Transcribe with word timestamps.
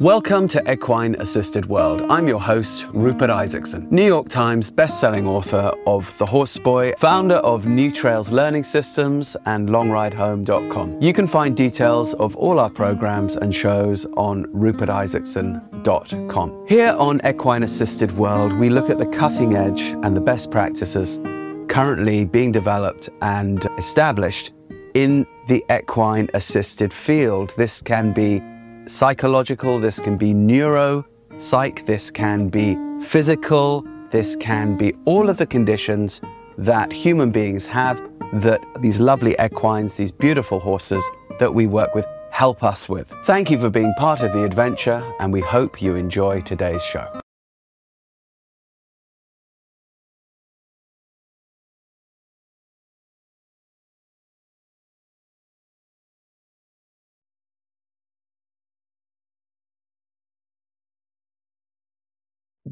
Welcome 0.00 0.48
to 0.48 0.72
Equine 0.72 1.14
Assisted 1.20 1.66
World. 1.66 2.02
I'm 2.10 2.26
your 2.26 2.40
host, 2.40 2.88
Rupert 2.92 3.30
Isaacson, 3.30 3.86
New 3.92 4.04
York 4.04 4.28
Times 4.28 4.72
best-selling 4.72 5.24
author 5.24 5.70
of 5.86 6.18
The 6.18 6.26
Horse 6.26 6.58
Boy, 6.58 6.94
founder 6.98 7.36
of 7.36 7.66
New 7.66 7.92
Trails 7.92 8.32
Learning 8.32 8.64
Systems 8.64 9.36
and 9.46 9.68
LongRideHome.com. 9.68 11.00
You 11.00 11.12
can 11.12 11.28
find 11.28 11.56
details 11.56 12.14
of 12.14 12.34
all 12.34 12.58
our 12.58 12.70
programs 12.70 13.36
and 13.36 13.54
shows 13.54 14.04
on 14.16 14.46
rupertisaacson.com. 14.46 16.66
Here 16.66 16.96
on 16.98 17.20
Equine 17.24 17.62
Assisted 17.62 18.10
World, 18.18 18.52
we 18.54 18.70
look 18.70 18.90
at 18.90 18.98
the 18.98 19.06
cutting 19.06 19.54
edge 19.54 19.80
and 19.80 20.16
the 20.16 20.20
best 20.20 20.50
practices 20.50 21.20
currently 21.68 22.24
being 22.24 22.50
developed 22.50 23.10
and 23.22 23.64
established 23.78 24.54
in 24.94 25.24
the 25.46 25.64
equine 25.70 26.28
assisted 26.34 26.92
field. 26.92 27.54
This 27.56 27.80
can 27.80 28.12
be 28.12 28.42
psychological, 28.86 29.78
this 29.78 29.98
can 29.98 30.16
be 30.16 30.34
neuro, 30.34 31.06
psych, 31.36 31.84
this 31.86 32.10
can 32.10 32.48
be 32.48 32.76
physical, 33.00 33.84
this 34.10 34.36
can 34.36 34.76
be 34.76 34.94
all 35.04 35.28
of 35.28 35.36
the 35.36 35.46
conditions 35.46 36.20
that 36.58 36.92
human 36.92 37.30
beings 37.30 37.66
have 37.66 38.02
that 38.34 38.60
these 38.80 39.00
lovely 39.00 39.34
equines, 39.38 39.94
these 39.94 40.12
beautiful 40.12 40.60
horses 40.60 41.04
that 41.38 41.52
we 41.52 41.66
work 41.66 41.94
with, 41.94 42.06
help 42.30 42.62
us 42.62 42.88
with. 42.88 43.08
Thank 43.24 43.50
you 43.50 43.58
for 43.58 43.70
being 43.70 43.92
part 43.94 44.22
of 44.22 44.32
the 44.32 44.44
adventure, 44.44 45.02
and 45.20 45.32
we 45.32 45.40
hope 45.40 45.80
you 45.80 45.94
enjoy 45.94 46.40
today's 46.40 46.84
show. 46.84 47.20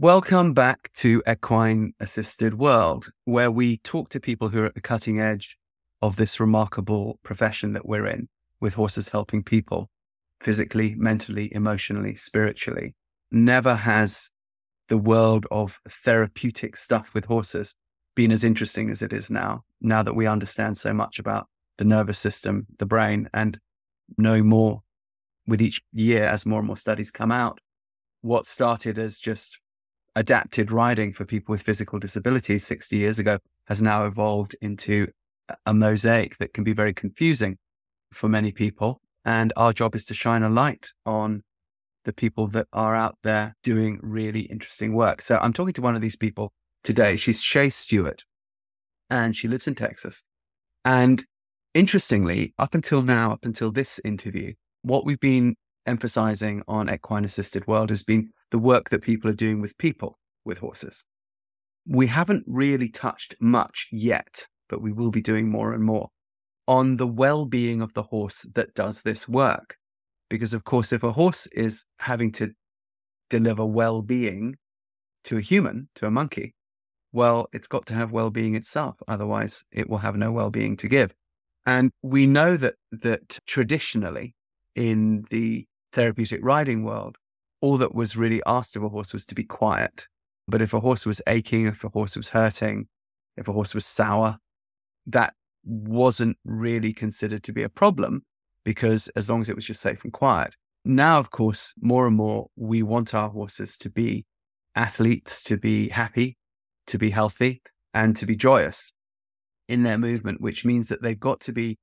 Welcome 0.02 0.52
back 0.52 0.90
to 0.94 1.22
Equine 1.28 1.94
Assisted 2.00 2.54
World, 2.58 3.12
where 3.24 3.52
we 3.52 3.76
talk 3.84 4.08
to 4.08 4.18
people 4.18 4.48
who 4.48 4.62
are 4.62 4.66
at 4.66 4.74
the 4.74 4.80
cutting 4.80 5.20
edge 5.20 5.56
of 6.02 6.16
this 6.16 6.40
remarkable 6.40 7.20
profession 7.22 7.72
that 7.74 7.86
we're 7.86 8.08
in, 8.08 8.28
with 8.58 8.74
horses 8.74 9.10
helping 9.10 9.44
people 9.44 9.90
physically, 10.40 10.96
mentally, 10.96 11.54
emotionally, 11.54 12.16
spiritually. 12.16 12.96
Never 13.30 13.76
has 13.76 14.28
the 14.88 14.98
world 14.98 15.46
of 15.52 15.78
therapeutic 15.88 16.76
stuff 16.76 17.14
with 17.14 17.26
horses 17.26 17.76
been 18.16 18.32
as 18.32 18.42
interesting 18.42 18.90
as 18.90 19.02
it 19.02 19.12
is 19.12 19.30
now, 19.30 19.62
now 19.80 20.02
that 20.02 20.16
we 20.16 20.26
understand 20.26 20.76
so 20.76 20.92
much 20.92 21.20
about 21.20 21.46
the 21.78 21.84
nervous 21.84 22.18
system, 22.18 22.66
the 22.80 22.86
brain, 22.86 23.30
and 23.32 23.60
know 24.18 24.42
more 24.42 24.82
with 25.46 25.62
each 25.62 25.80
year 25.92 26.24
as 26.24 26.44
more 26.44 26.58
and 26.58 26.66
more 26.66 26.76
studies 26.76 27.12
come 27.12 27.30
out. 27.30 27.60
What 28.22 28.46
started 28.46 28.98
as 28.98 29.20
just 29.20 29.60
adapted 30.14 30.70
riding 30.70 31.12
for 31.12 31.24
people 31.24 31.52
with 31.52 31.62
physical 31.62 31.98
disabilities 31.98 32.66
60 32.66 32.96
years 32.96 33.18
ago 33.18 33.38
has 33.66 33.80
now 33.80 34.04
evolved 34.04 34.54
into 34.60 35.08
a 35.66 35.74
mosaic 35.74 36.38
that 36.38 36.52
can 36.52 36.64
be 36.64 36.72
very 36.72 36.92
confusing 36.92 37.56
for 38.12 38.28
many 38.28 38.52
people. 38.52 39.00
And 39.24 39.52
our 39.56 39.72
job 39.72 39.94
is 39.94 40.04
to 40.06 40.14
shine 40.14 40.42
a 40.42 40.48
light 40.48 40.88
on 41.06 41.42
the 42.04 42.12
people 42.12 42.48
that 42.48 42.66
are 42.72 42.96
out 42.96 43.16
there 43.22 43.54
doing 43.62 44.00
really 44.02 44.40
interesting 44.42 44.94
work. 44.94 45.22
So 45.22 45.38
I'm 45.38 45.52
talking 45.52 45.74
to 45.74 45.82
one 45.82 45.94
of 45.94 46.02
these 46.02 46.16
people 46.16 46.52
today. 46.82 47.16
She's 47.16 47.40
Shea 47.40 47.70
Stewart 47.70 48.24
and 49.08 49.36
she 49.36 49.46
lives 49.48 49.68
in 49.68 49.74
Texas. 49.74 50.24
And 50.84 51.24
interestingly, 51.74 52.54
up 52.58 52.74
until 52.74 53.02
now, 53.02 53.32
up 53.32 53.44
until 53.44 53.70
this 53.70 54.00
interview, 54.04 54.54
what 54.82 55.04
we've 55.04 55.20
been 55.20 55.54
emphasizing 55.86 56.62
on 56.66 56.92
Equine 56.92 57.24
Assisted 57.24 57.66
World 57.66 57.90
has 57.90 58.02
been 58.02 58.30
the 58.52 58.58
work 58.58 58.90
that 58.90 59.02
people 59.02 59.28
are 59.28 59.34
doing 59.34 59.60
with 59.60 59.76
people 59.78 60.18
with 60.44 60.58
horses. 60.58 61.04
We 61.86 62.06
haven't 62.06 62.44
really 62.46 62.88
touched 62.88 63.34
much 63.40 63.88
yet, 63.90 64.46
but 64.68 64.80
we 64.80 64.92
will 64.92 65.10
be 65.10 65.22
doing 65.22 65.50
more 65.50 65.72
and 65.72 65.82
more 65.82 66.10
on 66.68 66.96
the 66.98 67.06
well 67.06 67.44
being 67.46 67.80
of 67.82 67.94
the 67.94 68.04
horse 68.04 68.46
that 68.54 68.74
does 68.74 69.02
this 69.02 69.28
work. 69.28 69.76
Because, 70.30 70.54
of 70.54 70.64
course, 70.64 70.92
if 70.92 71.02
a 71.02 71.12
horse 71.12 71.48
is 71.48 71.84
having 71.98 72.30
to 72.32 72.52
deliver 73.28 73.64
well 73.64 74.02
being 74.02 74.56
to 75.24 75.38
a 75.38 75.40
human, 75.40 75.88
to 75.96 76.06
a 76.06 76.10
monkey, 76.10 76.54
well, 77.10 77.46
it's 77.52 77.66
got 77.66 77.86
to 77.86 77.94
have 77.94 78.12
well 78.12 78.30
being 78.30 78.54
itself. 78.54 78.96
Otherwise, 79.08 79.64
it 79.72 79.88
will 79.88 79.98
have 79.98 80.16
no 80.16 80.30
well 80.30 80.50
being 80.50 80.76
to 80.76 80.88
give. 80.88 81.12
And 81.64 81.90
we 82.02 82.26
know 82.26 82.56
that, 82.58 82.74
that 82.90 83.38
traditionally 83.46 84.34
in 84.74 85.24
the 85.30 85.66
therapeutic 85.92 86.40
riding 86.42 86.84
world, 86.84 87.16
all 87.62 87.78
that 87.78 87.94
was 87.94 88.16
really 88.16 88.42
asked 88.44 88.76
of 88.76 88.82
a 88.82 88.88
horse 88.90 89.14
was 89.14 89.24
to 89.26 89.34
be 89.34 89.44
quiet. 89.44 90.08
But 90.46 90.60
if 90.60 90.74
a 90.74 90.80
horse 90.80 91.06
was 91.06 91.22
aching, 91.26 91.66
if 91.66 91.84
a 91.84 91.88
horse 91.88 92.16
was 92.16 92.30
hurting, 92.30 92.88
if 93.36 93.48
a 93.48 93.52
horse 93.52 93.74
was 93.74 93.86
sour, 93.86 94.36
that 95.06 95.32
wasn't 95.64 96.36
really 96.44 96.92
considered 96.92 97.44
to 97.44 97.52
be 97.52 97.62
a 97.62 97.68
problem 97.68 98.24
because 98.64 99.08
as 99.16 99.30
long 99.30 99.40
as 99.40 99.48
it 99.48 99.56
was 99.56 99.64
just 99.64 99.80
safe 99.80 100.02
and 100.04 100.12
quiet. 100.12 100.56
Now, 100.84 101.18
of 101.18 101.30
course, 101.30 101.74
more 101.80 102.08
and 102.08 102.16
more, 102.16 102.48
we 102.56 102.82
want 102.82 103.14
our 103.14 103.30
horses 103.30 103.78
to 103.78 103.88
be 103.90 104.26
athletes, 104.74 105.42
to 105.44 105.56
be 105.56 105.88
happy, 105.88 106.36
to 106.88 106.98
be 106.98 107.10
healthy, 107.10 107.62
and 107.94 108.16
to 108.16 108.26
be 108.26 108.34
joyous 108.34 108.92
in 109.68 109.84
their 109.84 109.98
movement, 109.98 110.40
which 110.40 110.64
means 110.64 110.88
that 110.88 111.02
they've 111.02 111.18
got 111.18 111.40
to 111.42 111.52
be 111.52 111.78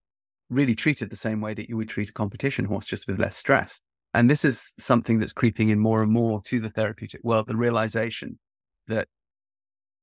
really 0.50 0.76
treated 0.76 1.10
the 1.10 1.16
same 1.16 1.40
way 1.40 1.54
that 1.54 1.70
you 1.70 1.78
would 1.78 1.88
treat 1.88 2.10
a 2.10 2.14
competition 2.14 2.66
horse, 2.66 2.86
just 2.86 3.08
with 3.08 3.20
less 3.20 3.38
stress. 3.38 3.80
And 4.14 4.30
this 4.30 4.44
is 4.44 4.72
something 4.80 5.20
that's 5.20 5.34
creeping 5.34 5.70
in 5.70 5.80
more 5.80 6.02
and 6.02 6.12
more 6.12 6.42
to 6.46 6.60
the 6.60 6.70
therapeutic 6.70 7.22
world 7.24 7.48
the 7.48 7.56
realization 7.56 8.40
that 8.88 9.08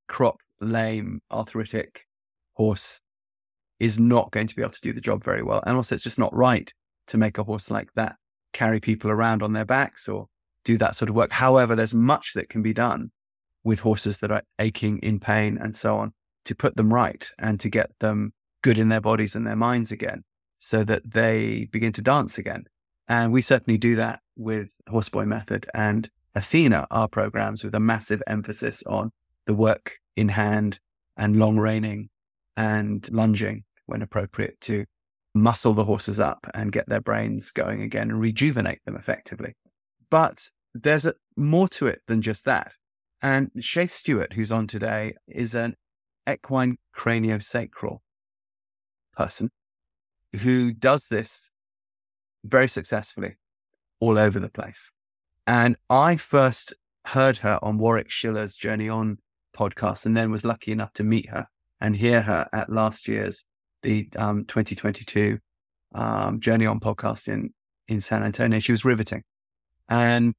crop, 0.08 0.36
lame, 0.60 1.20
arthritic 1.30 2.02
horse 2.54 3.00
is 3.80 3.98
not 3.98 4.30
going 4.30 4.46
to 4.46 4.54
be 4.54 4.62
able 4.62 4.72
to 4.72 4.80
do 4.80 4.92
the 4.92 5.00
job 5.00 5.24
very 5.24 5.42
well. 5.42 5.62
And 5.66 5.76
also, 5.76 5.94
it's 5.94 6.04
just 6.04 6.18
not 6.18 6.34
right 6.34 6.72
to 7.08 7.18
make 7.18 7.38
a 7.38 7.44
horse 7.44 7.70
like 7.70 7.92
that 7.94 8.16
carry 8.52 8.80
people 8.80 9.10
around 9.10 9.42
on 9.42 9.52
their 9.52 9.64
backs 9.64 10.08
or 10.08 10.28
do 10.64 10.78
that 10.78 10.96
sort 10.96 11.08
of 11.08 11.14
work. 11.14 11.32
However, 11.32 11.74
there's 11.74 11.94
much 11.94 12.32
that 12.34 12.48
can 12.48 12.62
be 12.62 12.72
done 12.72 13.10
with 13.64 13.80
horses 13.80 14.18
that 14.18 14.30
are 14.30 14.42
aching, 14.58 14.98
in 14.98 15.20
pain, 15.20 15.58
and 15.60 15.74
so 15.74 15.98
on 15.98 16.12
to 16.44 16.54
put 16.54 16.76
them 16.76 16.92
right 16.92 17.28
and 17.38 17.58
to 17.60 17.68
get 17.68 17.90
them 17.98 18.32
good 18.62 18.78
in 18.78 18.88
their 18.88 19.00
bodies 19.00 19.34
and 19.34 19.46
their 19.46 19.56
minds 19.56 19.92
again 19.92 20.24
so 20.58 20.84
that 20.84 21.02
they 21.12 21.68
begin 21.70 21.92
to 21.92 22.02
dance 22.02 22.38
again. 22.38 22.64
And 23.08 23.32
we 23.32 23.42
certainly 23.42 23.78
do 23.78 23.96
that 23.96 24.20
with 24.36 24.68
Horse 24.88 25.08
Boy 25.08 25.24
Method 25.24 25.66
and 25.74 26.10
Athena, 26.34 26.86
our 26.90 27.08
programs 27.08 27.64
with 27.64 27.74
a 27.74 27.80
massive 27.80 28.22
emphasis 28.26 28.82
on 28.84 29.10
the 29.46 29.54
work 29.54 29.98
in 30.16 30.28
hand 30.28 30.80
and 31.16 31.36
long 31.36 31.56
reining 31.56 32.08
and 32.56 33.08
lunging 33.12 33.64
when 33.86 34.02
appropriate 34.02 34.60
to 34.62 34.84
muscle 35.34 35.74
the 35.74 35.84
horses 35.84 36.18
up 36.18 36.46
and 36.54 36.72
get 36.72 36.88
their 36.88 37.00
brains 37.00 37.50
going 37.50 37.82
again 37.82 38.10
and 38.10 38.20
rejuvenate 38.20 38.80
them 38.84 38.96
effectively. 38.96 39.54
But 40.10 40.48
there's 40.74 41.06
a, 41.06 41.14
more 41.36 41.68
to 41.68 41.86
it 41.86 42.00
than 42.06 42.22
just 42.22 42.44
that. 42.44 42.72
And 43.22 43.50
Shea 43.60 43.86
Stewart, 43.86 44.34
who's 44.34 44.52
on 44.52 44.66
today, 44.66 45.14
is 45.28 45.54
an 45.54 45.76
equine 46.28 46.76
craniosacral 46.94 47.98
person 49.14 49.50
who 50.40 50.72
does 50.72 51.08
this 51.08 51.50
very 52.48 52.68
successfully 52.68 53.36
all 54.00 54.18
over 54.18 54.38
the 54.38 54.48
place. 54.48 54.90
And 55.46 55.76
I 55.88 56.16
first 56.16 56.74
heard 57.06 57.38
her 57.38 57.58
on 57.62 57.78
Warwick 57.78 58.10
Schiller's 58.10 58.56
Journey 58.56 58.88
On 58.88 59.18
podcast 59.56 60.06
and 60.06 60.16
then 60.16 60.30
was 60.30 60.44
lucky 60.44 60.72
enough 60.72 60.92
to 60.94 61.04
meet 61.04 61.30
her 61.30 61.46
and 61.80 61.96
hear 61.96 62.22
her 62.22 62.48
at 62.52 62.70
last 62.70 63.08
year's 63.08 63.44
the 63.82 64.08
um, 64.16 64.44
2022 64.46 65.38
um, 65.94 66.40
Journey 66.40 66.66
On 66.66 66.80
podcast 66.80 67.28
in, 67.28 67.52
in 67.88 68.00
San 68.00 68.22
Antonio. 68.22 68.58
She 68.58 68.72
was 68.72 68.84
riveting. 68.84 69.22
And 69.88 70.34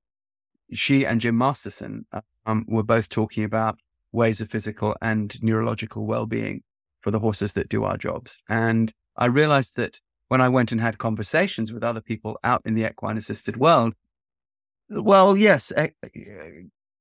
she 0.73 1.05
and 1.05 1.21
Jim 1.21 1.37
Masterson 1.37 2.05
um, 2.45 2.65
were 2.67 2.83
both 2.83 3.09
talking 3.09 3.43
about 3.43 3.79
ways 4.11 4.41
of 4.41 4.49
physical 4.49 4.95
and 5.01 5.41
neurological 5.41 6.05
well-being 6.05 6.63
for 7.01 7.11
the 7.11 7.19
horses 7.19 7.53
that 7.53 7.69
do 7.69 7.83
our 7.83 7.97
jobs. 7.97 8.43
And 8.49 8.93
I 9.15 9.27
realized 9.27 9.77
that 9.77 10.01
when 10.27 10.41
I 10.41 10.49
went 10.49 10.71
and 10.71 10.81
had 10.81 10.97
conversations 10.97 11.71
with 11.71 11.83
other 11.83 12.01
people 12.01 12.37
out 12.43 12.61
in 12.65 12.73
the 12.73 12.85
equine 12.85 13.17
assisted 13.17 13.57
world, 13.57 13.93
well, 14.89 15.37
yes, 15.37 15.71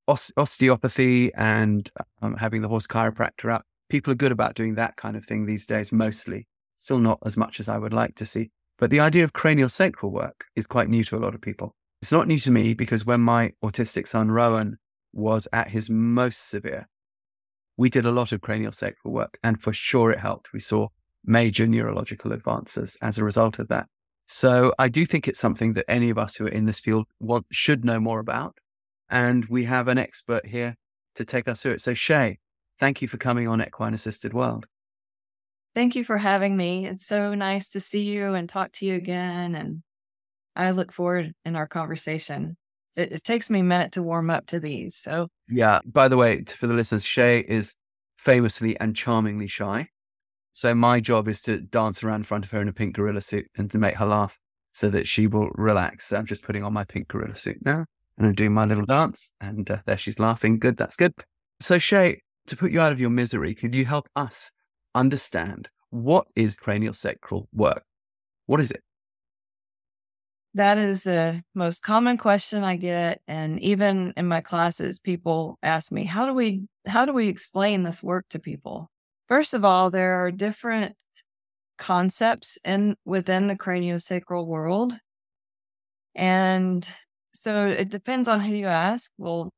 osteopathy 0.08 1.32
and 1.34 1.90
um, 2.23 2.37
having 2.37 2.62
the 2.62 2.69
horse 2.69 2.87
chiropractor 2.87 3.52
out. 3.52 3.64
People 3.88 4.12
are 4.12 4.17
good 4.17 4.32
about 4.32 4.55
doing 4.55 4.75
that 4.75 4.96
kind 4.96 5.17
of 5.17 5.25
thing 5.25 5.46
these 5.46 5.67
days, 5.67 5.93
mostly. 5.93 6.46
Still 6.76 6.99
not 6.99 7.19
as 7.25 7.37
much 7.37 7.61
as 7.61 7.69
I 7.69 7.78
would 7.78 7.93
like 7.93 8.14
to 8.17 8.26
see. 8.26 8.50
But 8.78 8.90
the 8.90 9.00
idea 9.00 9.25
of 9.25 9.32
cranial 9.32 9.69
sacral 9.69 10.12
work 10.12 10.46
is 10.55 10.67
quite 10.67 10.88
new 10.88 11.05
to 11.05 11.17
a 11.17 11.19
lot 11.20 11.34
of 11.34 11.40
people. 11.40 11.75
It's 12.02 12.12
not 12.12 12.29
new 12.29 12.38
to 12.40 12.50
me 12.50 12.75
because 12.75 13.06
when 13.06 13.20
my 13.20 13.52
autistic 13.64 14.06
son 14.06 14.31
Rowan 14.31 14.79
was 15.12 15.49
at 15.52 15.70
his 15.70 15.88
most 15.88 16.49
severe, 16.49 16.88
we 17.76 17.88
did 17.88 18.05
a 18.05 18.11
lot 18.11 18.32
of 18.32 18.43
cranial 18.43 18.72
sacral 18.72 19.14
work 19.14 19.38
and 19.43 19.62
for 19.62 19.72
sure 19.72 20.11
it 20.11 20.19
helped. 20.19 20.52
We 20.52 20.61
saw 20.61 20.88
major 21.26 21.67
neurological 21.67 22.32
advances 22.32 22.96
as 23.02 23.19
a 23.19 23.25
result 23.25 23.58
of 23.58 23.69
that. 23.69 23.87
So 24.26 24.73
I 24.78 24.88
do 24.88 25.06
think 25.06 25.28
it's 25.28 25.38
something 25.38 25.75
that 25.75 25.84
any 25.88 26.11
of 26.11 26.19
us 26.19 26.37
who 26.37 26.46
are 26.46 26.50
in 26.50 26.67
this 26.67 26.81
field 26.81 27.06
want, 27.20 27.46
should 27.52 27.84
know 27.84 28.00
more 28.00 28.19
about. 28.19 28.56
And 29.08 29.44
we 29.46 29.64
have 29.64 29.88
an 29.88 29.99
expert 29.99 30.46
here 30.46 30.76
to 31.14 31.25
take 31.25 31.46
us 31.46 31.62
through 31.62 31.73
it. 31.73 31.81
So 31.81 31.94
Shea, 31.94 32.38
thank 32.81 33.02
you 33.02 33.08
for 33.08 33.19
coming 33.19 33.46
on 33.46 33.62
Equine 33.62 33.94
Assisted 33.94 34.34
World. 34.34 34.67
Thank 35.75 35.94
you 35.94 36.05
for 36.05 36.19
having 36.19 36.56
me. 36.56 36.87
It's 36.87 37.06
so 37.06 37.34
nice 37.34 37.69
to 37.70 37.81
see 37.81 38.02
you 38.02 38.34
and 38.34 38.49
talk 38.49 38.72
to 38.72 38.87
you 38.87 38.94
again. 38.94 39.55
And 39.55 39.82
I 40.56 40.70
look 40.70 40.90
forward 40.90 41.34
in 41.44 41.55
our 41.55 41.67
conversation. 41.67 42.56
It, 42.96 43.12
it 43.12 43.25
takes 43.25 43.50
me 43.50 43.61
a 43.61 43.64
minute 43.64 43.93
to 43.93 44.02
warm 44.02 44.31
up 44.31 44.46
to 44.46 44.58
these. 44.58 44.96
So, 44.96 45.29
yeah, 45.49 45.81
by 45.84 46.08
the 46.08 46.17
way, 46.17 46.43
for 46.44 46.67
the 46.67 46.75
listeners, 46.75 47.05
Shea 47.05 47.40
is 47.40 47.75
famously 48.17 48.81
and 48.81 48.96
charmingly 48.96 49.46
shy. 49.46 49.88
So, 50.56 50.75
my 50.75 51.00
job 51.00 51.29
is 51.29 51.43
to 51.43 51.61
dance 51.61 52.03
around 52.03 52.20
in 52.20 52.25
front 52.25 52.47
of 52.47 52.50
her 52.53 52.62
in 52.62 52.69
a 52.69 52.73
pink 52.73 52.97
gorilla 52.97 53.20
suit 53.20 53.44
and 53.58 53.70
to 53.73 53.76
make 53.76 53.97
her 53.97 54.06
laugh 54.06 54.38
so 54.73 54.88
that 54.88 55.06
she 55.06 55.26
will 55.26 55.50
relax. 55.53 56.06
So 56.06 56.17
I'm 56.17 56.25
just 56.25 56.43
putting 56.43 56.64
on 56.64 56.73
my 56.73 56.82
pink 56.82 57.08
gorilla 57.08 57.37
suit 57.37 57.58
now 57.62 57.85
and 58.17 58.26
I'm 58.26 58.32
doing 58.32 58.55
my 58.55 58.64
little 58.64 58.87
dance. 58.87 59.35
And 59.38 59.70
uh, 59.70 59.81
there 59.85 59.99
she's 59.99 60.19
laughing. 60.19 60.58
Good, 60.58 60.79
that's 60.79 60.97
good. 60.97 61.12
So, 61.61 61.79
Shea, 61.79 62.23
to 62.47 62.56
put 62.56 62.73
you 62.73 62.81
out 62.81 62.91
of 62.91 62.99
your 62.99 63.11
misery, 63.11 63.55
could 63.55 63.75
you 63.75 63.85
help 63.85 64.08
us 64.17 64.50
understand 64.94 65.69
what 65.91 66.26
is 66.35 66.56
cranial 66.56 66.94
sacral 66.94 67.50
work? 67.53 67.85
What 68.47 68.58
is 68.58 68.70
it? 68.70 68.81
That 70.55 70.79
is 70.79 71.03
the 71.03 71.43
most 71.55 71.82
common 71.82 72.17
question 72.17 72.64
I 72.64 72.76
get. 72.76 73.20
And 73.29 73.61
even 73.61 74.14
in 74.17 74.26
my 74.26 74.41
classes, 74.41 75.00
people 75.00 75.58
ask 75.62 75.93
me, 75.93 76.05
how 76.05 76.25
do 76.25 76.32
we, 76.32 76.62
how 76.87 77.05
do 77.05 77.12
we 77.12 77.29
explain 77.29 77.82
this 77.82 78.03
work 78.03 78.25
to 78.31 78.38
people? 78.38 78.88
First 79.28 79.55
of 79.55 79.64
all, 79.64 79.90
there 79.90 80.25
are 80.25 80.31
different 80.31 80.94
concepts 81.78 82.58
in 82.64 82.96
within 83.05 83.49
the 83.49 83.56
craniosacral 83.56 84.46
world. 84.46 84.94
And 86.14 86.88
so 87.34 87.67
it 87.67 87.90
depends 87.90 88.28
on 88.28 88.40
who 88.40 88.55
you 88.55 88.67
ask. 88.67 89.11
Well, 89.19 89.52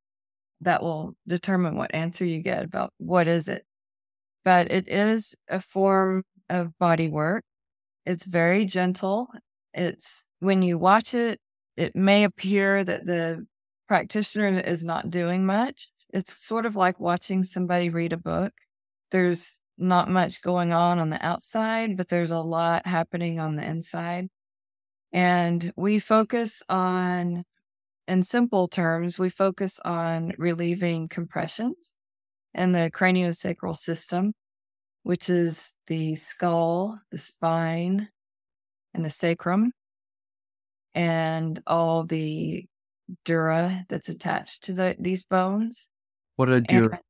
that 0.61 0.83
will 0.83 1.15
determine 1.27 1.77
what 1.77 1.95
answer 1.95 2.25
you 2.25 2.43
get 2.43 2.65
about 2.65 2.93
what 2.99 3.29
is 3.29 3.49
it. 3.49 3.65
But 4.45 4.73
it 4.73 4.89
is 4.89 5.35
a 5.49 5.61
form 5.61 6.25
of 6.49 6.77
body 6.79 7.09
work. 7.09 7.45
It's 8.07 8.25
very 8.25 8.65
gentle. 8.65 9.29
It's 9.75 10.25
when 10.41 10.63
you 10.63 10.79
watch 10.79 11.15
it, 11.15 11.41
it 11.77 11.95
may 11.95 12.25
appear 12.25 12.83
that 12.85 13.07
the 13.07 13.47
practitioner 13.87 14.59
is 14.59 14.85
not 14.85 15.11
doing 15.11 15.47
much. 15.47 15.91
It's 16.13 16.33
sort 16.45 16.67
of 16.67 16.75
like 16.75 16.99
watching 16.99 17.45
somebody 17.45 17.91
read 17.91 18.13
a 18.13 18.17
book. 18.17 18.53
There's 19.11 19.61
not 19.77 20.09
much 20.09 20.43
going 20.43 20.73
on 20.73 20.99
on 20.99 21.11
the 21.11 21.25
outside, 21.25 21.97
but 21.97 22.09
there's 22.09 22.31
a 22.31 22.41
lot 22.41 22.87
happening 22.87 23.39
on 23.39 23.57
the 23.57 23.65
inside. 23.65 24.29
And 25.13 25.73
we 25.77 25.99
focus 25.99 26.63
on, 26.69 27.45
in 28.07 28.23
simple 28.23 28.69
terms, 28.69 29.19
we 29.19 29.31
focus 29.31 29.81
on 29.85 30.33
relieving 30.37 31.09
compressions 31.09 31.95
in 32.55 32.73
the 32.73 32.91
craniosacral 32.93 33.77
system, 33.77 34.33
which 35.05 35.31
is 35.31 35.73
the 35.87 36.15
skull, 36.17 37.01
the 37.11 37.19
spine, 37.19 38.09
and 38.95 39.05
the 39.05 39.11
sacrum 39.11 39.73
and 40.95 41.63
all 41.67 42.05
the 42.05 42.67
dura 43.25 43.85
that's 43.89 44.09
attached 44.09 44.65
to 44.65 44.73
the, 44.73 44.97
these 44.99 45.25
bones. 45.25 45.89
What 46.37 46.49
are 46.49 46.61
dura? 46.61 46.91
And, 46.91 47.01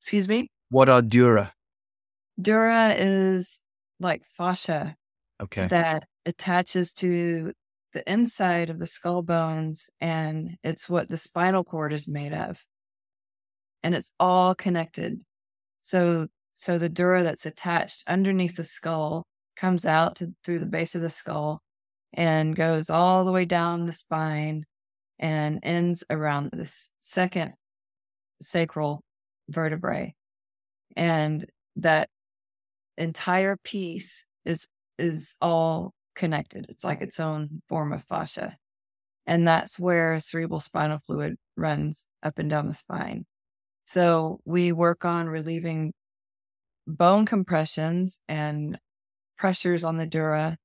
excuse 0.00 0.28
me? 0.28 0.50
What 0.70 0.88
are 0.88 1.02
dura? 1.02 1.52
Dura 2.40 2.94
is 2.96 3.60
like 3.98 4.24
fascia. 4.24 4.96
Okay. 5.42 5.66
That 5.66 6.06
attaches 6.24 6.92
to 6.94 7.52
the 7.92 8.10
inside 8.10 8.70
of 8.70 8.78
the 8.78 8.86
skull 8.86 9.22
bones 9.22 9.90
and 10.00 10.56
it's 10.62 10.88
what 10.88 11.08
the 11.08 11.16
spinal 11.16 11.64
cord 11.64 11.92
is 11.92 12.08
made 12.08 12.32
of. 12.32 12.64
And 13.82 13.94
it's 13.94 14.12
all 14.20 14.54
connected. 14.54 15.22
So 15.82 16.28
so 16.56 16.78
the 16.78 16.88
dura 16.88 17.22
that's 17.22 17.46
attached 17.46 18.04
underneath 18.06 18.56
the 18.56 18.64
skull 18.64 19.26
comes 19.56 19.86
out 19.86 20.16
to, 20.16 20.34
through 20.44 20.58
the 20.60 20.66
base 20.66 20.94
of 20.94 21.02
the 21.02 21.10
skull 21.10 21.62
and 22.12 22.54
goes 22.54 22.90
all 22.90 23.24
the 23.24 23.32
way 23.32 23.44
down 23.44 23.86
the 23.86 23.92
spine 23.92 24.66
and 25.18 25.60
ends 25.62 26.04
around 26.10 26.50
the 26.52 26.72
second 27.00 27.54
sacral 28.40 29.02
vertebrae. 29.48 30.14
And 30.96 31.46
that 31.76 32.08
entire 32.98 33.56
piece 33.56 34.26
is 34.44 34.68
is 34.98 35.36
all 35.40 35.94
connected. 36.14 36.66
It's 36.68 36.84
like 36.84 37.00
its 37.02 37.20
own 37.20 37.62
form 37.68 37.92
of 37.92 38.04
fascia. 38.04 38.56
And 39.26 39.46
that's 39.48 39.78
where 39.78 40.20
cerebral 40.20 40.60
spinal 40.60 41.00
fluid 41.06 41.36
runs 41.56 42.06
up 42.22 42.38
and 42.38 42.50
down 42.50 42.68
the 42.68 42.74
spine. 42.74 43.26
So 43.86 44.40
we 44.44 44.72
work 44.72 45.04
on 45.04 45.28
relieving 45.28 45.92
bone 46.86 47.26
compressions 47.26 48.20
and 48.28 48.78
pressures 49.38 49.84
on 49.84 49.98
the 49.98 50.06
dura 50.06 50.58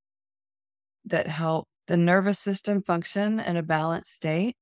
that 1.06 1.28
help 1.28 1.68
the 1.88 1.98
nervous 1.98 2.40
system 2.40 2.82
function 2.82 3.40
in 3.40 3.58
a 3.58 3.64
balanced 3.64 4.14
state. 4.14 4.56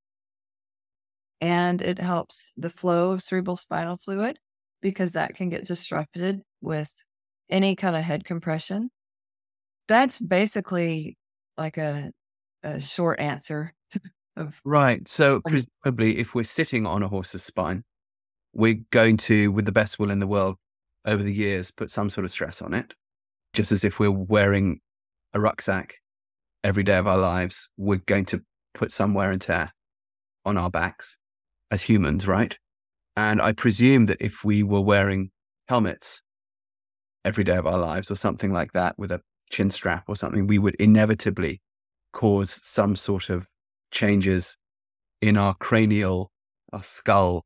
And 1.42 1.82
it 1.82 2.00
helps 2.00 2.54
the 2.58 2.70
flow 2.70 3.12
of 3.12 3.22
cerebral 3.22 3.58
spinal 3.58 3.98
fluid 3.98 4.40
because 4.84 5.14
that 5.14 5.34
can 5.34 5.50
get 5.50 5.66
disrupted 5.66 6.42
with 6.62 6.94
any 7.50 7.76
kind 7.76 7.96
of 7.96 8.04
head 8.04 8.26
compression. 8.26 8.92
That's 9.88 10.22
basically 10.22 11.18
like 11.58 11.78
a, 11.78 12.12
a 12.62 12.80
short 12.80 13.20
answer 13.20 13.74
of. 14.38 14.62
Right. 14.64 15.08
So, 15.08 15.42
presumably, 15.42 16.20
if 16.20 16.36
we're 16.36 16.44
sitting 16.44 16.86
on 16.86 17.02
a 17.02 17.08
horse's 17.08 17.44
spine, 17.44 17.84
we're 18.54 18.82
going 18.92 19.18
to, 19.18 19.52
with 19.52 19.66
the 19.66 19.72
best 19.72 19.98
will 19.98 20.12
in 20.12 20.20
the 20.20 20.28
world 20.28 20.58
over 21.06 21.24
the 21.24 21.34
years, 21.34 21.72
put 21.72 21.90
some 21.90 22.10
sort 22.10 22.26
of 22.26 22.32
stress 22.32 22.62
on 22.62 22.74
it, 22.74 22.94
just 23.54 23.72
as 23.72 23.84
if 23.84 24.00
we're 24.00 24.12
wearing 24.12 24.80
a 25.34 25.40
rucksack 25.40 25.96
every 26.64 26.84
day 26.84 26.98
of 26.98 27.08
our 27.08 27.18
lives, 27.18 27.70
we're 27.78 28.02
going 28.06 28.26
to 28.26 28.42
put 28.74 28.92
some 28.92 29.14
wear 29.14 29.32
and 29.32 29.42
tear 29.42 29.74
on 30.46 30.58
our 30.58 30.70
backs 30.70 31.18
as 31.72 31.82
humans, 31.82 32.28
right? 32.28 32.58
And 33.16 33.42
I 33.42 33.52
presume 33.52 34.08
that 34.08 34.18
if 34.20 34.44
we 34.44 34.64
were 34.64 34.82
wearing 34.82 35.32
helmets 35.68 36.22
every 37.24 37.44
day 37.44 37.56
of 37.56 37.68
our 37.68 37.78
lives 37.78 38.10
or 38.10 38.16
something 38.16 38.52
like 38.52 38.74
that 38.74 38.98
with 38.98 39.12
a 39.12 39.22
chin 39.50 39.72
strap 39.72 40.06
or 40.08 40.16
something, 40.16 40.48
we 40.48 40.60
would 40.60 40.76
inevitably 40.76 41.62
cause 42.12 42.60
some 42.64 42.96
sort 42.96 43.30
of 43.30 43.48
changes 43.92 44.58
in 45.22 45.38
our 45.38 45.54
cranial, 45.56 46.32
our 46.72 46.84
skull 46.84 47.46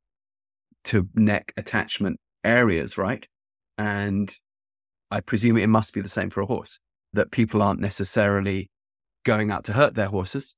to 0.85 1.07
neck 1.15 1.53
attachment 1.57 2.19
areas, 2.43 2.97
right? 2.97 3.27
And 3.77 4.33
I 5.11 5.19
presume 5.19 5.57
it 5.57 5.67
must 5.67 5.93
be 5.93 6.01
the 6.01 6.09
same 6.09 6.29
for 6.29 6.41
a 6.41 6.45
horse, 6.45 6.79
that 7.13 7.31
people 7.31 7.61
aren't 7.61 7.79
necessarily 7.79 8.69
going 9.25 9.51
out 9.51 9.65
to 9.65 9.73
hurt 9.73 9.95
their 9.95 10.07
horses, 10.07 10.55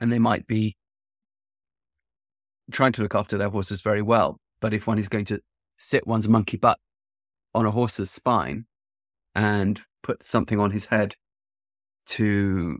and 0.00 0.10
they 0.10 0.18
might 0.18 0.46
be 0.46 0.76
trying 2.70 2.92
to 2.92 3.02
look 3.02 3.14
after 3.14 3.36
their 3.36 3.50
horses 3.50 3.82
very 3.82 4.02
well. 4.02 4.38
But 4.60 4.72
if 4.72 4.86
one 4.86 4.98
is 4.98 5.08
going 5.08 5.24
to 5.26 5.40
sit 5.76 6.06
one's 6.06 6.28
monkey 6.28 6.56
butt 6.56 6.78
on 7.54 7.66
a 7.66 7.70
horse's 7.70 8.10
spine 8.10 8.66
and 9.34 9.80
put 10.02 10.24
something 10.24 10.58
on 10.60 10.70
his 10.70 10.86
head 10.86 11.16
to 12.06 12.78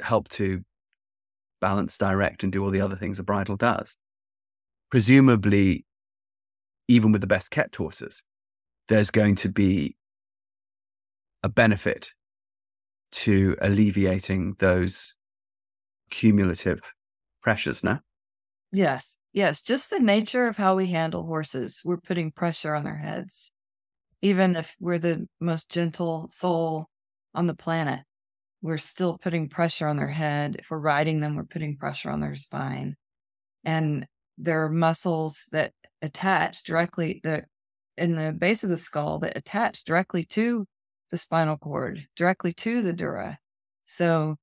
help 0.00 0.28
to 0.28 0.62
balance, 1.60 1.96
direct, 1.96 2.42
and 2.42 2.52
do 2.52 2.62
all 2.62 2.70
the 2.70 2.80
other 2.80 2.96
things 2.96 3.18
a 3.18 3.22
bridle 3.22 3.56
does, 3.56 3.96
presumably, 4.90 5.84
even 6.88 7.12
with 7.12 7.20
the 7.20 7.26
best 7.26 7.50
kept 7.50 7.76
horses, 7.76 8.22
there's 8.88 9.10
going 9.10 9.34
to 9.36 9.48
be 9.48 9.96
a 11.42 11.48
benefit 11.48 12.12
to 13.12 13.56
alleviating 13.60 14.54
those 14.58 15.14
cumulative 16.10 16.80
pressures 17.42 17.82
now? 17.82 18.00
Yes. 18.76 19.16
Yes. 19.32 19.62
Just 19.62 19.88
the 19.88 20.00
nature 20.00 20.48
of 20.48 20.58
how 20.58 20.74
we 20.76 20.88
handle 20.88 21.24
horses. 21.24 21.80
We're 21.82 21.96
putting 21.96 22.30
pressure 22.30 22.74
on 22.74 22.84
their 22.84 22.98
heads. 22.98 23.50
Even 24.20 24.54
if 24.54 24.76
we're 24.78 24.98
the 24.98 25.26
most 25.40 25.70
gentle 25.70 26.26
soul 26.28 26.90
on 27.34 27.46
the 27.46 27.54
planet, 27.54 28.00
we're 28.60 28.76
still 28.76 29.16
putting 29.16 29.48
pressure 29.48 29.86
on 29.86 29.96
their 29.96 30.10
head. 30.10 30.56
If 30.58 30.70
we're 30.70 30.78
riding 30.78 31.20
them, 31.20 31.36
we're 31.36 31.44
putting 31.44 31.78
pressure 31.78 32.10
on 32.10 32.20
their 32.20 32.34
spine. 32.34 32.96
And 33.64 34.06
there 34.36 34.62
are 34.64 34.68
muscles 34.68 35.48
that 35.52 35.72
attach 36.02 36.62
directly 36.64 37.22
that 37.24 37.46
in 37.96 38.14
the 38.14 38.30
base 38.30 38.62
of 38.62 38.68
the 38.68 38.76
skull 38.76 39.18
that 39.20 39.38
attach 39.38 39.84
directly 39.84 40.22
to 40.24 40.66
the 41.10 41.16
spinal 41.16 41.56
cord 41.56 42.06
directly 42.14 42.52
to 42.52 42.82
the 42.82 42.92
dura. 42.92 43.38
So 43.86 44.36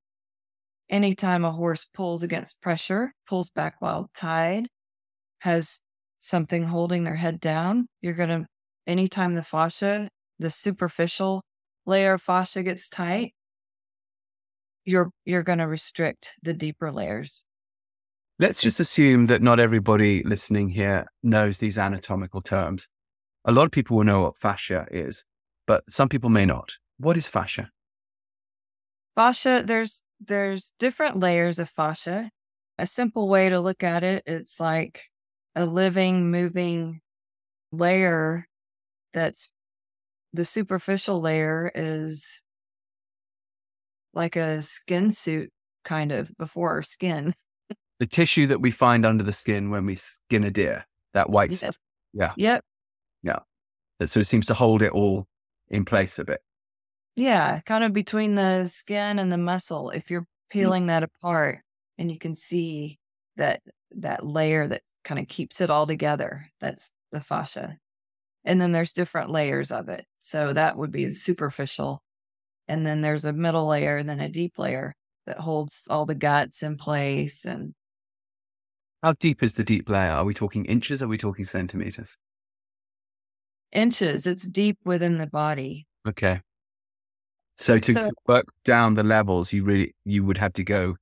anytime 0.90 1.46
a 1.46 1.52
horse 1.52 1.88
pulls 1.94 2.24
against 2.24 2.62
pressure, 2.62 3.14
pulls 3.28 3.50
back 3.50 3.76
while 3.80 4.10
tied, 4.14 4.68
has 5.40 5.80
something 6.20 6.64
holding 6.64 7.04
their 7.04 7.16
head 7.16 7.40
down, 7.40 7.88
you're 8.02 8.14
going 8.14 8.30
to, 8.30 8.46
anytime 8.88 9.36
the 9.36 9.44
fascia, 9.44 10.10
the 10.40 10.50
superficial 10.50 11.44
layer 11.86 12.14
of 12.14 12.22
fascia 12.22 12.64
gets 12.64 12.90
tight, 12.90 13.34
you're 14.86 15.12
you're 15.26 15.44
going 15.44 15.60
to 15.60 15.68
restrict 15.68 16.34
the 16.42 16.54
deeper 16.54 16.92
layers. 16.92 17.46
Let's 18.40 18.62
just 18.62 18.80
assume 18.80 19.28
that 19.28 19.42
not 19.42 19.60
everybody 19.60 20.24
listening 20.24 20.70
here 20.70 21.06
knows 21.22 21.60
these 21.60 21.78
anatomical 21.78 22.42
terms. 22.42 22.88
A 23.46 23.52
lot 23.52 23.66
of 23.66 23.72
people 23.72 23.98
will 23.98 24.04
know 24.04 24.24
what 24.24 24.38
fascia 24.38 24.88
is, 24.92 25.24
but 25.68 25.84
some 25.90 26.10
people 26.10 26.30
may 26.30 26.46
not. 26.46 26.74
What 26.98 27.16
is 27.16 27.28
fascia? 27.28 27.70
Fascia, 29.16 29.64
there's 29.66 30.02
there's 30.28 30.74
different 30.80 31.20
layers 31.20 31.60
of 31.60 31.70
fascia. 31.70 32.32
A 32.78 32.88
simple 32.88 33.28
way 33.30 33.50
to 33.50 33.60
look 33.60 33.84
at 33.84 34.04
it, 34.04 34.24
it's 34.26 34.60
like 34.60 35.04
a 35.56 35.66
living, 35.66 36.32
moving 36.32 37.02
layer 37.72 38.48
that's 39.14 39.50
the 40.34 40.46
superficial 40.46 41.22
layer 41.22 41.72
is 41.76 42.42
like 44.14 44.36
a 44.36 44.62
skin 44.62 45.12
suit 45.12 45.52
kind 45.84 46.12
of 46.12 46.36
before 46.38 46.72
our 46.72 46.84
skin. 46.84 47.34
The 48.00 48.08
tissue 48.08 48.48
that 48.48 48.60
we 48.60 48.72
find 48.72 49.06
under 49.06 49.24
the 49.24 49.32
skin 49.32 49.70
when 49.70 49.86
we 49.86 49.96
skin 49.96 50.44
a 50.44 50.52
deer, 50.52 50.86
that 51.14 51.30
white 51.30 51.52
Yep. 51.52 51.58
stuff. 51.58 51.78
Yeah. 52.12 52.34
Yep. 52.36 52.66
That 54.00 54.10
sort 54.10 54.22
of 54.22 54.28
seems 54.28 54.48
to 54.48 54.54
hold 54.54 54.82
it 54.82 54.92
all 54.92 55.28
in 55.70 55.86
place 55.86 56.20
a 56.20 56.26
bit. 56.26 56.42
Yeah, 57.16 57.60
kind 57.62 57.84
of 57.84 57.94
between 57.94 58.36
the 58.36 58.68
skin 58.68 59.20
and 59.20 59.32
the 59.32 59.38
muscle. 59.38 59.90
If 59.92 60.10
you're 60.10 60.22
mm-hmm. 60.22 60.60
peeling 60.60 60.88
that 60.88 61.04
apart 61.04 61.60
and 61.98 62.12
you 62.12 62.18
can 62.18 62.36
see 62.36 63.00
that 63.38 63.62
that 63.98 64.26
layer 64.26 64.68
that 64.68 64.82
kind 65.04 65.20
of 65.20 65.28
keeps 65.28 65.62
it 65.62 65.70
all 65.70 65.86
together, 65.86 66.48
that's 66.60 66.92
the 67.12 67.20
fascia. 67.20 67.78
And 68.44 68.60
then 68.60 68.72
there's 68.72 68.94
different 68.94 69.30
layers 69.30 69.72
of 69.72 69.90
it. 69.90 70.06
So 70.20 70.54
that 70.54 70.78
would 70.78 70.92
be 70.92 71.04
mm-hmm. 71.04 71.14
superficial. 71.14 72.02
And 72.68 72.86
then 72.86 73.02
there's 73.02 73.26
a 73.26 73.34
middle 73.34 73.68
layer 73.68 73.98
and 73.98 74.10
then 74.10 74.20
a 74.20 74.30
deep 74.30 74.58
layer 74.58 74.96
that 75.26 75.40
holds 75.40 75.88
all 75.90 76.06
the 76.06 76.16
guts 76.16 76.64
in 76.64 76.78
place 76.78 77.46
and 77.46 77.74
How 79.04 79.14
deep 79.14 79.44
is 79.44 79.54
the 79.54 79.64
deep 79.64 79.90
layer? 79.90 80.12
Are 80.12 80.26
we 80.26 80.34
talking 80.34 80.66
inches? 80.66 81.04
Are 81.04 81.08
we 81.08 81.18
talking 81.18 81.46
centimeters? 81.46 82.18
inches. 83.74 84.26
It's 84.26 84.48
deep 84.48 84.78
within 84.86 85.18
the 85.18 85.28
body. 85.28 85.88
Okay. 86.08 86.42
So 87.58 87.78
to 87.80 87.94
So- 87.94 88.12
work 88.28 88.46
down 88.66 88.96
the 88.96 89.04
levels, 89.04 89.54
you 89.54 89.64
really 89.64 89.96
you 90.06 90.24
would 90.26 90.38
have 90.38 90.54
to 90.54 90.64
go 90.64 90.96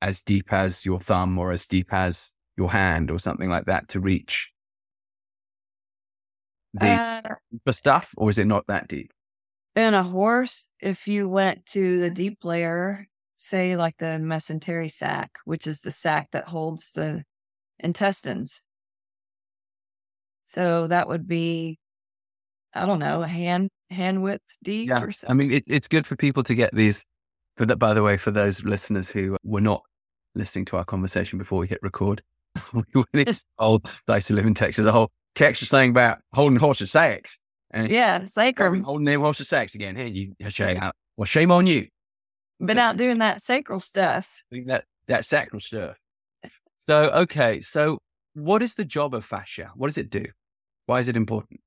as 0.00 0.22
deep 0.22 0.52
as 0.52 0.84
your 0.84 1.00
thumb 1.00 1.38
or 1.38 1.52
as 1.52 1.66
deep 1.66 1.92
as 1.92 2.34
your 2.56 2.70
hand 2.70 3.10
or 3.10 3.18
something 3.18 3.48
like 3.48 3.66
that 3.66 3.88
to 3.88 4.00
reach 4.00 4.52
the 6.74 6.86
Uh, 6.88 7.34
the 7.64 7.72
stuff, 7.72 8.12
or 8.16 8.30
is 8.30 8.38
it 8.38 8.46
not 8.46 8.66
that 8.66 8.88
deep? 8.88 9.12
In 9.76 9.94
a 9.94 10.02
horse, 10.02 10.68
if 10.80 11.06
you 11.06 11.28
went 11.28 11.64
to 11.66 12.00
the 12.00 12.10
deep 12.10 12.44
layer, 12.44 13.08
say 13.36 13.76
like 13.76 13.96
the 13.98 14.18
mesentery 14.18 14.90
sac, 14.90 15.38
which 15.44 15.66
is 15.66 15.80
the 15.80 15.90
sac 15.90 16.30
that 16.32 16.48
holds 16.48 16.90
the 16.92 17.24
intestines. 17.78 18.62
So 20.44 20.86
that 20.88 21.08
would 21.08 21.26
be, 21.26 21.78
I 22.74 22.86
don't 22.86 22.98
know, 22.98 23.22
a 23.22 23.28
hand 23.28 23.70
hand 23.92 24.22
width 24.22 24.42
deep 24.62 24.88
Yeah, 24.88 25.02
or 25.02 25.12
something. 25.12 25.30
I 25.30 25.34
mean, 25.34 25.52
it, 25.52 25.64
it's 25.66 25.88
good 25.88 26.06
for 26.06 26.16
people 26.16 26.42
to 26.44 26.54
get 26.54 26.74
these. 26.74 27.04
For 27.56 27.66
that, 27.66 27.76
by 27.76 27.92
the 27.92 28.02
way, 28.02 28.16
for 28.16 28.30
those 28.30 28.64
listeners 28.64 29.10
who 29.10 29.36
were 29.44 29.60
not 29.60 29.82
listening 30.34 30.64
to 30.66 30.78
our 30.78 30.84
conversation 30.84 31.38
before 31.38 31.58
we 31.58 31.66
hit 31.68 31.78
record, 31.82 32.22
we 32.72 32.82
were 32.94 33.04
this 33.12 33.44
whole 33.58 33.82
Dice 34.06 34.28
to 34.28 34.34
Live 34.34 34.46
in 34.46 34.54
Texas, 34.54 34.86
a 34.86 34.92
whole 34.92 35.10
Texas 35.34 35.68
thing 35.68 35.90
about 35.90 36.18
holding 36.32 36.58
horses' 36.58 36.90
sacks. 36.90 37.38
And 37.70 37.90
Yeah, 37.90 38.24
sacrum. 38.24 38.82
holding 38.82 39.04
their 39.04 39.18
horses' 39.18 39.48
sacks 39.48 39.74
again. 39.74 39.96
Here, 39.96 40.06
you 40.06 40.32
shame 40.48 40.78
out. 40.78 40.88
Uh, 40.90 40.92
well, 41.18 41.24
shame 41.26 41.50
on 41.50 41.66
you. 41.66 41.88
Been 42.60 42.78
out 42.78 42.96
doing 42.96 43.18
that 43.18 43.42
sacral 43.42 43.80
stuff. 43.80 44.42
That 44.50 44.84
that 45.08 45.24
sacral 45.24 45.60
stuff. 45.60 45.96
So, 46.84 47.10
okay, 47.10 47.60
so 47.60 47.98
what 48.34 48.60
is 48.60 48.74
the 48.74 48.84
job 48.84 49.14
of 49.14 49.24
fascia? 49.24 49.70
What 49.76 49.86
does 49.86 49.98
it 49.98 50.10
do? 50.10 50.24
Why 50.86 50.98
is 50.98 51.06
it 51.06 51.16
important? 51.16 51.60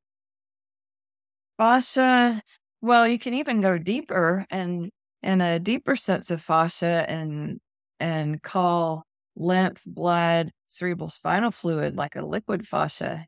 Fascia. 1.57 2.41
Well, 2.81 3.07
you 3.07 3.17
can 3.19 3.33
even 3.33 3.61
go 3.61 3.77
deeper 3.77 4.45
and 4.49 4.91
in 5.23 5.41
a 5.41 5.59
deeper 5.59 5.95
sense 5.95 6.29
of 6.31 6.41
fascia 6.41 7.05
and 7.09 7.59
and 7.99 8.41
call 8.43 9.03
lymph, 9.35 9.81
blood, 9.85 10.51
cerebral 10.67 11.09
spinal 11.09 11.51
fluid 11.51 11.95
like 11.95 12.15
a 12.15 12.25
liquid 12.25 12.67
fascia. 12.67 13.25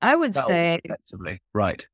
I 0.00 0.14
would 0.16 0.34
Cells, 0.34 0.46
say 0.46 0.80
effectively, 0.84 1.40
right? 1.54 1.86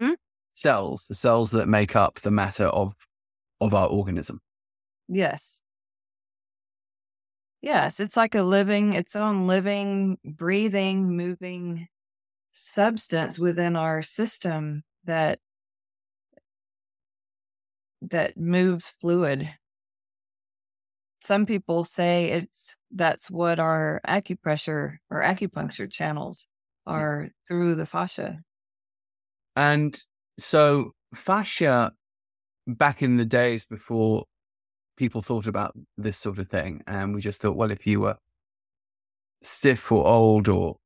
Hmm? 0.00 0.14
Cells, 0.54 1.06
the 1.06 1.14
cells 1.14 1.52
that 1.52 1.68
make 1.68 1.94
up 1.94 2.18
the 2.18 2.32
matter 2.32 2.66
of 2.66 2.94
of 3.60 3.74
our 3.74 3.88
organism. 3.88 4.40
yes. 5.08 5.62
Yes, 7.62 8.00
it's 8.00 8.16
like 8.16 8.34
a 8.34 8.42
living, 8.42 8.92
its 8.92 9.16
own 9.16 9.46
living, 9.46 10.18
breathing, 10.24 11.16
moving 11.16 11.88
substance 12.56 13.38
within 13.38 13.76
our 13.76 14.00
system 14.02 14.82
that 15.04 15.38
that 18.00 18.36
moves 18.36 18.94
fluid. 19.00 19.50
Some 21.20 21.44
people 21.44 21.84
say 21.84 22.30
it's 22.30 22.76
that's 22.90 23.30
what 23.30 23.58
our 23.58 24.00
acupressure 24.08 24.96
or 25.10 25.22
acupuncture 25.22 25.90
channels 25.90 26.46
are 26.86 27.28
through 27.46 27.74
the 27.74 27.86
fascia. 27.86 28.42
And 29.54 29.98
so 30.38 30.92
fascia, 31.14 31.92
back 32.66 33.02
in 33.02 33.16
the 33.16 33.24
days 33.24 33.66
before 33.66 34.24
people 34.96 35.20
thought 35.20 35.46
about 35.46 35.74
this 35.98 36.16
sort 36.16 36.38
of 36.38 36.48
thing, 36.48 36.82
and 36.86 37.14
we 37.14 37.20
just 37.20 37.42
thought, 37.42 37.56
well, 37.56 37.70
if 37.70 37.86
you 37.86 38.00
were 38.00 38.16
stiff 39.42 39.92
or 39.92 40.06
old, 40.06 40.48
or 40.48 40.76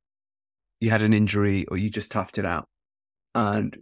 you 0.80 0.90
had 0.90 1.02
an 1.02 1.12
injury, 1.12 1.66
or 1.66 1.76
you 1.76 1.90
just 1.90 2.10
toughed 2.10 2.38
it 2.38 2.46
out, 2.46 2.66
and 3.34 3.76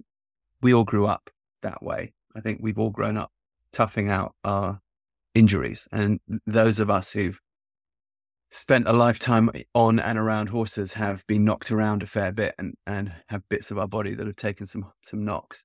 we 0.61 0.75
all 0.75 0.85
grew 0.85 1.07
up 1.07 1.31
that 1.63 1.83
way. 1.83 2.13
I 2.37 2.41
think 2.41 2.61
we've 2.61 2.79
all 2.79 2.91
grown 2.91 3.17
up 3.17 3.31
toughing 3.73 4.11
out 4.11 4.35
our 4.45 4.81
injuries, 5.35 5.89
and 5.93 6.21
those 6.47 6.81
of 6.81 6.91
us 6.91 7.13
who've 7.13 7.39
spent 8.51 8.89
a 8.89 8.93
lifetime 8.93 9.51
on 9.75 9.99
and 9.99 10.19
around 10.19 10.49
horses 10.49 10.95
have 10.95 11.27
been 11.27 11.45
knocked 11.45 11.71
around 11.71 12.03
a 12.03 12.07
fair 12.07 12.33
bit 12.33 12.55
and, 12.59 12.75
and 12.87 13.13
have 13.29 13.49
bits 13.49 13.71
of 13.71 13.79
our 13.79 13.87
body 13.87 14.15
that 14.15 14.27
have 14.27 14.37
taken 14.37 14.67
some 14.67 14.91
some 15.03 15.25
knocks. 15.25 15.65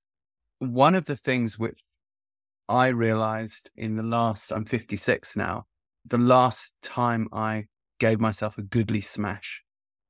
One 0.59 0.95
of 0.95 1.05
the 1.05 1.15
things 1.15 1.57
which 1.57 1.79
I 2.69 2.87
realized 2.87 3.71
in 3.75 3.95
the 3.95 4.03
last 4.03 4.51
I'm 4.51 4.65
56 4.65 5.35
now, 5.35 5.65
the 6.05 6.17
last 6.17 6.75
time 6.81 7.27
I 7.33 7.65
gave 7.99 8.19
myself 8.19 8.57
a 8.57 8.61
goodly 8.61 9.01
smash 9.01 9.62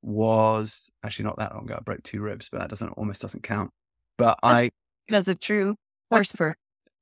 was 0.04 0.90
actually 1.02 1.24
not 1.26 1.38
that 1.38 1.54
long 1.54 1.64
ago. 1.64 1.76
I 1.78 1.82
broke 1.82 2.02
two 2.02 2.20
ribs, 2.20 2.48
but 2.50 2.58
that 2.60 2.68
doesn't 2.68 2.90
almost 2.90 3.22
doesn't 3.22 3.42
count. 3.42 3.70
But 4.18 4.38
I 4.42 4.70
As 5.10 5.28
a 5.28 5.34
true 5.34 5.76
horse 6.10 6.32
fur. 6.32 6.54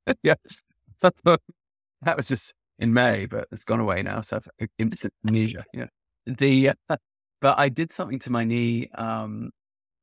yeah. 0.23 0.35
that 1.01 2.17
was 2.17 2.27
just 2.27 2.53
in 2.79 2.93
May, 2.93 3.25
but 3.25 3.47
it's 3.51 3.63
gone 3.63 3.79
away 3.79 4.01
now. 4.01 4.21
So 4.21 4.37
I've 4.37 4.69
instant 4.77 5.13
amnesia. 5.25 5.65
Yeah. 5.73 5.87
The, 6.25 6.71
uh, 6.89 6.97
but 7.41 7.59
I 7.59 7.69
did 7.69 7.91
something 7.91 8.19
to 8.19 8.31
my 8.31 8.43
knee 8.43 8.89
um, 8.95 9.51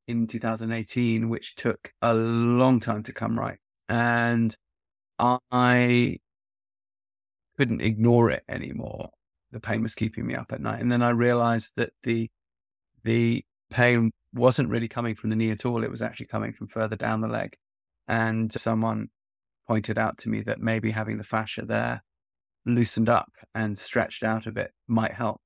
in 0.07 0.27
2018, 0.27 1.29
which 1.29 1.55
took 1.55 1.91
a 2.01 2.13
long 2.13 2.79
time 2.79 3.03
to 3.03 3.13
come 3.13 3.37
right. 3.37 3.57
And 3.89 4.55
I 5.19 6.19
couldn't 7.57 7.81
ignore 7.81 8.31
it 8.31 8.43
anymore. 8.47 9.09
The 9.51 9.59
pain 9.59 9.83
was 9.83 9.95
keeping 9.95 10.25
me 10.25 10.35
up 10.35 10.51
at 10.51 10.61
night. 10.61 10.81
And 10.81 10.91
then 10.91 11.01
I 11.01 11.09
realized 11.09 11.73
that 11.75 11.91
the, 12.03 12.29
the 13.03 13.43
pain 13.69 14.11
wasn't 14.33 14.69
really 14.69 14.87
coming 14.87 15.15
from 15.15 15.29
the 15.29 15.35
knee 15.35 15.51
at 15.51 15.65
all. 15.65 15.83
It 15.83 15.91
was 15.91 16.01
actually 16.01 16.27
coming 16.27 16.53
from 16.53 16.67
further 16.67 16.95
down 16.95 17.21
the 17.21 17.27
leg. 17.27 17.55
And 18.07 18.51
someone 18.51 19.07
pointed 19.67 19.97
out 19.97 20.17
to 20.19 20.29
me 20.29 20.41
that 20.41 20.59
maybe 20.59 20.91
having 20.91 21.17
the 21.17 21.23
fascia 21.23 21.63
there 21.65 22.03
loosened 22.65 23.09
up 23.09 23.31
and 23.55 23.77
stretched 23.77 24.23
out 24.23 24.45
a 24.45 24.51
bit 24.51 24.71
might 24.87 25.13
help. 25.13 25.41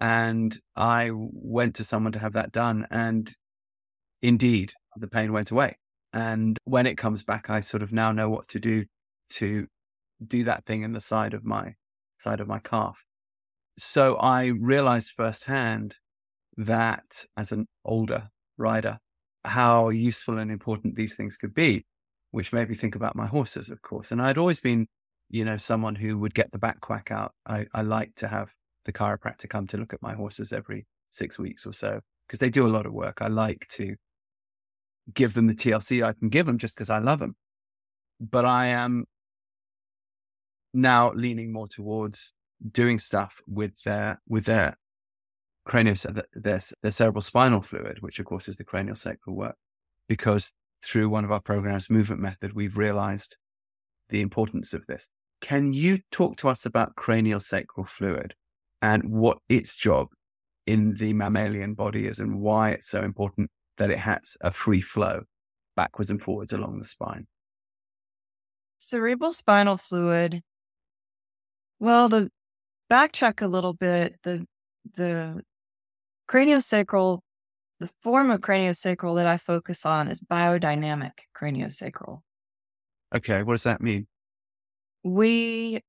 And 0.00 0.56
I 0.76 1.10
went 1.12 1.76
to 1.76 1.84
someone 1.84 2.12
to 2.12 2.18
have 2.18 2.32
that 2.32 2.52
done. 2.52 2.86
And 2.90 3.32
indeed, 4.20 4.72
the 4.96 5.08
pain 5.08 5.32
went 5.32 5.50
away. 5.50 5.78
And 6.12 6.58
when 6.64 6.86
it 6.86 6.98
comes 6.98 7.22
back, 7.22 7.48
I 7.48 7.60
sort 7.60 7.82
of 7.82 7.92
now 7.92 8.12
know 8.12 8.28
what 8.28 8.48
to 8.48 8.60
do 8.60 8.84
to 9.34 9.66
do 10.24 10.44
that 10.44 10.66
thing 10.66 10.82
in 10.82 10.92
the 10.92 11.00
side 11.00 11.34
of 11.34 11.44
my 11.44 11.74
side 12.18 12.40
of 12.40 12.46
my 12.46 12.58
calf. 12.58 12.98
So 13.78 14.16
I 14.16 14.46
realized 14.46 15.12
firsthand 15.16 15.96
that 16.56 17.24
as 17.36 17.52
an 17.52 17.66
older 17.84 18.30
rider, 18.58 18.98
how 19.44 19.88
useful 19.88 20.38
and 20.38 20.50
important 20.50 20.96
these 20.96 21.16
things 21.16 21.36
could 21.36 21.54
be, 21.54 21.84
which 22.30 22.52
made 22.52 22.68
me 22.68 22.74
think 22.74 22.94
about 22.94 23.16
my 23.16 23.26
horses, 23.26 23.70
of 23.70 23.82
course. 23.82 24.10
And 24.12 24.20
I'd 24.20 24.38
always 24.38 24.60
been, 24.60 24.86
you 25.30 25.44
know, 25.44 25.56
someone 25.56 25.96
who 25.96 26.18
would 26.18 26.34
get 26.34 26.52
the 26.52 26.58
back 26.58 26.80
quack 26.80 27.10
out. 27.10 27.32
I, 27.46 27.66
I 27.74 27.82
like 27.82 28.14
to 28.16 28.28
have 28.28 28.50
the 28.84 28.92
chiropractor 28.92 29.48
come 29.48 29.66
to 29.68 29.76
look 29.76 29.92
at 29.92 30.02
my 30.02 30.14
horses 30.14 30.52
every 30.52 30.86
six 31.10 31.38
weeks 31.38 31.66
or 31.66 31.72
so 31.72 32.00
because 32.26 32.40
they 32.40 32.50
do 32.50 32.66
a 32.66 32.68
lot 32.68 32.86
of 32.86 32.92
work. 32.92 33.18
I 33.20 33.28
like 33.28 33.66
to 33.72 33.96
give 35.12 35.34
them 35.34 35.46
the 35.46 35.54
TLC 35.54 36.04
I 36.04 36.12
can 36.12 36.28
give 36.28 36.46
them 36.46 36.58
just 36.58 36.76
because 36.76 36.90
I 36.90 36.98
love 36.98 37.18
them. 37.18 37.34
But 38.20 38.44
I 38.44 38.66
am 38.66 39.04
now 40.72 41.12
leaning 41.12 41.52
more 41.52 41.68
towards 41.68 42.32
doing 42.70 42.98
stuff 42.98 43.40
with 43.46 43.82
their 43.82 44.20
with 44.28 44.44
their 44.44 44.76
cranial 45.64 45.96
their, 46.34 46.60
their 46.82 46.90
cerebral 46.90 47.22
spinal 47.22 47.62
fluid, 47.62 47.98
which 48.00 48.18
of 48.18 48.26
course 48.26 48.48
is 48.48 48.56
the 48.56 48.64
cranial 48.64 48.96
sacral 48.96 49.36
work, 49.36 49.56
because 50.08 50.52
through 50.84 51.08
one 51.08 51.24
of 51.24 51.30
our 51.30 51.40
programs, 51.40 51.90
movement 51.90 52.20
method, 52.20 52.54
we've 52.54 52.76
realized 52.76 53.36
the 54.08 54.20
importance 54.20 54.74
of 54.74 54.86
this. 54.86 55.08
Can 55.40 55.72
you 55.72 56.00
talk 56.10 56.36
to 56.38 56.48
us 56.48 56.66
about 56.66 56.96
cranial 56.96 57.40
sacral 57.40 57.86
fluid 57.86 58.34
and 58.80 59.04
what 59.04 59.38
its 59.48 59.76
job 59.76 60.08
in 60.66 60.94
the 60.94 61.12
mammalian 61.12 61.74
body 61.74 62.06
is 62.06 62.20
and 62.20 62.40
why 62.40 62.70
it's 62.70 62.88
so 62.88 63.02
important 63.02 63.50
that 63.78 63.90
it 63.90 63.98
has 63.98 64.36
a 64.40 64.50
free 64.50 64.80
flow 64.80 65.22
backwards 65.74 66.10
and 66.10 66.22
forwards 66.22 66.52
along 66.52 66.78
the 66.78 66.84
spine? 66.84 67.26
Cerebral 68.78 69.32
spinal 69.32 69.76
fluid. 69.76 70.42
Well, 71.80 72.08
to 72.10 72.28
backtrack 72.90 73.42
a 73.42 73.46
little 73.46 73.74
bit, 73.74 74.16
the 74.22 74.46
the 74.94 75.42
craniosacral, 76.32 77.20
the 77.78 77.90
form 78.02 78.30
of 78.30 78.40
craniosacral 78.40 79.16
that 79.16 79.26
I 79.26 79.36
focus 79.36 79.84
on 79.84 80.08
is 80.08 80.22
biodynamic 80.22 81.12
craniosacral. 81.36 82.20
Okay, 83.14 83.42
what 83.42 83.54
does 83.54 83.64
that 83.64 83.82
mean? 83.82 84.06
We 85.04 85.80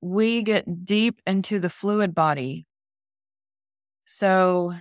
we 0.00 0.42
get 0.42 0.84
deep 0.84 1.20
into 1.26 1.60
the 1.60 1.70
fluid 1.70 2.14
body. 2.14 2.66
So 4.06 4.74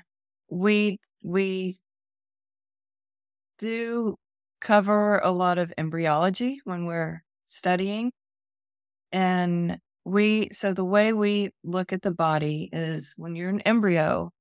we 0.50 1.00
we 1.22 1.77
do 3.60 4.15
cover 4.62 5.19
a 5.19 5.31
lot 5.31 5.57
of 5.57 5.74
embryology 5.77 6.60
when 6.63 6.86
we're 6.86 7.24
studying. 7.45 8.12
And 9.12 9.79
we, 10.03 10.50
so 10.51 10.74
the 10.74 10.86
way 10.86 11.13
we 11.13 11.51
look 11.63 11.93
at 11.93 12.01
the 12.01 12.12
body 12.12 12.69
is 12.72 13.13
when 13.17 13.36
you're 13.36 13.50
an 13.50 13.62
embryo, 13.62 14.31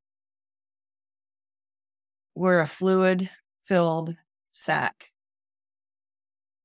we're 2.34 2.60
a 2.60 2.66
fluid 2.66 3.30
filled 3.64 4.14
sac. 4.52 5.10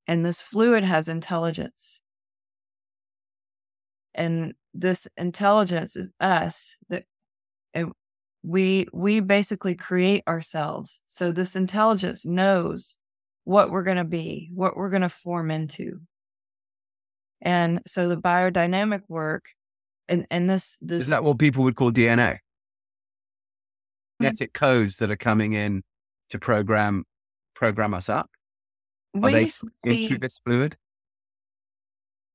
And 0.07 0.25
this 0.25 0.41
fluid 0.41 0.83
has 0.83 1.07
intelligence. 1.07 2.01
And 4.15 4.53
this 4.73 5.07
intelligence 5.17 5.95
is 5.95 6.11
us 6.19 6.77
that 6.89 7.03
we 8.43 8.87
we 8.93 9.19
basically 9.19 9.75
create 9.75 10.23
ourselves. 10.27 11.01
So 11.07 11.31
this 11.31 11.55
intelligence 11.55 12.25
knows 12.25 12.97
what 13.43 13.69
we're 13.69 13.83
going 13.83 13.97
to 13.97 14.03
be, 14.03 14.49
what 14.53 14.77
we're 14.77 14.89
going 14.89 15.01
to 15.01 15.09
form 15.09 15.51
into. 15.51 15.99
And 17.41 17.81
so 17.85 18.07
the 18.07 18.17
biodynamic 18.17 19.01
work 19.07 19.45
and 20.07 20.25
and 20.31 20.49
this 20.49 20.77
this 20.81 21.03
Is 21.03 21.09
that 21.09 21.23
what 21.23 21.37
people 21.37 21.63
would 21.63 21.75
call 21.75 21.91
DNA? 21.91 22.39
Hmm. 24.19 24.25
Genetic 24.25 24.53
codes 24.53 24.97
that 24.97 25.11
are 25.11 25.17
coming 25.17 25.53
in 25.53 25.83
to 26.29 26.39
program 26.39 27.05
program 27.55 27.93
us 27.93 28.09
up? 28.09 28.29
Are 29.15 29.21
we, 29.21 29.31
they 29.31 29.51
into 29.83 30.17
this 30.17 30.39
fluid? 30.39 30.77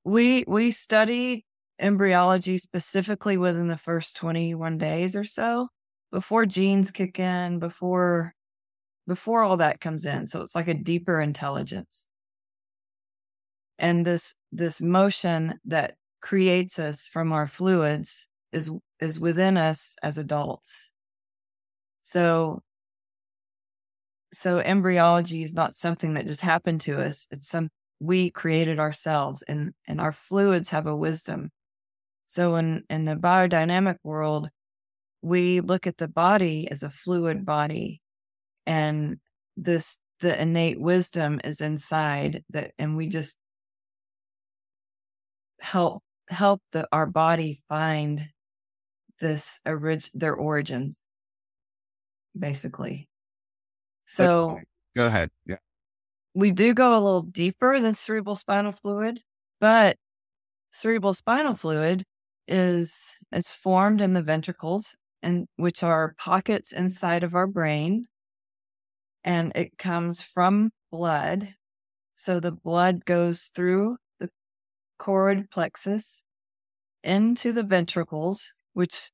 We 0.05 0.45
we 0.47 0.71
study 0.71 1.45
embryology 1.79 2.59
specifically 2.59 3.37
within 3.37 3.69
the 3.69 3.79
first 3.79 4.17
21 4.17 4.79
days 4.79 5.17
or 5.17 5.25
so 5.25 5.69
before 6.13 6.47
genes 6.47 6.91
kick 6.91 7.19
in, 7.19 7.59
before 7.59 8.35
before 9.07 9.43
all 9.43 9.59
that 9.59 9.81
comes 9.81 10.05
in. 10.05 10.27
So 10.29 10.41
it's 10.43 10.55
like 10.55 10.69
a 10.69 10.75
deeper 10.75 11.21
intelligence. 11.21 12.07
And 13.79 14.07
this 14.07 14.35
this 14.53 14.81
motion 14.81 15.59
that 15.65 15.97
creates 16.23 16.79
us 16.79 17.09
from 17.09 17.33
our 17.33 17.47
fluids 17.47 18.29
is 18.53 18.71
is 19.01 19.21
within 19.21 19.57
us 19.57 19.97
as 20.03 20.17
adults. 20.17 20.93
So 22.05 22.63
so 24.33 24.59
embryology 24.59 25.43
is 25.43 25.55
not 25.55 25.75
something 25.75 26.15
that 26.15 26.27
just 26.27 26.41
happened 26.41 26.81
to 26.83 27.01
us. 27.01 27.27
It's 27.31 27.49
some 27.49 27.71
we 28.01 28.31
created 28.31 28.79
ourselves 28.79 29.43
and 29.43 29.73
and 29.89 30.01
our 30.01 30.13
fluids 30.13 30.71
have 30.71 30.87
a 30.87 30.97
wisdom. 30.97 31.51
So 32.27 32.57
in 32.57 32.85
in 32.91 33.05
the 33.07 33.17
biodynamic 33.17 33.97
world, 34.05 34.51
we 35.23 35.61
look 35.61 35.87
at 35.87 35.99
the 35.99 36.09
body 36.09 36.69
as 36.71 36.83
a 36.83 36.91
fluid 36.91 37.45
body 37.47 38.01
and 38.67 39.19
this 39.57 39.99
the 40.21 40.41
innate 40.41 40.81
wisdom 40.81 41.41
is 41.45 41.61
inside 41.61 42.45
that 42.51 42.73
and 42.79 42.97
we 42.97 43.09
just 43.09 43.37
help 45.61 46.03
help 46.29 46.63
the 46.73 46.87
our 46.93 47.07
body 47.07 47.61
find 47.69 48.29
this 49.21 49.61
orig- 49.67 50.11
their 50.15 50.35
origins 50.35 51.04
basically 52.39 53.09
so 54.05 54.51
okay. 54.51 54.63
go 54.97 55.07
ahead 55.07 55.31
yeah 55.47 55.57
we 56.35 56.51
do 56.51 56.75
go 56.75 56.93
a 56.93 57.01
little 57.01 57.23
deeper 57.23 57.81
than 57.81 57.95
cerebral 57.95 58.37
spinal 58.37 58.73
fluid 58.73 59.21
but 59.61 59.97
cerebral 60.73 61.15
spinal 61.15 61.55
fluid 61.55 62.05
is 62.47 63.17
is 63.33 63.49
formed 63.49 64.01
in 64.01 64.13
the 64.13 64.23
ventricles 64.23 64.97
and 65.25 65.49
which 65.57 65.83
are 65.83 66.15
pockets 66.19 66.73
inside 66.73 67.25
of 67.25 67.35
our 67.35 67.47
brain. 67.47 68.05
And 69.25 69.53
it 69.55 69.79
comes 69.79 70.23
from 70.23 70.71
blood. 70.93 71.55
So 72.15 72.41
the 72.41 72.53
blood 72.53 73.05
goes 73.07 73.51
through 73.55 73.97
the 74.21 74.29
choroid 75.01 75.51
plexus 75.51 76.23
into 77.03 77.53
the 77.53 77.63
ventricles, 77.63 78.53
which 78.75 79.11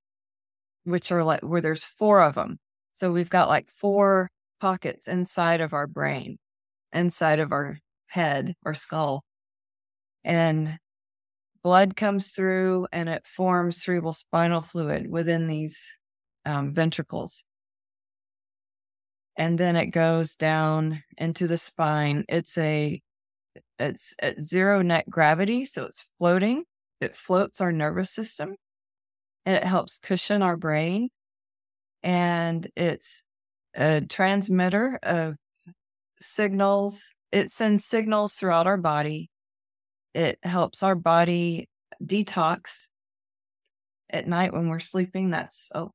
which 0.85 1.13
are 1.13 1.23
like 1.25 1.43
where 1.43 1.61
there's 1.61 1.85
four 1.85 2.21
of 2.21 2.35
them. 2.35 2.59
So 3.01 3.11
we've 3.11 3.31
got 3.31 3.49
like 3.49 3.71
four 3.71 4.29
pockets 4.61 5.09
inside 5.09 5.63
of 5.63 5.73
our 5.73 5.87
brain, 5.87 6.37
inside 6.93 7.39
of 7.39 7.51
our 7.51 7.79
head 8.09 8.55
or 8.63 8.75
skull. 8.75 9.25
And 10.23 10.79
blood 11.63 11.97
comes 11.97 12.33
through 12.33 12.89
and 12.93 13.09
it 13.09 13.27
forms 13.27 13.83
cerebral 13.83 14.13
spinal 14.13 14.61
fluid 14.61 15.11
within 15.11 15.47
these 15.47 15.83
um, 16.45 16.75
ventricles. 16.75 17.43
And 19.35 19.59
then 19.59 19.77
it 19.77 19.87
goes 19.87 20.37
down 20.37 21.03
into 21.17 21.47
the 21.47 21.57
spine. 21.57 22.27
It's 22.29 22.59
a 22.59 23.01
it's 23.79 24.13
at 24.21 24.43
zero 24.43 24.83
net 24.83 25.09
gravity, 25.09 25.65
so 25.65 25.85
it's 25.85 26.07
floating. 26.19 26.65
It 27.01 27.17
floats 27.17 27.63
our 27.63 27.73
nervous 27.73 28.11
system 28.11 28.57
and 29.47 29.57
it 29.57 29.65
helps 29.65 29.97
cushion 29.97 30.43
our 30.43 30.59
brain. 30.59 31.09
And 32.03 32.69
it's 32.77 33.23
a 33.75 34.01
transmitter 34.01 34.99
of 35.03 35.37
signals. 36.21 37.15
It 37.33 37.51
sends 37.51 37.85
signals 37.85 38.35
throughout 38.35 38.67
our 38.67 38.77
body. 38.77 39.31
It 40.15 40.39
helps 40.43 40.83
our 40.83 40.95
body 40.95 41.69
detox 42.03 42.89
at 44.11 44.27
night 44.27 44.53
when 44.53 44.69
we're 44.69 44.81
sleeping. 44.81 45.31
That's 45.31 45.69
a, 45.75 45.87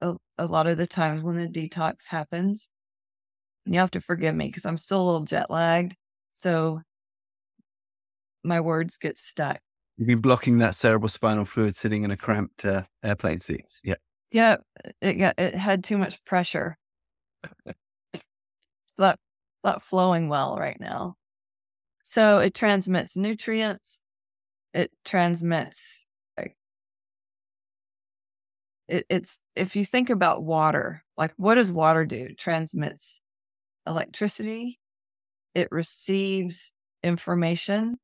a, 0.00 0.14
a 0.38 0.46
lot 0.46 0.66
of 0.66 0.76
the 0.76 0.86
times 0.86 1.22
when 1.22 1.36
the 1.36 1.48
detox 1.48 2.08
happens. 2.08 2.68
And 3.64 3.74
you 3.74 3.80
have 3.80 3.90
to 3.92 4.00
forgive 4.00 4.34
me 4.34 4.46
because 4.46 4.64
I'm 4.64 4.78
still 4.78 5.02
a 5.02 5.04
little 5.04 5.24
jet 5.24 5.50
lagged. 5.50 5.94
So 6.34 6.80
my 8.42 8.60
words 8.60 8.96
get 8.96 9.18
stuck. 9.18 9.60
You've 9.96 10.08
been 10.08 10.20
blocking 10.20 10.58
that 10.58 10.74
cerebral 10.74 11.08
spinal 11.08 11.44
fluid 11.44 11.76
sitting 11.76 12.04
in 12.04 12.10
a 12.10 12.16
cramped 12.16 12.64
uh, 12.64 12.84
airplane 13.04 13.40
seat. 13.40 13.66
Yeah. 13.84 13.96
Yeah. 14.30 14.56
It 15.00 15.14
got, 15.14 15.34
it 15.38 15.54
had 15.54 15.84
too 15.84 15.98
much 15.98 16.24
pressure. 16.24 16.78
it's 17.66 18.24
not, 18.98 19.18
not 19.64 19.82
flowing 19.82 20.28
well 20.28 20.56
right 20.56 20.78
now. 20.80 21.16
So 22.02 22.38
it 22.38 22.54
transmits 22.54 23.16
nutrients. 23.16 24.00
It 24.72 24.92
transmits 25.04 26.06
it, 28.90 29.06
it's 29.08 29.40
if 29.56 29.76
you 29.76 29.84
think 29.84 30.10
about 30.10 30.42
water, 30.42 31.04
like 31.16 31.32
what 31.36 31.54
does 31.54 31.72
water 31.72 32.04
do? 32.04 32.26
It 32.30 32.38
transmits 32.38 33.20
electricity, 33.86 34.80
it 35.54 35.68
receives 35.70 36.72
information 37.02 37.98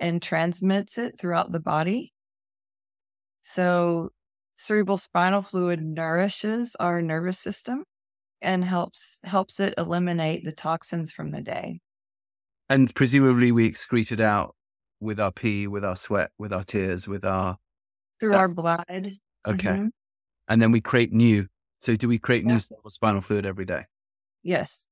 and 0.00 0.20
transmits 0.20 0.98
it 0.98 1.20
throughout 1.20 1.52
the 1.52 1.60
body. 1.60 2.12
So 3.42 4.10
cerebral 4.62 4.96
spinal 4.96 5.42
fluid 5.42 5.82
nourishes 5.82 6.76
our 6.76 7.02
nervous 7.02 7.38
system 7.38 7.84
and 8.40 8.64
helps 8.64 9.18
helps 9.24 9.60
it 9.60 9.74
eliminate 9.78 10.44
the 10.44 10.52
toxins 10.52 11.12
from 11.12 11.30
the 11.30 11.42
day. 11.42 11.80
And 12.68 12.94
presumably 12.94 13.52
we 13.52 13.70
excrete 13.70 14.12
it 14.12 14.20
out 14.20 14.54
with 15.00 15.20
our 15.20 15.32
pee, 15.32 15.66
with 15.66 15.84
our 15.84 15.96
sweat, 15.96 16.30
with 16.38 16.52
our 16.52 16.64
tears, 16.64 17.08
with 17.08 17.24
our 17.24 17.56
through 18.20 18.34
our 18.34 18.48
blood. 18.48 19.12
Okay. 19.46 19.68
Mm-hmm 19.68 19.86
and 20.48 20.60
then 20.60 20.70
we 20.70 20.80
create 20.80 21.12
new. 21.12 21.46
So 21.78 21.96
do 21.96 22.08
we 22.08 22.18
create 22.18 22.44
yeah. 22.44 22.52
new 22.52 22.60
spinal 22.88 23.20
fluid 23.20 23.46
every 23.46 23.64
day? 23.64 23.84
Yes. 24.42 24.86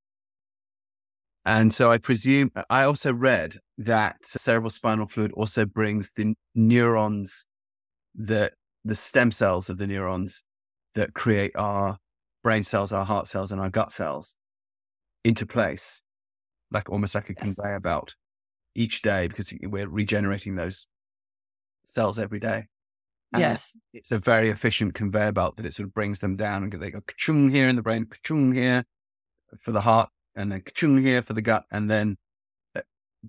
And 1.45 1.73
so 1.73 1.91
I 1.91 1.99
presume, 1.99 2.51
I 2.69 2.85
also 2.85 3.13
read 3.13 3.59
that 3.79 4.17
cerebral 4.25 4.71
spinal 4.71 5.07
fluid 5.07 5.33
also 5.33 5.65
brings 5.65 6.13
the 6.13 6.35
neurons 6.55 7.45
that 8.15 8.55
the 8.85 8.95
stem 8.95 9.31
cells 9.31 9.69
of 9.69 9.79
the 9.79 9.87
neurons 9.87 10.43
that 10.95 11.15
create 11.15 11.55
our 11.57 11.99
brain 12.43 12.63
cells, 12.63 12.93
our 12.93 13.05
heart 13.05 13.27
cells, 13.27 13.53
and 13.53 13.61
our 13.61 13.71
gut 13.71 13.93
cells 13.93 14.37
into 15.25 15.47
place, 15.47 16.03
like 16.71 16.89
almost 16.89 17.15
like 17.15 17.29
a 17.31 17.35
yes. 17.37 17.55
conveyor 17.55 17.81
belt 17.81 18.17
each 18.75 19.03
day 19.03 19.29
because 19.29 19.53
we're 19.63 19.89
regenerating 19.89 20.57
those 20.57 20.87
cells 21.85 22.19
every 22.19 22.41
day. 22.41 22.67
And 23.33 23.41
yes. 23.41 23.77
It's 23.93 24.11
a 24.11 24.19
very 24.19 24.51
efficient 24.51 24.95
conveyor 24.95 25.33
belt 25.33 25.57
that 25.57 25.67
it 25.67 25.75
sort 25.75 25.89
of 25.89 25.95
brings 25.95 26.19
them 26.19 26.37
down 26.37 26.65
and 26.65 26.73
they 26.73 26.91
go 26.91 27.01
ka 27.01 27.33
here 27.49 27.69
in 27.69 27.77
the 27.77 27.83
brain, 27.83 28.07
ka 28.07 28.17
chung 28.23 28.53
here 28.55 28.85
for 29.61 29.73
the 29.73 29.83
heart, 29.83 30.09
and 30.35 30.51
then 30.51 30.63
ka 30.63 30.73
chung 30.75 30.99
here 30.99 31.23
for 31.23 31.35
the 31.35 31.43
gut. 31.43 31.65
And 31.71 31.91
then 31.91 32.17
uh, 32.75 32.81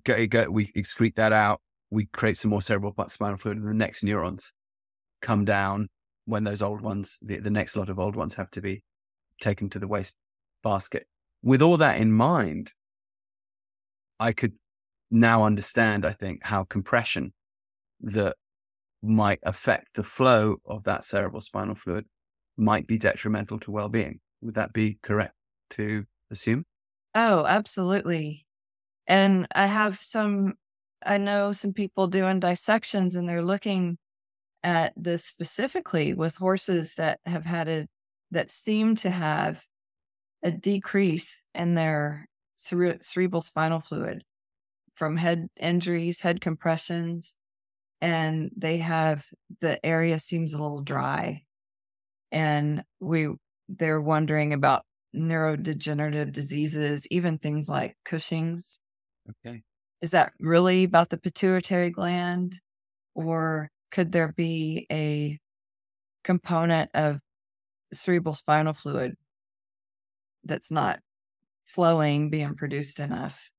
go, 0.04 0.26
go, 0.26 0.50
we 0.50 0.72
excrete 0.72 1.16
that 1.16 1.32
out. 1.32 1.60
We 1.90 2.06
create 2.06 2.38
some 2.38 2.50
more 2.50 2.62
cerebral 2.62 2.94
spinal 3.08 3.36
fluid, 3.36 3.58
and 3.58 3.68
the 3.68 3.74
next 3.74 4.02
neurons 4.02 4.52
come 5.22 5.44
down 5.44 5.88
when 6.26 6.44
those 6.44 6.62
old 6.62 6.80
ones, 6.80 7.18
the, 7.22 7.38
the 7.38 7.50
next 7.50 7.76
lot 7.76 7.88
of 7.88 7.98
old 7.98 8.14
ones 8.14 8.34
have 8.34 8.50
to 8.50 8.60
be 8.60 8.82
taken 9.40 9.70
to 9.70 9.78
the 9.78 9.88
waste 9.88 10.14
basket. 10.62 11.06
With 11.42 11.62
all 11.62 11.76
that 11.78 11.98
in 11.98 12.12
mind, 12.12 12.72
I 14.20 14.32
could 14.32 14.52
now 15.10 15.44
understand, 15.44 16.04
I 16.04 16.12
think, 16.12 16.44
how 16.44 16.64
compression 16.64 17.32
that 18.00 18.36
might 19.02 19.40
affect 19.42 19.94
the 19.94 20.04
flow 20.04 20.56
of 20.64 20.84
that 20.84 21.04
cerebral 21.04 21.40
spinal 21.40 21.74
fluid 21.74 22.04
might 22.56 22.86
be 22.86 22.98
detrimental 22.98 23.58
to 23.60 23.70
well-being. 23.70 24.20
Would 24.42 24.54
that 24.54 24.72
be 24.72 24.98
correct 25.02 25.34
to 25.70 26.04
assume? 26.30 26.64
Oh, 27.14 27.44
absolutely. 27.46 28.46
And 29.06 29.48
I 29.54 29.66
have 29.66 30.00
some 30.00 30.54
I 31.04 31.18
know 31.18 31.52
some 31.52 31.72
people 31.72 32.06
doing 32.06 32.38
dissections 32.38 33.16
and 33.16 33.28
they're 33.28 33.42
looking 33.42 33.98
at 34.64 34.92
this 34.96 35.24
specifically 35.24 36.14
with 36.14 36.36
horses 36.36 36.94
that 36.96 37.20
have 37.26 37.44
had 37.44 37.68
a 37.68 37.86
that 38.30 38.50
seem 38.50 38.96
to 38.96 39.10
have 39.10 39.64
a 40.42 40.50
decrease 40.50 41.42
in 41.54 41.74
their 41.74 42.26
cere- 42.56 42.98
cerebral 43.00 43.42
spinal 43.42 43.80
fluid 43.80 44.24
from 44.94 45.16
head 45.16 45.48
injuries, 45.58 46.20
head 46.20 46.40
compressions, 46.40 47.36
and 48.00 48.50
they 48.56 48.78
have 48.78 49.26
the 49.60 49.84
area 49.84 50.18
seems 50.18 50.52
a 50.52 50.62
little 50.62 50.82
dry. 50.82 51.42
And 52.30 52.82
we 53.00 53.28
they're 53.68 54.00
wondering 54.00 54.52
about 54.52 54.84
neurodegenerative 55.14 56.32
diseases, 56.32 57.06
even 57.10 57.38
things 57.38 57.68
like 57.68 57.96
Cushing's. 58.04 58.78
Okay. 59.30 59.62
Is 60.00 60.10
that 60.12 60.32
really 60.40 60.84
about 60.84 61.10
the 61.10 61.18
pituitary 61.18 61.90
gland? 61.90 62.60
Or 63.14 63.70
could 63.92 64.10
there 64.10 64.32
be 64.32 64.86
a 64.90 65.38
component 66.24 66.90
of 66.94 67.20
cerebral 67.92 68.34
spinal 68.34 68.72
fluid 68.72 69.14
that's 70.44 70.70
not 70.70 70.98
flowing, 71.66 72.30
being 72.30 72.56
produced 72.56 72.98
enough? 72.98 73.52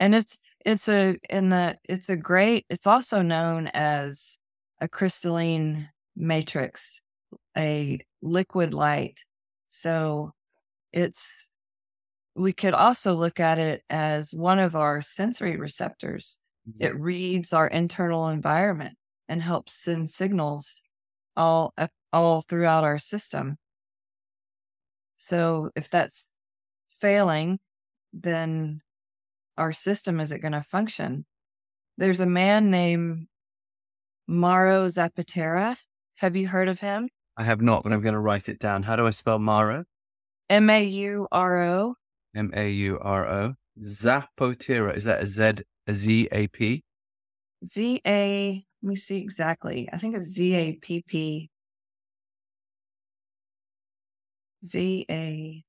And 0.00 0.14
it's 0.14 0.38
it's 0.64 0.88
a 0.88 1.18
in 1.28 1.50
the 1.50 1.76
it's 1.88 2.08
a 2.08 2.16
great 2.16 2.64
it's 2.68 2.86
also 2.86 3.22
known 3.22 3.68
as 3.68 4.38
a 4.80 4.88
crystalline 4.88 5.88
matrix, 6.16 7.00
a 7.56 8.00
liquid 8.22 8.74
light. 8.74 9.24
So 9.68 10.32
it's 10.92 11.50
we 12.34 12.52
could 12.52 12.74
also 12.74 13.14
look 13.14 13.40
at 13.40 13.58
it 13.58 13.82
as 13.90 14.32
one 14.32 14.58
of 14.58 14.76
our 14.76 15.02
sensory 15.02 15.56
receptors. 15.56 16.40
It 16.78 16.98
reads 16.98 17.52
our 17.52 17.66
internal 17.66 18.28
environment 18.28 18.96
and 19.28 19.42
helps 19.42 19.72
send 19.72 20.10
signals 20.10 20.82
all 21.36 21.74
all 22.12 22.42
throughout 22.42 22.84
our 22.84 22.98
system. 22.98 23.56
So 25.18 25.70
if 25.76 25.90
that's 25.90 26.30
failing, 27.00 27.58
then 28.12 28.80
our 29.56 29.72
system 29.72 30.20
isn't 30.20 30.40
going 30.40 30.52
to 30.52 30.62
function. 30.62 31.26
There's 31.96 32.20
a 32.20 32.26
man 32.26 32.70
named 32.70 33.26
Mauro 34.26 34.86
Zappaterra. 34.86 35.76
Have 36.16 36.36
you 36.36 36.48
heard 36.48 36.68
of 36.68 36.80
him? 36.80 37.08
I 37.36 37.44
have 37.44 37.60
not, 37.60 37.82
but 37.82 37.92
I'm 37.92 38.02
going 38.02 38.14
to 38.14 38.20
write 38.20 38.48
it 38.48 38.58
down. 38.58 38.84
How 38.84 38.96
do 38.96 39.06
I 39.06 39.10
spell 39.10 39.38
Mauro? 39.38 39.84
M 40.48 40.70
A 40.70 40.84
U 40.84 41.28
R 41.30 41.62
O. 41.62 41.94
M 42.34 42.52
A 42.54 42.70
U 42.70 42.98
R 43.00 43.28
O. 43.28 43.54
Zappaterra. 43.82 44.96
Is 44.96 45.04
that 45.04 45.22
a 45.22 45.26
Z 45.26 45.62
Z 45.90 46.28
A 46.32 46.46
P? 46.48 46.82
Z 47.66 48.00
A. 48.06 48.64
Let 48.82 48.88
me 48.88 48.96
see 48.96 49.18
exactly. 49.18 49.88
I 49.92 49.98
think 49.98 50.16
it's 50.16 50.28
Z 50.28 50.54
A 50.54 50.72
P 50.74 51.02
P. 51.06 51.50
Z 54.64 55.06
A 55.10 55.64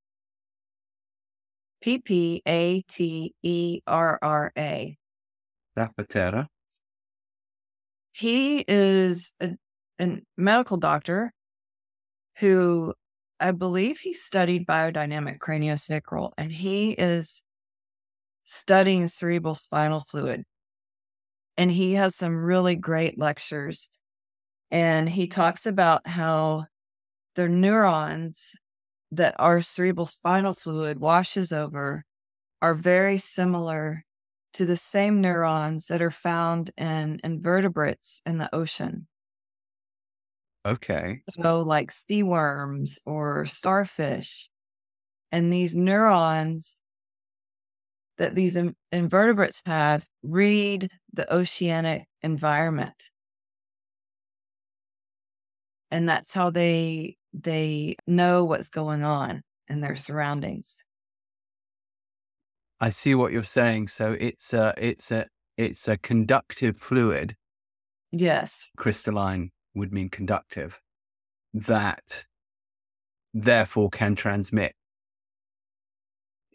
P 1.82 2.00
P 2.00 2.42
A 2.48 2.82
T 2.82 3.34
E 3.42 3.82
R 3.88 4.20
R 4.22 4.52
A. 4.58 4.98
Zappaterra. 5.78 6.48
He 8.12 8.66
is 8.68 9.34
a, 9.40 9.52
a 10.00 10.22
medical 10.38 10.78
doctor 10.78 11.32
who 12.40 12.94
I 13.40 13.52
believe 13.52 14.00
he 14.00 14.14
studied 14.14 14.68
biodynamic 14.68 15.38
craniosacral 15.40 16.32
and 16.38 16.52
he 16.52 16.92
is 16.92 17.42
studying 18.52 19.08
cerebral 19.08 19.54
spinal 19.54 20.02
fluid. 20.02 20.44
And 21.56 21.70
he 21.72 21.94
has 21.94 22.16
some 22.16 22.36
really 22.36 22.76
great 22.76 23.20
lectures. 23.20 23.92
And 24.72 25.10
he 25.10 25.28
talks 25.28 25.68
about 25.68 26.08
how 26.08 26.66
the 27.36 27.50
neurons 27.50 28.54
that 29.12 29.36
our 29.40 29.62
cerebral 29.62 30.08
spinal 30.08 30.56
fluid 30.56 31.00
washes 31.00 31.52
over 31.52 32.06
are 32.62 32.76
very 32.76 33.18
similar 33.18 34.06
to 34.54 34.66
the 34.66 34.78
same 34.78 35.22
neurons 35.22 35.88
that 35.88 36.02
are 36.02 36.12
found 36.12 36.72
in 36.78 37.20
invertebrates 37.24 38.22
in 38.26 38.40
the 38.40 38.54
ocean. 38.54 39.08
Okay. 40.66 41.22
So, 41.30 41.62
like 41.62 41.92
sea 41.92 42.24
worms 42.24 43.00
or 43.06 43.46
starfish. 43.46 44.50
And 45.32 45.54
these 45.54 45.76
neurons 45.76 46.79
that 48.20 48.36
these 48.36 48.56
in- 48.56 48.76
invertebrates 48.92 49.64
have 49.66 50.06
read 50.22 50.90
the 51.12 51.34
oceanic 51.34 52.06
environment. 52.22 53.10
And 55.90 56.08
that's 56.08 56.34
how 56.34 56.52
they 56.52 57.16
they 57.34 57.96
know 58.06 58.44
what's 58.44 58.70
going 58.70 59.04
on 59.04 59.42
in 59.68 59.82
their 59.82 59.96
surroundings. 59.96 60.84
I 62.80 62.90
see 62.90 63.16
what 63.16 63.32
you're 63.32 63.44
saying. 63.44 63.88
So 63.88 64.16
it's 64.20 64.54
a 64.54 64.74
it's 64.78 65.12
a 65.12 65.28
it's 65.58 65.88
a 65.88 65.98
conductive 65.98 66.78
fluid. 66.78 67.36
Yes. 68.12 68.70
Crystalline 68.78 69.52
would 69.74 69.92
mean 69.92 70.10
conductive. 70.10 70.80
That 71.54 72.26
therefore 73.34 73.90
can 73.90 74.16
transmit 74.16 74.76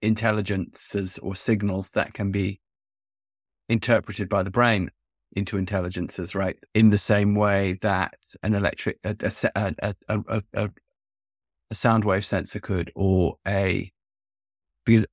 intelligences 0.04 1.18
or 1.18 1.34
signals 1.34 1.90
that 1.92 2.12
can 2.12 2.30
be 2.30 2.60
interpreted 3.68 4.28
by 4.28 4.42
the 4.42 4.50
brain 4.50 4.90
into 5.32 5.56
intelligences, 5.56 6.34
right? 6.34 6.56
In 6.74 6.90
the 6.90 6.98
same 6.98 7.34
way 7.34 7.78
that 7.82 8.14
an 8.42 8.54
electric, 8.54 8.98
a, 9.02 9.16
a, 9.56 9.94
a, 10.08 10.42
a, 10.52 10.70
a 11.70 11.74
sound 11.74 12.04
wave 12.04 12.24
sensor 12.24 12.60
could, 12.60 12.92
or 12.94 13.36
a, 13.46 13.90
because 14.84 15.06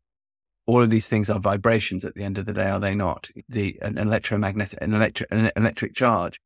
all 0.68 0.84
of 0.84 0.90
these 0.90 1.08
things 1.08 1.30
are 1.30 1.40
vibrations 1.40 2.06
at 2.06 2.14
the 2.14 2.24
end 2.24 2.38
of 2.38 2.46
the 2.46 2.54
day, 2.54 2.70
are 2.70 2.80
they 2.80 2.94
not? 2.94 3.30
The, 3.50 3.80
an 3.82 3.98
electromagnetic, 3.98 4.78
an 4.82 4.94
electric, 4.94 5.32
an 5.32 5.52
electric 5.56 5.96
charge 5.96 6.40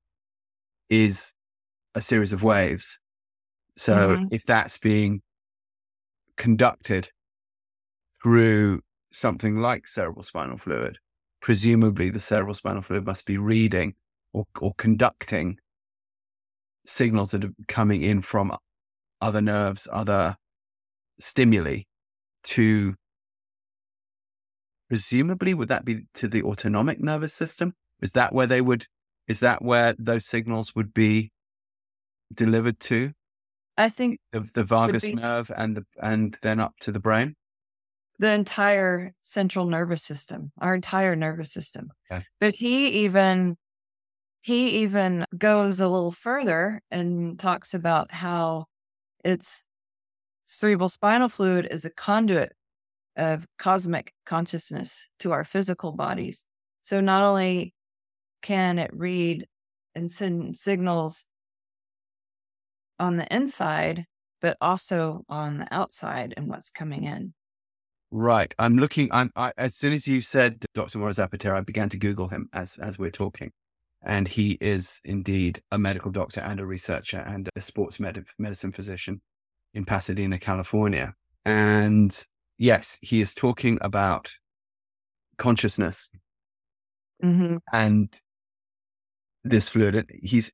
is 0.90 1.34
a 1.96 2.02
series 2.02 2.32
of 2.32 2.44
waves. 2.44 3.00
So 3.78 3.96
mm-hmm. 3.96 4.26
if 4.32 4.46
that's 4.46 4.78
being 4.78 5.22
conducted 6.38 7.10
through 8.26 8.82
something 9.14 9.58
like 9.58 9.88
cerebral 9.88 10.24
spinal 10.24 10.58
fluid, 10.58 10.98
presumably 11.44 12.10
the 12.10 12.20
cerebral 12.20 12.56
spinal 12.56 12.82
fluid 12.82 13.06
must 13.06 13.24
be 13.28 13.38
reading 13.38 13.94
or, 14.34 14.46
or 14.60 14.74
conducting 14.80 15.60
signals 16.88 17.30
that 17.30 17.44
are 17.44 17.54
coming 17.68 18.02
in 18.02 18.24
from 18.24 18.52
other 19.22 19.42
nerves, 19.42 19.88
other 19.94 20.38
stimuli 21.20 21.82
to 22.44 22.96
presumably 24.90 25.54
would 25.54 25.68
that 25.68 25.86
be 25.86 26.08
to 26.16 26.28
the 26.28 26.42
autonomic 26.42 27.00
nervous 27.00 27.34
system? 27.36 27.76
Is 28.02 28.14
that 28.14 28.34
where 28.34 28.48
they 28.48 28.60
would 28.60 28.88
is 29.28 29.40
that 29.42 29.62
where 29.62 29.94
those 30.00 30.26
signals 30.26 30.74
would 30.74 30.96
be 30.96 31.32
delivered 32.34 32.80
to? 32.80 33.12
I 33.78 33.90
think 33.90 34.20
the, 34.32 34.40
the 34.40 34.64
vagus 34.64 35.06
nerve 35.06 35.52
and 35.56 35.78
the 35.78 35.86
and 36.02 36.40
then 36.42 36.60
up 36.60 36.74
to 36.80 36.92
the 36.92 37.00
brain. 37.00 37.36
The 38.20 38.32
entire 38.32 39.14
central 39.22 39.66
nervous 39.66 40.04
system, 40.04 40.52
our 40.60 40.76
entire 40.76 41.16
nervous 41.16 41.52
system. 41.52 41.90
Okay. 42.12 42.26
But 42.40 42.56
he 42.56 43.06
even 43.06 43.58
he 44.42 44.84
even 44.84 45.26
goes 45.38 45.80
a 45.80 45.88
little 45.88 46.12
further 46.12 46.82
and 46.92 47.40
talks 47.40 47.74
about 47.74 48.12
how 48.12 48.66
it's 49.24 49.64
cerebral 50.46 50.90
spinal 50.90 51.30
fluid 51.30 51.68
is 51.72 51.86
a 51.86 51.90
conduit 51.90 52.54
of 53.18 53.48
cosmic 53.58 54.14
consciousness 54.26 55.10
to 55.20 55.32
our 55.32 55.44
physical 55.44 55.92
bodies. 55.94 56.46
So 56.82 57.02
not 57.02 57.24
only 57.24 57.74
can 58.42 58.78
it 58.78 58.92
read 58.94 59.48
and 59.96 60.12
send 60.12 60.58
signals 60.58 61.28
on 63.00 63.18
the 63.18 63.36
inside, 63.36 64.06
but 64.42 64.58
also 64.62 65.24
on 65.28 65.58
the 65.58 65.74
outside 65.74 66.34
and 66.38 66.48
what's 66.48 66.70
coming 66.70 67.04
in. 67.04 67.34
Right. 68.18 68.56
I'm 68.58 68.78
looking. 68.78 69.10
I'm 69.12 69.30
I, 69.36 69.52
as 69.58 69.76
soon 69.76 69.92
as 69.92 70.08
you 70.08 70.22
said 70.22 70.64
Dr. 70.74 71.00
Morris 71.00 71.18
Zapatero, 71.18 71.58
I 71.58 71.60
began 71.60 71.90
to 71.90 71.98
Google 71.98 72.30
him 72.30 72.48
as 72.54 72.78
as 72.78 72.98
we're 72.98 73.12
talking, 73.12 73.52
and 74.06 74.26
he 74.26 74.58
is 74.62 75.02
indeed 75.04 75.62
a 75.70 75.78
medical 75.78 76.12
doctor 76.12 76.40
and 76.40 76.62
a 76.62 76.66
researcher 76.66 77.18
and 77.18 77.50
a 77.58 77.62
sports 77.62 78.00
med- 78.00 78.26
medicine 78.40 78.72
physician 78.72 79.20
in 79.74 79.84
Pasadena, 79.84 80.40
California. 80.40 81.14
And 81.44 82.18
yes, 82.58 82.98
he 83.02 83.20
is 83.20 83.34
talking 83.34 83.78
about 83.82 84.32
consciousness 85.38 86.08
Mm-hmm. 87.22 87.58
and 87.74 88.18
this 89.44 89.68
fluid. 89.68 90.10
He's. 90.24 90.54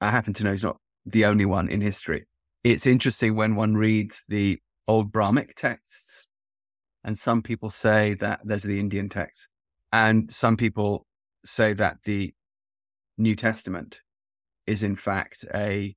I 0.00 0.10
happen 0.10 0.32
to 0.34 0.42
know 0.42 0.50
he's 0.50 0.64
not 0.64 0.78
the 1.06 1.24
only 1.24 1.44
one 1.44 1.68
in 1.68 1.80
history. 1.80 2.26
It's 2.64 2.84
interesting 2.84 3.36
when 3.36 3.54
one 3.54 3.74
reads 3.74 4.24
the 4.28 4.58
old 4.88 5.12
Brahmic 5.12 5.54
texts 5.54 6.26
and 7.04 7.18
some 7.18 7.42
people 7.42 7.70
say 7.70 8.14
that 8.14 8.40
there's 8.44 8.62
the 8.62 8.80
Indian 8.80 9.08
text. 9.08 9.48
And 9.92 10.32
some 10.32 10.56
people 10.56 11.06
say 11.44 11.72
that 11.74 11.98
the 12.04 12.34
New 13.18 13.36
Testament 13.36 14.00
is 14.66 14.82
in 14.82 14.96
fact 14.96 15.44
a 15.54 15.94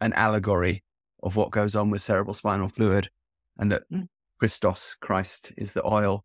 an 0.00 0.12
allegory 0.14 0.82
of 1.22 1.36
what 1.36 1.52
goes 1.52 1.76
on 1.76 1.90
with 1.90 2.02
cerebral 2.02 2.34
spinal 2.34 2.68
fluid 2.68 3.08
and 3.56 3.70
that 3.70 3.84
Mm. 3.90 4.08
Christos, 4.38 4.96
Christ, 5.00 5.52
is 5.56 5.72
the 5.72 5.86
oil 5.86 6.24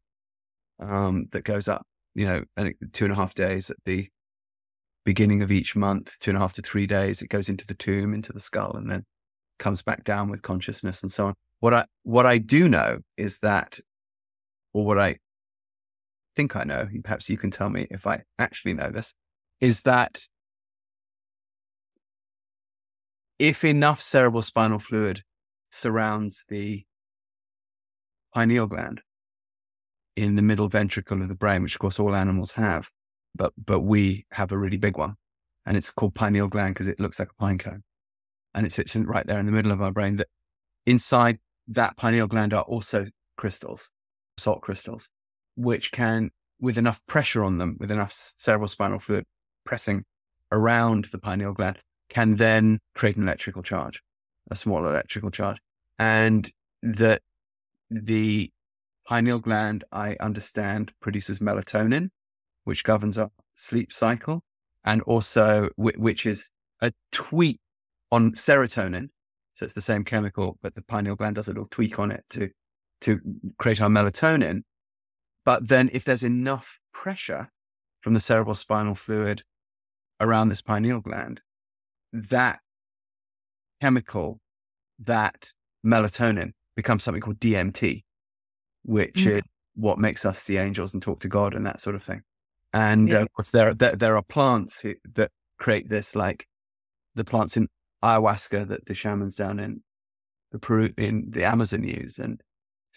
um, 0.79 1.27
that 1.31 1.43
goes 1.43 1.67
up, 1.67 1.85
you 2.15 2.25
know, 2.25 2.43
and 2.55 2.73
two 2.91 3.05
and 3.05 3.13
a 3.13 3.15
half 3.15 3.35
days 3.35 3.69
at 3.69 3.77
the 3.85 4.09
beginning 5.05 5.43
of 5.43 5.51
each 5.51 5.75
month, 5.75 6.17
two 6.19 6.31
and 6.31 6.37
a 6.37 6.41
half 6.41 6.53
to 6.53 6.61
three 6.61 6.87
days, 6.87 7.21
it 7.21 7.29
goes 7.29 7.47
into 7.47 7.65
the 7.67 7.75
tomb, 7.75 8.13
into 8.13 8.33
the 8.33 8.39
skull, 8.39 8.75
and 8.75 8.89
then 8.89 9.05
comes 9.59 9.83
back 9.83 10.03
down 10.03 10.29
with 10.29 10.41
consciousness 10.41 11.03
and 11.03 11.11
so 11.11 11.27
on. 11.27 11.33
What 11.59 11.73
I 11.73 11.85
what 12.03 12.25
I 12.25 12.39
do 12.39 12.67
know 12.67 12.99
is 13.17 13.37
that 13.39 13.79
or 14.77 14.85
what 14.85 14.99
I 14.99 15.17
think 16.35 16.55
I 16.55 16.63
know, 16.63 16.87
perhaps 17.03 17.29
you 17.29 17.37
can 17.37 17.49
tell 17.49 17.69
me 17.69 17.87
if 17.89 18.05
I 18.05 18.23
actually 18.37 18.73
know 18.73 18.91
this, 18.91 19.15
is 19.59 19.81
that 19.81 20.27
if 23.39 23.63
enough 23.63 24.01
cerebral 24.01 24.43
spinal 24.43 24.79
fluid 24.79 25.23
surrounds 25.71 26.45
the 26.47 26.85
pineal 28.33 28.67
gland 28.67 29.01
in 30.15 30.35
the 30.35 30.41
middle 30.41 30.67
ventricle 30.67 31.21
of 31.21 31.27
the 31.27 31.35
brain, 31.35 31.63
which 31.63 31.75
of 31.75 31.79
course 31.79 31.99
all 31.99 32.15
animals 32.15 32.51
have, 32.53 32.89
but 33.35 33.53
but 33.57 33.79
we 33.79 34.25
have 34.31 34.51
a 34.51 34.57
really 34.57 34.77
big 34.77 34.97
one, 34.97 35.15
and 35.65 35.75
it's 35.75 35.91
called 35.91 36.13
pineal 36.13 36.47
gland 36.47 36.75
because 36.75 36.87
it 36.87 36.99
looks 36.99 37.17
like 37.19 37.29
a 37.31 37.41
pine 37.41 37.57
cone, 37.57 37.83
and 38.53 38.65
it 38.65 38.71
sits 38.71 38.95
in, 38.95 39.05
right 39.05 39.25
there 39.25 39.39
in 39.39 39.47
the 39.47 39.51
middle 39.51 39.71
of 39.71 39.81
our 39.81 39.91
brain. 39.91 40.17
That 40.17 40.27
inside 40.85 41.39
that 41.67 41.97
pineal 41.97 42.27
gland 42.27 42.53
are 42.53 42.63
also 42.63 43.07
crystals, 43.37 43.91
salt 44.37 44.61
crystals, 44.61 45.09
which 45.55 45.91
can, 45.91 46.31
with 46.59 46.77
enough 46.77 47.01
pressure 47.07 47.43
on 47.43 47.57
them, 47.57 47.77
with 47.79 47.91
enough 47.91 48.13
cerebral 48.13 48.67
spinal 48.67 48.99
fluid 48.99 49.25
pressing 49.65 50.03
around 50.51 51.05
the 51.11 51.17
pineal 51.17 51.53
gland, 51.53 51.79
can 52.09 52.35
then 52.37 52.79
create 52.95 53.17
an 53.17 53.23
electrical 53.23 53.63
charge, 53.63 54.01
a 54.49 54.55
small 54.55 54.87
electrical 54.87 55.29
charge. 55.29 55.57
And 55.99 56.49
that 56.81 57.21
the 57.89 58.51
pineal 59.07 59.39
gland, 59.39 59.83
I 59.91 60.15
understand, 60.19 60.91
produces 61.01 61.39
melatonin, 61.39 62.09
which 62.63 62.83
governs 62.83 63.17
our 63.17 63.31
sleep 63.55 63.91
cycle, 63.91 64.43
and 64.85 65.01
also 65.03 65.69
which 65.75 66.25
is 66.25 66.49
a 66.81 66.91
tweak 67.11 67.59
on 68.11 68.33
serotonin. 68.33 69.09
So 69.53 69.65
it's 69.65 69.73
the 69.73 69.81
same 69.81 70.03
chemical, 70.03 70.59
but 70.61 70.75
the 70.75 70.81
pineal 70.81 71.15
gland 71.15 71.35
does 71.35 71.47
a 71.47 71.51
little 71.51 71.67
tweak 71.69 71.97
on 71.97 72.11
it 72.11 72.23
to 72.31 72.49
to 73.01 73.19
create 73.57 73.81
our 73.81 73.89
melatonin. 73.89 74.61
But 75.45 75.67
then 75.67 75.89
if 75.93 76.03
there's 76.03 76.23
enough 76.23 76.79
pressure 76.93 77.49
from 78.01 78.13
the 78.13 78.19
cerebral 78.19 78.55
spinal 78.55 78.95
fluid 78.95 79.43
around 80.19 80.49
this 80.49 80.61
pineal 80.61 80.99
gland, 80.99 81.41
that 82.11 82.59
chemical, 83.81 84.39
that 84.99 85.51
melatonin 85.85 86.51
becomes 86.75 87.03
something 87.03 87.21
called 87.21 87.39
DMT, 87.39 88.03
which 88.83 89.25
Mm. 89.25 89.37
is 89.37 89.43
what 89.75 89.99
makes 89.99 90.25
us 90.25 90.39
see 90.39 90.57
angels 90.57 90.93
and 90.93 91.03
talk 91.03 91.19
to 91.19 91.27
God 91.27 91.53
and 91.53 91.65
that 91.65 91.79
sort 91.79 91.95
of 91.95 92.03
thing. 92.03 92.23
And 92.73 93.13
uh, 93.13 93.21
of 93.21 93.33
course, 93.33 93.51
there, 93.51 93.73
there 93.73 93.95
there 93.95 94.17
are 94.17 94.23
plants 94.23 94.81
who, 94.81 94.95
that 95.15 95.31
create 95.57 95.87
this, 95.89 96.15
like 96.15 96.47
the 97.15 97.23
plants 97.23 97.55
in 97.57 97.67
ayahuasca 98.03 98.67
that 98.67 98.85
the 98.85 98.93
shamans 98.93 99.35
down 99.35 99.59
in 99.59 99.81
the 100.51 100.59
Peru 100.59 100.93
in 100.97 101.27
the 101.29 101.45
Amazon 101.45 101.83
use, 101.83 102.19
and 102.19 102.41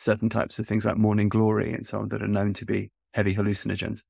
certain 0.00 0.28
types 0.28 0.58
of 0.58 0.66
things 0.66 0.84
like 0.84 0.96
morning 0.96 1.28
glory 1.28 1.72
and 1.72 1.86
so 1.86 1.98
on 1.98 2.08
that 2.08 2.22
are 2.22 2.28
known 2.28 2.54
to 2.54 2.64
be 2.64 2.90
heavy 3.12 3.34
hallucinogens. 3.34 4.04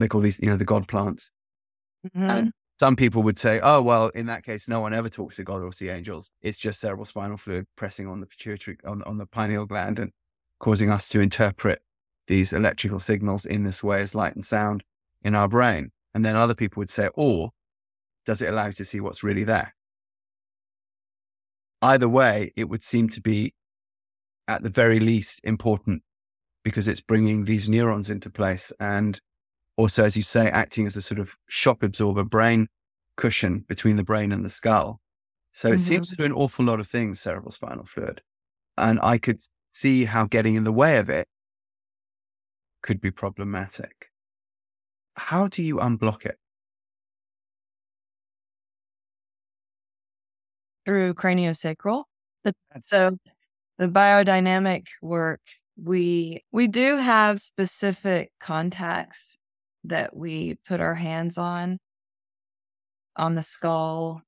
They 0.00 0.08
call 0.08 0.22
these, 0.22 0.40
you 0.40 0.48
know, 0.48 0.56
the 0.56 0.64
God 0.64 0.88
plants. 0.88 1.30
Mhm. 2.06 2.28
And 2.30 2.52
some 2.80 2.96
people 2.96 3.22
would 3.22 3.38
say, 3.38 3.60
oh, 3.62 3.82
well, 3.82 4.08
in 4.08 4.26
that 4.26 4.44
case, 4.44 4.68
no 4.68 4.80
one 4.80 4.94
ever 4.94 5.08
talks 5.08 5.36
to 5.36 5.44
God 5.44 5.62
or 5.62 5.72
see 5.72 5.88
angels. 5.88 6.30
It's 6.40 6.58
just 6.58 6.80
cerebral 6.80 7.04
spinal 7.04 7.36
fluid 7.36 7.66
pressing 7.76 8.08
on 8.08 8.20
the 8.20 8.26
pituitary, 8.26 8.78
on, 8.84 9.02
on 9.02 9.18
the 9.18 9.26
pineal 9.26 9.66
gland 9.66 9.98
and 9.98 10.10
causing 10.60 10.90
us 10.90 11.08
to 11.10 11.20
interpret 11.20 11.82
these 12.26 12.52
electrical 12.52 12.98
signals 12.98 13.44
in 13.44 13.64
this 13.64 13.84
way 13.84 14.00
as 14.00 14.14
light 14.14 14.34
and 14.34 14.44
sound 14.44 14.82
in 15.22 15.34
our 15.34 15.46
brain. 15.46 15.92
And 16.14 16.24
then 16.24 16.36
other 16.36 16.54
people 16.54 16.80
would 16.80 16.90
say, 16.90 17.10
or 17.14 17.50
does 18.24 18.40
it 18.40 18.48
allow 18.48 18.66
you 18.66 18.72
to 18.72 18.84
see 18.84 19.00
what's 19.00 19.22
really 19.22 19.44
there? 19.44 19.74
Either 21.82 22.08
way, 22.08 22.52
it 22.56 22.64
would 22.64 22.82
seem 22.82 23.10
to 23.10 23.20
be 23.20 23.52
at 24.48 24.62
the 24.62 24.70
very 24.70 25.00
least 25.00 25.40
important 25.44 26.02
because 26.62 26.88
it's 26.88 27.00
bringing 27.00 27.44
these 27.44 27.68
neurons 27.68 28.10
into 28.10 28.30
place 28.30 28.72
and 28.80 29.20
also, 29.76 30.04
as 30.04 30.16
you 30.16 30.22
say, 30.22 30.48
acting 30.48 30.86
as 30.86 30.96
a 30.96 31.02
sort 31.02 31.18
of 31.18 31.34
shock 31.48 31.82
absorber 31.82 32.22
brain 32.22 32.68
cushion 33.16 33.64
between 33.68 33.96
the 33.96 34.04
brain 34.04 34.30
and 34.30 34.44
the 34.44 34.50
skull. 34.50 35.00
So 35.52 35.72
it 35.72 35.80
seems 35.80 36.08
to 36.08 36.14
mm-hmm. 36.14 36.22
do 36.22 36.26
an 36.26 36.32
awful 36.32 36.64
lot 36.64 36.80
of 36.80 36.86
things, 36.86 37.20
cerebral 37.20 37.50
spinal 37.50 37.84
fluid. 37.84 38.22
And 38.76 39.00
I 39.02 39.18
could 39.18 39.40
see 39.72 40.04
how 40.04 40.26
getting 40.26 40.54
in 40.54 40.64
the 40.64 40.72
way 40.72 40.98
of 40.98 41.08
it 41.08 41.26
could 42.82 43.00
be 43.00 43.10
problematic. 43.10 44.10
How 45.16 45.48
do 45.48 45.62
you 45.62 45.76
unblock 45.76 46.24
it? 46.24 46.38
through 50.84 51.14
craniosacral. 51.14 52.04
So 52.86 53.16
the 53.78 53.88
biodynamic 53.88 54.86
work, 55.02 55.40
we 55.76 56.44
we 56.52 56.68
do 56.68 56.96
have 56.96 57.40
specific 57.40 58.30
contacts 58.40 59.36
that 59.84 60.16
we 60.16 60.56
put 60.66 60.80
our 60.80 60.94
hands 60.94 61.38
on 61.38 61.78
on 63.16 63.34
the 63.34 63.42
skull, 63.42 64.22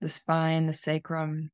the 0.00 0.08
spine, 0.08 0.66
the 0.66 0.72
sacrum. 0.72 1.50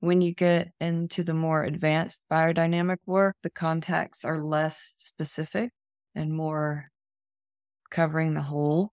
When 0.00 0.20
you 0.20 0.34
get 0.34 0.72
into 0.80 1.24
the 1.24 1.34
more 1.34 1.64
advanced 1.64 2.22
biodynamic 2.30 2.98
work, 3.06 3.36
the 3.42 3.50
contacts 3.50 4.24
are 4.24 4.38
less 4.40 4.94
specific 4.98 5.72
and 6.14 6.32
more 6.32 6.90
covering 7.90 8.34
the 8.34 8.42
whole. 8.42 8.92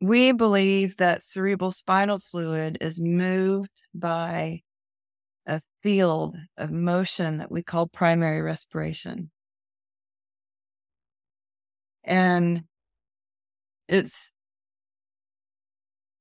We 0.00 0.32
believe 0.32 0.96
that 0.96 1.22
cerebral 1.22 1.72
spinal 1.72 2.20
fluid 2.20 2.78
is 2.80 3.00
moved 3.00 3.84
by 3.94 4.62
a 5.46 5.60
field 5.82 6.36
of 6.56 6.70
motion 6.70 7.38
that 7.38 7.50
we 7.50 7.62
call 7.62 7.86
primary 7.86 8.40
respiration. 8.40 9.30
And 12.02 12.64
it's 13.88 14.32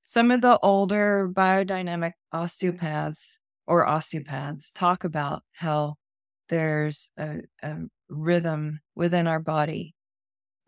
some 0.03 0.31
of 0.31 0.41
the 0.41 0.59
older 0.59 1.29
biodynamic 1.31 2.13
osteopaths 2.33 3.37
or 3.67 3.87
osteopaths 3.87 4.71
talk 4.71 5.03
about 5.03 5.43
how 5.53 5.95
there's 6.49 7.11
a, 7.17 7.41
a 7.61 7.75
rhythm 8.09 8.79
within 8.95 9.27
our 9.27 9.39
body 9.39 9.93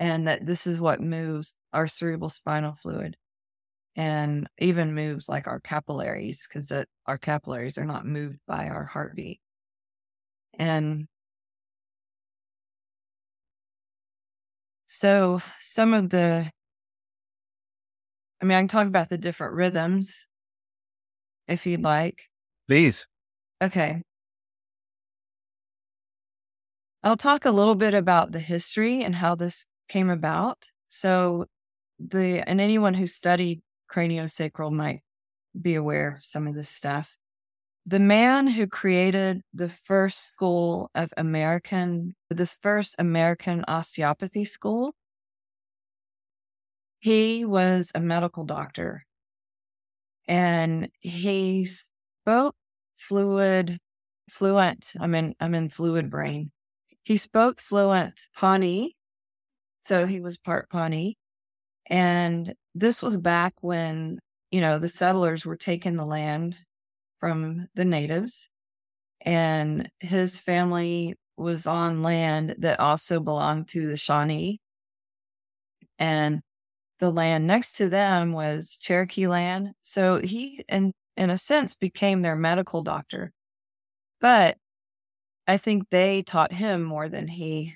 and 0.01 0.27
that 0.27 0.45
this 0.47 0.65
is 0.65 0.81
what 0.81 0.99
moves 0.99 1.55
our 1.73 1.87
cerebral 1.87 2.29
spinal 2.31 2.73
fluid. 2.75 3.15
and 3.95 4.47
even 4.57 4.95
moves 4.95 5.29
like 5.29 5.47
our 5.47 5.59
capillaries 5.59 6.47
because 6.47 6.71
our 7.05 7.17
capillaries 7.17 7.77
are 7.77 7.85
not 7.85 8.05
moved 8.05 8.39
by 8.47 8.67
our 8.67 8.85
heartbeat. 8.85 9.41
And 10.57 11.07
so 14.87 15.41
some 15.59 15.93
of 15.93 16.09
the, 16.09 16.49
I 18.41 18.45
mean, 18.45 18.57
I 18.57 18.61
can 18.61 18.67
talk 18.69 18.87
about 18.87 19.09
the 19.09 19.17
different 19.17 19.53
rhythms 19.55 20.25
if 21.47 21.65
you'd 21.65 21.81
like. 21.81 22.29
Please. 22.67 23.07
Okay. 23.61 24.01
I'll 27.03 27.17
talk 27.17 27.45
a 27.45 27.51
little 27.51 27.75
bit 27.75 27.93
about 27.93 28.31
the 28.31 28.39
history 28.39 29.03
and 29.03 29.15
how 29.15 29.35
this 29.35 29.65
came 29.91 30.09
about. 30.09 30.69
So, 30.89 31.45
the 31.99 32.47
and 32.47 32.59
anyone 32.59 32.95
who 32.95 33.05
studied 33.05 33.61
craniosacral 33.91 34.71
might 34.71 35.01
be 35.59 35.75
aware 35.75 36.15
of 36.15 36.23
some 36.23 36.47
of 36.47 36.55
this 36.55 36.69
stuff. 36.69 37.17
The 37.85 37.99
man 37.99 38.47
who 38.47 38.67
created 38.67 39.41
the 39.53 39.69
first 39.69 40.27
school 40.27 40.89
of 40.95 41.13
American, 41.17 42.15
this 42.29 42.57
first 42.61 42.95
American 42.99 43.65
osteopathy 43.67 44.45
school, 44.45 44.93
he 46.99 47.43
was 47.43 47.91
a 47.95 47.99
medical 47.99 48.45
doctor 48.45 49.05
and 50.27 50.89
he 50.99 51.65
spoke 51.65 52.55
fluid, 52.97 53.79
fluent. 54.29 54.93
I'm 54.99 55.15
in, 55.15 55.35
I'm 55.39 55.55
in 55.55 55.69
fluid 55.69 56.09
brain. 56.09 56.51
He 57.03 57.17
spoke 57.17 57.59
fluent 57.59 58.27
Pawnee. 58.37 58.95
So 59.83 60.05
he 60.05 60.19
was 60.19 60.37
part 60.37 60.69
Pawnee. 60.69 61.17
And 61.87 62.53
this 62.75 63.01
was 63.01 63.17
back 63.17 63.53
when, 63.61 64.19
you 64.51 64.61
know, 64.61 64.79
the 64.79 64.87
settlers 64.87 65.45
were 65.45 65.57
taking 65.57 65.95
the 65.95 66.05
land 66.05 66.55
from 67.19 67.67
the 67.75 67.85
natives. 67.85 68.49
And 69.21 69.89
his 69.99 70.39
family 70.39 71.15
was 71.37 71.67
on 71.67 72.03
land 72.03 72.55
that 72.59 72.79
also 72.79 73.19
belonged 73.19 73.67
to 73.69 73.87
the 73.87 73.97
Shawnee. 73.97 74.59
And 75.99 76.41
the 76.99 77.11
land 77.11 77.47
next 77.47 77.73
to 77.73 77.89
them 77.89 78.31
was 78.31 78.77
Cherokee 78.79 79.27
land. 79.27 79.71
So 79.81 80.19
he, 80.19 80.63
in, 80.69 80.93
in 81.17 81.29
a 81.29 81.37
sense, 81.37 81.75
became 81.75 82.21
their 82.21 82.35
medical 82.35 82.83
doctor. 82.83 83.31
But 84.19 84.57
I 85.47 85.57
think 85.57 85.89
they 85.89 86.21
taught 86.21 86.53
him 86.53 86.83
more 86.83 87.09
than 87.09 87.27
he 87.27 87.75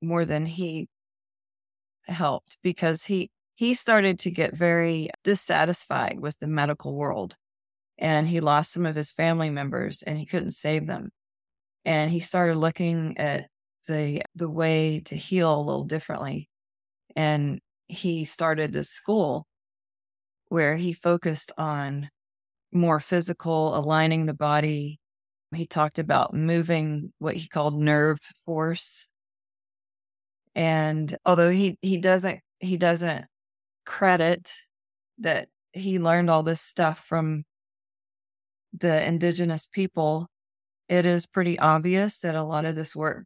more 0.00 0.24
than 0.24 0.46
he 0.46 0.88
helped 2.06 2.58
because 2.62 3.04
he 3.04 3.30
he 3.54 3.74
started 3.74 4.18
to 4.20 4.30
get 4.30 4.54
very 4.54 5.10
dissatisfied 5.22 6.18
with 6.18 6.38
the 6.38 6.46
medical 6.46 6.94
world 6.96 7.36
and 8.00 8.26
he 8.26 8.40
lost 8.40 8.72
some 8.72 8.86
of 8.86 8.96
his 8.96 9.12
family 9.12 9.50
members 9.50 10.02
and 10.02 10.18
he 10.18 10.24
couldn't 10.24 10.52
save 10.52 10.86
them. 10.86 11.10
And 11.84 12.10
he 12.10 12.20
started 12.20 12.56
looking 12.56 13.18
at 13.18 13.48
the 13.86 14.22
the 14.34 14.48
way 14.48 15.00
to 15.06 15.16
heal 15.16 15.54
a 15.54 15.60
little 15.62 15.84
differently. 15.84 16.48
And 17.14 17.60
he 17.88 18.24
started 18.24 18.72
this 18.72 18.88
school 18.88 19.46
where 20.48 20.76
he 20.76 20.92
focused 20.92 21.52
on 21.58 22.08
more 22.72 23.00
physical 23.00 23.76
aligning 23.76 24.26
the 24.26 24.34
body. 24.34 24.98
He 25.54 25.66
talked 25.66 25.98
about 25.98 26.32
moving 26.32 27.12
what 27.18 27.36
he 27.36 27.48
called 27.48 27.78
nerve 27.78 28.18
force 28.46 29.08
and 30.54 31.16
although 31.24 31.50
he 31.50 31.78
he 31.82 31.98
doesn't 31.98 32.40
he 32.58 32.76
doesn't 32.76 33.26
credit 33.86 34.54
that 35.18 35.48
he 35.72 35.98
learned 35.98 36.30
all 36.30 36.42
this 36.42 36.60
stuff 36.60 37.04
from 37.06 37.44
the 38.72 39.06
indigenous 39.06 39.66
people 39.66 40.28
it 40.90 41.06
is 41.06 41.24
pretty 41.24 41.56
obvious 41.58 42.18
that 42.18 42.34
a 42.34 42.42
lot 42.42 42.64
of 42.64 42.74
this 42.74 42.96
work 42.96 43.24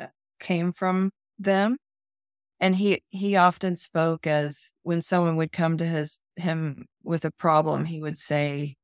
uh, 0.00 0.06
came 0.40 0.72
from 0.72 1.10
them. 1.38 1.76
And 2.58 2.74
he 2.74 3.02
he 3.10 3.36
often 3.36 3.76
spoke 3.76 4.26
as 4.26 4.72
when 4.82 5.02
someone 5.02 5.36
would 5.36 5.52
come 5.52 5.76
to 5.78 5.84
his 5.84 6.20
him 6.36 6.86
with 7.02 7.24
a 7.24 7.30
problem 7.32 7.84
he 7.84 8.00
would 8.00 8.16
say 8.16 8.76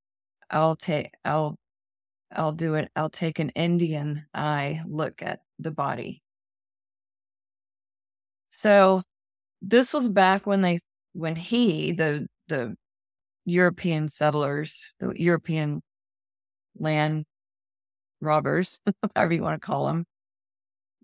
i'll 0.51 0.77
take 0.77 1.13
i'll 1.25 1.57
i'll 2.35 2.53
do 2.53 2.75
it. 2.75 2.91
I'll 2.97 3.09
take 3.11 3.39
an 3.39 3.51
indian 3.51 4.27
eye 4.35 4.83
look 4.87 5.23
at 5.23 5.41
the 5.59 5.71
body 5.71 6.23
so 8.59 9.03
this 9.63 9.95
was 9.95 10.09
back 10.09 10.45
when 10.45 10.63
they 10.63 10.81
when 11.13 11.37
he 11.37 11.93
the 11.93 12.27
the 12.49 12.75
European 13.45 14.09
settlers, 14.09 14.95
the 14.99 15.13
European 15.15 15.81
land 16.77 17.25
robbers, 18.21 18.81
however 19.15 19.33
you 19.33 19.43
want 19.45 19.63
to 19.63 19.65
call 19.65 19.87
them, 19.87 20.07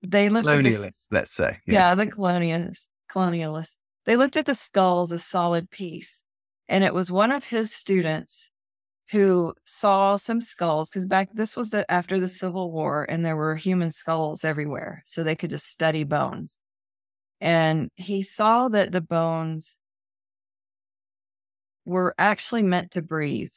they 0.03 0.31
looked 0.31 0.49
colonialists, 0.49 0.83
this, 0.83 1.09
let's 1.13 1.33
say. 1.33 1.59
Yeah. 1.65 1.91
yeah, 1.91 1.95
the 1.95 2.09
colonialists, 2.09 2.89
colonialists. 3.09 3.77
They 4.05 4.17
looked 4.17 4.37
at 4.37 4.47
the 4.47 4.55
skull 4.55 5.03
as 5.03 5.13
a 5.13 5.21
solid 5.21 5.71
piece, 5.71 6.25
and 6.69 6.83
it 6.83 6.93
was 6.93 7.13
one 7.13 7.31
of 7.31 7.45
his 7.45 7.73
students 7.73 8.51
who 9.13 9.55
saw 9.65 10.17
some 10.17 10.41
skulls 10.41 10.91
because 10.91 11.07
back 11.07 11.29
this 11.35 11.57
was 11.57 11.71
the, 11.71 11.89
after 11.89 12.19
the 12.19 12.27
Civil 12.27 12.73
War, 12.73 13.07
and 13.09 13.25
there 13.25 13.37
were 13.37 13.55
human 13.55 13.93
skulls 13.93 14.45
everywhere, 14.45 15.05
so 15.07 15.23
they 15.23 15.37
could 15.37 15.51
just 15.51 15.69
study 15.69 16.03
bones 16.03 16.59
and 17.41 17.91
he 17.97 18.23
saw 18.23 18.69
that 18.69 18.93
the 18.93 19.01
bones 19.01 19.79
were 21.85 22.15
actually 22.19 22.63
meant 22.63 22.93
to 22.93 23.03
breathe. 23.03 23.53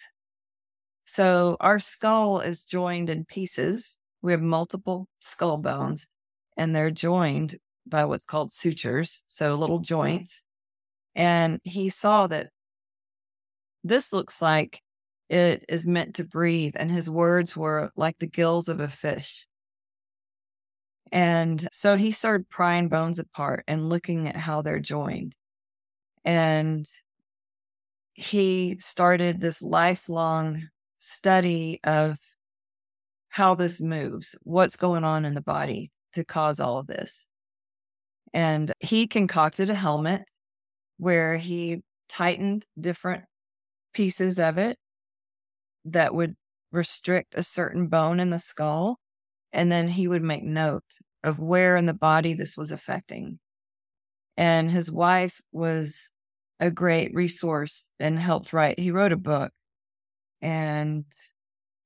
So 1.06 1.56
our 1.60 1.80
skull 1.80 2.42
is 2.42 2.66
joined 2.66 3.10
in 3.10 3.24
pieces. 3.26 3.98
We 4.22 4.34
have 4.34 4.42
multiple 4.42 5.08
skull 5.22 5.58
bones 5.58 6.08
and 6.58 6.76
they're 6.76 6.92
joined 6.92 7.56
by 7.86 8.06
what's 8.06 8.26
called 8.26 8.52
sutures, 8.52 9.24
so 9.28 9.56
little 9.56 9.78
mm-hmm. 9.78 9.84
joints. 9.84 10.44
And 11.16 11.60
he 11.64 11.90
saw 11.90 12.28
that 12.28 12.50
this 13.84 14.12
looks 14.12 14.42
like 14.42 14.82
it 15.30 15.64
is 15.70 15.88
meant 15.88 16.16
to 16.16 16.26
breathe. 16.26 16.74
And 16.76 16.92
his 16.92 17.10
words 17.10 17.56
were 17.56 17.92
like 17.96 18.18
the 18.20 18.28
gills 18.28 18.68
of 18.68 18.80
a 18.80 18.88
fish. 18.88 19.48
And 21.12 21.68
so 21.72 21.96
he 21.96 22.12
started 22.12 22.50
prying 22.50 22.90
bones 22.90 23.20
apart 23.20 23.64
and 23.68 23.90
looking 23.90 24.28
at 24.28 24.36
how 24.36 24.62
they're 24.62 24.80
joined. 24.80 25.36
And 26.26 26.86
he 28.14 28.78
started 28.80 29.40
this 29.40 29.62
lifelong 29.62 30.68
study 31.00 31.80
of 31.84 32.18
how 33.30 33.56
this 33.56 33.80
moves, 33.80 34.36
what's 34.44 34.76
going 34.76 35.04
on 35.04 35.24
in 35.24 35.36
the 35.36 35.42
body 35.42 35.92
to 36.14 36.26
cause 36.26 36.60
all 36.60 36.80
of 36.80 36.88
this. 36.88 37.28
And 38.34 38.74
he 38.80 39.08
concocted 39.08 39.70
a 39.70 39.76
helmet 39.76 40.24
where 40.98 41.38
he 41.38 41.84
tightened 42.10 42.66
different 42.80 43.24
pieces 43.94 44.40
of 44.40 44.58
it 44.58 44.78
that 45.86 46.14
would 46.14 46.36
restrict 46.72 47.34
a 47.36 47.44
certain 47.44 47.88
bone 47.88 48.20
in 48.20 48.30
the 48.30 48.40
skull 48.40 49.00
and 49.58 49.72
then 49.72 49.88
he 49.88 50.08
would 50.08 50.22
make 50.22 50.44
note 50.44 50.84
of 51.24 51.40
where 51.40 51.76
in 51.76 51.88
the 51.88 51.94
body 51.94 52.36
this 52.36 52.56
was 52.56 52.72
affecting. 52.72 53.40
And 54.38 54.70
his 54.70 54.92
wife 54.92 55.42
was 55.52 56.12
a 56.60 56.70
great 56.70 57.14
resource 57.16 57.90
and 58.00 58.20
helped 58.20 58.54
write. 58.54 58.80
He 58.80 58.92
wrote 58.92 59.12
a 59.12 59.18
book, 59.18 59.52
and 60.44 61.06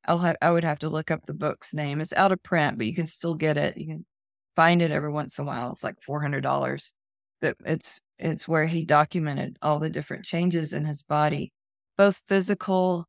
I'll 0.05 0.35
I 0.41 0.51
would 0.51 0.65
have 0.65 0.79
to 0.79 0.89
look 0.89 1.11
up 1.11 1.23
the 1.23 1.33
book's 1.33 1.73
name. 1.73 2.01
It's 2.01 2.11
out 2.11 2.33
of 2.33 2.43
print, 2.43 2.77
but 2.77 2.87
you 2.87 2.93
can 2.93 3.05
still 3.05 3.35
get 3.35 3.55
it. 3.55 3.77
You 3.77 3.87
can 3.87 4.05
find 4.53 4.81
it 4.81 4.91
every 4.91 5.11
once 5.11 5.39
in 5.39 5.45
a 5.45 5.47
while. 5.47 5.71
It's 5.71 5.83
like 5.83 6.01
four 6.05 6.21
hundred 6.21 6.41
dollars. 6.41 6.93
That 7.41 7.55
it's 7.65 8.01
it's 8.19 8.49
where 8.49 8.65
he 8.65 8.83
documented 8.83 9.55
all 9.61 9.79
the 9.79 9.89
different 9.89 10.25
changes 10.25 10.73
in 10.73 10.83
his 10.83 11.03
body, 11.03 11.53
both 11.97 12.21
physical, 12.27 13.07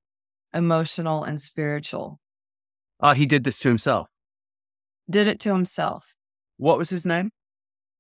emotional, 0.55 1.25
and 1.25 1.43
spiritual. 1.43 2.21
Oh, 3.01 3.13
he 3.15 3.27
did 3.27 3.43
this 3.43 3.59
to 3.59 3.69
himself 3.69 4.09
did 5.13 5.29
it 5.29 5.39
to 5.41 5.53
himself. 5.53 6.17
What 6.57 6.79
was 6.79 6.91
his 6.91 7.07
name? 7.07 7.31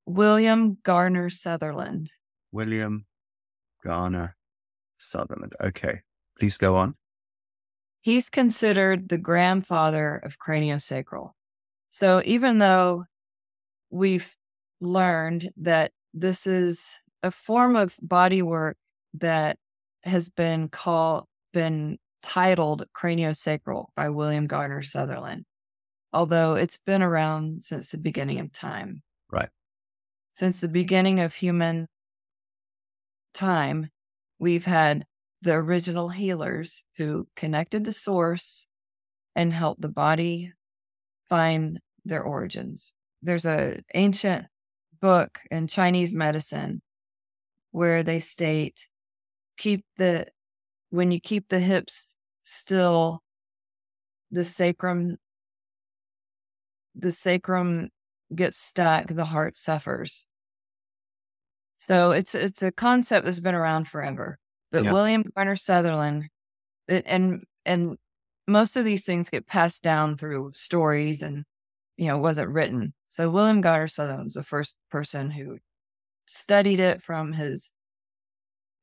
William 0.07 0.79
Garner 0.83 1.31
Sutherland. 1.31 2.11
William 2.51 3.07
Garner 3.85 4.37
Sutherland. 4.99 5.53
Okay. 5.63 6.01
Please 6.39 6.59
go 6.59 6.75
on. 6.75 6.95
He's 8.01 8.29
considered 8.29 9.09
the 9.09 9.19
grandfather 9.19 10.17
of 10.17 10.39
craniosacral. 10.39 11.31
So 11.91 12.21
even 12.25 12.59
though 12.59 13.05
we've 13.91 14.35
learned 14.81 15.53
that 15.59 15.93
this 16.13 16.47
is 16.47 17.01
a 17.23 17.31
form 17.31 17.77
of 17.77 17.97
body 18.03 18.43
work 18.43 18.77
that 19.15 19.59
has 20.03 20.31
been 20.31 20.69
called, 20.69 21.27
been 21.53 21.99
titled 22.23 22.87
craniosacral 22.97 23.87
by 23.95 24.09
William 24.09 24.47
Garner 24.47 24.83
Sutherland 24.83 25.45
although 26.13 26.55
it's 26.55 26.79
been 26.79 27.03
around 27.03 27.63
since 27.63 27.91
the 27.91 27.99
beginning 27.99 28.41
of 28.41 28.53
time. 28.53 29.03
Right. 29.31 29.49
Since 30.35 30.61
the 30.61 30.69
beginning 30.69 31.21
of 31.21 31.35
human 31.35 31.89
time, 33.35 33.91
we've 34.39 34.65
had 34.65 35.05
the 35.41 35.55
original 35.55 36.09
healers 36.09 36.85
who 36.97 37.27
connected 37.35 37.85
to 37.85 37.93
source 37.93 38.67
and 39.35 39.53
helped 39.53 39.81
the 39.81 39.89
body 39.89 40.53
find 41.29 41.81
their 42.05 42.23
origins. 42.23 42.93
There's 43.23 43.47
a 43.47 43.81
ancient 43.95 44.47
book 45.01 45.39
in 45.51 45.67
Chinese 45.67 46.15
medicine 46.15 46.83
where 47.71 48.03
they 48.03 48.21
state 48.21 48.89
keep 49.57 49.85
the 49.97 50.27
when 50.91 51.11
you 51.11 51.21
keep 51.21 51.49
the 51.49 51.59
hips 51.61 52.15
still 52.45 53.23
the 54.31 54.45
sacrum 54.45 55.17
the 56.95 57.13
sacrum 57.13 57.89
gets 58.35 58.59
stuck 58.59 59.07
the 59.09 59.25
heart 59.25 59.57
suffers 59.57 60.27
so 61.79 62.11
it's 62.13 62.35
it's 62.35 62.63
a 62.63 62.73
concept 62.73 63.25
that's 63.25 63.41
been 63.41 63.55
around 63.55 63.87
forever 63.87 64.39
but 64.71 64.85
yeah. 64.85 64.93
william 64.93 65.25
garner 65.35 65.57
sutherland 65.57 66.29
it, 66.89 67.05
and 67.07 67.45
and 67.65 67.97
most 68.49 68.77
of 68.77 68.85
these 68.85 69.05
things 69.05 69.31
get 69.31 69.47
passed 69.47 69.83
down 69.83 70.17
through 70.17 70.51
stories 70.55 71.23
and 71.23 71.45
you 71.97 72.07
know 72.07 72.19
wasn't 72.19 72.49
written 72.49 72.95
so 73.09 73.31
william 73.31 73.61
garner 73.61 73.89
sutherland 73.89 74.25
was 74.25 74.35
the 74.35 74.43
first 74.43 74.77
person 74.91 75.31
who 75.31 75.59
studied 76.27 76.81
it 76.81 77.03
from 77.03 77.33
his 77.33 77.73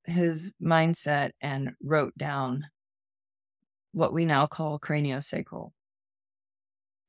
his 0.06 0.54
mindset 0.62 1.32
and 1.42 1.72
wrote 1.84 2.18
down 2.18 2.66
what 3.92 4.14
we 4.14 4.26
now 4.26 4.48
call 4.48 4.80
craniosacral. 4.80 5.72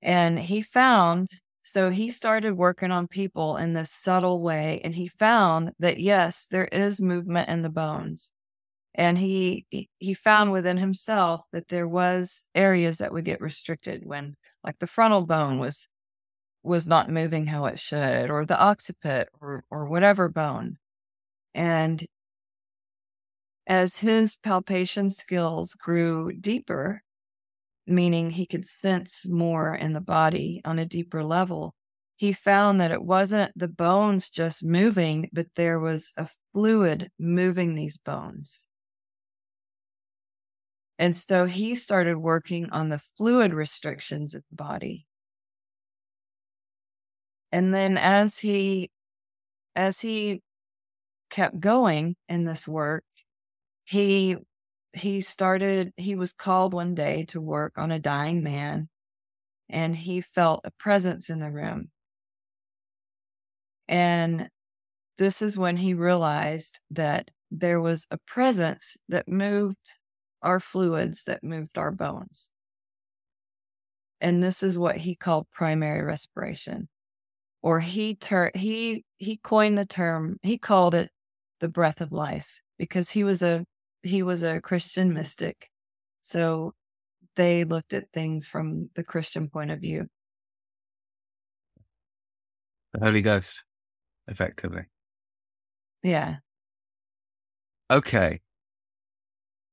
And 0.03 0.38
he 0.38 0.62
found, 0.62 1.30
so 1.62 1.90
he 1.90 2.11
started 2.11 2.55
working 2.57 2.90
on 2.90 3.09
people 3.09 3.57
in 3.57 3.74
this 3.74 3.90
subtle 3.92 4.40
way, 4.42 4.80
and 4.84 4.94
he 4.94 5.09
found 5.09 5.72
that 5.78 6.01
yes, 6.01 6.46
there 6.51 6.66
is 6.66 7.01
movement 7.01 7.48
in 7.48 7.62
the 7.62 7.70
bones. 7.70 8.32
And 8.94 9.18
he 9.18 9.66
he 9.98 10.14
found 10.14 10.53
within 10.53 10.76
himself 10.78 11.46
that 11.53 11.68
there 11.68 11.88
was 11.88 12.48
areas 12.55 12.98
that 12.98 13.12
would 13.12 13.24
get 13.24 13.40
restricted 13.40 14.05
when 14.07 14.36
like 14.64 14.78
the 14.80 14.86
frontal 14.88 15.26
bone 15.26 15.59
was 15.61 15.88
was 16.62 16.86
not 16.88 17.11
moving 17.11 17.46
how 17.46 17.66
it 17.66 17.78
should, 17.80 18.30
or 18.30 18.46
the 18.46 18.61
occiput 18.62 19.28
or 19.40 19.64
or 19.70 19.86
whatever 19.86 20.28
bone. 20.28 20.78
And 21.55 22.07
as 23.66 23.98
his 23.98 24.36
palpation 24.36 25.11
skills 25.11 25.74
grew 25.74 26.32
deeper, 26.32 27.03
meaning 27.91 28.30
he 28.30 28.47
could 28.47 28.66
sense 28.66 29.26
more 29.26 29.74
in 29.74 29.93
the 29.93 30.01
body 30.01 30.61
on 30.64 30.78
a 30.78 30.86
deeper 30.86 31.22
level, 31.24 31.74
he 32.16 32.32
found 32.32 32.80
that 32.80 32.91
it 32.91 33.03
wasn't 33.03 33.53
the 33.57 33.68
bones 33.68 34.30
just 34.30 34.64
moving, 34.64 35.28
but 35.32 35.47
there 35.57 35.80
was 35.80 36.12
a 36.16 36.28
fluid 36.53 37.11
moving 37.18 37.74
these 37.74 37.99
bones. 37.99 38.66
And 40.99 41.16
so 41.16 41.47
he 41.47 41.74
started 41.74 42.18
working 42.18 42.68
on 42.70 42.91
the 42.91 43.01
fluid 43.16 43.55
restrictions 43.55 44.34
of 44.34 44.43
the 44.51 44.57
body. 44.57 45.07
And 47.53 47.72
then 47.72 47.97
as 47.97 48.38
he 48.38 48.91
as 49.74 50.01
he 50.01 50.43
kept 51.30 51.59
going 51.59 52.16
in 52.28 52.45
this 52.45 52.68
work, 52.68 53.05
he 53.84 54.36
he 54.93 55.20
started 55.20 55.93
he 55.97 56.14
was 56.14 56.32
called 56.32 56.74
one 56.74 56.95
day 56.95 57.24
to 57.26 57.41
work 57.41 57.74
on 57.76 57.91
a 57.93 57.99
dying 57.99 58.43
man 58.43 58.88
and 59.68 59.95
he 59.95 60.20
felt 60.20 60.62
a 60.64 60.70
presence 60.72 61.30
in 61.30 61.38
the 61.38 61.51
room. 61.51 61.91
And 63.88 64.49
this 65.18 65.43
is 65.43 65.59
when 65.59 65.76
he 65.76 65.95
realized 65.95 66.80
that 66.91 67.30
there 67.51 67.80
was 67.80 68.07
a 68.11 68.18
presence 68.26 68.97
that 69.09 69.28
moved 69.28 69.76
our 70.43 70.61
fluids 70.61 71.24
that 71.24 71.45
moved 71.45 71.76
our 71.76 71.91
bones. 71.91 72.51
And 74.20 74.43
this 74.43 74.62
is 74.62 74.78
what 74.78 74.97
he 74.97 75.14
called 75.14 75.47
primary 75.53 76.03
respiration 76.03 76.88
or 77.62 77.80
he 77.80 78.14
ter- 78.14 78.53
he 78.55 79.05
he 79.18 79.36
coined 79.36 79.78
the 79.78 79.86
term 79.86 80.38
he 80.43 80.59
called 80.59 80.95
it 80.95 81.11
the 81.61 81.68
breath 81.68 82.01
of 82.01 82.12
life 82.12 82.61
because 82.78 83.11
he 83.11 83.24
was 83.24 83.43
a 83.43 83.64
he 84.03 84.22
was 84.22 84.42
a 84.42 84.61
Christian 84.61 85.12
mystic. 85.12 85.70
So 86.20 86.74
they 87.36 87.64
looked 87.64 87.94
at 87.94 88.12
things 88.12 88.46
from 88.46 88.90
the 88.94 89.05
Christian 89.05 89.48
point 89.48 89.70
of 89.70 89.80
view. 89.80 90.09
The 92.92 93.05
Holy 93.05 93.22
Ghost, 93.22 93.62
effectively. 94.26 94.82
Yeah. 96.03 96.36
Okay. 97.90 98.40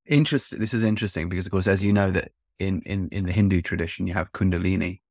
Interesting. 0.05 0.59
This 0.59 0.73
is 0.73 0.84
interesting 0.84 1.30
because, 1.30 1.45
of 1.45 1.51
course, 1.51 1.67
as 1.67 1.84
you 1.84 1.93
know, 1.93 2.11
that 2.11 2.32
in 2.59 2.82
in 2.84 3.09
in 3.11 3.25
the 3.25 3.32
Hindu 3.32 3.61
tradition, 3.61 4.07
you 4.07 4.13
have 4.13 4.32
Kundalini, 4.32 5.01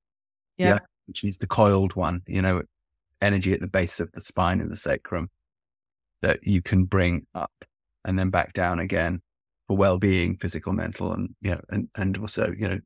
yeah, 0.57 0.69
yeah 0.69 0.79
which 1.07 1.25
is 1.25 1.39
the 1.39 1.47
coiled 1.47 1.95
one. 1.95 2.23
You 2.27 2.43
know, 2.43 2.63
energy 3.21 3.53
at 3.53 3.61
the 3.61 3.67
base 3.67 4.01
of 4.01 4.11
the 4.13 4.21
spine 4.21 4.61
and 4.61 4.71
the 4.71 4.77
sacrum 4.77 5.31
that 6.23 6.47
you 6.47 6.63
can 6.63 6.85
bring 6.85 7.27
up 7.35 7.53
and 8.07 8.19
then 8.19 8.31
back 8.31 8.55
down 8.55 8.79
again 8.79 9.21
for 9.67 9.77
well-being, 9.77 10.39
physical, 10.39 10.73
mental, 10.73 11.13
and 11.13 11.35
you 11.43 11.51
know, 11.51 11.61
and 11.69 11.89
and 11.97 12.17
also 12.17 12.55
you 12.57 12.69
know, 12.69 12.79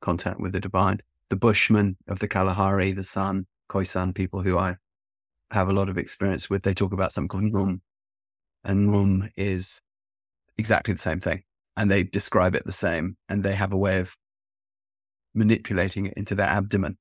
contact 0.00 0.40
with 0.40 0.52
the 0.52 0.60
divine. 0.60 0.98
The 1.28 1.36
Bushmen 1.36 1.96
of 2.08 2.18
the 2.18 2.26
Kalahari, 2.26 2.92
the 2.92 3.04
San, 3.04 3.46
Khoisan 3.70 4.14
people 4.14 4.40
who 4.40 4.58
I 4.58 4.76
have 5.50 5.68
a 5.68 5.74
lot 5.74 5.90
of 5.90 5.98
experience 5.98 6.48
with, 6.48 6.62
they 6.62 6.74
talk 6.74 6.92
about 6.92 7.12
something 7.12 7.28
called 7.28 7.52
Rum, 7.52 7.82
and 8.64 8.90
Rum 8.90 9.30
is 9.36 9.80
exactly 10.56 10.94
the 10.94 11.00
same 11.00 11.20
thing, 11.20 11.42
and 11.76 11.90
they 11.90 12.02
describe 12.02 12.54
it 12.54 12.64
the 12.64 12.72
same, 12.72 13.18
and 13.28 13.44
they 13.44 13.54
have 13.54 13.72
a 13.72 13.76
way 13.76 14.00
of 14.00 14.16
manipulating 15.34 16.06
it 16.06 16.14
into 16.16 16.34
their 16.34 16.48
abdomen 16.48 16.96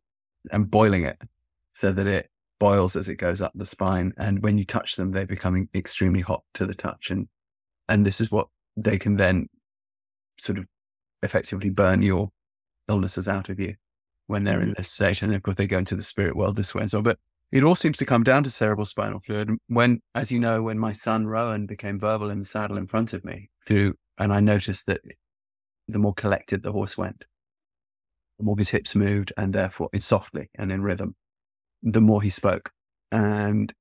and 0.51 0.69
boiling 0.69 1.05
it 1.05 1.17
so 1.73 1.91
that 1.91 2.07
it 2.07 2.29
boils 2.59 2.95
as 2.95 3.07
it 3.07 3.15
goes 3.15 3.41
up 3.41 3.51
the 3.55 3.65
spine. 3.65 4.13
And 4.17 4.41
when 4.41 4.57
you 4.57 4.65
touch 4.65 4.95
them, 4.95 5.11
they 5.11 5.25
become 5.25 5.69
extremely 5.73 6.21
hot 6.21 6.43
to 6.55 6.65
the 6.65 6.73
touch. 6.73 7.09
And 7.09 7.27
and 7.89 8.05
this 8.05 8.21
is 8.21 8.31
what 8.31 8.47
they 8.75 8.97
can 8.97 9.17
then 9.17 9.47
sort 10.39 10.57
of 10.57 10.65
effectively 11.23 11.69
burn 11.69 12.01
your 12.01 12.29
illnesses 12.87 13.27
out 13.27 13.49
of 13.49 13.59
you 13.59 13.75
when 14.27 14.43
they're 14.43 14.61
in 14.61 14.69
mm-hmm. 14.69 14.73
this 14.77 14.91
state. 14.91 15.21
And 15.21 15.33
of 15.33 15.43
course, 15.43 15.57
they 15.57 15.67
go 15.67 15.77
into 15.77 15.95
the 15.95 16.03
spirit 16.03 16.35
world 16.35 16.55
this 16.55 16.75
way 16.75 16.81
and 16.81 16.91
so. 16.91 16.99
on. 16.99 17.03
But 17.03 17.17
it 17.51 17.63
all 17.63 17.75
seems 17.75 17.97
to 17.97 18.05
come 18.05 18.23
down 18.23 18.43
to 18.43 18.49
cerebral 18.49 18.85
spinal 18.85 19.19
fluid. 19.19 19.49
When, 19.67 20.01
as 20.13 20.31
you 20.31 20.39
know, 20.39 20.61
when 20.61 20.77
my 20.77 20.91
son 20.91 21.27
Rowan 21.27 21.65
became 21.65 21.99
verbal 21.99 22.29
in 22.29 22.39
the 22.39 22.45
saddle 22.45 22.77
in 22.77 22.87
front 22.87 23.13
of 23.13 23.23
me 23.23 23.49
through, 23.65 23.95
and 24.17 24.33
I 24.33 24.39
noticed 24.39 24.85
that 24.87 25.01
the 25.87 25.99
more 25.99 26.13
collected 26.13 26.63
the 26.63 26.73
horse 26.73 26.97
went, 26.97 27.23
the 28.37 28.43
more 28.43 28.57
his 28.57 28.69
hips 28.69 28.95
moved 28.95 29.31
and 29.37 29.53
therefore 29.53 29.89
it's 29.93 30.05
softly 30.05 30.49
and 30.55 30.71
in 30.71 30.81
rhythm, 30.81 31.15
the 31.81 32.01
more 32.01 32.21
he 32.21 32.29
spoke. 32.29 32.71
And 33.11 33.73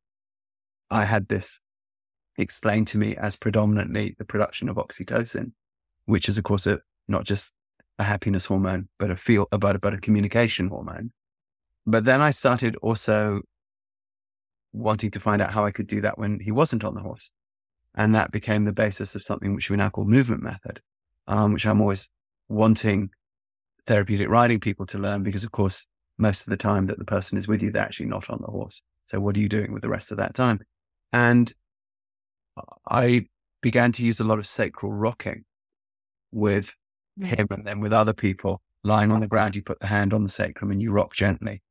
I 0.90 1.04
had 1.04 1.28
this 1.28 1.60
explained 2.38 2.88
to 2.88 2.98
me 2.98 3.16
as 3.16 3.36
predominantly 3.36 4.14
the 4.18 4.24
production 4.24 4.68
of 4.68 4.76
oxytocin, 4.76 5.52
which 6.04 6.28
is, 6.28 6.38
of 6.38 6.44
course, 6.44 6.66
a, 6.66 6.80
not 7.08 7.24
just 7.24 7.52
a 7.98 8.04
happiness 8.04 8.46
hormone, 8.46 8.88
but 8.98 9.10
a 9.10 9.16
feel 9.16 9.46
about, 9.52 9.76
about 9.76 9.94
a 9.94 10.00
communication 10.00 10.68
hormone. 10.68 11.12
But 11.86 12.04
then 12.04 12.20
I 12.20 12.30
started 12.30 12.76
also 12.76 13.42
wanting 14.72 15.10
to 15.12 15.20
find 15.20 15.40
out 15.40 15.52
how 15.52 15.64
I 15.64 15.70
could 15.70 15.86
do 15.86 16.00
that 16.02 16.18
when 16.18 16.40
he 16.40 16.50
wasn't 16.50 16.84
on 16.84 16.94
the 16.94 17.00
horse. 17.00 17.30
And 17.94 18.14
that 18.14 18.30
became 18.30 18.64
the 18.64 18.72
basis 18.72 19.14
of 19.14 19.22
something 19.22 19.54
which 19.54 19.70
we 19.70 19.76
now 19.76 19.88
call 19.88 20.04
movement 20.04 20.42
method, 20.42 20.80
um, 21.26 21.54
which 21.54 21.66
I'm 21.66 21.80
always 21.80 22.10
wanting 22.48 23.10
therapeutic 23.86 24.28
riding 24.28 24.60
people 24.60 24.84
to 24.86 24.98
learn 24.98 25.22
because, 25.22 25.44
of 25.44 25.52
course, 25.52 25.86
most 26.18 26.42
of 26.42 26.50
the 26.50 26.56
time 26.56 26.86
that 26.86 26.98
the 26.98 27.04
person 27.04 27.38
is 27.38 27.48
with 27.48 27.62
you, 27.62 27.70
they're 27.70 27.82
actually 27.82 28.06
not 28.06 28.28
on 28.28 28.40
the 28.40 28.50
horse. 28.50 28.82
So 29.06 29.20
what 29.20 29.36
are 29.36 29.40
you 29.40 29.48
doing 29.48 29.72
with 29.72 29.82
the 29.82 29.88
rest 29.88 30.10
of 30.10 30.18
that 30.18 30.34
time? 30.34 30.60
And 31.12 31.52
I 32.88 33.26
began 33.60 33.92
to 33.92 34.04
use 34.04 34.20
a 34.20 34.24
lot 34.24 34.38
of 34.38 34.46
sacral 34.46 34.92
rocking 34.92 35.44
with 36.32 36.74
hmm. 37.18 37.24
him 37.24 37.46
and 37.50 37.66
then 37.66 37.80
with 37.80 37.92
other 37.92 38.12
people 38.12 38.60
lying 38.84 39.10
on 39.10 39.20
the 39.20 39.26
ground. 39.26 39.56
You 39.56 39.62
put 39.62 39.80
the 39.80 39.86
hand 39.86 40.12
on 40.12 40.22
the 40.22 40.28
sacrum 40.28 40.70
and 40.70 40.80
you 40.80 40.92
rock 40.92 41.14
gently. 41.14 41.62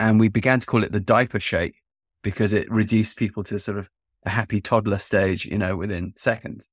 And 0.00 0.18
we 0.18 0.28
began 0.28 0.60
to 0.60 0.66
call 0.66 0.82
it 0.82 0.92
the 0.92 1.00
diaper 1.00 1.40
shake 1.40 1.76
because 2.22 2.52
it 2.52 2.70
reduced 2.70 3.16
people 3.16 3.44
to 3.44 3.58
sort 3.58 3.78
of 3.78 3.88
a 4.24 4.30
happy 4.30 4.60
toddler 4.60 4.98
stage, 4.98 5.46
you 5.46 5.58
know, 5.58 5.76
within 5.76 6.12
seconds. 6.16 6.68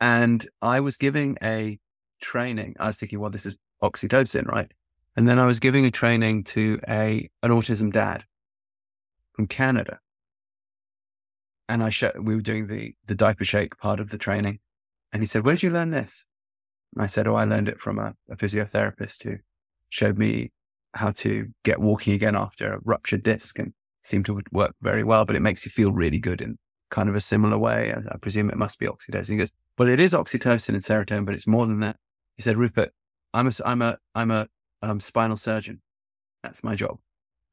And 0.00 0.46
I 0.60 0.80
was 0.80 0.96
giving 0.96 1.38
a 1.42 1.78
training. 2.20 2.74
I 2.78 2.88
was 2.88 2.98
thinking, 2.98 3.18
well, 3.18 3.30
this 3.30 3.46
is 3.46 3.56
oxytocin, 3.82 4.46
right? 4.46 4.70
And 5.16 5.28
then 5.28 5.38
I 5.38 5.46
was 5.46 5.60
giving 5.60 5.86
a 5.86 5.90
training 5.90 6.44
to 6.44 6.78
a 6.86 7.30
an 7.42 7.50
autism 7.50 7.90
dad 7.90 8.24
from 9.32 9.46
Canada 9.46 9.98
and 11.68 11.82
I 11.82 11.90
we 12.20 12.34
were 12.34 12.42
doing 12.42 12.66
the 12.66 12.94
the 13.06 13.14
diaper 13.14 13.44
shake 13.44 13.78
part 13.78 14.00
of 14.00 14.10
the 14.10 14.18
training, 14.18 14.60
and 15.12 15.22
he 15.22 15.26
said, 15.26 15.44
"Where 15.44 15.54
did 15.54 15.62
you 15.62 15.70
learn 15.70 15.90
this?" 15.90 16.26
And 16.94 17.02
I 17.02 17.06
said, 17.06 17.26
"Oh, 17.26 17.34
I 17.34 17.44
learned 17.44 17.68
it 17.68 17.80
from 17.80 17.98
a, 17.98 18.14
a 18.30 18.36
physiotherapist 18.36 19.22
who 19.24 19.38
showed 19.88 20.18
me 20.18 20.52
how 20.94 21.10
to 21.10 21.48
get 21.64 21.80
walking 21.80 22.14
again 22.14 22.36
after 22.36 22.72
a 22.72 22.78
ruptured 22.84 23.22
disc, 23.22 23.58
and 23.58 23.72
seemed 24.02 24.26
to 24.26 24.40
work 24.52 24.74
very 24.80 25.04
well. 25.04 25.24
But 25.24 25.36
it 25.36 25.40
makes 25.40 25.64
you 25.64 25.70
feel 25.70 25.92
really 25.92 26.18
good 26.18 26.40
in 26.40 26.58
kind 26.90 27.08
of 27.08 27.14
a 27.14 27.20
similar 27.20 27.58
way. 27.58 27.92
I, 27.92 28.14
I 28.14 28.18
presume 28.18 28.50
it 28.50 28.56
must 28.56 28.78
be 28.78 28.86
oxytocin. 28.86 29.30
He 29.30 29.36
goes, 29.36 29.52
well, 29.78 29.88
it 29.88 30.00
is 30.00 30.12
oxytocin 30.12 30.70
and 30.70 30.82
serotonin, 30.82 31.26
but 31.26 31.34
it's 31.34 31.46
more 31.46 31.66
than 31.66 31.80
that. 31.80 31.96
He 32.36 32.42
said, 32.42 32.56
Rupert, 32.56 32.92
I'm 33.34 33.48
a, 33.48 33.50
I'm 33.64 33.82
a, 33.82 33.98
I'm 34.14 34.30
a 34.30 34.48
um, 34.82 35.00
spinal 35.00 35.36
surgeon. 35.36 35.80
That's 36.42 36.62
my 36.62 36.74
job. 36.74 36.98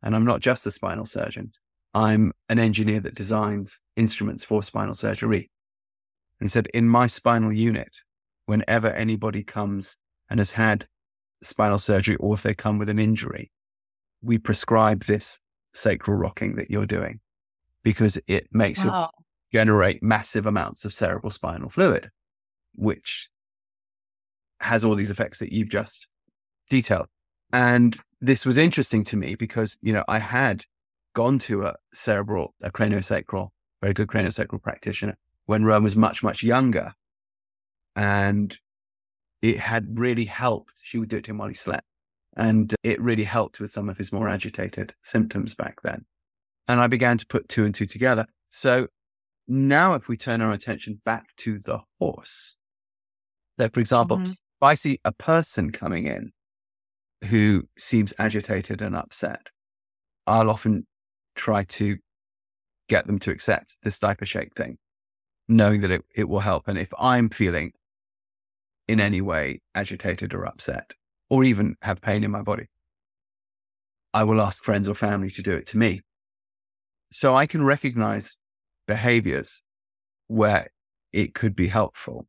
And 0.02 0.16
I'm 0.16 0.26
not 0.26 0.42
just 0.42 0.68
a 0.68 0.72
spinal 0.72 1.06
surgeon. 1.06 1.52
I'm 1.94 2.34
an 2.50 2.60
engineer 2.60 3.00
that 3.02 3.16
designs 3.16 3.82
instruments 3.96 4.44
for 4.44 4.64
spinal 4.64 4.96
surgery. 4.96 5.52
And 6.40 6.50
he 6.50 6.52
said, 6.52 6.68
in 6.74 6.88
my 6.88 7.08
spinal 7.08 7.54
unit, 7.54 7.98
whenever 8.46 8.88
anybody 8.88 9.44
comes 9.44 9.98
and 10.30 10.40
has 10.40 10.52
had 10.52 10.88
spinal 11.44 11.78
surgery 11.78 12.16
or 12.18 12.34
if 12.34 12.44
they 12.44 12.54
come 12.54 12.80
with 12.80 12.90
an 12.90 13.00
injury, 13.00 13.52
we 14.22 14.38
prescribe 14.38 15.04
this 15.04 15.40
sacral 15.74 16.18
rocking 16.18 16.56
that 16.56 16.72
you're 16.72 16.86
doing 16.86 17.20
because 17.84 18.18
it 18.28 18.48
makes 18.52 18.84
wow. 18.84 19.10
you 19.52 19.60
generate 19.60 20.02
massive 20.02 20.46
amounts 20.46 20.86
of 20.86 20.94
cerebral 20.94 21.32
spinal 21.32 21.70
fluid, 21.70 22.10
which 22.76 23.30
has 24.62 24.84
all 24.84 24.96
these 24.96 25.12
effects 25.12 25.40
that 25.40 25.52
you've 25.52 25.70
just 25.70 26.08
detailed. 26.70 27.08
And 27.52 28.00
this 28.22 28.46
was 28.46 28.58
interesting 28.58 29.04
to 29.06 29.18
me 29.18 29.36
because, 29.36 29.78
you 29.82 29.94
know, 29.94 30.04
I 30.08 30.20
had 30.20 30.66
gone 31.14 31.40
to 31.40 31.66
a 31.66 31.76
cerebral, 31.94 32.54
a 32.62 32.72
craniosacral, 32.72 33.50
very 33.82 33.94
good 33.94 34.08
craniosacral 34.08 34.62
practitioner 34.62 35.18
when 35.46 35.64
Rowan 35.64 35.84
was 35.84 35.96
much, 35.96 36.24
much 36.24 36.44
younger. 36.44 36.94
And 37.96 38.58
it 39.42 39.60
had 39.60 40.00
really 40.00 40.26
helped. 40.26 40.80
She 40.84 40.98
would 40.98 41.10
do 41.10 41.18
it 41.18 41.26
to 41.26 41.32
him 41.32 41.38
while 41.38 41.50
he 41.50 41.54
slept. 41.54 41.86
And 42.36 42.74
it 42.84 43.00
really 43.02 43.26
helped 43.26 43.60
with 43.60 43.72
some 43.72 43.90
of 43.90 43.98
his 43.98 44.12
more 44.12 44.28
agitated 44.28 44.94
symptoms 45.04 45.54
back 45.54 45.82
then. 45.84 46.06
And 46.68 46.80
I 46.80 46.88
began 46.88 47.18
to 47.18 47.28
put 47.28 47.50
two 47.50 47.66
and 47.66 47.76
two 47.76 47.86
together. 47.86 48.26
So 48.50 48.88
now, 49.48 49.94
if 49.94 50.08
we 50.08 50.16
turn 50.16 50.42
our 50.42 50.52
attention 50.52 51.02
back 51.04 51.26
to 51.38 51.60
the 51.60 51.80
horse, 52.00 52.56
so 53.60 53.70
for 53.70 53.80
example, 53.80 54.18
mm-hmm. 54.18 54.32
if 54.32 54.38
I 54.62 54.74
see 54.74 55.00
a 55.04 55.12
person 55.12 55.72
coming 55.72 56.08
in 56.08 56.32
who 57.26 57.68
seems 57.78 58.14
agitated 58.18 58.82
and 58.82 58.96
upset, 58.96 59.50
I'll 60.26 60.50
often 60.50 60.88
try 61.36 61.64
to 61.64 61.98
get 62.90 63.08
them 63.08 63.20
to 63.20 63.32
accept 63.32 63.78
this 63.84 64.00
diaper 64.00 64.26
shake 64.26 64.54
thing, 64.56 64.78
knowing 65.48 65.82
that 65.82 65.92
it, 65.92 66.02
it 66.16 66.30
will 66.30 66.42
help. 66.42 66.68
And 66.68 66.78
if 66.78 66.94
I'm 67.00 67.30
feeling 67.30 67.72
in 68.88 69.00
any 69.00 69.22
way 69.22 69.62
agitated 69.74 70.34
or 70.34 70.46
upset, 70.46 70.92
or 71.30 71.44
even 71.44 71.76
have 71.82 72.02
pain 72.02 72.24
in 72.24 72.32
my 72.32 72.42
body, 72.42 72.68
I 74.14 74.24
will 74.24 74.42
ask 74.42 74.64
friends 74.64 74.88
or 74.88 74.96
family 74.96 75.30
to 75.32 75.42
do 75.42 75.54
it 75.54 75.66
to 75.68 75.78
me. 75.78 76.02
So 77.12 77.36
I 77.36 77.46
can 77.46 77.64
recognize 77.64 78.38
behaviors 78.88 79.64
where 80.28 80.70
it 81.12 81.34
could 81.34 81.56
be 81.56 81.68
helpful. 81.68 82.28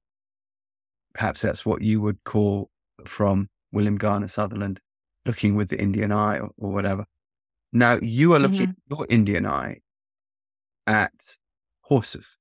Perhaps 1.15 1.43
that's 1.43 1.67
what 1.67 1.83
you 1.83 2.01
would 2.01 2.23
call 2.25 2.71
from 3.05 3.49
William 3.73 3.97
Garner 3.97 4.29
Sutherland, 4.29 4.81
looking 5.27 5.57
with 5.57 5.69
the 5.69 5.81
Indian 5.81 6.13
eye 6.13 6.39
or, 6.39 6.51
or 6.57 6.73
whatever. 6.73 7.07
Now 7.75 7.99
you 8.01 8.33
are 8.35 8.39
looking 8.39 8.69
mm-hmm. 8.69 8.95
your 8.95 9.07
Indian 9.11 9.47
eye 9.47 9.81
at 10.87 11.37
horses. 11.83 12.39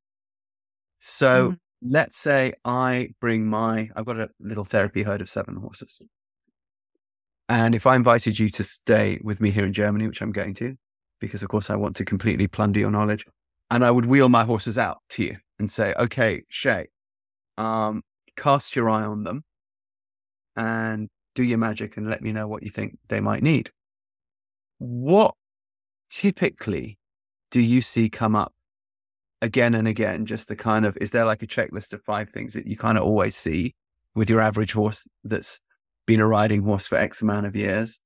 So 1.00 1.50
mm-hmm. 1.50 1.92
let's 1.92 2.18
say 2.18 2.54
I 2.64 3.10
bring 3.20 3.48
my, 3.48 3.90
I've 3.96 4.06
got 4.06 4.20
a 4.20 4.30
little 4.40 4.64
therapy 4.64 5.02
herd 5.02 5.22
of 5.22 5.30
seven 5.30 5.56
horses. 5.56 6.00
And 7.50 7.74
if 7.74 7.88
I 7.88 7.96
invited 7.96 8.38
you 8.38 8.48
to 8.50 8.64
stay 8.64 9.20
with 9.24 9.42
me 9.42 9.50
here 9.50 9.66
in 9.66 9.74
Germany, 9.74 10.08
which 10.08 10.22
I'm 10.22 10.32
going 10.32 10.54
to, 10.56 10.76
because 11.20 11.42
of 11.42 11.50
course 11.50 11.70
I 11.70 11.76
want 11.76 11.96
to 11.98 12.06
completely 12.06 12.48
plunder 12.48 12.80
your 12.80 12.92
knowledge, 12.92 13.26
and 13.72 13.84
I 13.84 13.90
would 13.90 14.06
wheel 14.06 14.30
my 14.30 14.44
horses 14.44 14.78
out 14.78 15.00
to 15.12 15.24
you 15.24 15.38
and 15.58 15.70
say, 15.70 15.96
okay, 15.98 16.44
Shea, 16.48 16.88
um, 17.58 18.04
cast 18.38 18.76
your 18.76 18.88
eye 18.90 19.04
on 19.04 19.24
them 19.24 19.44
and 20.56 21.10
do 21.34 21.44
your 21.44 21.58
magic 21.58 21.98
and 21.98 22.08
let 22.08 22.22
me 22.22 22.32
know 22.32 22.48
what 22.48 22.62
you 22.62 22.70
think 22.70 23.00
they 23.10 23.20
might 23.20 23.42
need. 23.42 23.72
What 24.86 25.36
typically 26.10 26.98
do 27.50 27.62
you 27.62 27.80
see 27.80 28.10
come 28.10 28.36
up 28.36 28.52
again 29.42 29.76
and 29.76 29.88
again? 29.88 30.26
Just 30.26 30.50
the 30.50 30.58
kind 30.58 30.86
of, 30.86 30.98
is 31.00 31.12
there 31.12 31.24
like 31.24 31.42
a 31.42 31.48
checklist 31.48 31.94
of 31.94 32.04
five 32.04 32.32
things 32.32 32.54
that 32.54 32.68
you 32.68 32.76
kind 32.76 32.98
of 32.98 33.06
always 33.06 33.38
see 33.38 33.76
with 34.14 34.30
your 34.30 34.42
average 34.42 34.74
horse 34.74 35.08
that's 35.24 35.62
been 36.06 36.20
a 36.20 36.28
riding 36.28 36.64
horse 36.64 36.86
for 36.86 36.98
X 36.98 37.22
amount 37.22 37.46
of 37.46 37.56
years? 37.56 38.02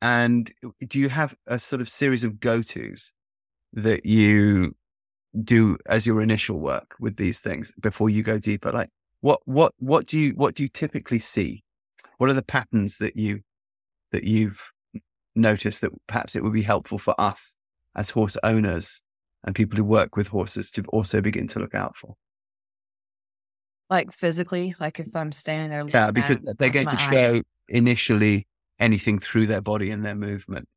And 0.00 0.52
do 0.86 1.00
you 1.00 1.08
have 1.08 1.34
a 1.48 1.58
sort 1.58 1.82
of 1.82 1.88
series 1.88 2.22
of 2.22 2.38
go 2.38 2.62
tos 2.62 3.12
that 3.72 4.06
you 4.06 4.76
do 5.42 5.78
as 5.86 6.06
your 6.06 6.22
initial 6.22 6.60
work 6.60 6.94
with 7.00 7.16
these 7.16 7.40
things 7.40 7.74
before 7.80 8.08
you 8.08 8.22
go 8.22 8.38
deeper? 8.38 8.70
Like 8.70 8.90
what, 9.20 9.40
what, 9.46 9.74
what 9.78 10.06
do 10.06 10.16
you, 10.16 10.34
what 10.36 10.54
do 10.54 10.62
you 10.62 10.68
typically 10.68 11.18
see? 11.18 11.64
What 12.18 12.30
are 12.30 12.34
the 12.34 12.42
patterns 12.42 12.98
that 12.98 13.16
you, 13.16 13.40
that 14.12 14.22
you've 14.22 14.70
noticed 15.40 15.80
that 15.80 15.92
perhaps 16.06 16.36
it 16.36 16.42
would 16.42 16.52
be 16.52 16.62
helpful 16.62 16.98
for 16.98 17.18
us 17.20 17.54
as 17.96 18.10
horse 18.10 18.36
owners 18.42 19.02
and 19.44 19.54
people 19.54 19.76
who 19.76 19.84
work 19.84 20.16
with 20.16 20.28
horses 20.28 20.70
to 20.72 20.82
also 20.88 21.20
begin 21.20 21.48
to 21.48 21.58
look 21.58 21.74
out 21.74 21.96
for? 21.96 22.14
Like 23.88 24.12
physically, 24.12 24.74
like 24.78 25.00
if 25.00 25.14
I'm 25.16 25.32
standing 25.32 25.70
there. 25.70 25.88
Yeah, 25.88 26.10
because 26.10 26.38
they're 26.58 26.70
going 26.70 26.88
to 26.88 26.98
show 26.98 27.34
eyes. 27.36 27.42
initially 27.68 28.46
anything 28.78 29.18
through 29.18 29.46
their 29.46 29.60
body 29.60 29.90
and 29.90 30.04
their 30.04 30.14
movement 30.14 30.68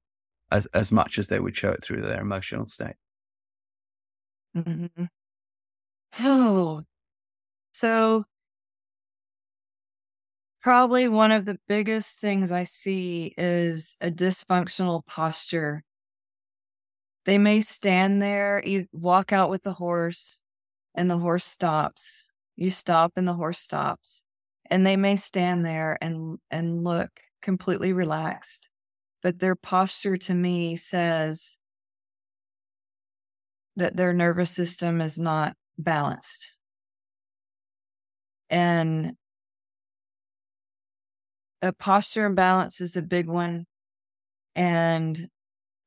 as, 0.52 0.66
as 0.74 0.92
much 0.92 1.20
as 1.20 1.28
they 1.28 1.40
would 1.40 1.56
show 1.56 1.72
it 1.72 1.84
through 1.84 2.02
their 2.02 2.22
emotional 2.22 2.68
state. 2.68 2.96
Mm-hmm. 4.56 5.06
Oh, 6.20 6.84
so 7.72 8.26
probably 10.64 11.08
one 11.08 11.32
of 11.32 11.46
the 11.46 11.60
biggest 11.68 12.20
things 12.20 12.52
I 12.52 12.64
see 12.64 13.34
is 13.38 13.98
a 14.02 14.10
dysfunctional 14.10 15.06
posture. 15.06 15.84
They 17.26 17.38
may 17.38 17.62
stand 17.62 18.22
there, 18.22 18.62
you 18.66 18.88
walk 18.92 19.32
out 19.32 19.50
with 19.50 19.64
the 19.64 19.74
horse, 19.74 20.42
and 20.96 21.10
the 21.10 21.18
horse 21.18 21.46
stops. 21.46 22.32
You 22.56 22.72
stop 22.72 23.14
and 23.16 23.28
the 23.28 23.34
horse 23.34 23.60
stops. 23.60 24.24
And 24.70 24.86
they 24.86 24.96
may 24.96 25.18
stand 25.18 25.66
there 25.66 25.98
and 26.02 26.40
and 26.50 26.84
look 26.84 27.12
completely 27.42 27.94
relaxed 27.94 28.70
but 29.24 29.40
their 29.40 29.56
posture 29.56 30.18
to 30.18 30.34
me 30.36 30.76
says 30.76 31.58
that 33.78 33.96
their 33.96 34.14
nervous 34.14 34.52
system 34.52 35.02
is 35.02 35.18
not 35.18 35.56
balanced. 35.78 36.52
And 38.50 39.14
a 41.64 41.74
posture 41.74 42.26
imbalance 42.26 42.80
is 42.80 42.96
a 42.96 43.02
big 43.02 43.28
one 43.28 43.66
and 44.56 45.30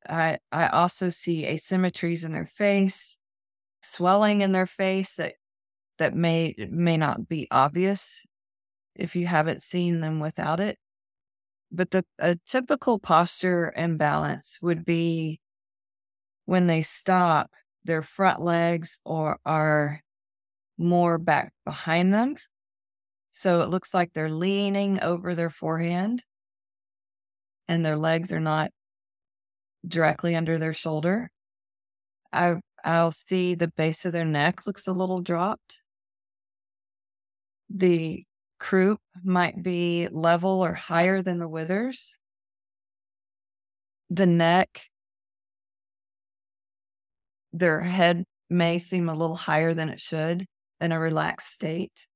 i 0.09 0.37
i 0.51 0.67
also 0.67 1.09
see 1.09 1.45
asymmetries 1.45 2.25
in 2.25 2.33
their 2.33 2.47
face 2.47 3.17
swelling 3.81 4.41
in 4.41 4.51
their 4.51 4.67
face 4.67 5.15
that 5.15 5.35
that 5.97 6.15
may 6.15 6.55
may 6.69 6.97
not 6.97 7.27
be 7.27 7.47
obvious 7.51 8.25
if 8.95 9.15
you 9.15 9.27
haven't 9.27 9.63
seen 9.63 10.01
them 10.01 10.19
without 10.19 10.59
it. 10.59 10.77
But 11.71 11.91
the 11.91 12.05
a 12.19 12.35
typical 12.45 12.99
posture 12.99 13.73
imbalance 13.75 14.59
would 14.61 14.85
be 14.85 15.39
when 16.45 16.67
they 16.67 16.81
stop, 16.81 17.51
their 17.83 18.01
front 18.01 18.41
legs 18.41 18.99
or 19.05 19.39
are 19.45 20.01
more 20.77 21.17
back 21.17 21.53
behind 21.65 22.13
them. 22.13 22.35
So 23.37 23.61
it 23.61 23.69
looks 23.69 23.93
like 23.93 24.13
they're 24.13 24.31
leaning 24.31 24.99
over 24.99 25.35
their 25.35 25.51
forehand 25.51 26.23
and 27.67 27.85
their 27.85 27.95
legs 27.95 28.33
are 28.33 28.39
not 28.39 28.71
directly 29.87 30.35
under 30.35 30.57
their 30.57 30.73
shoulder. 30.73 31.29
I 32.33 32.55
I'll 32.83 33.11
see 33.11 33.53
the 33.53 33.67
base 33.67 34.05
of 34.05 34.11
their 34.11 34.25
neck 34.25 34.65
looks 34.65 34.87
a 34.87 34.91
little 34.91 35.21
dropped 35.21 35.83
the 37.69 38.23
croup 38.59 38.99
might 39.23 39.61
be 39.61 40.07
level 40.11 40.49
or 40.63 40.73
higher 40.73 41.21
than 41.21 41.37
the 41.37 41.47
withers. 41.47 42.17
The 44.09 44.25
neck, 44.25 44.89
their 47.53 47.81
head 47.81 48.23
may 48.49 48.79
seem 48.79 49.09
a 49.09 49.13
little 49.15 49.35
higher 49.35 49.75
than 49.75 49.89
it 49.89 49.99
should 49.99 50.47
in 50.81 50.91
a 50.91 50.99
relaxed 50.99 51.53
state. 51.53 52.07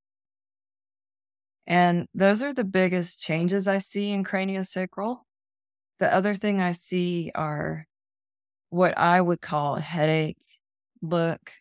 And 1.72 2.10
those 2.14 2.44
are 2.44 2.54
the 2.54 2.66
biggest 2.66 3.22
changes 3.22 3.66
I 3.66 3.78
see 3.78 4.12
in 4.12 4.26
craniosacral. 4.26 5.20
The 6.00 6.14
other 6.14 6.36
thing 6.36 6.60
I 6.60 6.74
see 6.74 7.32
are 7.34 7.88
what 8.72 8.98
I 8.98 9.22
would 9.22 9.40
call 9.40 9.78
a 9.78 9.82
headache 9.82 10.38
look, 11.02 11.54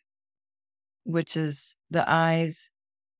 which 1.05 1.37
is 1.37 1.77
the 1.91 2.05
eyes 2.11 2.71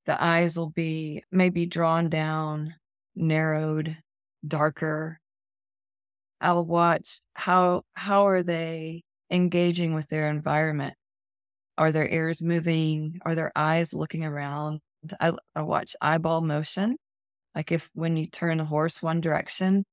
the 0.05 0.21
eyes 0.21 0.57
will 0.57 0.71
be 0.71 1.23
maybe 1.31 1.65
drawn 1.65 2.09
down, 2.09 2.75
narrowed, 3.15 3.97
darker. 4.45 5.19
I'll 6.41 6.65
watch 6.65 7.21
how 7.35 7.83
how 7.93 8.27
are 8.27 8.43
they 8.43 9.03
engaging 9.29 9.93
with 9.93 10.09
their 10.09 10.29
environment? 10.29 10.95
Are 11.77 11.91
their 11.93 12.07
ears 12.09 12.41
moving? 12.41 13.19
Are 13.23 13.35
their 13.35 13.51
eyes 13.55 13.93
looking 13.93 14.25
around? 14.25 14.81
I, 15.19 15.33
I 15.55 15.61
watch 15.61 15.95
eyeball 16.01 16.41
motion. 16.41 16.97
Like 17.55 17.71
if 17.71 17.89
when 17.93 18.17
you 18.17 18.27
turn 18.27 18.59
a 18.59 18.65
horse 18.65 19.01
one 19.01 19.21
direction 19.21 19.85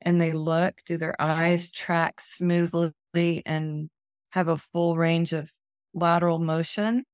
and 0.00 0.20
they 0.20 0.32
look, 0.32 0.74
do 0.86 0.96
their 0.96 1.20
eyes 1.20 1.70
track 1.72 2.20
smoothly 2.20 3.42
and 3.44 3.88
have 4.30 4.48
a 4.48 4.56
full 4.56 4.96
range 4.96 5.32
of 5.32 5.50
lateral 5.94 6.38
motion? 6.38 7.04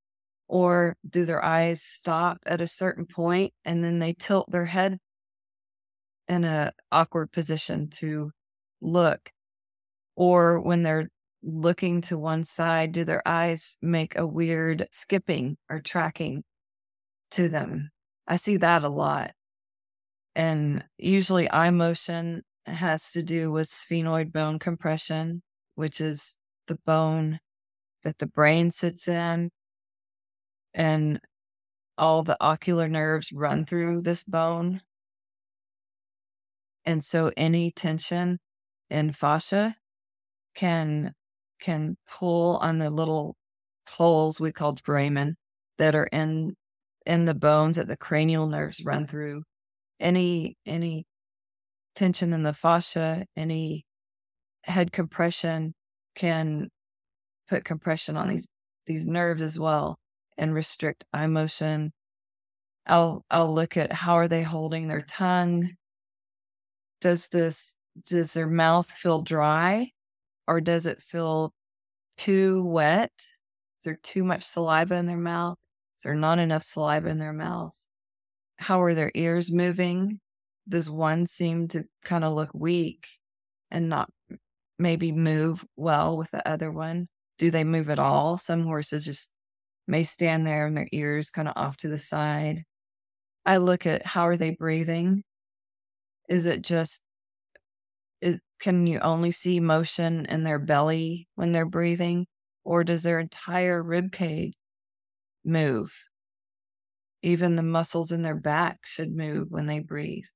Or 0.49 0.97
do 1.09 1.25
their 1.25 1.45
eyes 1.45 1.83
stop 1.83 2.39
at 2.47 2.61
a 2.61 2.69
certain 2.69 3.07
point 3.07 3.53
and 3.65 3.83
then 3.83 3.99
they 3.99 4.13
tilt 4.13 4.51
their 4.51 4.67
head 4.67 4.99
in 6.29 6.45
a 6.45 6.73
awkward 6.93 7.33
position 7.33 7.89
to 7.91 8.31
look? 8.81 9.31
Or 10.15 10.61
when 10.61 10.83
they're 10.83 11.09
looking 11.43 12.01
to 12.03 12.19
one 12.19 12.45
side, 12.45 12.93
do 12.93 13.05
their 13.05 13.27
eyes 13.27 13.77
make 13.83 14.17
a 14.17 14.27
weird 14.27 14.87
skipping 14.91 15.57
or 15.69 15.81
tracking 15.81 16.45
to 17.37 17.49
them? 17.49 17.91
I 18.27 18.37
see 18.37 18.57
that 18.59 18.83
a 18.83 18.89
lot. 18.89 19.33
And 20.35 20.85
usually 20.99 21.51
eye 21.51 21.71
motion 21.71 22.43
has 22.67 23.13
to 23.13 23.23
do 23.23 23.51
with 23.51 23.69
sphenoid 23.69 24.33
bone 24.33 24.59
compression, 24.59 25.43
which 25.77 26.01
is 26.01 26.37
the 26.67 26.79
bone 26.85 27.41
that 28.03 28.19
the 28.19 28.27
brain 28.27 28.71
sits 28.71 29.09
in. 29.09 29.51
And 30.75 31.21
all 31.97 32.23
the 32.23 32.37
ocular 32.41 32.89
nerves 32.89 33.33
run 33.33 33.65
through 33.65 34.03
this 34.03 34.25
bone. 34.25 34.83
And 36.85 37.03
so 37.05 37.33
any 37.37 37.71
tension 37.71 38.39
in 38.91 39.13
fascia 39.13 39.77
can 40.55 41.15
can 41.61 41.97
pull 42.07 42.59
on 42.59 42.79
the 42.79 42.91
little 42.91 43.37
holes 43.89 44.41
we 44.41 44.53
call 44.53 44.77
foramen 44.85 45.37
that 45.79 45.95
are 45.95 46.09
in 46.13 46.55
in 47.07 47.25
the 47.25 47.35
bones 47.35 47.77
that 47.77 47.89
the 47.89 47.97
cranial 47.97 48.49
nerves 48.49 48.85
run 48.85 49.07
through. 49.07 49.43
Any 50.01 50.57
any 50.67 51.07
tension 51.95 52.33
in 52.33 52.43
the 52.43 52.55
fascia, 52.55 53.27
any 53.37 53.87
head 54.65 54.93
compression 54.93 55.75
can 56.15 56.69
put 57.49 57.65
compression 57.65 58.17
on 58.17 58.29
these 58.29 58.49
these 58.87 59.07
nerves 59.07 59.43
as 59.43 59.59
well 59.59 59.99
and 60.39 60.55
restrict 60.55 61.05
eye 61.13 61.27
motion. 61.27 61.93
I'll 62.87 63.25
I'll 63.31 63.55
look 63.55 63.77
at 63.77 63.93
how 63.93 64.15
are 64.15 64.29
they 64.29 64.43
holding 64.43 64.89
their 64.89 65.03
tongue? 65.03 65.71
Does 67.01 67.29
this 67.29 67.77
does 68.09 68.35
their 68.35 68.47
mouth 68.49 68.91
feel 68.91 69.23
dry 69.23 69.91
or 70.47 70.61
does 70.61 70.87
it 70.87 71.03
feel 71.03 71.53
too 72.19 72.65
wet? 72.65 73.13
Is 73.19 73.85
there 73.85 73.99
too 74.03 74.25
much 74.25 74.45
saliva 74.45 74.97
in 74.97 75.07
their 75.07 75.17
mouth? 75.17 75.59
Is 75.97 76.03
there 76.03 76.15
not 76.15 76.39
enough 76.39 76.63
saliva 76.63 77.09
in 77.09 77.19
their 77.19 77.33
mouth? 77.33 77.77
How 78.59 78.83
are 78.83 78.95
their 78.95 79.11
ears 79.15 79.51
moving? 79.51 80.21
Does 80.69 80.91
one 80.91 81.27
seem 81.27 81.69
to 81.69 81.85
kind 82.05 82.25
of 82.25 82.35
look 82.35 82.51
weak 82.53 83.07
and 83.71 83.89
not 83.89 84.11
maybe 84.79 85.13
move 85.13 85.65
well 85.77 86.17
with 86.17 86.31
the 86.31 86.47
other 86.47 86.71
one? 86.71 87.09
Do 87.39 87.51
they 87.51 87.65
move 87.65 87.89
at 87.89 87.99
all? 87.99 88.39
Some 88.39 88.65
horses 88.65 89.05
just 89.05 89.31
may 89.87 90.05
stand 90.05 90.47
there 90.47 90.67
and 90.67 90.77
their 90.77 90.89
ears 90.93 91.31
kind 91.31 91.49
of 91.49 91.55
off 91.57 91.77
to 91.79 91.89
the 91.89 91.99
side. 91.99 92.65
I 93.45 93.59
look 93.59 93.87
at 93.87 94.05
how 94.05 94.27
are 94.27 94.37
they 94.37 94.51
breathing? 94.51 95.23
Is 96.29 96.47
it 96.47 96.63
just 96.63 97.01
it, 98.21 98.41
can 98.59 98.87
you 98.87 98.99
only 99.01 99.31
see 99.31 99.61
motion 99.61 100.27
in 100.27 100.45
their 100.45 100.59
belly 100.59 101.29
when 101.37 101.53
they're 101.53 101.67
breathing 101.67 102.27
or 102.65 102.83
does 102.85 103.03
their 103.03 103.21
entire 103.21 103.83
rib 103.83 104.11
cage 104.11 104.55
move? 105.47 105.95
Even 107.23 107.57
the 107.57 107.63
muscles 107.63 108.13
in 108.13 108.23
their 108.23 108.37
back 108.37 108.81
should 108.85 109.15
move 109.15 109.51
when 109.51 109.67
they 109.67 109.81
breathe. 109.81 110.27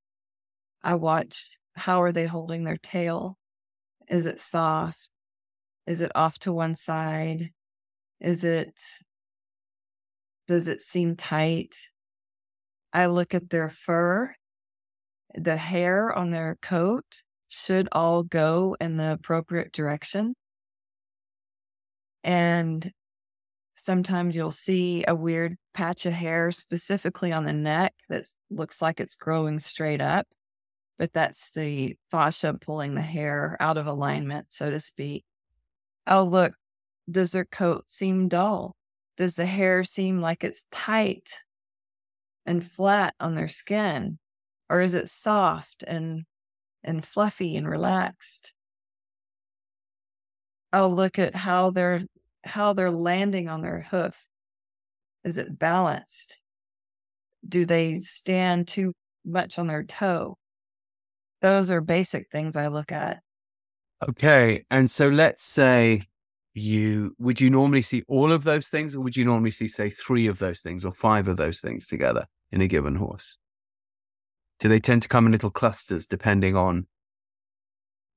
I 0.83 0.95
watch 0.95 1.59
how 1.75 2.03
are 2.03 2.13
they 2.13 2.27
holding 2.27 2.65
their 2.65 2.79
tail? 2.79 3.39
Is 4.09 4.27
it 4.27 4.41
soft? 4.41 5.09
Is 5.87 6.01
it 6.01 6.13
off 6.15 6.39
to 6.41 6.53
one 6.53 6.75
side? 6.75 7.51
Is 8.21 8.45
it 8.45 8.81
does 10.47 10.69
it 10.69 10.83
seem 10.83 11.15
tight? 11.15 11.77
I 12.93 13.07
look 13.07 13.35
at 13.35 13.51
their 13.51 13.69
fur, 13.69 14.35
the 15.35 15.57
hair 15.57 16.13
on 16.13 16.31
their 16.31 16.59
coat 16.61 17.23
should 17.49 17.89
all 17.93 18.23
go 18.23 18.77
in 18.81 18.97
the 18.97 19.13
appropriate 19.13 19.73
direction. 19.73 20.35
And 22.25 22.93
sometimes 23.81 24.37
you'll 24.37 24.51
see 24.51 25.05
a 25.07 25.15
weird 25.15 25.57
patch 25.75 26.07
of 26.07 26.13
hair 26.13 26.53
specifically 26.53 27.33
on 27.33 27.45
the 27.45 27.53
neck 27.53 27.95
that 28.09 28.27
looks 28.51 28.81
like 28.83 29.01
it's 29.01 29.15
growing 29.15 29.59
straight 29.59 30.01
up, 30.01 30.27
but 30.99 31.13
that's 31.13 31.51
the 31.53 31.97
fascia 32.11 32.55
pulling 32.61 32.95
the 32.95 33.01
hair 33.01 33.57
out 33.61 33.79
of 33.79 33.87
alignment, 33.87 34.47
so 34.51 34.71
to 34.71 34.81
speak. 34.81 35.25
Oh, 36.07 36.23
look, 36.23 36.55
does 37.11 37.33
their 37.33 37.45
coat 37.45 37.91
seem 37.91 38.29
dull? 38.29 38.77
Does 39.17 39.35
the 39.35 39.47
hair 39.47 39.85
seem 39.85 40.21
like 40.21 40.45
it's 40.45 40.65
tight 40.71 41.31
and 42.47 42.67
flat 42.67 43.15
on 43.21 43.35
their 43.35 43.49
skin? 43.49 44.19
Or 44.69 44.81
is 44.81 44.95
it 44.95 45.09
soft 45.09 45.83
and 45.87 46.25
and 46.83 47.05
fluffy 47.05 47.57
and 47.57 47.69
relaxed? 47.69 48.55
I'll 50.73 50.93
look 50.93 51.19
at 51.19 51.35
how 51.35 51.71
they're 51.71 52.05
how 52.45 52.73
they're 52.73 52.91
landing 52.91 53.49
on 53.49 53.63
their 53.63 53.87
hoof. 53.91 54.27
Is 55.25 55.39
it 55.39 55.59
balanced? 55.59 56.41
Do 57.47 57.65
they 57.65 57.99
stand 57.99 58.69
too 58.69 58.93
much 59.25 59.59
on 59.59 59.67
their 59.67 59.83
toe? 59.83 60.37
Those 61.43 61.71
are 61.71 61.81
basic 61.81 62.31
things 62.31 62.57
I 62.57 62.69
look 62.69 62.93
at. 62.93 63.21
Okay. 64.07 64.65
And 64.71 64.91
so 64.91 65.09
let's 65.09 65.43
say 65.43 66.03
you 66.55 67.15
would 67.19 67.41
you 67.41 67.51
normally 67.51 67.83
see 67.83 68.03
all 68.09 68.33
of 68.33 68.45
those 68.45 68.69
things 68.69 68.97
or 68.97 69.01
would 69.01 69.17
you 69.17 69.25
normally 69.25 69.51
see 69.51 69.69
say 69.69 69.89
three 69.89 70.27
of 70.27 70.39
those 70.39 70.61
things 70.61 70.85
or 70.85 70.93
five 70.93 71.29
of 71.29 71.37
those 71.37 71.61
things 71.61 71.87
together 71.87 72.27
in 72.51 72.61
a 72.61 72.67
given 72.67 72.97
horse 72.97 73.39
do 74.59 74.69
they 74.69 74.81
tend 74.81 75.01
to 75.03 75.09
come 75.09 75.27
in 75.27 75.33
little 75.33 75.51
clusters 75.51 76.07
depending 76.07 76.57
on 76.57 76.87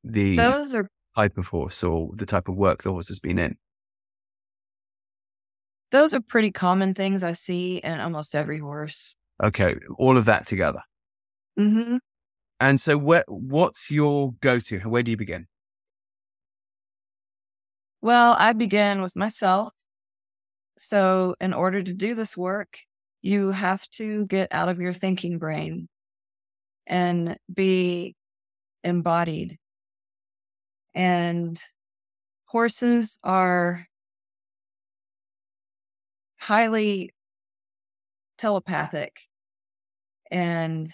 the 0.03 0.36
those 0.36 0.74
are 0.74 0.88
type 1.15 1.38
of 1.38 1.47
horse 1.47 1.84
or 1.84 2.09
the 2.15 2.26
type 2.26 2.47
of 2.47 2.55
work 2.55 2.82
the 2.82 2.91
horse 2.91 3.07
has 3.07 3.19
been 3.19 3.38
in 3.38 3.55
those 5.93 6.13
are 6.13 6.19
pretty 6.19 6.51
common 6.51 6.93
things 6.93 7.23
i 7.23 7.31
see 7.31 7.77
in 7.77 8.01
almost 8.01 8.35
every 8.35 8.59
horse 8.59 9.15
okay 9.41 9.75
all 9.97 10.17
of 10.17 10.25
that 10.25 10.45
together 10.45 10.81
mm-hmm. 11.57 11.95
and 12.59 12.81
so 12.81 12.97
where, 12.97 13.23
what's 13.29 13.89
your 13.89 14.33
go-to 14.41 14.79
where 14.79 15.03
do 15.03 15.11
you 15.11 15.17
begin 15.17 15.47
well, 18.03 18.35
I 18.37 18.51
begin 18.51 19.01
with 19.01 19.15
myself. 19.15 19.71
So, 20.77 21.35
in 21.39 21.53
order 21.53 21.81
to 21.81 21.93
do 21.93 22.15
this 22.15 22.35
work, 22.35 22.79
you 23.21 23.51
have 23.51 23.89
to 23.91 24.25
get 24.25 24.49
out 24.51 24.67
of 24.67 24.81
your 24.81 24.91
thinking 24.91 25.37
brain 25.39 25.87
and 26.85 27.37
be 27.51 28.17
embodied. 28.83 29.57
And 30.93 31.57
horses 32.47 33.17
are 33.23 33.87
highly 36.43 37.09
telepathic 38.37 39.21
and 40.31 40.93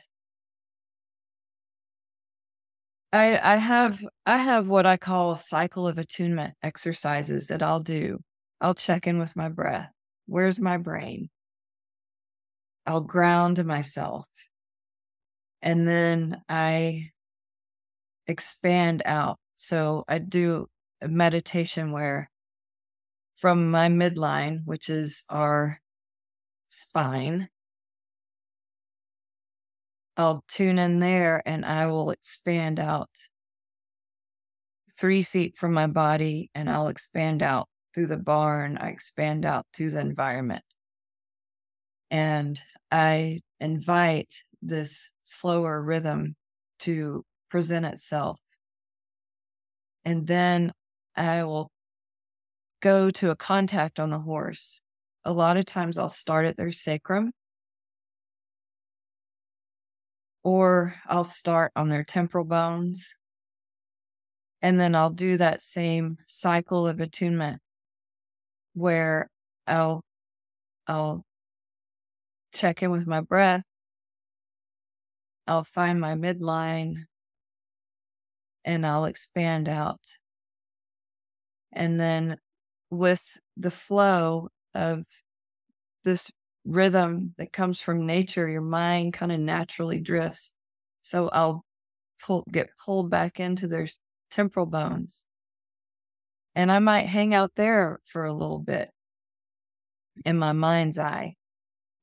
I 3.11 3.39
I 3.39 3.55
have 3.57 4.05
I 4.25 4.37
have 4.37 4.67
what 4.67 4.85
I 4.85 4.97
call 4.97 5.35
cycle 5.35 5.87
of 5.87 5.97
attunement 5.97 6.53
exercises 6.61 7.47
that 7.47 7.63
I'll 7.63 7.79
do. 7.81 8.19
I'll 8.61 8.75
check 8.75 9.07
in 9.07 9.17
with 9.19 9.35
my 9.35 9.49
breath. 9.49 9.89
Where's 10.27 10.59
my 10.59 10.77
brain? 10.77 11.29
I'll 12.85 13.01
ground 13.01 13.63
myself. 13.65 14.27
And 15.61 15.87
then 15.87 16.41
I 16.49 17.11
expand 18.27 19.01
out. 19.05 19.37
So 19.55 20.03
I 20.07 20.19
do 20.19 20.67
a 21.01 21.07
meditation 21.07 21.91
where 21.91 22.29
from 23.39 23.71
my 23.71 23.87
midline, 23.87 24.65
which 24.65 24.89
is 24.89 25.23
our 25.29 25.79
spine, 26.67 27.47
I'll 30.17 30.43
tune 30.49 30.77
in 30.77 30.99
there 30.99 31.41
and 31.45 31.65
I 31.65 31.87
will 31.87 32.11
expand 32.11 32.77
out 32.79 33.09
three 34.97 35.23
feet 35.23 35.55
from 35.55 35.73
my 35.73 35.87
body 35.87 36.51
and 36.53 36.69
I'll 36.69 36.89
expand 36.89 37.41
out 37.41 37.69
through 37.95 38.07
the 38.07 38.17
barn. 38.17 38.77
I 38.77 38.89
expand 38.89 39.45
out 39.45 39.65
through 39.73 39.91
the 39.91 40.01
environment. 40.01 40.65
And 42.11 42.59
I 42.91 43.39
invite 43.61 44.43
this 44.61 45.13
slower 45.23 45.81
rhythm 45.81 46.35
to 46.79 47.23
present 47.49 47.85
itself. 47.85 48.39
And 50.03 50.27
then 50.27 50.73
I 51.15 51.45
will 51.45 51.71
go 52.82 53.11
to 53.11 53.30
a 53.32 53.36
contact 53.36 53.99
on 53.99 54.09
the 54.09 54.19
horse, 54.19 54.82
a 55.25 55.34
lot 55.34 55.57
of 55.57 55.65
times 55.65 55.97
I'll 55.97 56.09
start 56.09 56.45
at 56.45 56.57
their 56.57 56.71
sacrum 56.71 57.32
or 60.43 60.95
I'll 61.05 61.23
start 61.23 61.71
on 61.75 61.89
their 61.89 62.03
temporal 62.03 62.45
bones. 62.45 63.15
And 64.61 64.80
then 64.80 64.95
I'll 64.95 65.09
do 65.09 65.38
that 65.38 65.61
same 65.61 66.17
cycle 66.27 66.88
of 66.88 66.99
attunement 66.99 67.61
where 68.73 69.30
I'll 69.67 70.03
I'll 70.88 71.23
check 72.53 72.84
in 72.84 72.91
with 72.91 73.07
my 73.07 73.21
breath. 73.21 73.63
I'll 75.47 75.63
find 75.63 75.99
my 75.99 76.13
midline 76.13 77.05
and 78.65 78.86
I'll 78.86 79.05
expand 79.05 79.67
out. 79.67 80.01
And 81.71 81.99
then 81.99 82.38
with 82.89 83.37
the 83.57 83.71
flow 83.71 84.49
of 84.73 85.05
this 86.03 86.31
rhythm 86.65 87.33
that 87.37 87.53
comes 87.53 87.81
from 87.81 88.05
nature, 88.05 88.47
your 88.47 88.61
mind 88.61 89.13
kind 89.13 89.31
of 89.31 89.39
naturally 89.39 89.99
drifts. 89.99 90.53
So 91.01 91.29
I'll 91.29 91.63
pull, 92.21 92.45
get 92.51 92.69
pulled 92.83 93.09
back 93.09 93.39
into 93.39 93.67
their 93.67 93.87
temporal 94.31 94.65
bones. 94.65 95.25
And 96.55 96.71
I 96.71 96.79
might 96.79 97.05
hang 97.05 97.33
out 97.33 97.51
there 97.55 97.99
for 98.05 98.25
a 98.25 98.33
little 98.33 98.59
bit 98.59 98.89
in 100.25 100.37
my 100.37 100.51
mind's 100.51 100.99
eye. 100.99 101.35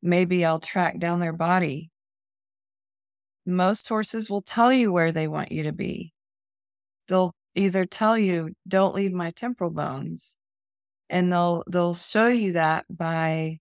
Maybe 0.02 0.44
I'll 0.44 0.60
track 0.60 0.98
down 0.98 1.20
their 1.20 1.32
body. 1.32 1.90
Most 3.44 3.88
horses 3.88 4.30
will 4.30 4.42
tell 4.42 4.72
you 4.72 4.92
where 4.92 5.12
they 5.12 5.28
want 5.28 5.52
you 5.52 5.64
to 5.64 5.72
be. 5.72 6.12
They'll 7.08 7.34
either 7.54 7.84
tell 7.86 8.18
you, 8.18 8.52
don't 8.66 8.94
leave 8.94 9.12
my 9.12 9.30
temporal 9.30 9.70
bones. 9.70 10.36
And 11.08 11.32
they'll, 11.32 11.62
they'll 11.68 11.94
show 11.94 12.28
you 12.28 12.52
that 12.52 12.84
by 12.90 13.58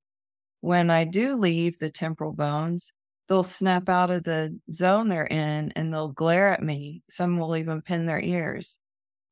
when 0.62 0.90
I 0.90 1.04
do 1.04 1.36
leave 1.36 1.78
the 1.78 1.92
temporal 1.92 2.34
bones, 2.34 2.92
they'll 3.28 3.44
snap 3.44 3.90
out 3.90 4.12
of 4.12 4.24
the 4.24 4.58
zone 4.72 5.10
they're 5.10 5.26
in 5.28 5.72
and 5.76 5.94
they'll 5.94 6.12
glare 6.12 6.50
at 6.50 6.64
me. 6.64 7.04
Some 7.10 7.38
will 7.38 7.56
even 7.56 7.82
pin 7.82 8.06
their 8.06 8.22
ears 8.22 8.80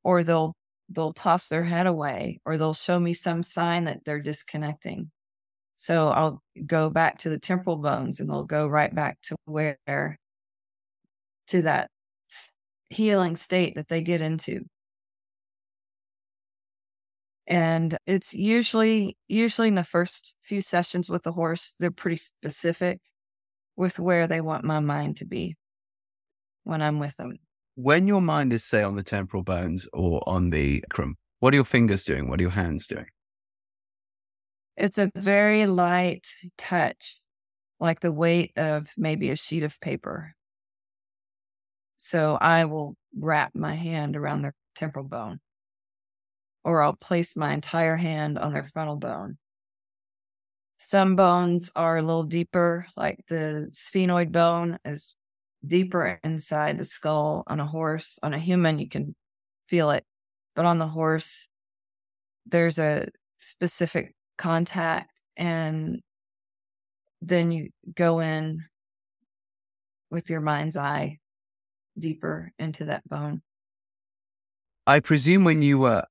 or 0.04 0.24
they'll 0.24 0.56
they'll 0.90 1.14
toss 1.14 1.48
their 1.48 1.64
head 1.64 1.88
away 1.88 2.40
or 2.46 2.58
they'll 2.58 2.74
show 2.74 3.00
me 3.00 3.14
some 3.14 3.42
sign 3.42 3.86
that 3.86 4.06
they're 4.06 4.22
disconnecting. 4.22 5.10
So 5.76 6.10
I'll 6.10 6.42
go 6.66 6.90
back 6.90 7.20
to 7.20 7.30
the 7.30 7.40
temporal 7.40 7.78
bones 7.78 8.20
and 8.20 8.30
they'll 8.30 8.46
go 8.46 8.68
right 8.68 8.94
back 8.94 9.20
to 9.24 9.36
where 9.46 9.78
to 11.48 11.62
that 11.64 11.90
healing 12.90 13.36
state 13.36 13.76
that 13.76 13.88
they 13.88 14.02
get 14.02 14.22
into. 14.22 14.66
And 17.46 17.98
it's 18.08 18.34
usually 18.34 19.18
usually 19.28 19.68
in 19.68 19.76
the 19.76 19.84
first 19.84 20.36
few 20.44 20.62
sessions 20.62 21.10
with 21.10 21.24
the 21.24 21.34
horse, 21.34 21.76
they're 21.80 21.92
pretty 21.92 22.18
specific 22.18 23.02
with 23.76 24.00
where 24.00 24.28
they 24.28 24.40
want 24.40 24.64
my 24.64 24.80
mind 24.80 25.18
to 25.18 25.26
be 25.26 25.56
when 26.64 26.82
I'm 26.82 27.00
with 27.00 27.18
them. 27.18 27.38
When 27.76 28.08
your 28.08 28.22
mind 28.22 28.54
is, 28.54 28.64
say, 28.64 28.84
on 28.84 28.96
the 28.96 29.04
temporal 29.04 29.44
bones 29.44 29.88
or 29.94 30.22
on 30.28 30.52
the 30.52 30.82
sacrum, 30.82 31.16
what 31.40 31.54
are 31.54 31.56
your 31.56 31.66
fingers 31.66 32.06
doing? 32.06 32.30
What 32.30 32.40
are 32.40 32.44
your 32.44 32.52
hands 32.52 32.88
doing? 32.88 33.08
It's 34.78 34.98
a 34.98 35.12
very 35.16 35.66
light 35.66 36.28
touch, 36.58 37.20
like 37.80 38.00
the 38.00 38.12
weight 38.12 38.54
of 38.58 38.90
maybe 38.96 39.30
a 39.30 39.36
sheet 39.36 39.64
of 39.64 39.80
paper. 39.82 40.34
So 41.98 42.38
I 42.40 42.66
will 42.66 42.96
wrap 43.16 43.56
my 43.56 43.76
hand 43.76 44.16
around 44.16 44.42
their 44.42 44.54
temporal 44.76 45.06
bone, 45.06 45.40
or 46.64 46.82
I'll 46.82 46.96
place 46.96 47.36
my 47.36 47.54
entire 47.54 47.96
hand 47.96 48.38
on 48.38 48.54
their 48.54 48.64
frontal 48.64 48.96
bone. 48.96 49.38
Some 50.78 51.16
bones 51.16 51.72
are 51.76 51.98
a 51.98 52.02
little 52.02 52.24
deeper, 52.24 52.88
like 52.98 53.20
the 53.30 53.70
sphenoid 53.72 54.32
bone 54.32 54.80
is 54.84 55.16
deeper 55.66 56.20
inside 56.24 56.78
the 56.78 56.86
skull 56.86 57.44
on 57.48 57.60
a 57.60 57.66
horse. 57.66 58.20
On 58.22 58.34
a 58.34 58.40
human, 58.40 58.80
you 58.80 58.90
can 58.90 59.16
feel 59.68 59.92
it, 59.92 60.06
but 60.56 60.66
on 60.66 60.80
the 60.80 60.88
horse, 60.88 61.48
there's 62.46 62.80
a 62.80 63.08
specific 63.38 64.16
contact 64.38 65.22
and 65.38 66.02
then 67.22 67.52
you 67.52 67.70
go 67.96 68.20
in 68.20 68.66
with 70.10 70.30
your 70.30 70.42
mind's 70.42 70.78
eye 70.78 71.20
deeper 71.98 72.52
into 72.60 72.86
that 72.86 73.08
bone. 73.08 73.42
I 74.86 75.00
presume 75.00 75.46
when 75.46 75.62
you 75.62 75.80
were 75.80 76.04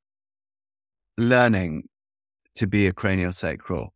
learning 1.16 1.88
to 2.54 2.66
be 2.66 2.86
a 2.86 2.92
craniosacral 2.92 3.88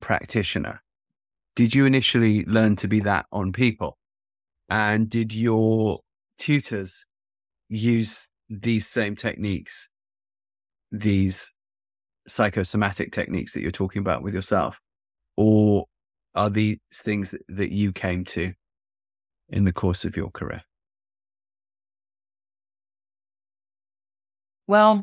practitioner, 0.00 0.82
did 1.56 1.74
you 1.74 1.84
initially 1.86 2.44
learn 2.44 2.76
to 2.76 2.88
be 2.88 3.00
that 3.00 3.26
on 3.32 3.52
people? 3.52 3.98
And 4.68 5.10
did 5.10 5.34
your 5.34 6.00
tutors 6.38 7.04
use 7.68 8.28
these 8.48 8.86
same 8.86 9.16
techniques, 9.16 9.88
these 10.90 11.52
psychosomatic 12.28 13.12
techniques 13.12 13.52
that 13.52 13.62
you're 13.62 13.70
talking 13.70 14.00
about 14.00 14.22
with 14.22 14.34
yourself? 14.34 14.78
Or 15.36 15.86
are 16.34 16.50
these 16.50 16.78
things 16.92 17.32
that, 17.32 17.42
that 17.48 17.72
you 17.72 17.92
came 17.92 18.24
to 18.26 18.52
in 19.48 19.64
the 19.64 19.72
course 19.72 20.04
of 20.04 20.16
your 20.16 20.30
career? 20.30 20.62
Well, 24.66 25.02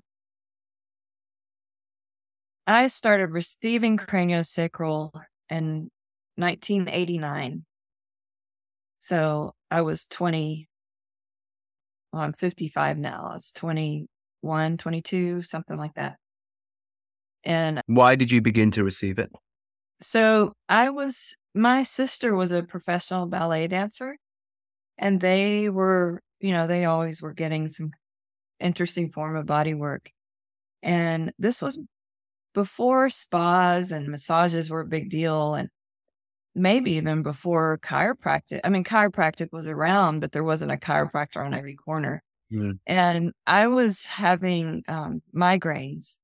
I 2.68 2.88
started 2.88 3.32
receiving 3.32 3.96
craniosacral 3.98 5.12
in 5.50 5.90
1989. 6.36 7.64
So 9.00 9.54
I 9.72 9.82
was 9.82 10.06
20. 10.06 10.68
Well, 12.12 12.24
I'm 12.24 12.34
55 12.34 12.98
now. 12.98 13.30
I 13.32 13.36
was 13.36 13.52
21, 13.52 14.78
22, 14.78 15.42
something 15.44 15.78
like 15.78 15.94
that. 15.96 16.18
And 17.46 17.80
why 17.86 18.16
did 18.16 18.32
you 18.32 18.42
begin 18.42 18.72
to 18.72 18.84
receive 18.84 19.18
it? 19.18 19.32
So 20.02 20.52
I 20.68 20.90
was, 20.90 21.36
my 21.56 21.84
sister 21.84 22.36
was 22.36 22.52
a 22.52 22.64
professional 22.64 23.28
ballet 23.28 23.68
dancer, 23.68 24.18
and 24.98 25.22
they 25.22 25.70
were, 25.70 26.22
you 26.42 26.52
know, 26.52 26.68
they 26.68 26.84
always 26.84 27.22
were 27.22 27.34
getting 27.34 27.70
some 27.70 27.92
interesting 28.60 29.10
form 29.10 29.38
of 29.38 29.46
body 29.46 29.74
work. 29.74 30.12
And 30.84 31.32
this 31.40 31.62
was 31.62 31.80
before 32.58 33.08
spas 33.08 33.92
and 33.92 34.08
massages 34.08 34.72
were 34.72 34.82
a 34.82 34.88
big 34.88 35.12
deal. 35.12 35.54
And 35.54 35.70
maybe 36.56 36.94
even 36.94 37.22
before 37.22 37.78
chiropractic. 37.84 38.62
I 38.64 38.70
mean, 38.70 38.84
chiropractic 38.84 39.50
was 39.52 39.68
around, 39.68 40.22
but 40.22 40.32
there 40.32 40.44
wasn't 40.44 40.72
a 40.72 40.78
chiropractor 40.78 41.46
on 41.46 41.54
every 41.54 41.76
corner. 41.76 42.24
Mm. 42.52 42.80
And 42.88 43.32
I 43.46 43.68
was 43.68 44.06
having 44.06 44.82
um, 44.88 45.22
migraines 45.36 46.18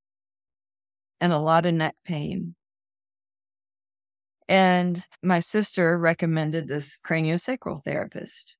and 1.21 1.31
a 1.31 1.38
lot 1.38 1.67
of 1.67 1.75
neck 1.75 1.95
pain. 2.03 2.55
And 4.49 5.05
my 5.21 5.39
sister 5.39 5.99
recommended 5.99 6.67
this 6.67 6.99
craniosacral 7.07 7.84
therapist. 7.84 8.57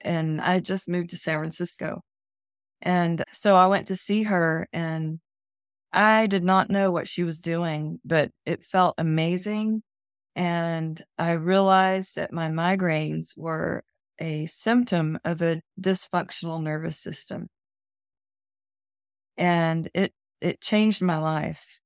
And 0.00 0.40
I 0.40 0.60
just 0.60 0.88
moved 0.88 1.10
to 1.10 1.16
San 1.16 1.40
Francisco. 1.40 2.02
And 2.80 3.24
so 3.32 3.56
I 3.56 3.66
went 3.66 3.88
to 3.88 3.96
see 3.96 4.22
her 4.22 4.68
and 4.72 5.18
I 5.92 6.26
did 6.26 6.44
not 6.44 6.70
know 6.70 6.90
what 6.90 7.08
she 7.08 7.24
was 7.24 7.40
doing, 7.40 8.00
but 8.04 8.30
it 8.44 8.64
felt 8.64 8.94
amazing. 8.98 9.82
And 10.34 11.02
I 11.18 11.32
realized 11.32 12.16
that 12.16 12.32
my 12.32 12.48
migraines 12.48 13.36
were 13.38 13.84
a 14.18 14.46
symptom 14.46 15.18
of 15.24 15.42
a 15.42 15.62
dysfunctional 15.80 16.62
nervous 16.62 16.98
system. 16.98 17.48
And 19.38 19.90
it, 19.94 20.12
it 20.40 20.60
changed 20.60 21.02
my 21.02 21.18
life 21.18 21.78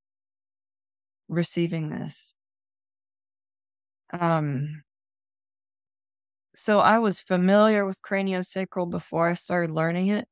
receiving 1.28 1.90
this. 1.90 2.34
Um, 4.12 4.82
so 6.55 6.80
I 6.80 6.98
was 6.98 7.20
familiar 7.20 7.86
with 7.86 8.03
craniosacral 8.03 8.90
before 8.90 9.28
I 9.28 9.34
started 9.34 9.72
learning 9.72 10.09
it. 10.09 10.28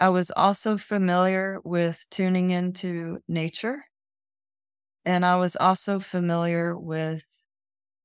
I 0.00 0.08
was 0.08 0.30
also 0.30 0.76
familiar 0.78 1.60
with 1.64 2.06
tuning 2.10 2.50
into 2.50 3.20
nature. 3.28 3.84
And 5.04 5.24
I 5.24 5.36
was 5.36 5.56
also 5.56 5.98
familiar 6.00 6.78
with, 6.78 7.24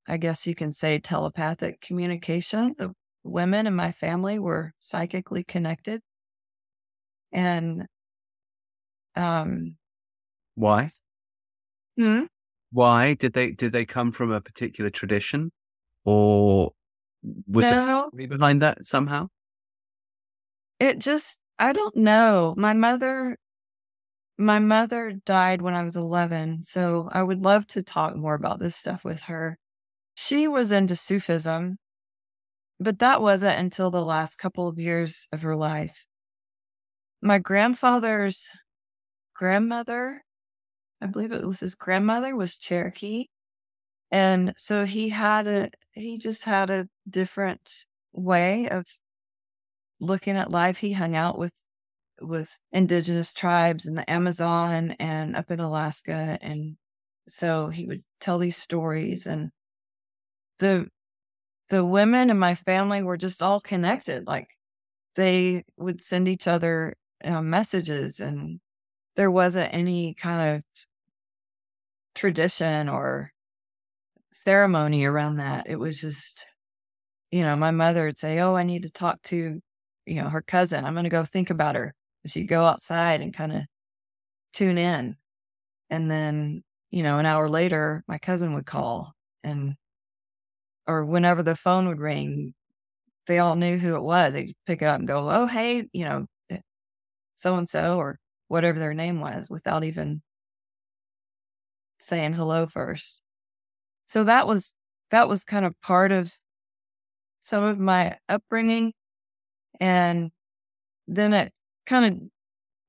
I 0.08 0.18
guess 0.18 0.48
you 0.48 0.56
can 0.56 0.72
say, 0.72 1.00
telepathic 1.00 1.82
communication. 1.82 2.76
The 2.78 2.94
women 3.24 3.68
in 3.68 3.76
my 3.76 3.92
family 3.92 4.40
were 4.40 4.74
psychically 4.80 5.44
connected. 5.44 6.02
And 7.32 7.88
um, 9.16 9.78
why? 10.56 10.88
Hmm? 11.98 12.26
Why 12.72 13.14
did 13.14 13.34
they 13.34 13.52
did 13.52 13.72
they 13.72 13.86
come 13.86 14.12
from 14.12 14.32
a 14.32 14.42
particular 14.42 14.90
tradition, 14.90 15.52
or 16.06 16.74
was 17.48 17.72
no. 17.72 18.10
it 18.14 18.30
behind 18.30 18.62
that 18.62 18.86
somehow? 18.86 19.28
It 20.80 21.00
just 21.00 21.40
I 21.60 21.74
don't 21.74 21.96
know. 21.96 22.54
My 22.58 22.74
mother 22.74 23.38
my 24.38 24.60
mother 24.60 25.14
died 25.26 25.62
when 25.64 25.74
I 25.74 25.84
was 25.84 25.96
11, 25.96 26.64
so 26.64 27.10
I 27.12 27.24
would 27.24 27.42
love 27.44 27.66
to 27.68 27.82
talk 27.82 28.16
more 28.16 28.36
about 28.36 28.60
this 28.60 28.76
stuff 28.76 29.04
with 29.04 29.24
her. 29.24 29.58
She 30.16 30.48
was 30.48 30.72
into 30.72 30.96
Sufism, 30.96 31.78
but 32.80 33.00
that 33.00 33.22
wasn't 33.22 33.60
until 33.60 33.90
the 33.90 34.06
last 34.06 34.38
couple 34.38 34.68
of 34.68 34.78
years 34.78 35.28
of 35.32 35.42
her 35.42 35.56
life. 35.56 36.06
My 37.22 37.40
grandfather's 37.40 38.48
grandmother, 39.36 40.24
I 41.02 41.08
believe 41.08 41.32
it 41.32 41.46
was 41.46 41.62
his 41.62 41.76
grandmother, 41.76 42.36
was 42.36 42.58
Cherokee. 42.58 43.26
And 44.12 44.54
so 44.58 44.86
he 44.86 45.10
had 45.10 45.48
a, 45.48 45.70
he 45.94 46.20
just 46.20 46.46
had 46.46 46.70
a 46.70 46.88
different 47.10 47.86
way 48.14 48.70
of 48.70 48.86
looking 50.00 50.38
at 50.38 50.52
life. 50.52 50.78
He 50.78 50.94
hung 50.94 51.16
out 51.16 51.38
with 51.38 51.54
with 52.22 52.58
indigenous 52.72 53.34
tribes 53.34 53.86
in 53.86 53.96
the 53.96 54.10
Amazon 54.10 54.96
and 55.00 55.36
up 55.36 55.52
in 55.52 55.60
Alaska. 55.60 56.40
And 56.42 56.78
so 57.28 57.70
he 57.70 57.86
would 57.86 58.02
tell 58.20 58.40
these 58.40 58.58
stories 58.58 59.28
and 59.28 59.52
the 60.60 60.88
the 61.70 61.86
women 61.86 62.30
in 62.30 62.40
my 62.40 62.56
family 62.56 63.04
were 63.04 63.18
just 63.18 63.44
all 63.44 63.60
connected. 63.60 64.26
Like 64.28 64.48
they 65.16 65.66
would 65.78 66.02
send 66.02 66.28
each 66.28 66.48
other 66.48 66.96
uh, 67.24 67.42
messages 67.42 68.20
and 68.20 68.60
there 69.16 69.32
wasn't 69.32 69.74
any 69.74 70.14
kind 70.14 70.56
of 70.58 70.64
tradition 72.16 72.90
or 72.90 73.32
ceremony 74.32 75.06
around 75.06 75.38
that. 75.38 75.68
It 75.68 75.78
was 75.78 76.00
just, 76.00 76.46
you 77.32 77.44
know, 77.44 77.56
my 77.56 77.72
mother 77.72 78.06
would 78.06 78.18
say, 78.18 78.40
Oh, 78.40 78.56
I 78.56 78.64
need 78.64 78.84
to 78.84 78.92
talk 78.92 79.22
to, 79.24 79.62
you 80.08 80.22
know, 80.22 80.30
her 80.30 80.42
cousin. 80.42 80.86
I'm 80.86 80.94
going 80.94 81.04
to 81.06 81.10
go 81.10 81.26
think 81.26 81.50
about 81.50 81.76
her 81.76 81.94
she'd 82.26 82.48
go 82.48 82.66
outside 82.66 83.22
and 83.22 83.34
kind 83.34 83.54
of 83.54 83.64
tune 84.54 84.78
in. 84.78 85.18
And 85.90 86.12
then, 86.12 86.64
you 86.92 87.04
know, 87.04 87.20
an 87.20 87.26
hour 87.26 87.50
later, 87.50 88.04
my 88.08 88.18
cousin 88.20 88.54
would 88.56 88.66
call 88.66 89.14
and, 89.44 89.76
or 90.88 91.06
whenever 91.06 91.44
the 91.44 91.56
phone 91.56 91.88
would 91.88 92.00
ring, 92.00 92.54
they 93.28 93.40
all 93.40 93.56
knew 93.56 93.78
who 93.78 93.96
it 93.96 94.04
was. 94.04 94.34
They'd 94.34 94.56
pick 94.66 94.82
it 94.82 94.86
up 94.86 95.00
and 95.00 95.08
go, 95.08 95.30
Oh, 95.30 95.48
hey, 95.48 95.88
you 95.94 96.06
know, 96.06 96.28
so 97.36 97.56
and 97.56 97.70
so, 97.70 97.98
or 97.98 98.20
whatever 98.48 98.80
their 98.80 98.94
name 98.94 99.20
was 99.22 99.50
without 99.50 99.84
even 99.84 100.22
saying 102.00 102.34
hello 102.34 102.66
first. 102.66 103.22
So 104.06 104.24
that 104.26 104.48
was, 104.48 104.74
that 105.12 105.30
was 105.30 105.44
kind 105.44 105.66
of 105.66 105.80
part 105.82 106.12
of 106.12 106.32
some 107.42 107.64
of 107.64 107.80
my 107.80 108.18
upbringing. 108.30 108.94
And 109.80 110.32
then 111.08 111.34
it 111.34 111.54
kind 111.86 112.06
of 112.06 112.30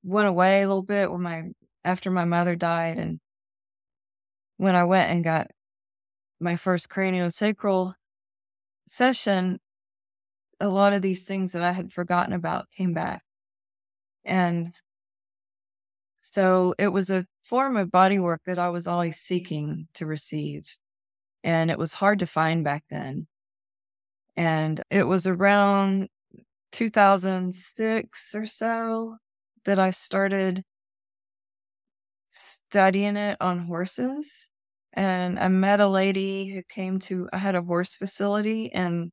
went 0.03 0.28
away 0.28 0.62
a 0.62 0.68
little 0.68 0.82
bit 0.82 1.11
when 1.11 1.22
my 1.22 1.45
after 1.84 2.11
my 2.11 2.24
mother 2.24 2.57
died 2.57 2.99
and 2.99 3.20
when 4.57 4.74
I 4.74 4.84
went 4.84 5.11
and 5.11 5.24
got 5.24 5.49
my 6.41 6.57
first 6.57 6.89
craniosacral 6.89 7.95
session, 8.86 9.61
a 10.61 10.68
lot 10.68 10.93
of 10.93 11.03
these 11.03 11.24
things 11.24 11.53
that 11.53 11.62
I 11.62 11.72
had 11.72 11.93
forgotten 11.93 12.32
about 12.32 12.70
came 12.76 12.93
back. 12.93 13.22
And 14.24 14.74
so 16.20 16.74
it 16.78 16.89
was 16.89 17.11
a 17.11 17.26
form 17.43 17.76
of 17.76 17.91
body 17.91 18.18
work 18.18 18.43
that 18.47 18.59
I 18.59 18.68
was 18.68 18.86
always 18.86 19.18
seeking 19.18 19.89
to 19.95 20.07
receive. 20.07 20.76
And 21.43 21.70
it 21.70 21.78
was 21.78 21.95
hard 21.95 22.18
to 22.18 22.26
find 22.26 22.64
back 22.64 22.84
then. 22.91 23.26
And 24.36 24.82
it 24.91 25.05
was 25.05 25.26
around 25.26 26.09
2006 26.72 28.34
or 28.34 28.46
so 28.46 29.16
that 29.64 29.78
I 29.78 29.90
started 29.90 30.62
studying 32.30 33.16
it 33.16 33.36
on 33.40 33.66
horses. 33.66 34.48
And 34.92 35.38
I 35.38 35.48
met 35.48 35.80
a 35.80 35.86
lady 35.86 36.46
who 36.46 36.62
came 36.62 36.98
to, 37.00 37.28
I 37.32 37.38
had 37.38 37.54
a 37.54 37.62
horse 37.62 37.94
facility 37.94 38.66
in 38.66 39.12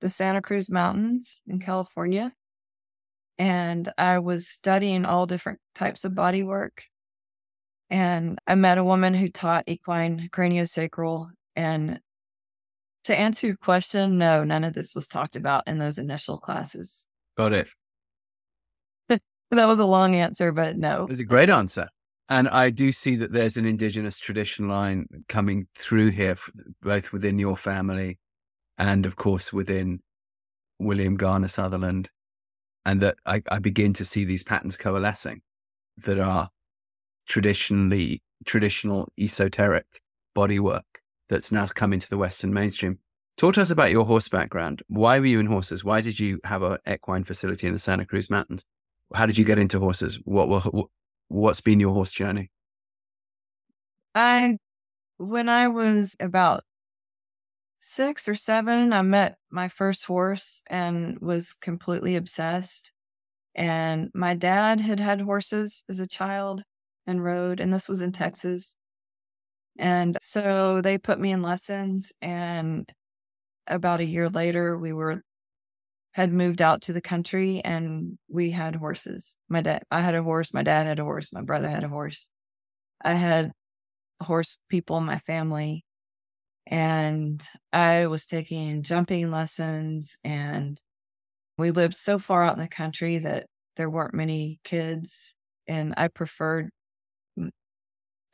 the 0.00 0.10
Santa 0.10 0.42
Cruz 0.42 0.70
Mountains 0.70 1.40
in 1.46 1.58
California. 1.58 2.32
And 3.38 3.90
I 3.98 4.18
was 4.18 4.48
studying 4.48 5.04
all 5.04 5.26
different 5.26 5.60
types 5.74 6.04
of 6.04 6.14
body 6.14 6.42
work. 6.42 6.84
And 7.90 8.38
I 8.46 8.54
met 8.56 8.78
a 8.78 8.84
woman 8.84 9.14
who 9.14 9.28
taught 9.28 9.64
equine 9.66 10.28
craniosacral 10.32 11.28
and 11.54 12.00
to 13.06 13.18
answer 13.18 13.46
your 13.48 13.56
question, 13.56 14.18
no, 14.18 14.44
none 14.44 14.64
of 14.64 14.74
this 14.74 14.94
was 14.94 15.08
talked 15.08 15.36
about 15.36 15.66
in 15.66 15.78
those 15.78 15.98
initial 15.98 16.38
classes. 16.38 17.06
Got 17.36 17.52
it. 17.52 17.70
that 19.08 19.20
was 19.50 19.78
a 19.78 19.84
long 19.84 20.14
answer, 20.14 20.52
but 20.52 20.76
no. 20.76 21.04
It 21.04 21.10
was 21.10 21.20
a 21.20 21.24
great 21.24 21.50
answer. 21.50 21.88
And 22.28 22.48
I 22.48 22.70
do 22.70 22.90
see 22.90 23.16
that 23.16 23.32
there's 23.32 23.56
an 23.56 23.66
indigenous 23.66 24.18
tradition 24.18 24.68
line 24.68 25.06
coming 25.28 25.68
through 25.76 26.10
here, 26.10 26.36
both 26.82 27.12
within 27.12 27.38
your 27.38 27.56
family 27.56 28.18
and, 28.78 29.06
of 29.06 29.16
course, 29.16 29.52
within 29.52 30.00
William 30.78 31.16
Garner 31.16 31.48
Sutherland. 31.48 32.10
And 32.84 33.00
that 33.00 33.16
I, 33.26 33.42
I 33.48 33.58
begin 33.58 33.92
to 33.94 34.04
see 34.04 34.24
these 34.24 34.44
patterns 34.44 34.76
coalescing 34.76 35.42
that 35.98 36.18
are 36.18 36.50
traditionally 37.26 38.22
traditional 38.44 39.08
esoteric 39.18 39.86
bodywork 40.36 40.82
that's 41.28 41.52
now 41.52 41.66
come 41.66 41.92
into 41.92 42.08
the 42.08 42.18
Western 42.18 42.52
mainstream. 42.52 42.98
Talk 43.36 43.54
to 43.54 43.62
us 43.62 43.70
about 43.70 43.90
your 43.90 44.06
horse 44.06 44.28
background. 44.28 44.82
Why 44.88 45.20
were 45.20 45.26
you 45.26 45.40
in 45.40 45.46
horses? 45.46 45.84
Why 45.84 46.00
did 46.00 46.18
you 46.18 46.40
have 46.44 46.62
an 46.62 46.78
equine 46.88 47.24
facility 47.24 47.66
in 47.66 47.74
the 47.74 47.78
Santa 47.78 48.06
Cruz 48.06 48.30
Mountains? 48.30 48.64
How 49.14 49.26
did 49.26 49.36
you 49.36 49.44
get 49.44 49.58
into 49.58 49.78
horses? 49.78 50.18
What, 50.24 50.48
what 50.48 50.86
what's 51.28 51.60
been 51.60 51.80
your 51.80 51.92
horse 51.92 52.12
journey? 52.12 52.50
I, 54.14 54.56
when 55.18 55.48
I 55.48 55.68
was 55.68 56.16
about 56.18 56.62
six 57.78 58.28
or 58.28 58.34
seven, 58.34 58.92
I 58.92 59.02
met 59.02 59.36
my 59.50 59.68
first 59.68 60.06
horse 60.06 60.62
and 60.68 61.18
was 61.20 61.52
completely 61.52 62.16
obsessed. 62.16 62.92
And 63.54 64.10
my 64.14 64.34
dad 64.34 64.80
had 64.80 65.00
had 65.00 65.20
horses 65.20 65.84
as 65.88 66.00
a 66.00 66.06
child 66.06 66.62
and 67.06 67.22
rode, 67.22 67.60
and 67.60 67.72
this 67.72 67.88
was 67.88 68.00
in 68.00 68.12
Texas. 68.12 68.75
And 69.78 70.16
so 70.20 70.80
they 70.80 70.98
put 70.98 71.20
me 71.20 71.32
in 71.32 71.42
lessons 71.42 72.12
and 72.22 72.90
about 73.66 74.00
a 74.00 74.04
year 74.06 74.28
later 74.28 74.78
we 74.78 74.92
were 74.92 75.22
had 76.12 76.32
moved 76.32 76.62
out 76.62 76.80
to 76.82 76.92
the 76.94 77.00
country 77.00 77.60
and 77.62 78.18
we 78.28 78.50
had 78.50 78.76
horses. 78.76 79.36
My 79.48 79.60
dad 79.60 79.82
I 79.90 80.00
had 80.00 80.14
a 80.14 80.22
horse, 80.22 80.54
my 80.54 80.62
dad 80.62 80.86
had 80.86 80.98
a 80.98 81.04
horse, 81.04 81.32
my 81.32 81.42
brother 81.42 81.68
had 81.68 81.84
a 81.84 81.88
horse. 81.88 82.28
I 83.04 83.14
had 83.14 83.52
horse 84.20 84.58
people 84.70 84.98
in 84.98 85.04
my 85.04 85.18
family 85.20 85.84
and 86.66 87.46
I 87.72 88.06
was 88.06 88.26
taking 88.26 88.82
jumping 88.82 89.30
lessons 89.30 90.16
and 90.24 90.80
we 91.58 91.70
lived 91.70 91.96
so 91.96 92.18
far 92.18 92.44
out 92.44 92.56
in 92.56 92.62
the 92.62 92.68
country 92.68 93.18
that 93.18 93.46
there 93.76 93.90
weren't 93.90 94.14
many 94.14 94.60
kids 94.64 95.34
and 95.68 95.94
I 95.96 96.08
preferred 96.08 96.70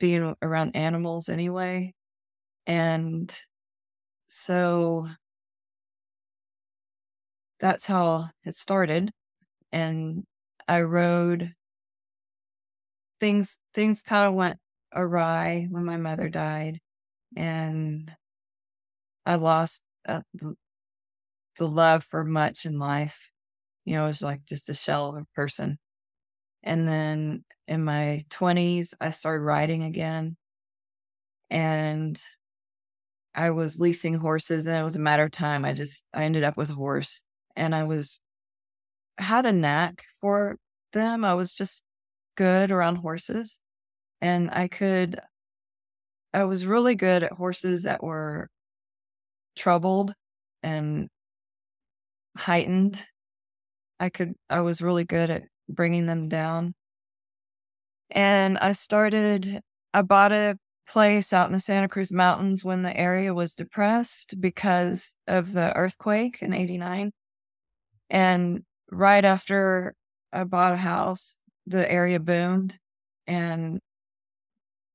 being 0.03 0.35
around 0.41 0.75
animals 0.75 1.29
anyway. 1.29 1.93
And 2.67 3.33
so 4.27 5.07
that's 7.61 7.85
how 7.85 8.27
it 8.43 8.53
started. 8.53 9.11
And 9.71 10.25
I 10.67 10.81
rode 10.81 11.53
things 13.21 13.57
things 13.73 14.01
kind 14.01 14.27
of 14.27 14.33
went 14.33 14.59
awry 14.93 15.67
when 15.71 15.85
my 15.85 15.95
mother 15.95 16.27
died 16.27 16.79
and 17.37 18.13
I 19.25 19.35
lost 19.35 19.83
uh, 20.07 20.21
the, 20.33 20.55
the 21.57 21.67
love 21.67 22.03
for 22.03 22.23
much 22.23 22.65
in 22.65 22.79
life. 22.79 23.29
You 23.85 23.95
know, 23.95 24.05
it 24.05 24.09
was 24.09 24.21
like 24.21 24.45
just 24.45 24.69
a 24.69 24.73
shell 24.73 25.09
of 25.09 25.15
a 25.23 25.25
person. 25.35 25.77
And 26.63 26.87
then 26.87 27.45
in 27.67 27.83
my 27.83 28.25
20s, 28.29 28.93
I 28.99 29.11
started 29.11 29.43
riding 29.43 29.83
again. 29.83 30.37
And 31.49 32.21
I 33.35 33.51
was 33.51 33.79
leasing 33.79 34.15
horses, 34.15 34.67
and 34.67 34.77
it 34.77 34.83
was 34.83 34.95
a 34.95 35.01
matter 35.01 35.23
of 35.23 35.31
time. 35.31 35.65
I 35.65 35.73
just, 35.73 36.03
I 36.13 36.23
ended 36.23 36.43
up 36.43 36.57
with 36.57 36.69
a 36.69 36.75
horse, 36.75 37.23
and 37.55 37.73
I 37.73 37.83
was, 37.83 38.19
had 39.17 39.45
a 39.45 39.51
knack 39.51 40.05
for 40.21 40.57
them. 40.93 41.25
I 41.25 41.33
was 41.33 41.53
just 41.53 41.83
good 42.35 42.71
around 42.71 42.97
horses. 42.97 43.59
And 44.21 44.49
I 44.51 44.67
could, 44.67 45.19
I 46.33 46.45
was 46.45 46.65
really 46.65 46.95
good 46.95 47.23
at 47.23 47.33
horses 47.33 47.83
that 47.83 48.03
were 48.03 48.49
troubled 49.55 50.13
and 50.63 51.09
heightened. 52.37 53.03
I 53.99 54.09
could, 54.09 54.33
I 54.49 54.61
was 54.61 54.81
really 54.81 55.03
good 55.03 55.29
at 55.29 55.43
bringing 55.69 56.05
them 56.05 56.29
down. 56.29 56.73
And 58.13 58.59
I 58.59 58.73
started, 58.73 59.61
I 59.93 60.03
bought 60.03 60.31
a 60.31 60.57
place 60.87 61.33
out 61.33 61.47
in 61.47 61.53
the 61.53 61.59
Santa 61.59 61.87
Cruz 61.87 62.11
Mountains 62.11 62.63
when 62.63 62.83
the 62.83 62.95
area 62.95 63.33
was 63.33 63.55
depressed 63.55 64.39
because 64.39 65.15
of 65.27 65.53
the 65.53 65.75
earthquake 65.75 66.41
in 66.41 66.53
89. 66.53 67.11
And 68.11 68.63
right 68.91 69.25
after 69.25 69.95
I 70.31 70.43
bought 70.43 70.73
a 70.73 70.77
house, 70.77 71.39
the 71.65 71.89
area 71.91 72.19
boomed 72.19 72.77
and 73.25 73.79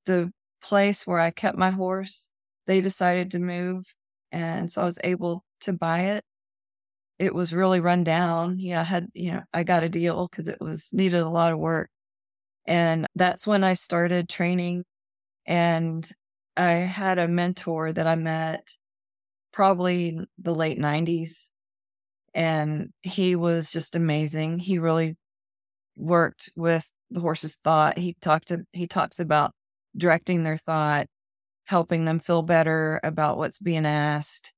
the 0.07 0.31
place 0.63 1.07
where 1.07 1.19
I 1.19 1.31
kept 1.31 1.59
my 1.59 1.71
horse, 1.71 2.31
they 2.67 2.81
decided 2.81 3.33
to 3.33 3.41
move. 3.41 3.85
And 4.31 4.71
so 4.71 4.83
I 4.83 4.85
was 4.85 4.99
able 5.03 5.45
to 5.63 5.73
buy 5.73 6.01
it. 6.03 6.25
It 7.19 7.35
was 7.35 7.53
really 7.53 7.81
run 7.81 8.05
down. 8.05 8.61
Yeah, 8.61 8.81
I 8.81 8.85
had, 8.85 9.09
you 9.13 9.33
know, 9.33 9.43
I 9.53 9.65
got 9.65 9.83
a 9.83 9.89
deal 9.89 10.29
because 10.29 10.47
it 10.49 10.61
was 10.61 10.91
needed 10.93 11.21
a 11.21 11.29
lot 11.29 11.53
of 11.53 11.59
work. 11.59 11.91
And 12.69 13.07
that's 13.15 13.47
when 13.47 13.65
I 13.65 13.73
started 13.73 14.29
training. 14.29 14.85
And 15.47 16.09
I 16.55 16.73
had 16.73 17.19
a 17.19 17.27
mentor 17.27 17.95
that 17.95 18.07
I 18.07 18.15
met 18.15 18.69
probably 19.55 20.19
the 20.39 20.55
late 20.55 20.79
90s. 20.79 21.49
And 22.35 22.91
he 23.03 23.35
was 23.37 23.71
just 23.71 23.97
amazing. 23.97 24.59
He 24.59 24.79
really 24.79 25.17
worked 25.97 26.51
with 26.55 26.87
the 27.11 27.21
horse's 27.21 27.57
thought. 27.57 27.97
He 27.97 28.15
talked 28.21 28.49
to, 28.49 28.67
he 28.73 28.87
talks 28.87 29.19
about 29.19 29.53
directing 29.97 30.45
their 30.45 30.59
thought, 30.59 31.07
helping 31.65 32.05
them 32.05 32.19
feel 32.19 32.43
better 32.43 33.01
about 33.03 33.39
what's 33.39 33.61
being 33.61 33.87
asked. 33.87 34.53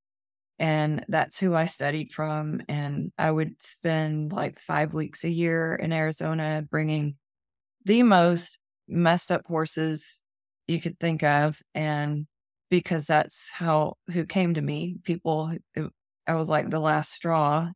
And 0.58 1.04
that's 1.06 1.38
who 1.38 1.54
I 1.54 1.66
studied 1.66 2.10
from. 2.10 2.60
And 2.68 3.12
I 3.16 3.30
would 3.30 3.62
spend 3.62 4.32
like 4.32 4.58
five 4.58 4.92
weeks 4.92 5.22
a 5.22 5.30
year 5.30 5.76
in 5.76 5.92
Arizona 5.92 6.66
bringing 6.68 7.14
the 7.84 8.02
most 8.02 8.58
messed 8.88 9.32
up 9.32 9.46
horses 9.46 10.22
you 10.68 10.80
could 10.80 10.98
think 10.98 11.22
of. 11.22 11.60
And 11.74 12.26
because 12.70 13.06
that's 13.06 13.48
how, 13.52 13.94
who 14.12 14.24
came 14.24 14.54
to 14.54 14.60
me, 14.60 14.96
people, 15.04 15.52
I 16.26 16.34
was 16.34 16.48
like 16.48 16.70
the 16.70 16.80
last 16.80 17.12
straw. 17.12 17.70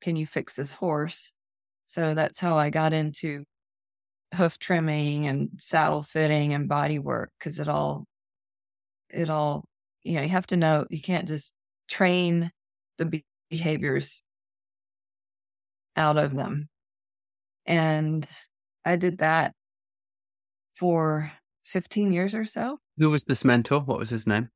Can 0.00 0.16
you 0.16 0.26
fix 0.26 0.56
this 0.56 0.74
horse? 0.74 1.32
So 1.86 2.14
that's 2.14 2.38
how 2.38 2.58
I 2.58 2.70
got 2.70 2.92
into 2.92 3.44
hoof 4.34 4.58
trimming 4.58 5.26
and 5.26 5.50
saddle 5.58 6.02
fitting 6.02 6.54
and 6.54 6.68
body 6.68 6.98
work 6.98 7.30
because 7.38 7.60
it 7.60 7.68
all 7.68 8.04
it 9.10 9.30
all 9.30 9.64
you 10.02 10.14
know 10.14 10.22
you 10.22 10.28
have 10.28 10.46
to 10.48 10.56
know 10.56 10.86
you 10.90 11.00
can't 11.00 11.28
just 11.28 11.52
train 11.88 12.50
the 12.98 13.22
behaviors 13.50 14.22
out 15.96 16.16
of 16.16 16.34
them 16.34 16.68
and 17.66 18.28
i 18.84 18.96
did 18.96 19.18
that 19.18 19.52
for 20.74 21.32
15 21.64 22.12
years 22.12 22.34
or 22.34 22.44
so 22.44 22.78
who 22.98 23.10
was 23.10 23.24
this 23.24 23.44
mentor 23.44 23.80
what 23.80 23.98
was 23.98 24.10
his 24.10 24.26
name 24.26 24.50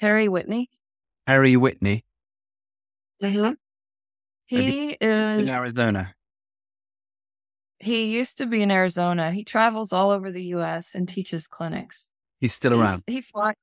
harry 0.00 0.28
whitney 0.28 0.70
harry 1.26 1.56
whitney 1.56 2.04
mm-hmm. 3.22 3.52
he 4.46 4.96
is 5.00 5.48
in 5.48 5.54
arizona 5.54 6.14
he 7.80 8.12
used 8.14 8.36
to 8.38 8.46
be 8.46 8.62
in 8.62 8.70
Arizona. 8.70 9.32
He 9.32 9.42
travels 9.42 9.92
all 9.92 10.10
over 10.10 10.30
the 10.30 10.44
U.S. 10.46 10.94
and 10.94 11.08
teaches 11.08 11.46
clinics. 11.46 12.08
He's 12.38 12.52
still 12.52 12.78
around. 12.78 13.02
He's, 13.06 13.16
he 13.16 13.20
flies. 13.22 13.54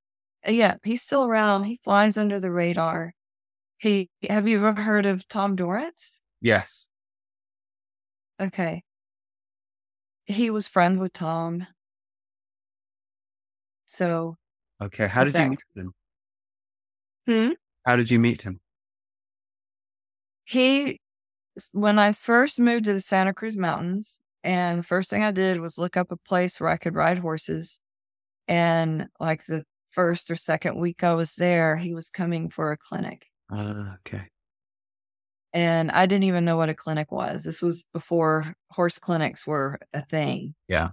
yeah, 0.45 0.75
he's 0.83 1.03
still 1.03 1.25
around. 1.25 1.65
He 1.65 1.75
flies 1.75 2.17
under 2.17 2.39
the 2.39 2.51
radar. 2.51 3.13
He 3.77 4.09
have 4.27 4.47
you 4.47 4.65
ever 4.65 4.81
heard 4.81 5.05
of 5.05 5.27
Tom 5.27 5.55
Dorrance? 5.55 6.19
Yes. 6.41 6.89
Okay. 8.41 8.83
He 10.27 10.49
was 10.49 10.67
friends 10.67 10.99
with 10.99 11.13
Tom. 11.13 11.65
So. 13.87 14.35
Okay, 14.81 15.07
how 15.07 15.23
did 15.23 15.33
you 15.33 15.49
meet 15.49 15.59
him? 15.75 15.93
Hmm. 17.25 17.49
How 17.85 17.95
did 17.95 18.11
you 18.11 18.19
meet 18.19 18.43
him? 18.43 18.59
He 20.43 20.99
when 21.73 21.97
I 21.97 22.11
first 22.11 22.59
moved 22.59 22.85
to 22.85 22.93
the 22.93 23.01
Santa 23.01 23.33
Cruz 23.33 23.57
Mountains, 23.57 24.19
and 24.43 24.79
the 24.79 24.83
first 24.83 25.09
thing 25.09 25.23
I 25.23 25.31
did 25.31 25.59
was 25.59 25.77
look 25.77 25.97
up 25.97 26.11
a 26.11 26.17
place 26.17 26.59
where 26.59 26.69
I 26.69 26.77
could 26.77 26.93
ride 26.93 27.19
horses. 27.19 27.79
And 28.47 29.07
like 29.19 29.45
the 29.45 29.63
first 29.91 30.29
or 30.29 30.35
second 30.35 30.79
week 30.79 31.03
I 31.03 31.13
was 31.15 31.35
there, 31.35 31.77
he 31.77 31.93
was 31.93 32.09
coming 32.09 32.49
for 32.49 32.71
a 32.71 32.77
clinic. 32.77 33.27
Uh, 33.51 33.95
okay. 34.05 34.27
And 35.57 35.89
I 35.89 36.05
didn't 36.05 36.25
even 36.25 36.45
know 36.45 36.55
what 36.55 36.69
a 36.69 36.75
clinic 36.75 37.11
was. 37.11 37.43
This 37.43 37.63
was 37.63 37.87
before 37.91 38.53
horse 38.69 38.99
clinics 38.99 39.47
were 39.47 39.79
a 39.91 40.05
thing. 40.05 40.53
Yeah. 40.67 40.89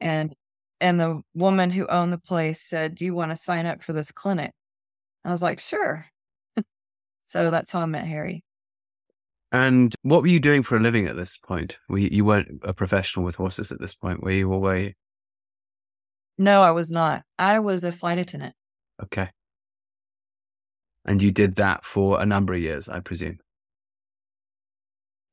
And 0.00 0.34
and 0.80 0.98
the 0.98 1.20
woman 1.34 1.70
who 1.70 1.86
owned 1.88 2.14
the 2.14 2.18
place 2.18 2.62
said, 2.62 2.94
"Do 2.94 3.04
you 3.04 3.14
want 3.14 3.30
to 3.30 3.36
sign 3.36 3.66
up 3.66 3.82
for 3.82 3.92
this 3.92 4.10
clinic?" 4.10 4.52
And 5.22 5.30
I 5.30 5.34
was 5.34 5.42
like, 5.42 5.60
"Sure." 5.60 6.06
so 7.26 7.50
that's 7.50 7.70
how 7.70 7.80
I 7.80 7.84
met 7.84 8.06
Harry. 8.06 8.42
And 9.52 9.94
what 10.00 10.22
were 10.22 10.28
you 10.28 10.40
doing 10.40 10.62
for 10.62 10.78
a 10.78 10.80
living 10.80 11.06
at 11.06 11.16
this 11.16 11.36
point? 11.36 11.76
Were 11.90 11.98
you, 11.98 12.08
you 12.10 12.24
weren't 12.24 12.62
a 12.62 12.72
professional 12.72 13.22
with 13.22 13.34
horses 13.34 13.70
at 13.70 13.80
this 13.80 13.94
point, 13.94 14.22
were 14.22 14.30
you? 14.30 14.50
Or 14.50 14.58
were 14.62 14.78
you? 14.78 14.92
No, 16.38 16.62
I 16.62 16.70
was 16.70 16.90
not. 16.90 17.22
I 17.38 17.58
was 17.58 17.84
a 17.84 17.92
flight 17.92 18.16
attendant. 18.16 18.54
Okay. 19.02 19.28
And 21.04 21.22
you 21.22 21.32
did 21.32 21.56
that 21.56 21.84
for 21.84 22.18
a 22.18 22.24
number 22.24 22.54
of 22.54 22.60
years, 22.60 22.88
I 22.88 23.00
presume. 23.00 23.40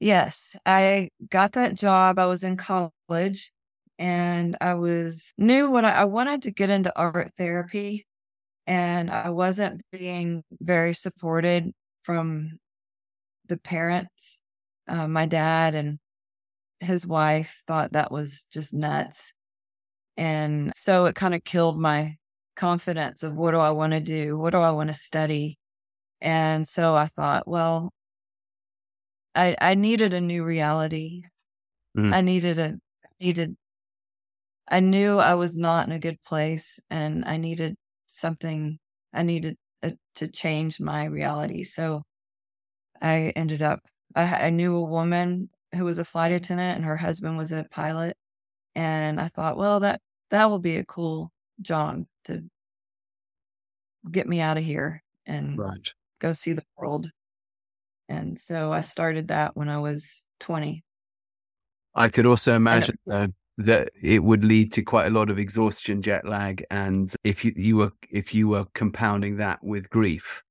Yes, 0.04 0.58
I 0.66 1.12
got 1.30 1.54
that 1.54 1.76
job. 1.76 2.20
I 2.20 2.26
was 2.26 2.44
in 2.44 2.58
college 2.58 3.54
and 3.98 4.58
I 4.60 4.74
was 4.74 5.32
knew 5.38 5.72
what 5.72 5.86
I, 5.86 5.92
I 5.92 6.04
wanted 6.04 6.42
to 6.42 6.52
get 6.52 6.70
into 6.70 6.92
art 6.94 7.32
therapy 7.38 8.06
and 8.68 9.10
I 9.10 9.30
wasn't 9.30 9.82
being 9.94 10.44
very 10.60 10.94
supported 10.94 11.72
from 12.04 12.60
the 13.48 13.56
parents, 13.58 14.42
uh, 14.90 15.08
my 15.08 15.26
dad 15.26 15.74
and 15.74 16.00
his 16.82 17.08
wife 17.08 17.64
thought 17.66 17.94
that 17.94 18.12
was 18.12 18.46
just 18.52 18.74
nuts. 18.74 19.32
And 20.18 20.74
so 20.76 21.06
it 21.06 21.16
kind 21.16 21.34
of 21.34 21.46
killed 21.46 21.80
my 21.80 22.18
confidence 22.58 23.24
of 23.24 23.36
what 23.36 23.52
do 23.52 23.60
I 23.60 23.72
want 23.72 23.94
to 23.94 24.02
do? 24.02 24.38
What 24.38 24.52
do 24.52 24.60
I 24.60 24.72
want 24.72 24.90
to 24.90 24.94
study? 24.96 25.58
And 26.22 26.68
so 26.68 26.96
I 26.96 27.08
thought, 27.08 27.48
well, 27.48 27.92
I 29.36 29.56
I 29.60 29.76
needed 29.76 30.14
a 30.14 30.22
new 30.22 30.44
reality. 30.44 31.24
Mm. 31.98 32.14
I 32.14 32.22
needed 32.22 32.60
a 32.60 32.78
needed 33.20 33.56
I 34.68 34.80
knew 34.80 35.20
I 35.20 35.34
was 35.36 35.58
not 35.58 35.88
in 35.88 35.94
a 35.94 36.00
good 36.00 36.22
place 36.22 36.80
and 36.90 37.26
I 37.26 37.38
needed 37.38 37.76
something 38.08 38.80
I 39.14 39.24
needed 39.24 39.58
a, 39.84 39.94
to 40.16 40.28
change 40.28 40.80
my 40.80 41.06
reality. 41.06 41.64
So 41.64 42.04
I 43.02 43.34
ended 43.36 43.62
up, 43.62 43.82
I, 44.16 44.48
I 44.48 44.50
knew 44.50 44.76
a 44.76 44.86
woman 44.86 45.50
who 45.76 45.84
was 45.86 46.00
a 46.00 46.06
flight 46.06 46.32
attendant 46.32 46.78
and 46.78 46.86
her 46.86 46.98
husband 46.98 47.38
was 47.38 47.52
a 47.52 47.66
pilot. 47.70 48.16
And 48.76 49.20
I 49.20 49.28
thought, 49.28 49.58
well, 49.58 49.82
that, 49.82 50.02
that 50.32 50.50
will 50.50 50.60
be 50.60 50.78
a 50.78 50.86
cool 50.86 51.32
job 51.62 52.06
to 52.26 52.44
get 54.10 54.28
me 54.28 54.40
out 54.40 54.58
of 54.58 54.64
here 54.64 55.04
and 55.26 55.58
right. 55.58 55.94
go 56.20 56.34
see 56.34 56.54
the 56.54 56.64
world. 56.78 57.10
And 58.10 58.40
so 58.40 58.72
I 58.72 58.82
started 58.82 59.30
that 59.30 59.56
when 59.56 59.70
I 59.70 59.80
was 59.80 60.28
20. 60.42 60.84
I 61.96 62.10
could 62.10 62.26
also 62.26 62.56
imagine 62.56 62.98
uh, 63.10 63.28
that 63.58 63.92
it 64.02 64.24
would 64.24 64.44
lead 64.44 64.72
to 64.74 64.82
quite 64.82 65.08
a 65.08 65.12
lot 65.12 65.30
of 65.30 65.40
exhaustion, 65.40 66.02
jet 66.02 66.28
lag, 66.28 66.66
and 66.72 67.14
if 67.24 67.46
you, 67.46 67.54
you 67.56 67.78
were 67.78 67.92
if 68.10 68.34
you 68.34 68.48
were 68.48 68.66
compounding 68.74 69.38
that 69.38 69.64
with 69.64 69.90
grief 69.90 70.42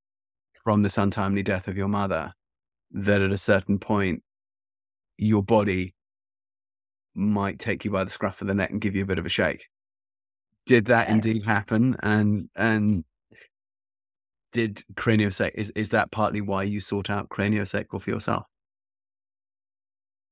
from 0.63 0.81
this 0.81 0.97
untimely 0.97 1.43
death 1.43 1.67
of 1.67 1.75
your 1.75 1.89
mother, 1.89 2.33
that 2.91 3.21
at 3.21 3.31
a 3.31 3.37
certain 3.37 3.77
point 3.77 4.23
your 5.17 5.43
body 5.43 5.93
might 7.13 7.59
take 7.59 7.85
you 7.85 7.91
by 7.91 8.03
the 8.03 8.09
scruff 8.09 8.41
of 8.41 8.47
the 8.47 8.53
neck 8.53 8.71
and 8.71 8.81
give 8.81 8.95
you 8.95 9.03
a 9.03 9.07
bit 9.07 9.19
of 9.19 9.25
a 9.25 9.29
shake. 9.29 9.67
Did 10.65 10.85
that 10.85 11.07
yeah. 11.07 11.15
indeed 11.15 11.43
happen? 11.43 11.97
And 12.01 12.49
and 12.55 13.03
did 14.53 14.83
craniosacral 14.93 15.51
is 15.55 15.71
is 15.71 15.89
that 15.89 16.11
partly 16.11 16.39
why 16.39 16.63
you 16.63 16.79
sought 16.79 17.09
out 17.09 17.29
craniosacral 17.29 18.01
for 18.01 18.09
yourself? 18.09 18.45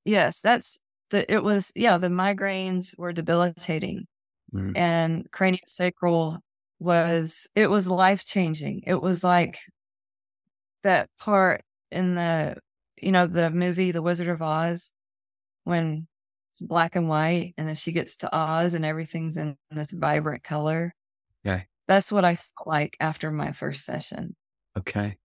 Yes, 0.05 0.39
that's 0.39 0.79
the 1.09 1.31
it 1.31 1.43
was 1.43 1.71
yeah, 1.75 1.97
the 1.97 2.07
migraines 2.07 2.97
were 2.97 3.11
debilitating. 3.11 4.05
Mm. 4.53 4.77
And 4.77 5.31
craniosacral 5.31 6.39
was 6.79 7.47
it 7.55 7.69
was 7.69 7.89
life 7.89 8.25
changing. 8.25 8.83
It 8.87 9.01
was 9.01 9.23
like 9.23 9.57
that 10.83 11.09
part 11.19 11.61
in 11.91 12.15
the 12.15 12.57
you 13.01 13.11
know 13.11 13.27
the 13.27 13.49
movie 13.49 13.91
The 13.91 14.01
Wizard 14.01 14.29
of 14.29 14.41
Oz 14.41 14.93
when 15.63 16.07
it's 16.53 16.63
black 16.63 16.95
and 16.95 17.09
white 17.09 17.53
and 17.57 17.67
then 17.67 17.75
she 17.75 17.91
gets 17.91 18.17
to 18.17 18.35
Oz 18.35 18.73
and 18.73 18.85
everything's 18.85 19.37
in 19.37 19.57
this 19.71 19.91
vibrant 19.91 20.43
color. 20.43 20.93
Okay. 21.45 21.65
That's 21.91 22.09
what 22.09 22.23
I 22.23 22.35
felt 22.35 22.67
like 22.67 22.95
after 23.01 23.31
my 23.31 23.51
first 23.51 23.83
session. 23.83 24.37
Okay. 24.79 25.17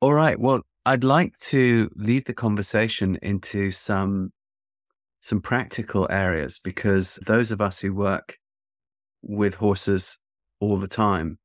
All 0.00 0.14
right. 0.14 0.38
Well, 0.38 0.60
I'd 0.86 1.02
like 1.02 1.36
to 1.48 1.90
lead 1.96 2.26
the 2.26 2.32
conversation 2.32 3.18
into 3.20 3.72
some 3.72 4.30
some 5.20 5.40
practical 5.40 6.06
areas 6.08 6.60
because 6.62 7.18
those 7.26 7.50
of 7.50 7.60
us 7.60 7.80
who 7.80 7.92
work 7.92 8.38
with 9.22 9.56
horses 9.56 10.20
all 10.60 10.78
the 10.78 10.86
time, 10.86 11.40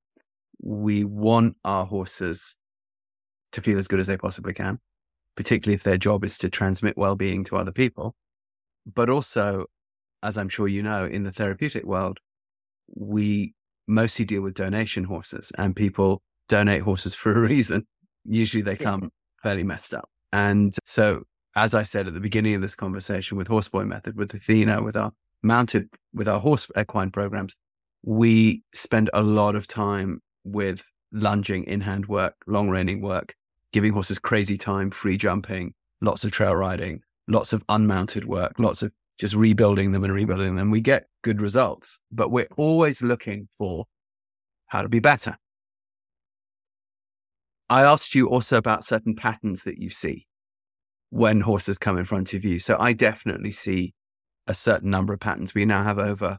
we 0.62 1.04
want 1.04 1.56
our 1.64 1.88
horses 1.88 2.58
to 3.54 3.62
feel 3.62 3.80
as 3.80 3.88
good 3.88 4.00
as 4.00 4.06
they 4.06 4.18
possibly 4.18 4.54
can, 4.54 4.78
particularly 5.36 5.74
if 5.74 5.82
their 5.82 5.98
job 5.98 6.24
is 6.24 6.38
to 6.38 6.50
transmit 6.52 6.96
well 6.96 7.16
being 7.16 7.44
to 7.46 7.58
other 7.58 7.72
people. 7.72 8.14
but 8.86 9.10
also, 9.10 9.66
as 10.22 10.38
I'm 10.38 10.50
sure 10.50 10.68
you 10.68 10.84
know, 10.84 11.06
in 11.06 11.24
the 11.24 11.32
therapeutic 11.32 11.86
world, 11.86 12.20
we 12.96 13.54
mostly 13.88 14.26
deal 14.26 14.42
with 14.42 14.54
donation 14.54 15.04
horses 15.06 15.52
and 15.58 15.76
people 15.76 16.22
donate 16.50 16.82
horses 16.82 17.16
for 17.16 17.32
a 17.32 17.40
reason. 17.48 17.86
Usually 18.26 18.62
they 18.62 18.76
come 18.76 19.12
fairly 19.44 19.64
messed 19.64 19.94
up. 19.94 20.10
And 20.34 20.76
so, 20.86 21.24
as 21.56 21.74
I 21.74 21.84
said 21.84 22.08
at 22.08 22.14
the 22.14 22.20
beginning 22.20 22.56
of 22.56 22.62
this 22.62 22.76
conversation 22.76 23.38
with 23.38 23.48
Horse 23.48 23.68
Boy 23.68 23.84
Method, 23.84 24.18
with 24.18 24.34
Athena, 24.34 24.84
with 24.84 24.96
our 24.96 25.12
mounted, 25.42 25.90
with 26.14 26.28
our 26.28 26.40
horse 26.40 26.70
equine 26.78 27.12
programs, 27.12 27.56
we 28.04 28.64
spend 28.74 29.10
a 29.14 29.22
lot 29.22 29.56
of 29.56 29.68
time 29.68 30.22
with 30.44 30.84
lunging, 31.12 31.64
in 31.64 31.82
hand 31.82 32.06
work, 32.08 32.36
long 32.46 32.70
reining 32.70 33.02
work, 33.02 33.34
giving 33.72 33.94
horses 33.94 34.20
crazy 34.20 34.58
time, 34.58 34.92
free 34.92 35.18
jumping, 35.18 35.74
lots 36.02 36.24
of 36.24 36.32
trail 36.32 36.56
riding, 36.56 37.02
lots 37.28 37.54
of 37.54 37.64
unmounted 37.70 38.26
work, 38.26 38.54
lots 38.60 38.84
of 38.84 38.92
just 39.18 39.34
rebuilding 39.36 39.92
them 39.92 40.04
and 40.04 40.14
rebuilding 40.14 40.56
them. 40.56 40.72
We 40.72 40.82
get 40.82 41.08
good 41.24 41.42
results, 41.42 42.00
but 42.12 42.32
we're 42.32 42.50
always 42.56 43.02
looking 43.02 43.48
for 43.58 43.86
how 44.68 44.82
to 44.82 44.90
be 44.90 45.00
better. 45.00 45.38
I 47.70 47.84
asked 47.84 48.16
you 48.16 48.30
also 48.30 48.58
about 48.58 48.86
certain 48.86 49.16
patterns 49.16 49.64
that 49.64 49.78
you 49.78 49.90
see 49.90 50.26
when 51.10 51.42
horses 51.42 51.78
come 51.78 51.98
in 51.98 52.06
front 52.06 52.34
of 52.34 52.46
you. 52.46 52.60
So 52.60 52.78
I 52.80 52.94
definitely 52.94 53.52
see 53.52 53.94
a 54.46 54.54
certain 54.54 54.90
number 54.90 55.14
of 55.14 55.20
patterns. 55.20 55.54
We 55.54 55.66
now 55.66 55.84
have 55.84 56.00
over, 56.00 56.38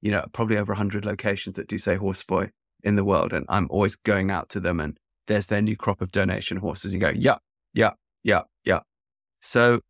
you 0.00 0.10
know, 0.10 0.24
probably 0.32 0.56
over 0.56 0.72
100 0.72 1.04
locations 1.04 1.56
that 1.56 1.68
do 1.68 1.78
say 1.78 1.96
horse 1.96 2.22
boy 2.22 2.50
in 2.82 2.96
the 2.96 3.04
world. 3.04 3.32
And 3.32 3.44
I'm 3.48 3.66
always 3.70 3.96
going 3.96 4.30
out 4.30 4.48
to 4.50 4.60
them 4.60 4.80
and 4.80 4.96
there's 5.26 5.46
their 5.46 5.62
new 5.62 5.76
crop 5.76 6.00
of 6.00 6.10
donation 6.10 6.56
horses. 6.56 6.94
You 6.94 7.00
go, 7.00 7.10
yeah, 7.10 7.36
yeah, 7.74 7.92
yeah, 8.24 8.42
yeah. 8.64 8.80
So 9.40 9.80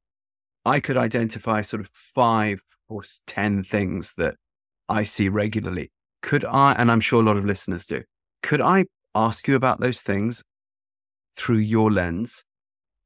I 0.65 0.81
could 0.81 0.97
identify 0.97 1.63
sort 1.63 1.81
of 1.81 1.91
five 1.93 2.61
or 2.89 3.03
10 3.27 3.65
things 3.65 4.15
that 4.19 4.35
I 4.89 5.05
see 5.05 5.29
regularly. 5.29 5.91
Could 6.23 6.45
I, 6.45 6.73
and 6.73 6.91
I'm 6.91 7.01
sure 7.01 7.23
a 7.23 7.25
lot 7.25 7.37
of 7.37 7.47
listeners 7.47 7.87
do, 7.87 8.03
could 8.43 8.61
I 8.61 8.85
ask 9.15 9.49
you 9.49 9.57
about 9.57 9.81
those 9.81 10.03
things 10.03 10.43
through 11.37 11.59
your 11.59 11.91
lens? 11.91 12.45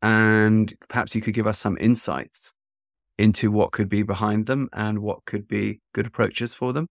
And 0.03 0.75
perhaps 0.89 1.15
you 1.15 1.23
could 1.23 1.35
give 1.35 1.47
us 1.47 1.59
some 1.59 1.79
insights 1.81 2.53
into 3.19 3.51
what 3.51 3.73
could 3.73 3.89
be 3.89 4.03
behind 4.03 4.47
them 4.47 4.69
and 4.73 4.99
what 4.99 5.25
could 5.25 5.47
be 5.47 5.81
good 5.95 6.07
approaches 6.07 6.55
for 6.55 6.73
them. 6.73 6.87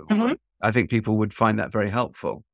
Mm-hmm. 0.00 0.34
I 0.62 0.70
think 0.70 0.90
people 0.90 1.16
would 1.18 1.34
find 1.34 1.58
that 1.58 1.72
very 1.72 1.90
helpful. 1.90 2.44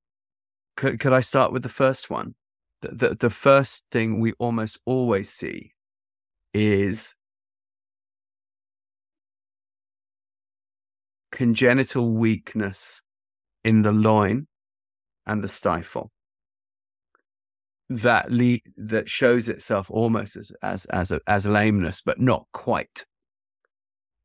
Could, 0.76 0.98
could 0.98 1.12
I 1.12 1.20
start 1.20 1.52
with 1.52 1.62
the 1.62 1.68
first 1.68 2.08
one? 2.08 2.34
The, 2.80 2.88
the, 2.88 3.14
the 3.14 3.30
first 3.30 3.84
thing 3.92 4.20
we 4.20 4.32
almost 4.38 4.78
always 4.86 5.30
see 5.30 5.72
is 6.52 7.14
congenital 11.32 12.10
weakness 12.10 13.02
in 13.64 13.82
the 13.82 13.92
loin 13.92 14.46
and 15.26 15.42
the 15.42 15.48
stifle 15.48 16.10
that 17.88 18.30
le- 18.30 18.58
that 18.76 19.08
shows 19.08 19.48
itself 19.48 19.90
almost 19.90 20.36
as 20.36 20.52
as 20.62 20.84
as 20.86 21.10
a, 21.10 21.20
as 21.26 21.46
lameness, 21.46 22.02
but 22.02 22.20
not 22.20 22.46
quite. 22.52 23.04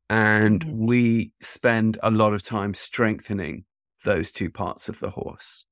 And 0.09 0.63
mm-hmm. 0.63 0.85
we 0.85 1.31
spend 1.41 1.97
a 2.03 2.11
lot 2.11 2.33
of 2.33 2.43
time 2.43 2.75
strengthening 2.75 3.65
those 4.03 4.31
two 4.31 4.51
parts 4.51 4.87
of 4.87 4.99
the 4.99 5.09
horse. 5.09 5.65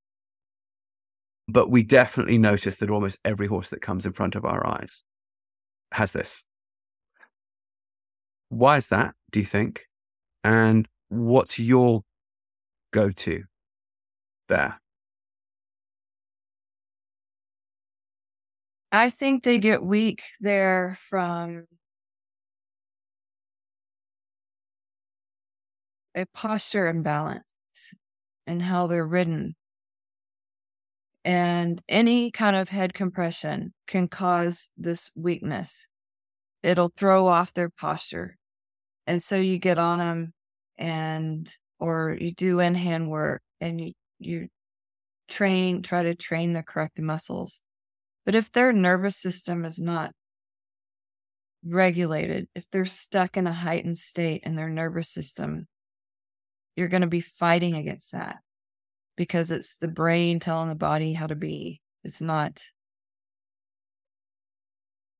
But 1.47 1.69
we 1.69 1.83
definitely 1.83 2.39
notice 2.39 2.77
that 2.77 2.89
almost 2.89 3.19
every 3.23 3.47
horse 3.47 3.69
that 3.69 3.81
comes 3.81 4.05
in 4.05 4.13
front 4.13 4.35
of 4.35 4.43
our 4.43 4.65
eyes 4.65 5.03
has 5.93 6.11
this. 6.11 6.43
Why 8.49 8.77
is 8.77 8.87
that, 8.89 9.15
do 9.31 9.39
you 9.39 9.45
think? 9.45 9.87
And 10.43 10.87
what's 11.09 11.59
your 11.59 12.03
go 12.91 13.09
to 13.09 13.43
there? 14.49 14.79
I 18.91 19.09
think 19.09 19.43
they 19.43 19.57
get 19.57 19.83
weak 19.83 20.21
there 20.39 20.99
from 21.09 21.65
a 26.15 26.25
posture 26.33 26.87
imbalance 26.87 27.43
and 28.45 28.61
how 28.61 28.85
they're 28.85 29.07
ridden. 29.07 29.55
And 31.25 31.81
any 31.87 32.31
kind 32.31 32.55
of 32.55 32.69
head 32.69 32.93
compression 32.93 33.73
can 33.87 34.07
cause 34.07 34.69
this 34.77 35.11
weakness. 35.15 35.87
It'll 36.63 36.91
throw 36.95 37.27
off 37.27 37.53
their 37.53 37.69
posture. 37.69 38.37
And 39.07 39.23
so 39.23 39.37
you 39.37 39.57
get 39.57 39.77
on 39.77 39.99
them 39.99 40.33
and, 40.77 41.49
or 41.79 42.17
you 42.19 42.33
do 42.33 42.59
in 42.59 42.75
hand 42.75 43.09
work 43.09 43.41
and 43.61 43.79
you, 43.79 43.93
you 44.19 44.47
train, 45.29 45.81
try 45.81 46.03
to 46.03 46.15
train 46.15 46.53
the 46.53 46.63
correct 46.63 46.99
muscles. 46.99 47.61
But 48.25 48.35
if 48.35 48.51
their 48.51 48.73
nervous 48.73 49.17
system 49.17 49.65
is 49.65 49.79
not 49.79 50.11
regulated, 51.65 52.47
if 52.53 52.65
they're 52.71 52.85
stuck 52.85 53.37
in 53.37 53.47
a 53.47 53.53
heightened 53.53 53.97
state 53.97 54.43
in 54.45 54.55
their 54.55 54.69
nervous 54.69 55.09
system, 55.09 55.67
you're 56.75 56.89
going 56.89 57.01
to 57.01 57.07
be 57.07 57.21
fighting 57.21 57.75
against 57.75 58.11
that 58.11 58.37
because 59.15 59.51
it's 59.51 59.77
the 59.77 59.87
brain 59.87 60.39
telling 60.39 60.69
the 60.69 60.75
body 60.75 61.13
how 61.13 61.27
to 61.27 61.35
be. 61.35 61.81
It's 62.03 62.21
not 62.21 62.63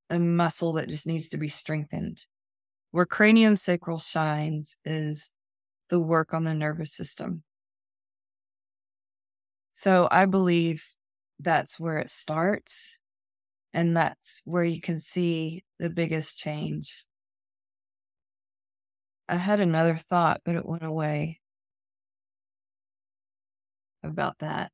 a 0.09 0.19
muscle 0.19 0.73
that 0.73 0.89
just 0.89 1.07
needs 1.07 1.29
to 1.29 1.37
be 1.37 1.47
strengthened. 1.47 2.25
Where 2.91 3.05
craniosacral 3.05 4.03
shines 4.03 4.77
is 4.85 5.31
the 5.89 5.99
work 5.99 6.33
on 6.33 6.43
the 6.43 6.53
nervous 6.53 6.93
system. 6.93 7.43
So 9.73 10.07
I 10.11 10.25
believe 10.25 10.85
that's 11.39 11.79
where 11.79 11.97
it 11.97 12.11
starts. 12.11 12.97
And 13.73 13.97
that's 13.97 14.41
where 14.45 14.63
you 14.63 14.79
can 14.79 14.99
see 14.99 15.63
the 15.79 15.89
biggest 15.89 16.37
change. 16.37 17.05
I 19.27 19.37
had 19.37 19.59
another 19.59 19.95
thought, 19.95 20.41
but 20.45 20.55
it 20.55 20.65
went 20.65 20.83
away 20.83 21.39
about 24.03 24.39
that. 24.39 24.71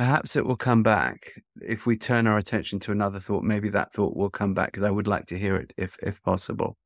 Perhaps 0.00 0.34
it 0.34 0.46
will 0.46 0.56
come 0.56 0.82
back 0.82 1.34
if 1.60 1.84
we 1.84 1.94
turn 1.94 2.26
our 2.26 2.38
attention 2.38 2.80
to 2.80 2.90
another 2.92 3.20
thought. 3.20 3.44
Maybe 3.44 3.68
that 3.68 3.92
thought 3.92 4.16
will 4.16 4.30
come 4.30 4.54
back 4.54 4.72
because 4.72 4.86
I 4.86 4.90
would 4.90 5.06
like 5.06 5.26
to 5.26 5.38
hear 5.38 5.56
it 5.56 5.74
if 5.76 5.98
if 6.02 6.22
possible. 6.22 6.78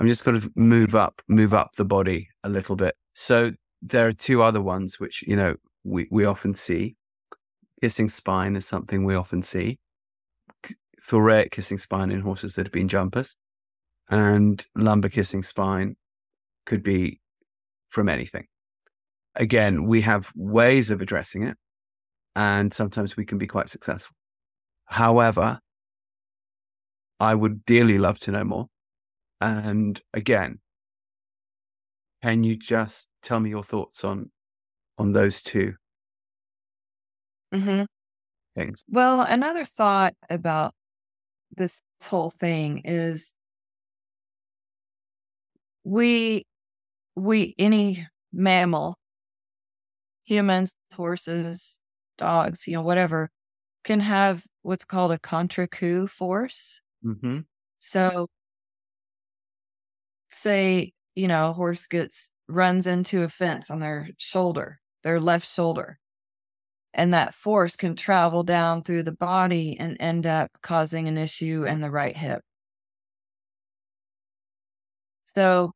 I'm 0.00 0.08
just 0.08 0.24
going 0.24 0.40
to 0.40 0.50
move 0.56 0.96
up, 0.96 1.22
move 1.28 1.54
up 1.54 1.76
the 1.76 1.84
body 1.84 2.28
a 2.42 2.48
little 2.48 2.74
bit. 2.74 2.96
So 3.14 3.52
there 3.80 4.08
are 4.08 4.12
two 4.12 4.42
other 4.42 4.60
ones 4.60 4.98
which 4.98 5.22
you 5.24 5.36
know 5.36 5.54
we 5.84 6.08
we 6.10 6.24
often 6.24 6.52
see. 6.52 6.96
Kissing 7.80 8.08
spine 8.08 8.56
is 8.56 8.66
something 8.66 9.04
we 9.04 9.14
often 9.14 9.40
see. 9.42 9.78
Thoracic 11.00 11.52
kissing 11.52 11.78
spine 11.78 12.10
in 12.10 12.22
horses 12.22 12.56
that 12.56 12.66
have 12.66 12.72
been 12.72 12.88
jumpers, 12.88 13.36
and 14.10 14.66
lumbar 14.74 15.10
kissing 15.10 15.44
spine 15.44 15.94
could 16.66 16.82
be 16.82 17.20
from 17.88 18.08
anything 18.08 18.48
again, 19.38 19.86
we 19.86 20.02
have 20.02 20.30
ways 20.34 20.90
of 20.90 21.00
addressing 21.00 21.44
it, 21.44 21.56
and 22.36 22.74
sometimes 22.74 23.16
we 23.16 23.24
can 23.24 23.38
be 23.38 23.46
quite 23.46 23.70
successful. 23.70 24.14
However, 24.84 25.60
I 27.20 27.34
would 27.34 27.64
dearly 27.64 27.98
love 27.98 28.18
to 28.20 28.32
know 28.32 28.44
more. 28.44 28.66
And 29.40 30.00
again, 30.12 30.58
can 32.22 32.44
you 32.44 32.56
just 32.56 33.08
tell 33.22 33.40
me 33.40 33.50
your 33.50 33.62
thoughts 33.62 34.04
on 34.04 34.30
on 34.98 35.12
those 35.12 35.42
2 35.42 35.74
mm-hmm. 37.54 37.84
things? 38.56 38.84
Well, 38.88 39.20
another 39.20 39.64
thought 39.64 40.14
about 40.28 40.74
this 41.56 41.80
whole 42.02 42.30
thing 42.30 42.82
is 42.84 43.34
we 45.84 46.44
we 47.14 47.54
any 47.58 48.06
mammal 48.32 48.96
humans, 50.28 50.74
horses, 50.94 51.80
dogs, 52.18 52.68
you 52.68 52.74
know, 52.74 52.82
whatever, 52.82 53.30
can 53.82 54.00
have 54.00 54.44
what's 54.60 54.84
called 54.84 55.10
a 55.10 55.18
contrecoup 55.18 56.10
force. 56.10 56.82
Mm-hmm. 57.02 57.38
So, 57.78 58.28
say, 60.30 60.92
you 61.14 61.28
know, 61.28 61.48
a 61.48 61.52
horse 61.54 61.86
gets 61.86 62.30
runs 62.46 62.86
into 62.86 63.22
a 63.22 63.28
fence 63.30 63.70
on 63.70 63.78
their 63.78 64.10
shoulder, 64.18 64.80
their 65.02 65.18
left 65.18 65.48
shoulder, 65.48 65.98
and 66.92 67.14
that 67.14 67.32
force 67.32 67.74
can 67.74 67.96
travel 67.96 68.42
down 68.42 68.82
through 68.82 69.04
the 69.04 69.12
body 69.12 69.78
and 69.80 69.96
end 69.98 70.26
up 70.26 70.50
causing 70.62 71.08
an 71.08 71.16
issue 71.16 71.64
in 71.64 71.80
the 71.80 71.90
right 71.90 72.16
hip. 72.16 72.42
So, 75.24 75.72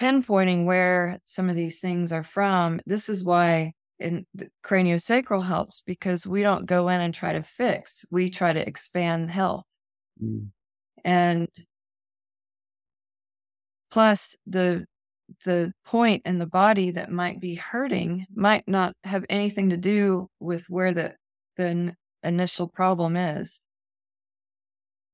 pinpointing 0.00 0.64
where 0.64 1.18
some 1.26 1.50
of 1.50 1.56
these 1.56 1.80
things 1.80 2.10
are 2.10 2.24
from, 2.24 2.80
this 2.86 3.10
is 3.10 3.22
why 3.24 3.72
and 4.02 4.26
craniosacral 4.64 5.46
helps 5.46 5.82
because 5.82 6.26
we 6.26 6.42
don't 6.42 6.66
go 6.66 6.88
in 6.88 7.00
and 7.00 7.14
try 7.14 7.32
to 7.32 7.42
fix 7.42 8.04
we 8.10 8.28
try 8.28 8.52
to 8.52 8.66
expand 8.66 9.30
health 9.30 9.64
mm. 10.22 10.48
And 11.04 11.48
plus 13.90 14.36
the 14.46 14.86
the 15.44 15.72
point 15.84 16.22
in 16.26 16.38
the 16.38 16.46
body 16.46 16.90
that 16.90 17.10
might 17.10 17.40
be 17.40 17.54
hurting 17.54 18.26
might 18.34 18.66
not 18.68 18.94
have 19.04 19.24
anything 19.30 19.70
to 19.70 19.76
do 19.76 20.28
with 20.40 20.66
where 20.68 20.92
the 20.92 21.14
the 21.56 21.94
initial 22.22 22.68
problem 22.68 23.16
is. 23.16 23.60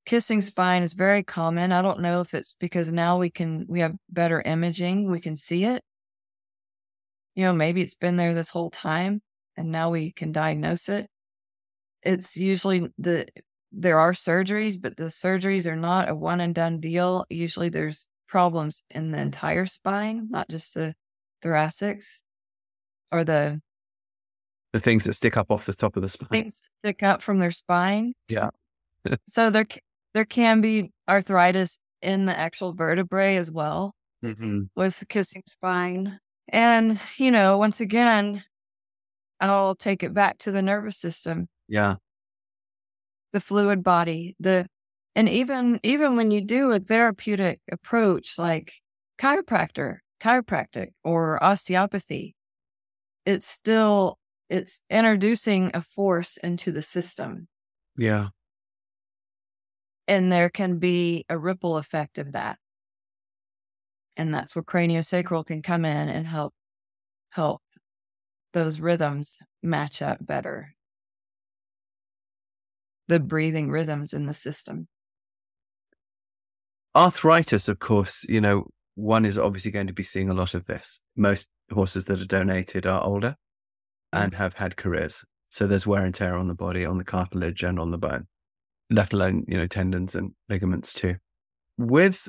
Kissing 0.07 0.41
spine 0.41 0.83
is 0.83 0.95
very 0.95 1.23
common. 1.23 1.71
I 1.73 1.83
don't 1.83 2.01
know 2.01 2.21
if 2.21 2.33
it's 2.35 2.57
because 2.59 2.91
now 2.91 3.19
we 3.19 3.31
can 3.31 3.67
we 3.69 3.81
have 3.81 3.95
better 4.09 4.41
imaging, 4.41 5.11
we 5.11 5.21
can 5.21 5.37
see 5.37 5.65
it. 5.65 5.83
You 7.39 7.45
know, 7.45 7.53
maybe 7.53 7.83
it's 7.83 7.95
been 7.95 8.17
there 8.17 8.35
this 8.35 8.51
whole 8.51 8.69
time 8.69 9.23
and 9.57 9.71
now 9.71 9.91
we 9.91 10.11
can 10.11 10.33
diagnose 10.33 10.89
it. 10.89 11.07
It's 12.03 12.37
usually 12.37 12.89
the 12.99 13.29
there 13.71 14.01
are 14.01 14.11
surgeries, 14.11 14.77
but 14.81 14.97
the 14.97 15.05
surgeries 15.05 15.65
are 15.65 15.77
not 15.77 16.09
a 16.09 16.17
one 16.17 16.41
and 16.41 16.53
done 16.53 16.81
deal. 16.81 17.25
Usually 17.31 17.69
there's 17.69 18.09
problems 18.27 18.83
in 18.91 19.13
the 19.13 19.21
entire 19.21 19.67
spine, 19.67 20.27
not 20.31 20.49
just 20.49 20.75
the 20.75 20.95
thoracics 21.41 22.23
or 23.13 23.23
the 23.23 23.63
the 24.73 24.81
things 24.81 25.05
that 25.05 25.13
stick 25.13 25.37
up 25.37 25.49
off 25.49 25.65
the 25.65 25.75
top 25.75 25.95
of 25.95 26.03
the 26.03 26.09
spine. 26.09 26.29
Things 26.31 26.61
stick 26.83 27.05
up 27.05 27.23
from 27.23 27.39
their 27.39 27.53
spine. 27.53 28.15
Yeah. 28.27 28.51
so 29.29 29.51
there 29.51 29.67
there 30.13 30.25
can 30.25 30.61
be 30.61 30.91
arthritis 31.09 31.79
in 32.03 32.27
the 32.27 32.37
actual 32.37 32.73
vertebrae 32.73 33.37
as 33.37 33.53
well 33.53 33.95
mm-hmm. 34.25 34.63
with 34.75 35.05
kissing 35.09 35.45
spine. 35.47 36.19
And, 36.49 37.01
you 37.17 37.31
know, 37.31 37.59
once 37.59 37.81
again, 37.81 38.43
I'll 39.41 39.75
take 39.75 40.03
it 40.03 40.15
back 40.15 40.39
to 40.39 40.51
the 40.51 40.63
nervous 40.63 40.97
system. 40.97 41.49
Yeah. 41.69 41.97
The 43.33 43.41
fluid 43.41 43.83
body, 43.85 44.35
the 44.41 44.67
and 45.15 45.29
even 45.29 45.81
even 45.83 46.17
when 46.17 46.31
you 46.31 46.41
do 46.41 46.73
a 46.73 46.81
therapeutic 46.81 47.61
approach 47.71 48.39
like 48.39 48.75
chiropractor, 49.21 49.99
chiropractic 50.23 50.89
or 51.05 51.43
osteopathy, 51.43 52.35
it's 53.27 53.47
still 53.47 54.19
it's 54.49 54.81
introducing 54.89 55.71
a 55.75 55.83
force 55.83 56.39
into 56.39 56.73
the 56.73 56.83
system. 56.83 57.49
Yeah. 57.97 58.29
And 60.07 60.33
there 60.33 60.49
can 60.49 60.79
be 60.79 61.27
a 61.29 61.37
ripple 61.37 61.77
effect 61.77 62.17
of 62.17 62.33
that. 62.33 62.59
And 64.19 64.35
that's 64.35 64.55
where 64.55 64.63
craniosacral 64.63 65.47
can 65.47 65.63
come 65.63 65.87
in 65.87 66.11
and 66.11 66.27
help 66.27 66.53
help 67.31 67.63
those 68.53 68.81
rhythms 68.81 69.39
match 69.63 70.03
up 70.03 70.19
better. 70.21 70.75
The 73.07 73.21
breathing 73.21 73.71
rhythms 73.71 74.13
in 74.13 74.27
the 74.27 74.35
system 74.35 74.89
arthritis, 76.99 77.69
of 77.69 77.79
course, 77.79 78.25
you 78.29 78.41
know, 78.41 78.67
one 78.97 79.25
is 79.25 79.39
obviously 79.39 79.71
going 79.71 79.87
to 79.87 79.93
be 79.93 80.03
seeing 80.03 80.29
a 80.29 80.35
lot 80.35 80.55
of 80.55 80.67
this. 80.67 81.01
Most 81.17 81.49
horses 81.73 82.07
that 82.07 82.21
are 82.21 82.27
donated 82.27 82.87
are 82.87 83.03
older 83.03 83.37
and 84.13 84.35
have 84.35 84.55
had 84.55 84.77
careers. 84.77 85.25
So 85.51 85.67
there's 85.67 85.87
wear 85.87 86.05
and 86.05 86.15
tear 86.15 86.37
on 86.37 86.49
the 86.49 86.55
body, 86.55 86.85
on 86.85 86.99
the 86.99 87.05
cartilage, 87.05 87.63
and 87.63 87.79
on 87.79 87.93
the 87.93 87.99
bone, 87.99 88.27
let 88.91 89.13
alone, 89.13 89.45
you 89.47 89.57
know, 89.57 89.69
tendons 89.69 90.15
and 90.15 90.33
ligaments 90.49 90.93
too. 90.93 91.17
With 91.77 92.29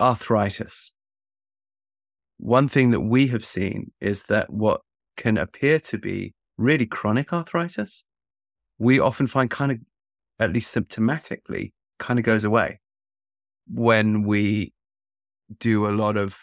arthritis, 0.00 0.92
one 2.42 2.66
thing 2.66 2.90
that 2.90 3.00
we 3.00 3.28
have 3.28 3.44
seen 3.44 3.92
is 4.00 4.24
that 4.24 4.52
what 4.52 4.80
can 5.16 5.38
appear 5.38 5.78
to 5.78 5.96
be 5.96 6.34
really 6.58 6.86
chronic 6.86 7.32
arthritis, 7.32 8.04
we 8.80 8.98
often 8.98 9.28
find 9.28 9.48
kind 9.48 9.70
of, 9.70 9.78
at 10.40 10.52
least 10.52 10.74
symptomatically, 10.74 11.70
kind 12.00 12.18
of 12.18 12.24
goes 12.24 12.44
away 12.44 12.80
when 13.72 14.24
we 14.24 14.72
do 15.60 15.86
a 15.86 15.94
lot 15.94 16.16
of 16.16 16.36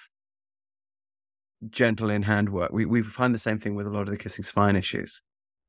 gentle 1.70 2.10
in 2.10 2.24
hand 2.24 2.48
work. 2.48 2.72
We 2.72 2.86
we 2.86 3.04
find 3.04 3.36
the 3.36 3.40
same 3.40 3.60
thing 3.60 3.76
with 3.76 3.86
a 3.86 3.90
lot 3.90 4.04
of 4.04 4.12
the 4.12 4.18
kissing 4.18 4.46
spine 4.46 4.78
issues, 4.78 5.22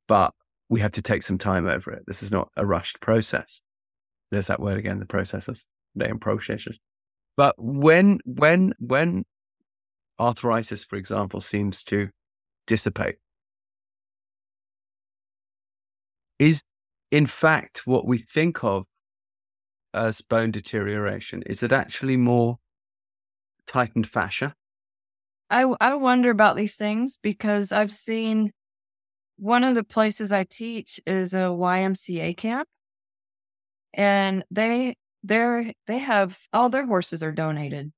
but 0.07 0.33
we 0.69 0.79
have 0.79 0.93
to 0.93 1.03
take 1.03 1.25
some 1.25 1.39
time 1.39 1.67
over 1.67 1.91
it. 1.91 2.05
This 2.07 2.23
is 2.23 2.31
not 2.31 2.51
a 2.57 2.65
rushed 2.65 3.01
process. 3.01 3.63
There's 4.31 4.47
that 4.47 4.61
word 4.61 4.79
again, 4.79 5.01
the 5.01 5.07
processes, 5.07 5.67
the 5.97 6.17
processes. 6.21 6.79
But 7.37 7.57
when 7.59 8.21
when 8.25 8.75
when 8.79 9.25
arthritis, 10.21 10.85
for 10.85 10.97
example, 10.97 11.41
seems 11.41 11.83
to 11.85 12.11
dissipate, 12.67 13.17
is 16.39 16.63
in 17.11 17.27
fact 17.27 17.87
what 17.87 18.07
we 18.07 18.19
think 18.19 18.63
of 18.63 18.85
as 19.93 20.21
bone 20.21 20.51
deterioration? 20.51 21.43
Is 21.47 21.63
it 21.63 21.73
actually 21.73 22.17
more 22.17 22.59
tightened 23.67 24.09
fascia? 24.09 24.55
I, 25.51 25.65
I 25.81 25.95
wonder 25.95 26.31
about 26.31 26.57
these 26.57 26.77
things 26.77 27.19
because 27.21 27.73
I've 27.73 27.93
seen 27.93 28.53
one 29.37 29.65
of 29.65 29.75
the 29.75 29.83
places 29.83 30.33
I 30.33 30.45
teach 30.45 31.01
is 31.07 31.35
a 31.35 31.49
YMCA 31.49 32.37
camp, 32.37 32.69
and 33.93 34.45
they 34.51 34.95
they 35.25 35.75
they 35.87 35.99
have 35.99 36.39
all 36.53 36.69
their 36.69 36.87
horses 36.87 37.23
are 37.23 37.33
donated, 37.33 37.91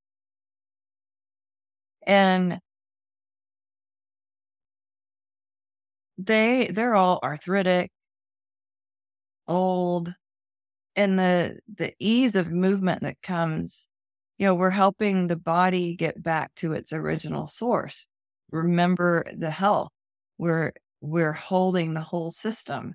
and 2.06 2.60
they 6.18 6.68
they're 6.72 6.94
all 6.94 7.20
arthritic, 7.22 7.90
old, 9.48 10.14
and 10.96 11.18
the 11.18 11.60
the 11.76 11.94
ease 12.00 12.36
of 12.36 12.50
movement 12.52 13.02
that 13.02 13.22
comes 13.22 13.88
you 14.38 14.46
know 14.46 14.54
we're 14.54 14.70
helping 14.70 15.28
the 15.28 15.36
body 15.36 15.96
get 15.96 16.22
back 16.22 16.54
to 16.56 16.72
its 16.74 16.92
original 16.92 17.46
source. 17.48 18.06
Remember 18.52 19.24
the 19.36 19.50
health. 19.50 19.90
We're 20.38 20.72
we're 21.00 21.32
holding 21.32 21.94
the 21.94 22.00
whole 22.02 22.30
system 22.32 22.94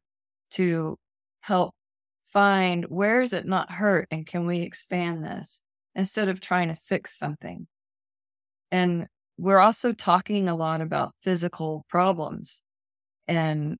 to 0.52 0.98
help 1.42 1.76
find 2.28 2.86
where 2.86 3.22
is 3.22 3.34
it 3.34 3.46
not 3.46 3.72
hurt 3.72 4.08
and 4.12 4.26
can 4.28 4.46
we 4.48 4.62
expand 4.62 5.24
this 5.26 5.62
instead 5.96 6.30
of 6.30 6.42
trying 6.42 6.70
to 6.70 6.76
fix 6.76 7.18
something 7.18 7.68
and 8.72 9.08
we're 9.38 9.60
also 9.60 9.94
talking 9.94 10.50
a 10.50 10.56
lot 10.56 10.82
about 10.82 11.14
physical 11.22 11.86
problems 11.90 12.62
and 13.28 13.78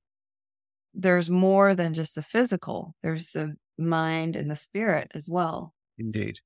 there's 0.94 1.30
more 1.30 1.74
than 1.74 1.94
just 1.94 2.14
the 2.14 2.22
physical 2.22 2.94
there's 3.02 3.30
the 3.32 3.54
mind 3.78 4.36
and 4.36 4.50
the 4.50 4.56
spirit 4.56 5.10
as 5.14 5.28
well. 5.30 5.72
Indeed. 5.96 6.40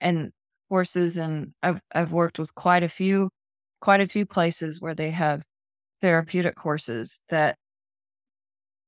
And 0.00 0.32
horses 0.68 1.16
and 1.16 1.52
I've 1.62 1.80
I've 1.94 2.12
worked 2.12 2.38
with 2.38 2.54
quite 2.54 2.82
a 2.82 2.88
few 2.88 3.30
quite 3.80 4.00
a 4.00 4.08
few 4.08 4.26
places 4.26 4.80
where 4.80 4.94
they 4.94 5.10
have 5.10 5.44
therapeutic 6.02 6.58
horses 6.58 7.20
that 7.30 7.56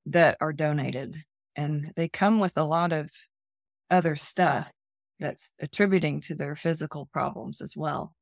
that 0.06 0.36
are 0.40 0.52
donated 0.52 1.16
and 1.56 1.93
they 1.97 2.09
come 2.09 2.40
with 2.40 2.56
a 2.56 2.65
lot 2.65 2.93
of 2.93 3.10
other 3.90 4.16
stuff 4.16 4.70
that's 5.20 5.52
attributing 5.60 6.20
to 6.22 6.34
their 6.34 6.54
physical 6.56 7.08
problems 7.12 7.60
as 7.60 7.76
well. 7.76 8.14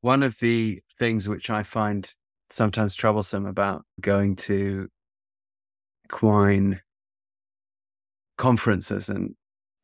One 0.00 0.22
of 0.22 0.38
the 0.38 0.80
things 0.98 1.28
which 1.28 1.50
I 1.50 1.62
find 1.62 2.08
sometimes 2.50 2.94
troublesome 2.94 3.46
about 3.46 3.84
going 4.00 4.36
to 4.36 4.88
equine 6.06 6.80
conferences 8.36 9.08
and 9.08 9.34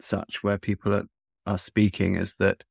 such 0.01 0.43
where 0.43 0.59
people 0.59 0.95
are, 0.95 1.05
are 1.47 1.59
speaking 1.59 2.17
is 2.17 2.37
that 2.37 2.63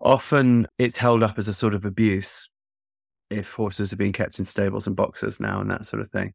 often 0.00 0.66
it's 0.78 0.98
held 0.98 1.22
up 1.22 1.38
as 1.38 1.48
a 1.48 1.54
sort 1.54 1.74
of 1.74 1.84
abuse 1.84 2.48
if 3.30 3.52
horses 3.52 3.92
are 3.92 3.96
being 3.96 4.12
kept 4.12 4.38
in 4.38 4.44
stables 4.44 4.86
and 4.86 4.96
boxes 4.96 5.40
now 5.40 5.60
and 5.60 5.70
that 5.70 5.84
sort 5.84 6.00
of 6.00 6.10
thing. 6.10 6.32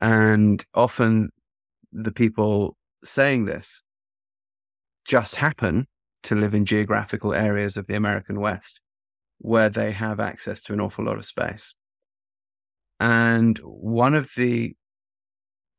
And 0.00 0.64
often 0.74 1.30
the 1.92 2.12
people 2.12 2.76
saying 3.04 3.44
this 3.44 3.82
just 5.08 5.36
happen 5.36 5.88
to 6.22 6.36
live 6.36 6.54
in 6.54 6.66
geographical 6.66 7.32
areas 7.32 7.76
of 7.76 7.86
the 7.86 7.96
American 7.96 8.38
West 8.40 8.80
where 9.38 9.70
they 9.70 9.90
have 9.90 10.20
access 10.20 10.62
to 10.62 10.72
an 10.74 10.80
awful 10.80 11.06
lot 11.06 11.16
of 11.16 11.24
space. 11.24 11.74
And 13.00 13.58
one 13.58 14.14
of 14.14 14.30
the 14.36 14.74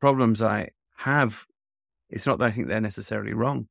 problems 0.01 0.41
I 0.41 0.69
have, 0.97 1.45
it's 2.09 2.25
not 2.25 2.39
that 2.39 2.45
I 2.47 2.51
think 2.51 2.67
they're 2.67 2.81
necessarily 2.81 3.33
wrong, 3.33 3.67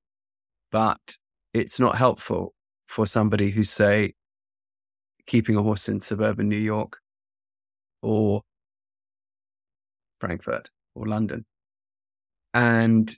but 0.70 1.16
it's 1.52 1.80
not 1.80 1.96
helpful 1.96 2.54
for 2.86 3.06
somebody 3.06 3.50
who's, 3.50 3.70
say, 3.70 4.14
keeping 5.26 5.56
a 5.56 5.62
horse 5.62 5.88
in 5.88 6.00
suburban 6.00 6.48
New 6.48 6.56
York 6.56 6.98
or 8.00 8.42
Frankfurt 10.20 10.70
or 10.94 11.06
London. 11.06 11.44
And 12.54 13.10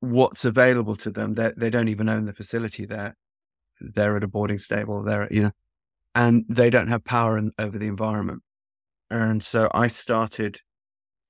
what's 0.00 0.44
available 0.44 0.96
to 0.96 1.10
them, 1.10 1.34
they, 1.34 1.52
they 1.56 1.70
don't 1.70 1.88
even 1.88 2.08
own 2.08 2.24
the 2.24 2.32
facility 2.32 2.84
there. 2.84 3.16
They're 3.80 4.16
at 4.16 4.24
a 4.24 4.28
boarding 4.28 4.58
stable, 4.58 5.02
they're, 5.02 5.28
you 5.30 5.44
know, 5.44 5.52
and 6.14 6.44
they 6.48 6.70
don't 6.70 6.88
have 6.88 7.04
power 7.04 7.38
in, 7.38 7.52
over 7.58 7.78
the 7.78 7.86
environment. 7.86 8.42
And 9.10 9.42
so 9.42 9.68
I 9.72 9.88
started 9.88 10.60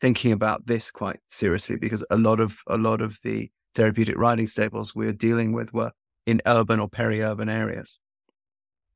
thinking 0.01 0.33
about 0.33 0.67
this 0.67 0.91
quite 0.91 1.21
seriously 1.29 1.77
because 1.77 2.05
a 2.11 2.17
lot 2.17 2.41
of 2.41 2.59
a 2.67 2.77
lot 2.77 3.03
of 3.03 3.19
the 3.23 3.51
therapeutic 3.75 4.17
riding 4.19 4.47
stables 4.47 4.95
we 4.95 5.07
were 5.07 5.13
dealing 5.13 5.53
with 5.53 5.73
were 5.73 5.93
in 6.27 6.41
urban 6.47 6.81
or 6.81 6.89
peri-urban 6.89 7.49
areas. 7.49 8.01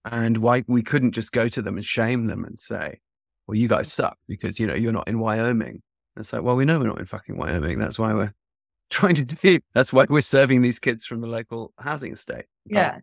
And 0.05 0.39
why 0.39 0.65
we 0.67 0.83
couldn't 0.83 1.13
just 1.13 1.33
go 1.33 1.49
to 1.49 1.63
them 1.63 1.77
and 1.77 1.85
shame 1.85 2.27
them 2.27 2.45
and 2.45 2.59
say, 2.59 3.01
well, 3.47 3.57
you 3.57 3.69
guys 3.69 3.93
suck 3.93 4.19
because, 4.29 4.59
you 4.59 4.67
know, 4.67 4.75
you're 4.75 4.93
not 4.93 5.09
in 5.09 5.19
Wyoming. 5.19 5.83
And 6.17 6.23
it's 6.23 6.33
like, 6.33 6.43
well, 6.43 6.57
we 6.57 6.65
know 6.65 6.79
we're 6.79 6.89
not 6.89 6.99
in 6.99 7.07
fucking 7.07 7.37
Wyoming. 7.37 7.79
That's 7.79 7.99
why 7.99 8.13
we're 8.13 8.35
trying 8.95 9.17
to 9.17 9.25
do, 9.25 9.59
that's 9.75 9.93
why 9.93 10.07
we're 10.09 10.21
serving 10.21 10.63
these 10.63 10.79
kids 10.79 11.05
from 11.05 11.21
the 11.21 11.27
local 11.27 11.73
housing 11.79 12.13
estate. 12.13 12.47
Um, 12.71 12.77
yeah. 12.77 12.99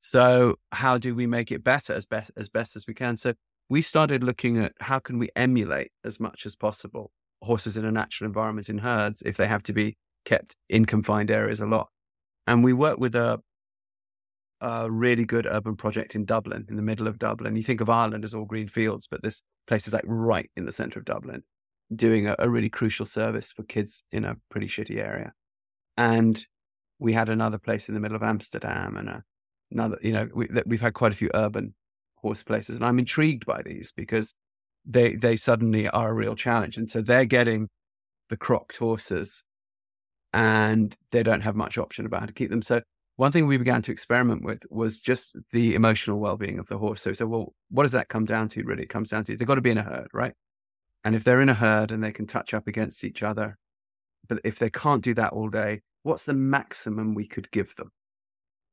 So 0.00 0.56
how 0.72 0.98
do 0.98 1.14
we 1.14 1.26
make 1.26 1.52
it 1.52 1.62
better 1.62 1.92
as 1.92 2.06
best, 2.06 2.32
as 2.36 2.48
best 2.48 2.74
as 2.74 2.86
we 2.86 2.94
can? 2.94 3.16
So 3.16 3.34
we 3.68 3.82
started 3.82 4.24
looking 4.24 4.58
at 4.58 4.72
how 4.80 4.98
can 4.98 5.18
we 5.18 5.28
emulate 5.36 5.92
as 6.04 6.18
much 6.18 6.46
as 6.46 6.56
possible 6.56 7.12
horses 7.42 7.76
in 7.76 7.84
a 7.84 7.92
natural 7.92 8.26
environment 8.26 8.68
in 8.68 8.78
herds 8.78 9.22
if 9.24 9.36
they 9.36 9.46
have 9.46 9.62
to 9.64 9.72
be 9.72 9.96
kept 10.24 10.56
in 10.68 10.84
confined 10.84 11.30
areas 11.30 11.60
a 11.60 11.66
lot. 11.66 11.88
And 12.46 12.64
we 12.64 12.72
worked 12.72 12.98
with 12.98 13.14
a, 13.14 13.40
a 14.60 14.90
really 14.90 15.24
good 15.24 15.46
urban 15.46 15.76
project 15.76 16.14
in 16.14 16.24
Dublin, 16.24 16.66
in 16.68 16.76
the 16.76 16.82
middle 16.82 17.06
of 17.06 17.18
Dublin. 17.18 17.56
You 17.56 17.62
think 17.62 17.80
of 17.80 17.90
Ireland 17.90 18.24
as 18.24 18.34
all 18.34 18.44
green 18.44 18.68
fields, 18.68 19.06
but 19.06 19.22
this 19.22 19.42
place 19.66 19.86
is 19.86 19.92
like 19.92 20.04
right 20.06 20.50
in 20.56 20.64
the 20.64 20.72
center 20.72 20.98
of 20.98 21.04
Dublin, 21.04 21.42
doing 21.94 22.28
a, 22.28 22.36
a 22.38 22.48
really 22.48 22.68
crucial 22.68 23.06
service 23.06 23.52
for 23.52 23.62
kids 23.62 24.04
in 24.12 24.24
a 24.24 24.36
pretty 24.50 24.68
shitty 24.68 24.98
area. 24.98 25.32
And 25.96 26.44
we 26.98 27.12
had 27.12 27.28
another 27.28 27.58
place 27.58 27.88
in 27.88 27.94
the 27.94 28.00
middle 28.00 28.16
of 28.16 28.22
Amsterdam 28.22 28.96
and 28.96 29.08
a, 29.08 29.22
another, 29.70 29.98
you 30.02 30.12
know, 30.12 30.28
we, 30.34 30.48
we've 30.66 30.80
had 30.80 30.94
quite 30.94 31.12
a 31.12 31.16
few 31.16 31.30
urban 31.34 31.74
horse 32.16 32.42
places. 32.42 32.76
And 32.76 32.84
I'm 32.84 32.98
intrigued 32.98 33.46
by 33.46 33.62
these 33.62 33.92
because 33.92 34.34
they, 34.84 35.14
they 35.14 35.36
suddenly 35.36 35.88
are 35.88 36.10
a 36.10 36.14
real 36.14 36.36
challenge. 36.36 36.76
And 36.76 36.90
so 36.90 37.00
they're 37.00 37.24
getting 37.24 37.68
the 38.28 38.36
crocked 38.36 38.76
horses 38.76 39.42
and 40.32 40.96
they 41.10 41.22
don't 41.22 41.40
have 41.40 41.56
much 41.56 41.76
option 41.76 42.06
about 42.06 42.20
how 42.20 42.26
to 42.26 42.32
keep 42.32 42.50
them. 42.50 42.62
So 42.62 42.82
one 43.16 43.32
thing 43.32 43.46
we 43.46 43.56
began 43.56 43.82
to 43.82 43.92
experiment 43.92 44.44
with 44.44 44.60
was 44.70 45.00
just 45.00 45.36
the 45.52 45.74
emotional 45.74 46.20
well-being 46.20 46.58
of 46.58 46.68
the 46.68 46.78
horse. 46.78 47.02
So, 47.02 47.12
so 47.12 47.26
well, 47.26 47.54
what 47.70 47.82
does 47.82 47.92
that 47.92 48.08
come 48.08 48.24
down 48.24 48.48
to? 48.50 48.62
Really, 48.62 48.84
it 48.84 48.88
comes 48.88 49.10
down 49.10 49.24
to 49.24 49.36
they've 49.36 49.46
got 49.46 49.56
to 49.56 49.60
be 49.60 49.72
in 49.72 49.78
a 49.78 49.82
herd, 49.82 50.08
right? 50.14 50.32
And 51.04 51.14
if 51.14 51.24
they're 51.24 51.40
in 51.40 51.48
a 51.48 51.54
herd 51.54 51.90
and 51.92 52.02
they 52.02 52.12
can 52.12 52.26
touch 52.26 52.52
up 52.52 52.66
against 52.66 53.04
each 53.04 53.22
other, 53.22 53.58
but 54.28 54.40
if 54.44 54.58
they 54.58 54.70
can't 54.70 55.02
do 55.02 55.14
that 55.14 55.32
all 55.32 55.48
day, 55.48 55.80
what's 56.02 56.24
the 56.24 56.34
maximum 56.34 57.14
we 57.14 57.26
could 57.26 57.50
give 57.50 57.74
them? 57.76 57.90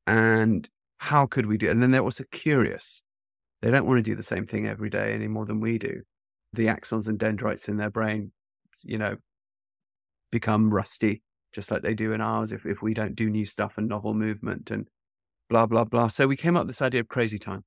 And 0.05 0.67
how 0.97 1.25
could 1.25 1.45
we 1.45 1.57
do? 1.57 1.69
And 1.69 1.81
then 1.81 1.91
they're 1.91 2.01
also 2.01 2.25
curious. 2.31 3.01
They 3.61 3.71
don't 3.71 3.87
want 3.87 3.97
to 3.97 4.03
do 4.03 4.15
the 4.15 4.23
same 4.23 4.45
thing 4.45 4.67
every 4.67 4.89
day 4.89 5.13
any 5.13 5.27
more 5.27 5.45
than 5.45 5.59
we 5.59 5.77
do. 5.77 6.01
The 6.53 6.67
axons 6.67 7.07
and 7.07 7.17
dendrites 7.17 7.69
in 7.69 7.77
their 7.77 7.89
brain, 7.89 8.31
you 8.83 8.97
know, 8.97 9.15
become 10.31 10.73
rusty 10.73 11.21
just 11.53 11.71
like 11.71 11.81
they 11.81 11.95
do 11.95 12.13
in 12.13 12.21
ours 12.21 12.51
if, 12.51 12.65
if 12.65 12.81
we 12.81 12.93
don't 12.93 13.15
do 13.15 13.29
new 13.29 13.45
stuff 13.45 13.77
and 13.77 13.87
novel 13.87 14.13
movement 14.13 14.69
and 14.69 14.87
blah, 15.49 15.65
blah, 15.65 15.83
blah. 15.83 16.07
So 16.07 16.27
we 16.27 16.35
came 16.35 16.55
up 16.55 16.67
with 16.67 16.75
this 16.75 16.81
idea 16.81 17.01
of 17.01 17.07
crazy 17.07 17.39
time 17.39 17.63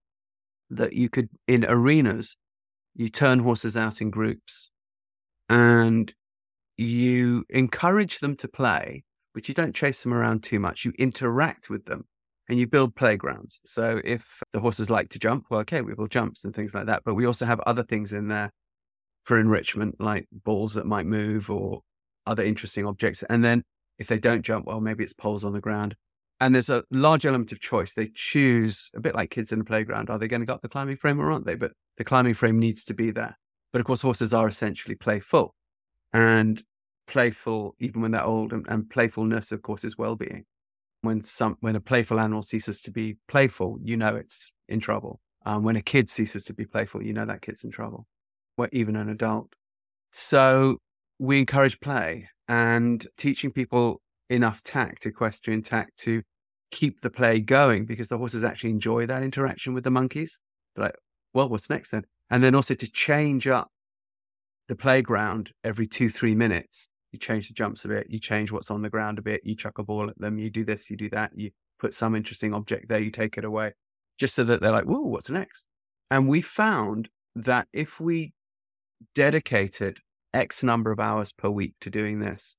that 0.70 0.93
you 0.93 1.09
could, 1.09 1.28
in 1.49 1.65
arenas, 1.66 2.37
you 2.95 3.09
turn 3.09 3.39
horses 3.39 3.77
out 3.77 4.01
in 4.01 4.11
groups 4.11 4.71
and 5.49 6.12
you 6.77 7.45
encourage 7.51 8.21
them 8.21 8.37
to 8.37 8.49
play, 8.49 9.05
but 9.35 9.49
you 9.49 9.55
don't 9.55 9.75
chase 9.75 10.03
them 10.03 10.15
around 10.15 10.43
too 10.43 10.59
much. 10.59 10.85
You 10.85 10.93
interact 10.99 11.71
with 11.71 11.85
them 11.85 12.05
and 12.49 12.59
you 12.59 12.67
build 12.67 12.97
playgrounds. 12.97 13.61
So 13.65 14.01
if 14.05 14.41
the 14.53 14.61
horses 14.61 14.91
like 14.91 15.11
to 15.11 15.19
jump, 15.19 15.47
well, 15.51 15.61
okay, 15.61 15.83
we 15.83 15.95
build 15.95 16.11
jumps 16.11 16.45
and 16.45 16.55
things 16.55 16.75
like 16.75 16.87
that. 16.87 17.03
But 17.05 17.15
we 17.15 17.27
also 17.27 17.47
have 17.47 17.61
other 17.61 17.83
things 17.83 18.12
in 18.12 18.29
there 18.29 18.51
for 19.23 19.39
enrichment, 19.39 20.01
like 20.01 20.27
balls 20.45 20.75
that 20.75 20.87
might 20.87 21.07
move 21.07 21.51
or 21.51 21.83
other 22.27 22.43
interesting 22.43 22.87
objects. 22.87 23.23
And 23.29 23.45
then 23.45 23.62
if 23.99 24.09
they 24.09 24.19
don't 24.19 24.43
jump, 24.43 24.67
well, 24.67 24.81
maybe 24.81 25.05
it's 25.05 25.12
poles 25.12 25.45
on 25.45 25.53
the 25.53 25.61
ground. 25.61 25.95
And 26.41 26.55
there's 26.55 26.71
a 26.71 26.85
large 26.91 27.27
element 27.27 27.53
of 27.53 27.61
choice. 27.61 27.93
They 27.93 28.11
choose 28.15 28.91
a 28.95 29.01
bit 29.01 29.15
like 29.15 29.31
kids 29.31 29.53
in 29.53 29.59
the 29.59 29.65
playground. 29.65 30.09
Are 30.09 30.19
they 30.19 30.27
going 30.27 30.41
to 30.41 30.47
go 30.47 30.55
up 30.55 30.62
the 30.62 30.71
climbing 30.71 30.97
frame 30.97 31.21
or 31.21 31.31
aren't 31.31 31.45
they? 31.45 31.55
But 31.55 31.73
the 32.01 32.05
climbing 32.05 32.33
frame 32.33 32.59
needs 32.59 32.83
to 32.87 32.95
be 32.95 33.11
there. 33.11 33.37
But 33.75 33.81
of 33.81 33.87
course, 33.87 34.01
horses 34.01 34.33
are 34.33 34.49
essentially 34.49 34.95
playful 34.95 35.55
and 36.15 36.63
playful, 37.07 37.75
even 37.79 38.01
when 38.01 38.13
they're 38.13 38.25
old. 38.25 38.55
And, 38.55 38.65
and 38.71 38.89
playfulness, 38.89 39.53
of 39.53 39.61
course, 39.61 39.85
is 39.85 39.99
well 39.99 40.17
being. 40.17 40.47
When 41.03 41.23
some, 41.23 41.59
when 41.61 41.77
a 41.77 41.81
playful 41.81 42.19
animal 42.19 42.43
ceases 42.43 42.81
to 42.83 42.91
be 42.91 43.19
playful, 43.29 43.79
you 43.83 43.99
know 43.99 44.17
it's 44.17 44.51
in 44.67 44.81
trouble. 44.81 45.21
Um, 45.45 45.63
when 45.63 45.77
a 45.77 45.83
kid 45.83 46.09
ceases 46.09 46.43
to 46.45 46.55
be 46.55 46.65
playful, 46.65 47.03
you 47.03 47.13
know 47.13 47.27
that 47.27 47.43
kid's 47.43 47.65
in 47.65 47.71
trouble, 47.71 48.07
or 48.57 48.71
even 48.73 48.97
an 48.97 49.11
adult. 49.11 49.53
So 50.11 50.79
we 51.19 51.39
encourage 51.39 51.81
play 51.81 52.31
and 52.49 53.07
teaching 53.19 53.53
people 53.53 54.01
enough 54.31 54.63
tact, 54.63 55.05
equestrian 55.05 55.61
tact, 55.61 55.99
to 55.99 56.23
keep 56.71 57.03
the 57.03 57.11
play 57.11 57.41
going 57.41 57.85
because 57.85 58.09
the 58.09 58.17
horses 58.17 58.43
actually 58.43 58.71
enjoy 58.71 59.05
that 59.05 59.23
interaction 59.23 59.75
with 59.75 59.85
the 59.85 59.91
monkeys. 59.91 60.41
Like, 60.79 60.95
well, 61.32 61.48
what's 61.48 61.70
next 61.70 61.90
then? 61.90 62.05
And 62.28 62.43
then 62.43 62.55
also 62.55 62.74
to 62.74 62.90
change 62.90 63.47
up 63.47 63.70
the 64.69 64.77
playground 64.77 65.51
every 65.65 65.86
two, 65.86 66.09
three 66.09 66.35
minutes. 66.35 66.89
You 67.12 67.19
change 67.19 67.48
the 67.48 67.55
jumps 67.55 67.85
a 67.85 67.89
bit, 67.89 68.07
you 68.09 68.20
change 68.20 68.52
what's 68.52 68.70
on 68.70 68.82
the 68.82 68.90
ground 68.90 69.19
a 69.19 69.23
bit, 69.23 69.40
you 69.44 69.57
chuck 69.57 69.78
a 69.78 69.82
ball 69.82 70.09
at 70.09 70.19
them, 70.19 70.39
you 70.39 70.48
do 70.48 70.65
this, 70.65 70.90
you 70.90 70.97
do 70.97 71.11
that, 71.11 71.32
you 71.35 71.51
put 71.81 71.93
some 71.93 72.15
interesting 72.15 72.55
object 72.55 72.89
there, 72.89 73.01
you 73.01 73.11
take 73.11 73.36
it 73.36 73.44
away, 73.44 73.73
just 74.16 74.36
so 74.36 74.44
that 74.44 74.61
they're 74.61 74.70
like, 74.70 74.85
whoa, 74.85 75.01
what's 75.01 75.28
next? 75.28 75.65
And 76.09 76.28
we 76.28 76.40
found 76.40 77.09
that 77.35 77.66
if 77.73 77.98
we 77.98 78.32
dedicated 79.15 79.98
X 80.32 80.62
number 80.62 80.93
of 80.93 81.01
hours 81.01 81.32
per 81.32 81.51
week 81.51 81.74
to 81.81 81.90
doing 81.90 82.20
this 82.20 82.57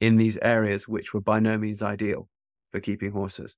in 0.00 0.16
these 0.16 0.38
areas, 0.42 0.88
which 0.88 1.14
were 1.14 1.20
by 1.20 1.40
no 1.40 1.56
means 1.56 1.82
ideal 1.82 2.28
for 2.72 2.80
keeping 2.80 3.12
horses. 3.12 3.56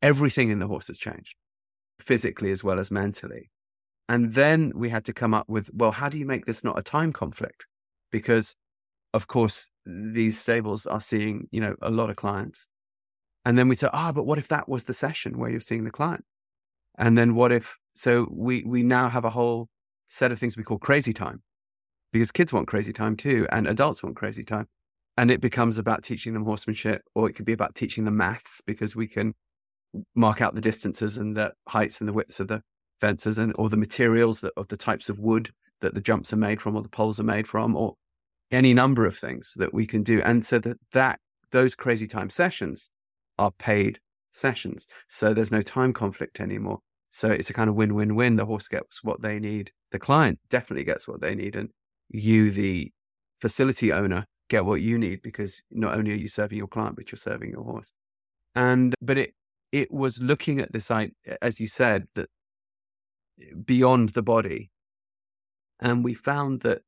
Everything 0.00 0.50
in 0.50 0.58
the 0.58 0.66
horses 0.66 0.98
changed, 0.98 1.36
physically 2.00 2.50
as 2.50 2.64
well 2.64 2.80
as 2.80 2.90
mentally. 2.90 3.50
And 4.08 4.34
then 4.34 4.72
we 4.74 4.88
had 4.88 5.04
to 5.06 5.12
come 5.12 5.32
up 5.32 5.48
with, 5.48 5.70
well, 5.72 5.92
how 5.92 6.08
do 6.08 6.18
you 6.18 6.26
make 6.26 6.44
this 6.44 6.64
not 6.64 6.78
a 6.78 6.82
time 6.82 7.12
conflict? 7.12 7.66
Because, 8.10 8.54
of 9.14 9.26
course, 9.26 9.70
these 9.86 10.38
stables 10.38 10.86
are 10.86 11.00
seeing, 11.00 11.48
you 11.50 11.60
know, 11.60 11.74
a 11.80 11.90
lot 11.90 12.10
of 12.10 12.16
clients. 12.16 12.68
And 13.44 13.56
then 13.56 13.68
we 13.68 13.74
said, 13.74 13.90
ah, 13.92 14.08
oh, 14.08 14.12
but 14.12 14.26
what 14.26 14.38
if 14.38 14.48
that 14.48 14.68
was 14.68 14.84
the 14.84 14.92
session 14.92 15.38
where 15.38 15.50
you're 15.50 15.60
seeing 15.60 15.84
the 15.84 15.90
client? 15.90 16.24
And 16.98 17.16
then 17.16 17.34
what 17.34 17.52
if, 17.52 17.78
so 17.94 18.26
we, 18.30 18.64
we 18.64 18.82
now 18.82 19.08
have 19.08 19.24
a 19.24 19.30
whole 19.30 19.68
set 20.08 20.30
of 20.30 20.38
things 20.38 20.56
we 20.56 20.62
call 20.62 20.78
crazy 20.78 21.12
time, 21.12 21.42
because 22.12 22.30
kids 22.30 22.52
want 22.52 22.68
crazy 22.68 22.92
time 22.92 23.16
too, 23.16 23.46
and 23.50 23.66
adults 23.66 24.02
want 24.02 24.16
crazy 24.16 24.44
time. 24.44 24.68
And 25.16 25.30
it 25.30 25.40
becomes 25.40 25.78
about 25.78 26.02
teaching 26.02 26.34
them 26.34 26.44
horsemanship, 26.44 27.02
or 27.14 27.28
it 27.28 27.34
could 27.34 27.46
be 27.46 27.52
about 27.52 27.74
teaching 27.74 28.04
them 28.04 28.16
maths 28.16 28.60
because 28.66 28.94
we 28.94 29.06
can 29.06 29.34
mark 30.14 30.40
out 30.40 30.54
the 30.54 30.60
distances 30.60 31.18
and 31.18 31.36
the 31.36 31.52
heights 31.68 32.00
and 32.00 32.08
the 32.08 32.12
widths 32.12 32.40
of 32.40 32.48
the 32.48 32.62
fences 33.02 33.36
and 33.36 33.52
or 33.56 33.68
the 33.68 33.76
materials 33.76 34.40
that 34.40 34.52
of 34.56 34.68
the 34.68 34.76
types 34.76 35.08
of 35.08 35.18
wood 35.18 35.50
that 35.80 35.92
the 35.94 36.00
jumps 36.00 36.32
are 36.32 36.36
made 36.48 36.60
from 36.62 36.76
or 36.76 36.82
the 36.82 36.88
poles 36.88 37.18
are 37.18 37.24
made 37.24 37.48
from 37.48 37.74
or 37.74 37.96
any 38.52 38.72
number 38.72 39.04
of 39.04 39.18
things 39.18 39.54
that 39.56 39.74
we 39.74 39.84
can 39.86 40.04
do. 40.04 40.22
And 40.22 40.46
so 40.46 40.60
that 40.60 40.78
that 40.92 41.18
those 41.50 41.74
crazy 41.74 42.06
time 42.06 42.30
sessions 42.30 42.90
are 43.38 43.50
paid 43.50 43.98
sessions. 44.30 44.86
So 45.08 45.34
there's 45.34 45.50
no 45.50 45.62
time 45.62 45.92
conflict 45.92 46.40
anymore. 46.40 46.78
So 47.10 47.30
it's 47.30 47.50
a 47.50 47.52
kind 47.52 47.68
of 47.68 47.74
win-win-win. 47.74 48.36
The 48.36 48.46
horse 48.46 48.68
gets 48.68 49.02
what 49.02 49.20
they 49.20 49.38
need. 49.40 49.72
The 49.90 49.98
client 49.98 50.38
definitely 50.48 50.84
gets 50.84 51.08
what 51.08 51.20
they 51.20 51.34
need. 51.34 51.56
And 51.56 51.70
you, 52.08 52.50
the 52.50 52.92
facility 53.40 53.92
owner, 53.92 54.24
get 54.48 54.64
what 54.64 54.80
you 54.80 54.96
need 54.96 55.22
because 55.22 55.60
not 55.70 55.94
only 55.94 56.12
are 56.12 56.22
you 56.24 56.28
serving 56.28 56.56
your 56.56 56.68
client, 56.68 56.94
but 56.96 57.10
you're 57.10 57.18
serving 57.18 57.50
your 57.50 57.64
horse. 57.64 57.92
And, 58.54 58.94
but 59.02 59.18
it, 59.18 59.34
it 59.72 59.90
was 59.90 60.22
looking 60.22 60.60
at 60.60 60.72
this, 60.72 60.90
as 61.42 61.58
you 61.58 61.66
said, 61.66 62.06
that 62.14 62.28
beyond 63.64 64.10
the 64.10 64.22
body. 64.22 64.70
And 65.80 66.04
we 66.04 66.14
found 66.14 66.60
that 66.60 66.82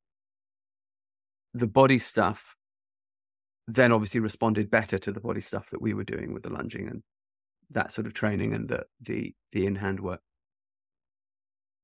the 1.52 1.66
body 1.66 1.98
stuff 1.98 2.56
then 3.66 3.92
obviously 3.92 4.20
responded 4.20 4.70
better 4.70 4.98
to 4.98 5.12
the 5.12 5.20
body 5.20 5.40
stuff 5.40 5.70
that 5.70 5.80
we 5.80 5.94
were 5.94 6.04
doing 6.04 6.34
with 6.34 6.42
the 6.42 6.50
lunging 6.50 6.88
and 6.88 7.02
that 7.70 7.92
sort 7.92 8.06
of 8.06 8.12
training 8.12 8.52
and 8.52 8.68
the 8.68 8.84
the 9.00 9.34
the 9.52 9.66
in 9.66 9.76
hand 9.76 10.00
work. 10.00 10.20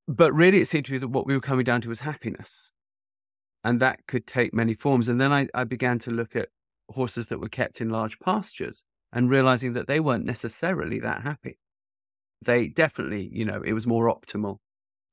But 0.07 0.33
really, 0.35 0.61
it 0.61 0.69
seemed 0.69 0.87
to 0.87 0.93
me 0.93 0.99
that 0.99 1.09
what 1.09 1.27
we 1.27 1.35
were 1.35 1.41
coming 1.41 1.65
down 1.65 1.81
to 1.83 1.89
was 1.89 2.01
happiness, 2.01 2.73
and 3.65 3.81
that 3.81 4.07
could 4.07 4.27
take 4.27 4.53
many 4.53 4.75
forms. 4.75 5.09
And 5.09 5.21
then 5.21 5.33
I, 5.33 5.49
I 5.55 5.65
began 5.65 5.99
to 6.01 6.11
look 6.11 6.37
at 6.37 6.49
horses 6.91 7.29
that 7.29 7.39
were 7.39 7.49
kept 7.49 7.81
in 7.81 7.91
large 7.91 8.19
pastures 8.19 8.85
and 9.13 9.31
realizing 9.31 9.75
that 9.75 9.87
they 9.87 10.01
weren't 10.01 10.25
necessarily 10.25 10.99
that 11.01 11.23
happy. 11.23 11.59
They 12.43 12.69
definitely, 12.69 13.29
you 13.33 13.45
know, 13.45 13.63
it 13.63 13.73
was 13.73 13.87
more 13.87 14.13
optimal 14.13 14.59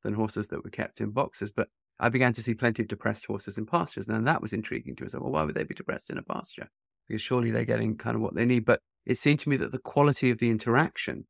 than 0.03 0.13
horses 0.13 0.47
that 0.47 0.63
were 0.63 0.69
kept 0.69 1.01
in 1.01 1.11
boxes. 1.11 1.51
But 1.51 1.67
I 1.99 2.09
began 2.09 2.33
to 2.33 2.43
see 2.43 2.53
plenty 2.53 2.83
of 2.83 2.87
depressed 2.87 3.25
horses 3.25 3.57
in 3.57 3.65
pastures. 3.65 4.07
And 4.07 4.27
that 4.27 4.41
was 4.41 4.53
intriguing 4.53 4.95
to 4.97 5.05
us. 5.05 5.13
Well, 5.13 5.31
why 5.31 5.43
would 5.43 5.55
they 5.55 5.63
be 5.63 5.75
depressed 5.75 6.09
in 6.09 6.17
a 6.17 6.23
pasture? 6.23 6.69
Because 7.07 7.21
surely 7.21 7.51
they're 7.51 7.65
getting 7.65 7.97
kind 7.97 8.15
of 8.15 8.21
what 8.21 8.35
they 8.35 8.45
need. 8.45 8.65
But 8.65 8.81
it 9.05 9.17
seemed 9.17 9.39
to 9.41 9.49
me 9.49 9.57
that 9.57 9.71
the 9.71 9.79
quality 9.79 10.29
of 10.29 10.37
the 10.39 10.49
interaction 10.49 11.25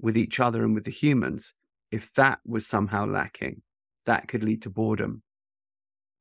with 0.00 0.16
each 0.16 0.40
other 0.40 0.64
and 0.64 0.74
with 0.74 0.84
the 0.84 0.90
humans, 0.90 1.52
if 1.90 2.12
that 2.14 2.38
was 2.46 2.66
somehow 2.66 3.06
lacking, 3.06 3.62
that 4.06 4.28
could 4.28 4.42
lead 4.42 4.62
to 4.62 4.70
boredom 4.70 5.22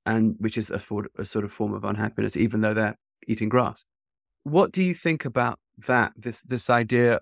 and 0.06 0.36
which 0.40 0.57
is 0.57 0.72
a, 0.72 0.80
for, 0.80 1.07
a 1.18 1.26
sort 1.26 1.45
of 1.45 1.52
form 1.52 1.74
of 1.74 1.84
unhappiness, 1.84 2.36
even 2.36 2.61
though 2.61 2.74
they're 2.74 2.98
eating 3.28 3.49
grass. 3.49 3.86
What 4.44 4.72
do 4.72 4.84
you 4.84 4.94
think 4.94 5.26
about 5.26 5.60
that? 5.88 6.14
This 6.18 6.41
this 6.41 6.70
idea. 6.70 7.20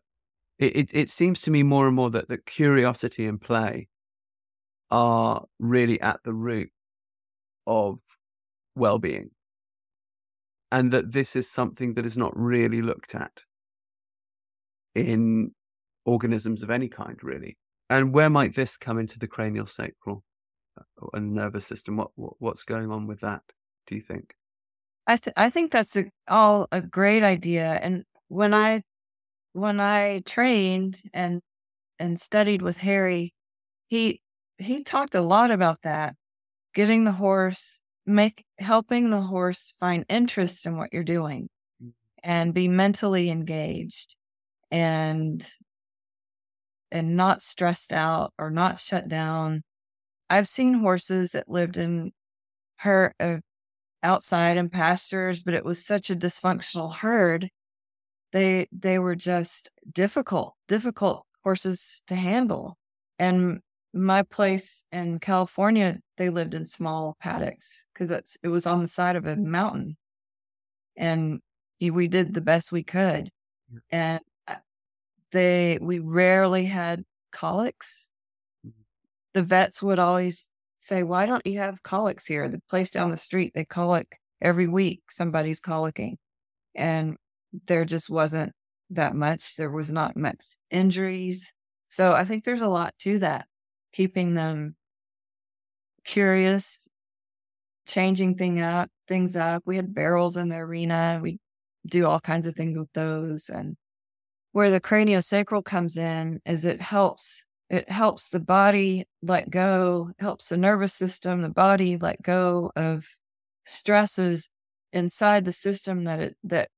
It, 0.60 0.76
it, 0.76 0.90
it 0.94 1.10
seems 1.10 1.42
to 1.44 1.52
me 1.52 1.64
more 1.64 1.88
and 1.88 1.96
more 1.96 2.10
that, 2.12 2.30
that 2.30 2.46
curiosity 2.46 3.26
and 3.26 3.40
play 3.40 3.90
are 4.90 5.46
really 5.60 6.00
at 6.02 6.24
the 6.24 6.34
root 6.34 6.70
of 7.66 8.00
well-being. 8.76 9.32
And 10.72 10.92
that 10.92 11.12
this 11.12 11.36
is 11.36 11.50
something 11.50 11.94
that 11.94 12.06
is 12.06 12.18
not 12.18 12.38
really 12.38 12.82
looked 12.82 13.16
at 13.16 13.42
in 14.96 15.52
organisms 16.06 16.64
of 16.64 16.70
any 16.70 16.90
kind 16.90 17.18
really. 17.22 17.58
And 17.90 18.14
where 18.14 18.30
might 18.30 18.56
this 18.56 18.78
come 18.78 19.00
into 19.00 19.20
the 19.20 19.28
cranial 19.28 19.68
sacral 19.68 20.24
uh, 20.78 21.08
and 21.14 21.34
nervous 21.34 21.66
system? 21.66 21.98
What, 21.98 22.10
what, 22.16 22.34
what's 22.40 22.64
going 22.64 22.92
on 22.92 23.08
with 23.08 23.22
that 23.22 23.44
do 23.88 23.96
you 23.96 24.02
think? 24.02 24.36
I 25.08 25.16
th- 25.16 25.34
i 25.38 25.50
think 25.50 25.72
that's 25.72 25.96
a, 25.96 26.12
all 26.28 26.68
a 26.72 26.82
great 26.82 27.24
idea. 27.24 27.80
And 27.82 28.04
when 28.28 28.54
i 28.54 28.84
when 29.54 29.80
i 29.80 30.20
trained 30.26 31.02
and 31.14 31.42
and 32.00 32.20
studied 32.20 32.62
with 32.62 32.78
harry 32.78 33.34
he 33.88 34.22
he 34.58 34.84
talked 34.84 35.16
a 35.16 35.22
lot 35.22 35.52
about 35.52 35.82
that 35.84 36.16
getting 36.74 37.04
the 37.04 37.12
horse 37.12 37.82
make 38.06 38.46
helping 38.60 39.10
the 39.10 39.22
horse 39.22 39.74
find 39.80 40.06
interest 40.10 40.66
in 40.66 40.78
what 40.78 40.94
you're 40.94 41.04
doing 41.04 41.50
mm. 41.84 41.92
and 42.24 42.54
be 42.54 42.68
mentally 42.68 43.30
engaged 43.30 44.16
and 44.72 45.52
and 46.92 47.18
not 47.18 47.42
stressed 47.42 47.92
out 47.92 48.34
or 48.38 48.50
not 48.50 48.80
shut 48.80 49.08
down 49.10 49.62
i've 50.30 50.48
seen 50.48 50.76
horses 50.76 51.32
that 51.32 51.50
lived 51.50 51.78
in 51.78 52.12
her 52.78 53.14
uh, 53.20 53.38
outside 54.04 54.58
in 54.58 54.70
pastures 54.70 55.44
but 55.44 55.54
it 55.54 55.66
was 55.66 55.86
such 55.86 56.10
a 56.10 56.16
dysfunctional 56.16 56.96
herd 56.96 57.50
they 58.34 58.68
they 58.72 59.00
were 59.00 59.16
just 59.16 59.72
difficult 59.92 60.56
difficult 60.68 61.26
horses 61.44 62.04
to 62.08 62.16
handle 62.16 62.78
and 63.20 63.62
my 63.94 64.22
place 64.22 64.84
in 64.92 65.20
California, 65.20 66.00
they 66.18 66.30
lived 66.30 66.54
in 66.54 66.66
small 66.66 67.18
paddocks 67.20 67.86
because 67.94 68.12
it's 68.12 68.38
it 68.44 68.48
was 68.50 68.66
on 68.66 68.82
the 68.82 68.88
side 68.88 69.16
of 69.16 69.26
a 69.26 69.36
mountain, 69.36 69.98
and 70.96 71.42
we 71.80 72.08
did 72.08 72.34
the 72.34 72.42
best 72.42 72.72
we 72.72 72.84
could, 72.84 73.32
and 73.90 74.22
uh, 74.48 74.56
they 75.32 75.80
we 75.82 76.00
rarely 76.00 76.66
had 76.66 77.04
colics. 77.32 78.10
Mm-hmm. 78.66 78.82
The 79.34 79.44
vets 79.44 79.82
would 79.82 80.00
always 80.00 80.50
say, 80.80 81.04
"Why 81.04 81.26
don't 81.26 81.46
you 81.46 81.60
have 81.60 81.84
colics 81.84 82.28
here?" 82.28 82.50
The 82.50 82.62
place 82.70 82.92
down 82.92 83.12
the 83.12 83.18
street, 83.18 83.54
they 83.56 83.66
colic 83.66 84.20
every 84.42 84.68
week. 84.68 85.04
Somebody's 85.10 85.62
colicking, 85.62 86.18
and 86.76 87.18
there 87.66 87.86
just 87.86 88.10
wasn't 88.10 88.54
that 88.92 89.16
much. 89.16 89.56
There 89.56 89.72
was 89.72 89.92
not 89.92 90.16
much 90.16 90.46
injuries. 90.70 91.54
So 91.90 92.14
I 92.14 92.26
think 92.26 92.44
there's 92.44 92.62
a 92.62 92.68
lot 92.68 92.94
to 93.00 93.20
that 93.20 93.48
keeping 93.94 94.36
them 94.36 94.76
curious, 96.06 96.88
changing 97.88 98.36
thing 98.36 98.62
up, 98.62 98.90
things 99.08 99.36
up. 99.36 99.64
We 99.66 99.76
had 99.76 99.94
barrels 99.94 100.38
in 100.38 100.50
the 100.50 100.58
arena. 100.58 101.20
We 101.22 101.40
do 101.86 102.06
all 102.06 102.20
kinds 102.20 102.48
of 102.48 102.56
things 102.56 102.78
with 102.78 102.92
those. 102.94 103.50
And 103.50 103.76
where 104.52 104.72
the 104.72 104.82
craniosacral 104.82 105.64
comes 105.64 105.98
in 105.98 106.42
is 106.46 106.66
it 106.66 106.82
helps 106.82 107.44
it 107.70 107.90
helps 107.90 108.30
the 108.30 108.40
body 108.40 109.06
let 109.22 109.50
go, 109.50 110.12
helps 110.20 110.50
the 110.50 110.58
nervous 110.58 110.94
system, 110.94 111.42
the 111.42 111.50
body 111.50 111.98
let 111.98 112.22
go 112.22 112.72
of 112.78 113.06
stresses 113.66 114.50
inside 114.94 115.44
the 115.44 115.52
system 115.52 116.06
that 116.06 116.20
it 116.20 116.38
that 116.46 116.70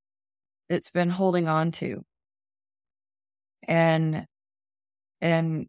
it's 0.69 0.91
been 0.91 1.09
holding 1.09 1.47
on 1.47 1.71
to. 1.73 2.03
And 3.67 4.25
and 5.21 5.67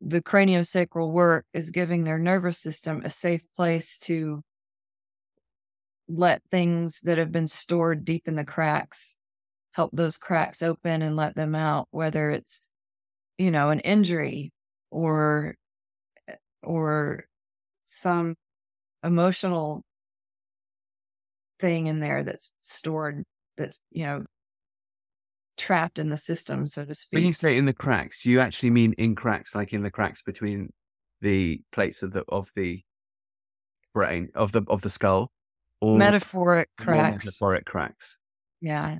the 0.00 0.22
craniosacral 0.22 1.10
work 1.10 1.44
is 1.52 1.70
giving 1.70 2.04
their 2.04 2.18
nervous 2.18 2.58
system 2.58 3.02
a 3.04 3.10
safe 3.10 3.42
place 3.56 3.98
to 3.98 4.42
let 6.08 6.42
things 6.50 7.00
that 7.02 7.18
have 7.18 7.32
been 7.32 7.48
stored 7.48 8.04
deep 8.04 8.28
in 8.28 8.36
the 8.36 8.44
cracks 8.44 9.16
help 9.72 9.90
those 9.92 10.16
cracks 10.16 10.62
open 10.62 11.02
and 11.02 11.16
let 11.16 11.34
them 11.34 11.54
out 11.54 11.86
whether 11.90 12.30
it's 12.30 12.66
you 13.36 13.50
know 13.50 13.70
an 13.70 13.80
injury 13.80 14.50
or 14.90 15.54
or 16.62 17.24
some 17.84 18.34
emotional 19.04 19.82
thing 21.60 21.86
in 21.86 22.00
there 22.00 22.22
that's 22.24 22.50
stored 22.62 23.24
that's 23.58 23.78
you 23.90 24.06
know 24.06 24.24
trapped 25.58 25.98
in 25.98 26.08
the 26.08 26.16
system, 26.16 26.66
so 26.66 26.86
to 26.86 26.94
speak. 26.94 27.18
When 27.18 27.26
you 27.26 27.32
say 27.34 27.56
in 27.56 27.66
the 27.66 27.74
cracks, 27.74 28.24
you 28.24 28.40
actually 28.40 28.70
mean 28.70 28.94
in 28.94 29.14
cracks, 29.14 29.54
like 29.54 29.74
in 29.74 29.82
the 29.82 29.90
cracks 29.90 30.22
between 30.22 30.70
the 31.20 31.60
plates 31.72 32.02
of 32.02 32.12
the 32.12 32.24
of 32.28 32.50
the 32.56 32.82
brain 33.92 34.28
of 34.34 34.52
the 34.52 34.62
of 34.68 34.80
the 34.82 34.90
skull, 34.90 35.30
or 35.80 35.98
metaphoric 35.98 36.70
cracks. 36.78 37.24
Metaphoric 37.26 37.66
cracks. 37.66 38.16
Yeah. 38.60 38.98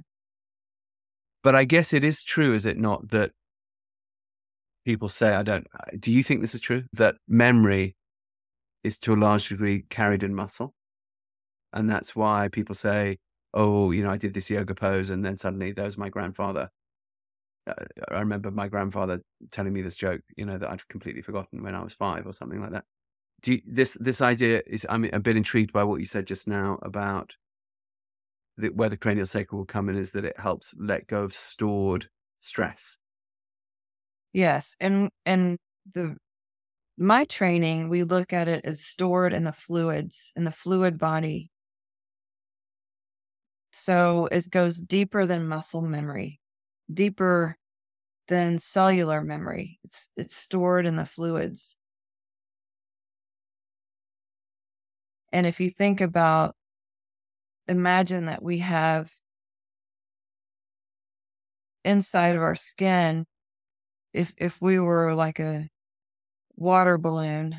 But 1.45 1.55
I 1.55 1.65
guess 1.65 1.93
it 1.93 2.03
is 2.03 2.25
true, 2.25 2.53
is 2.53 2.67
it 2.67 2.77
not, 2.77 3.11
that 3.11 3.31
people 4.85 5.09
say, 5.09 5.35
I 5.35 5.45
don't, 5.45 5.69
do 5.99 6.13
you 6.13 6.25
think 6.25 6.41
this 6.41 6.55
is 6.55 6.61
true? 6.61 6.83
That 6.93 7.15
memory 7.29 7.95
is 8.83 8.99
to 9.01 9.15
a 9.15 9.17
large 9.17 9.49
degree 9.49 9.85
carried 9.89 10.25
in 10.25 10.35
muscle. 10.35 10.75
And 11.73 11.89
that's 11.89 12.17
why 12.17 12.49
people 12.49 12.75
say, 12.75 13.19
oh, 13.55 13.91
you 13.91 14.03
know, 14.03 14.11
I 14.11 14.17
did 14.17 14.35
this 14.35 14.51
yoga 14.51 14.75
pose, 14.75 15.11
and 15.11 15.25
then 15.25 15.37
suddenly 15.37 15.73
there 15.73 15.85
was 15.85 15.99
my 15.99 16.09
grandfather. 16.09 16.71
Uh, 17.67 17.75
I 18.11 18.21
remember 18.21 18.51
my 18.51 18.69
grandfather 18.69 19.21
telling 19.51 19.73
me 19.73 19.83
this 19.83 19.97
joke, 19.97 20.21
you 20.37 20.45
know, 20.45 20.59
that 20.59 20.71
I'd 20.71 20.87
completely 20.89 21.23
forgotten 21.23 21.63
when 21.63 21.75
I 21.75 21.83
was 21.83 21.95
five 21.95 22.27
or 22.27 22.33
something 22.33 22.61
like 22.61 22.73
that. 22.73 22.85
Do 23.43 23.53
you, 23.53 23.63
this 23.67 23.97
this 24.01 24.21
idea 24.21 24.63
is? 24.67 24.87
I'm 24.89 25.05
a 25.05 25.21
bit 25.21 25.37
intrigued 25.37 25.73
by 25.73 25.85
what 25.85 26.01
you 26.01 26.07
said 26.07 26.27
just 26.27 26.49
now 26.49 26.79
about 26.83 27.35
the, 28.57 28.69
where 28.69 28.89
the 28.89 28.97
cranial 28.97 29.27
sacral 29.27 29.61
will 29.61 29.67
come 29.67 29.89
in 29.89 29.97
is 29.97 30.13
that 30.13 30.25
it 30.25 30.39
helps 30.39 30.75
let 30.77 31.07
go 31.07 31.23
of 31.23 31.35
stored 31.35 32.09
stress. 32.41 32.97
Yes, 34.33 34.77
and 34.81 35.11
and 35.25 35.59
the 35.95 36.17
my 36.99 37.25
training 37.25 37.89
we 37.89 38.03
look 38.03 38.33
at 38.33 38.49
it 38.49 38.65
as 38.65 38.85
stored 38.85 39.33
in 39.33 39.45
the 39.45 39.53
fluids 39.53 40.33
in 40.35 40.43
the 40.43 40.53
fluid 40.53 40.99
body 40.99 41.51
so 43.73 44.27
it 44.33 44.51
goes 44.51 44.79
deeper 44.81 45.27
than 45.27 45.47
muscle 45.49 45.83
memory, 45.83 46.41
deeper 46.93 47.57
than 48.29 48.59
cellular 48.59 49.23
memory. 49.23 49.79
It's 49.85 50.11
it's 50.17 50.37
stored 50.37 50.87
in 50.87 50.97
the 50.97 51.07
fluids. 51.07 51.77
And 55.33 55.47
if 55.47 55.61
you 55.61 55.71
think 55.71 56.01
about 56.01 56.55
imagine 57.69 58.25
that 58.27 58.43
we 58.43 58.59
have 58.59 59.13
inside 61.85 62.35
of 62.37 62.43
our 62.43 62.55
skin 62.55 63.27
if 64.15 64.35
if 64.39 64.61
we 64.63 64.79
were 64.81 65.15
like 65.15 65.41
a 65.41 65.69
water 66.57 66.99
balloon 66.99 67.57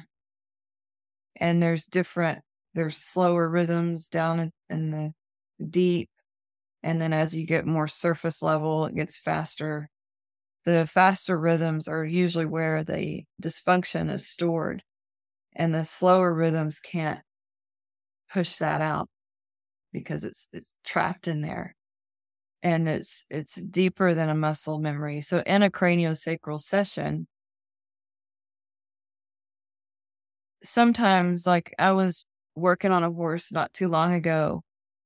and 1.35 1.61
there's 1.61 1.85
different 1.85 2.39
there's 2.73 2.97
slower 2.97 3.49
rhythms 3.49 4.07
down 4.07 4.51
in, 4.69 4.91
the 4.91 5.13
deep. 5.69 6.09
And 6.83 7.01
then 7.01 7.13
as 7.13 7.35
you 7.35 7.45
get 7.45 7.65
more 7.65 7.87
surface 7.87 8.41
level, 8.41 8.85
it 8.85 8.95
gets 8.95 9.17
faster. 9.17 9.89
The 10.65 10.87
faster 10.87 11.37
rhythms 11.39 11.87
are 11.87 12.05
usually 12.05 12.45
where 12.45 12.83
the 12.83 13.23
dysfunction 13.41 14.11
is 14.11 14.27
stored, 14.27 14.83
and 15.55 15.73
the 15.73 15.85
slower 15.85 16.33
rhythms 16.33 16.79
can't 16.79 17.19
push 18.31 18.55
that 18.57 18.81
out 18.81 19.09
because 19.91 20.23
it's 20.23 20.47
it's 20.53 20.73
trapped 20.83 21.27
in 21.27 21.41
there 21.41 21.75
and 22.61 22.87
it's 22.87 23.25
it's 23.29 23.55
deeper 23.55 24.13
than 24.13 24.29
a 24.29 24.35
muscle 24.35 24.79
memory 24.79 25.21
so 25.21 25.41
in 25.45 25.63
a 25.63 25.69
craniosacral 25.69 26.59
session 26.59 27.27
sometimes 30.61 31.47
like 31.47 31.73
i 31.79 31.91
was 31.91 32.25
working 32.55 32.91
on 32.91 33.03
a 33.03 33.11
horse 33.11 33.51
not 33.51 33.73
too 33.73 33.87
long 33.87 34.13
ago 34.13 34.61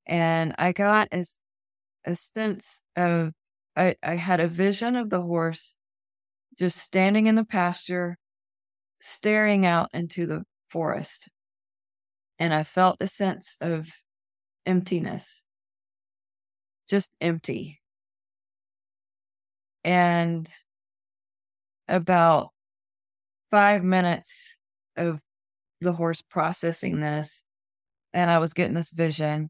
and 0.05 0.53
I 0.57 0.71
got 0.71 1.07
a, 1.11 1.25
a 2.05 2.15
sense 2.15 2.81
of, 2.95 3.31
I, 3.75 3.95
I 4.03 4.15
had 4.15 4.39
a 4.39 4.47
vision 4.47 4.95
of 4.95 5.09
the 5.09 5.21
horse 5.21 5.75
just 6.57 6.77
standing 6.77 7.27
in 7.27 7.35
the 7.35 7.45
pasture, 7.45 8.17
staring 9.01 9.65
out 9.65 9.89
into 9.93 10.25
the 10.25 10.43
forest. 10.69 11.29
And 12.39 12.53
I 12.53 12.63
felt 12.63 13.01
a 13.01 13.07
sense 13.07 13.57
of 13.61 13.89
emptiness, 14.65 15.43
just 16.87 17.09
empty. 17.21 17.81
And 19.83 20.47
about 21.87 22.49
five 23.51 23.83
minutes 23.83 24.55
of 24.95 25.19
the 25.81 25.93
horse 25.93 26.21
processing 26.21 27.01
this 27.01 27.43
and 28.13 28.29
I 28.29 28.37
was 28.39 28.53
getting 28.53 28.75
this 28.75 28.91
vision. 28.91 29.49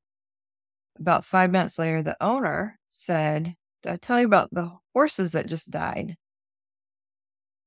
About 1.00 1.26
five 1.26 1.52
minutes 1.52 1.80
later, 1.80 2.04
the 2.04 2.18
owner 2.22 2.80
said, 2.90 3.56
Did 3.82 3.92
I 3.92 3.98
tell 3.98 4.20
you 4.20 4.26
about 4.26 4.54
the 4.54 4.72
horses 4.94 5.32
that 5.32 5.48
just 5.48 5.72
died? 5.72 6.18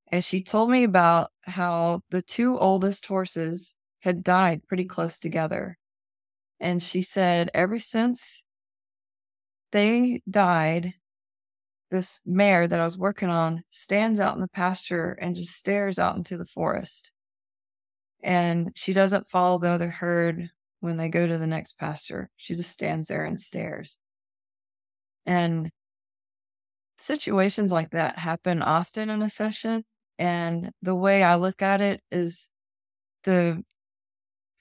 And 0.08 0.24
she 0.24 0.42
told 0.42 0.70
me 0.70 0.84
about 0.84 1.30
how 1.42 2.02
the 2.10 2.22
two 2.22 2.58
oldest 2.58 3.06
horses 3.06 3.74
had 4.00 4.22
died 4.22 4.66
pretty 4.68 4.84
close 4.84 5.18
together. 5.18 5.78
And 6.60 6.82
she 6.82 7.02
said, 7.02 7.50
ever 7.52 7.78
since 7.78 8.42
they 9.72 10.22
died, 10.30 10.94
this 11.90 12.20
mare 12.24 12.66
that 12.66 12.80
I 12.80 12.84
was 12.84 12.98
working 12.98 13.28
on 13.28 13.62
stands 13.70 14.20
out 14.20 14.34
in 14.34 14.40
the 14.40 14.48
pasture 14.48 15.12
and 15.20 15.34
just 15.34 15.54
stares 15.54 15.98
out 15.98 16.16
into 16.16 16.36
the 16.36 16.46
forest. 16.46 17.10
And 18.22 18.72
she 18.74 18.92
doesn't 18.92 19.28
follow 19.28 19.58
the 19.58 19.68
other 19.68 19.90
herd 19.90 20.50
when 20.80 20.96
they 20.96 21.08
go 21.08 21.26
to 21.26 21.38
the 21.38 21.46
next 21.46 21.78
pasture. 21.78 22.30
She 22.36 22.54
just 22.54 22.70
stands 22.70 23.08
there 23.08 23.24
and 23.24 23.40
stares. 23.40 23.96
And 25.24 25.70
situations 26.98 27.72
like 27.72 27.90
that 27.90 28.18
happen 28.18 28.62
often 28.62 29.10
in 29.10 29.22
a 29.22 29.30
session. 29.30 29.84
And 30.18 30.70
the 30.82 30.94
way 30.94 31.22
I 31.22 31.36
look 31.36 31.62
at 31.62 31.80
it 31.80 32.00
is 32.10 32.50
the 33.24 33.62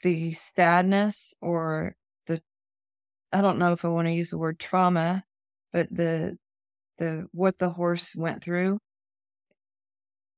the 0.03 0.33
sadness 0.33 1.33
or 1.41 1.95
the 2.27 2.41
I 3.31 3.41
don't 3.41 3.57
know 3.59 3.71
if 3.73 3.85
I 3.85 3.87
want 3.87 4.07
to 4.07 4.13
use 4.13 4.31
the 4.31 4.37
word 4.37 4.59
trauma, 4.59 5.23
but 5.71 5.87
the 5.91 6.37
the 6.97 7.27
what 7.31 7.59
the 7.59 7.69
horse 7.69 8.15
went 8.15 8.43
through 8.43 8.79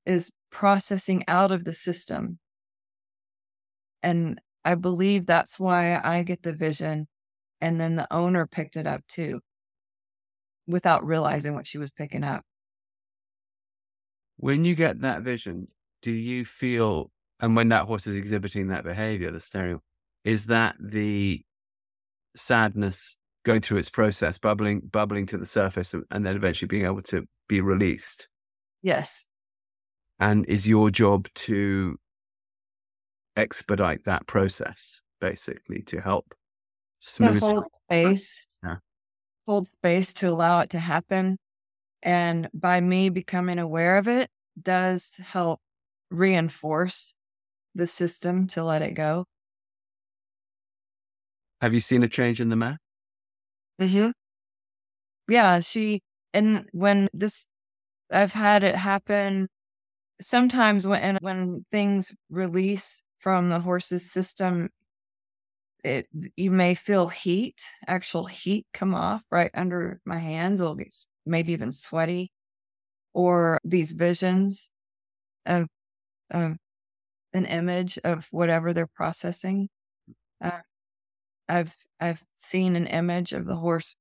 is 0.06 0.32
processing 0.52 1.24
out 1.28 1.52
of 1.52 1.66
the 1.66 1.74
system. 1.74 2.40
And 4.02 4.40
I 4.68 4.76
believe 4.76 5.26
that's 5.26 5.58
why 5.58 6.00
I 6.04 6.24
get 6.24 6.44
the 6.44 6.52
vision. 6.52 7.08
And 7.62 7.80
then 7.80 7.96
the 7.96 8.06
owner 8.14 8.46
picked 8.46 8.76
it 8.76 8.86
up 8.86 9.02
too, 9.08 9.40
without 10.68 11.06
realizing 11.06 11.56
what 11.56 11.66
she 11.66 11.78
was 11.78 11.90
picking 11.90 12.24
up. 12.24 12.44
When 14.36 14.66
you 14.66 14.76
get 14.76 15.02
that 15.02 15.22
vision, 15.22 15.70
do 16.02 16.12
you 16.12 16.44
feel, 16.44 17.12
and 17.40 17.56
when 17.56 17.70
that 17.70 17.86
horse 17.86 18.08
is 18.08 18.18
exhibiting 18.18 18.68
that 18.68 18.84
behavior, 18.84 19.32
the 19.32 19.40
stereo, 19.40 19.82
is 20.26 20.48
that 20.48 20.76
the 20.80 21.42
sadness 22.36 23.18
going 23.46 23.62
through 23.62 23.78
its 23.78 23.90
process, 23.90 24.38
bubbling, 24.38 24.82
bubbling 24.82 25.26
to 25.28 25.38
the 25.38 25.46
surface, 25.46 25.96
and 26.12 26.26
then 26.26 26.36
eventually 26.36 26.68
being 26.68 26.86
able 26.86 27.02
to 27.04 27.26
be 27.48 27.62
released? 27.62 28.28
Yes. 28.84 29.28
And 30.20 30.46
is 30.48 30.68
your 30.68 30.92
job 30.92 31.30
to 31.36 31.98
expedite 33.38 34.04
that 34.06 34.28
process, 34.28 35.02
basically, 35.22 35.82
to 35.84 36.02
help 36.02 36.34
smooth 37.00 37.40
hold 37.40 37.66
space, 37.86 38.48
yeah. 38.64 38.78
hold 39.46 39.68
space 39.68 40.14
to 40.16 40.30
allow 40.30 40.60
it 40.60 40.72
to 40.72 40.80
happen, 40.80 41.38
and 42.02 42.50
by 42.54 42.82
me 42.82 43.10
becoming 43.10 43.60
aware 43.60 43.98
of 43.98 44.08
it, 44.08 44.30
does 44.62 45.20
help 45.24 45.60
reinforce 46.10 47.14
the 47.76 47.88
system 47.88 48.48
to 48.48 48.64
let 48.64 48.82
it 48.82 48.94
go. 48.94 49.26
Have 51.62 51.74
you 51.74 51.80
seen 51.80 52.04
a 52.04 52.08
change 52.08 52.42
in 52.42 52.50
the 52.50 52.56
map? 52.56 52.78
Mm-hmm. 53.80 54.10
Yeah, 55.30 55.60
she 55.60 56.02
and 56.34 56.68
when 56.72 57.08
this 57.14 57.48
I've 58.12 58.34
had 58.34 58.64
it 58.64 58.76
happen 58.76 59.48
sometimes 60.22 60.88
when 60.88 61.18
when 61.22 61.66
things 61.72 62.16
release 62.30 63.02
from 63.20 63.50
the 63.50 63.60
horse's 63.60 64.12
system 64.12 64.70
it 65.84 66.08
you 66.36 66.52
may 66.52 66.74
feel 66.74 67.08
heat, 67.08 67.62
actual 67.88 68.26
heat 68.26 68.66
come 68.74 68.94
off 68.94 69.24
right 69.32 69.52
under 69.54 70.00
my 70.06 70.18
hands. 70.20 70.62
It'll 70.62 70.76
be 70.76 70.92
maybe 71.26 71.54
even 71.54 71.72
sweaty, 71.72 72.32
or 73.14 73.60
these 73.64 73.94
visions 73.94 74.70
of 75.46 75.68
of 76.32 76.58
an 77.34 77.46
image 77.46 78.00
of 78.04 78.28
whatever 78.32 78.74
they're 78.74 78.88
processing. 78.88 79.70
Uh, 80.42 80.62
I've 81.50 81.76
I've 82.00 82.24
seen 82.38 82.76
an 82.76 82.88
image 82.88 83.34
of 83.34 83.46
the 83.46 83.56
horse 83.58 83.96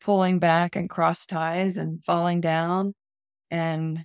pulling 0.00 0.38
back 0.38 0.76
and 0.76 0.90
cross 0.90 1.26
ties 1.26 1.76
and 1.78 2.04
falling 2.04 2.40
down, 2.40 2.94
and 3.50 4.04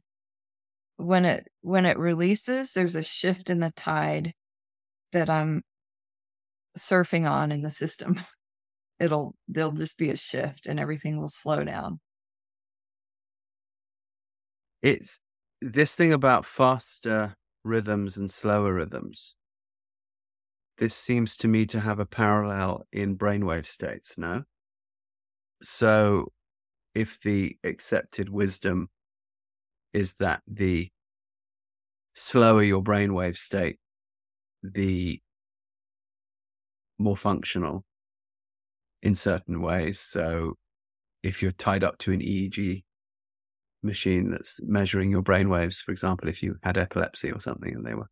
when 0.97 1.25
it 1.25 1.47
when 1.61 1.85
it 1.85 1.97
releases, 1.97 2.73
there's 2.73 2.95
a 2.95 3.03
shift 3.03 3.49
in 3.49 3.59
the 3.59 3.71
tide 3.71 4.33
that 5.11 5.29
I'm 5.29 5.63
surfing 6.77 7.29
on 7.29 7.51
in 7.51 7.61
the 7.61 7.71
system. 7.71 8.21
It'll 8.99 9.35
there'll 9.47 9.71
just 9.71 9.97
be 9.97 10.09
a 10.09 10.17
shift 10.17 10.65
and 10.65 10.79
everything 10.79 11.19
will 11.19 11.29
slow 11.29 11.63
down. 11.63 11.99
It's 14.81 15.19
this 15.61 15.95
thing 15.95 16.11
about 16.11 16.45
faster 16.45 17.35
rhythms 17.63 18.17
and 18.17 18.29
slower 18.29 18.73
rhythms 18.73 19.35
this 20.79 20.95
seems 20.95 21.35
to 21.37 21.47
me 21.47 21.65
to 21.67 21.79
have 21.79 21.99
a 21.99 22.05
parallel 22.05 22.87
in 22.91 23.17
brainwave 23.17 23.67
states, 23.67 24.17
no? 24.17 24.43
So 25.61 26.31
if 26.95 27.19
the 27.19 27.57
accepted 27.65 28.29
wisdom 28.29 28.89
is 29.93 30.15
that 30.15 30.41
the 30.47 30.89
slower 32.15 32.63
your 32.63 32.81
brainwave 32.81 33.37
state, 33.37 33.77
the 34.63 35.19
more 36.97 37.17
functional 37.17 37.85
in 39.01 39.15
certain 39.15 39.61
ways. 39.61 39.99
So 39.99 40.57
if 41.23 41.41
you're 41.41 41.51
tied 41.51 41.83
up 41.83 41.97
to 41.99 42.11
an 42.11 42.19
EEG 42.19 42.83
machine 43.81 44.31
that's 44.31 44.59
measuring 44.63 45.11
your 45.11 45.21
brainwaves, 45.21 45.77
for 45.77 45.91
example, 45.91 46.27
if 46.27 46.43
you 46.43 46.57
had 46.63 46.77
epilepsy 46.77 47.31
or 47.31 47.39
something 47.39 47.73
and 47.73 47.85
they 47.85 47.93
were, 47.93 48.09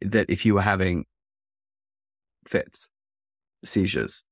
that 0.00 0.28
if 0.28 0.44
you 0.44 0.54
were 0.54 0.62
having 0.62 1.04
fits, 2.46 2.88
seizures, 3.64 4.24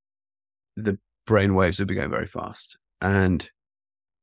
the 0.76 0.98
brain 1.26 1.54
waves 1.54 1.78
would 1.78 1.88
be 1.88 1.94
going 1.94 2.10
very 2.10 2.26
fast. 2.26 2.76
And 3.00 3.48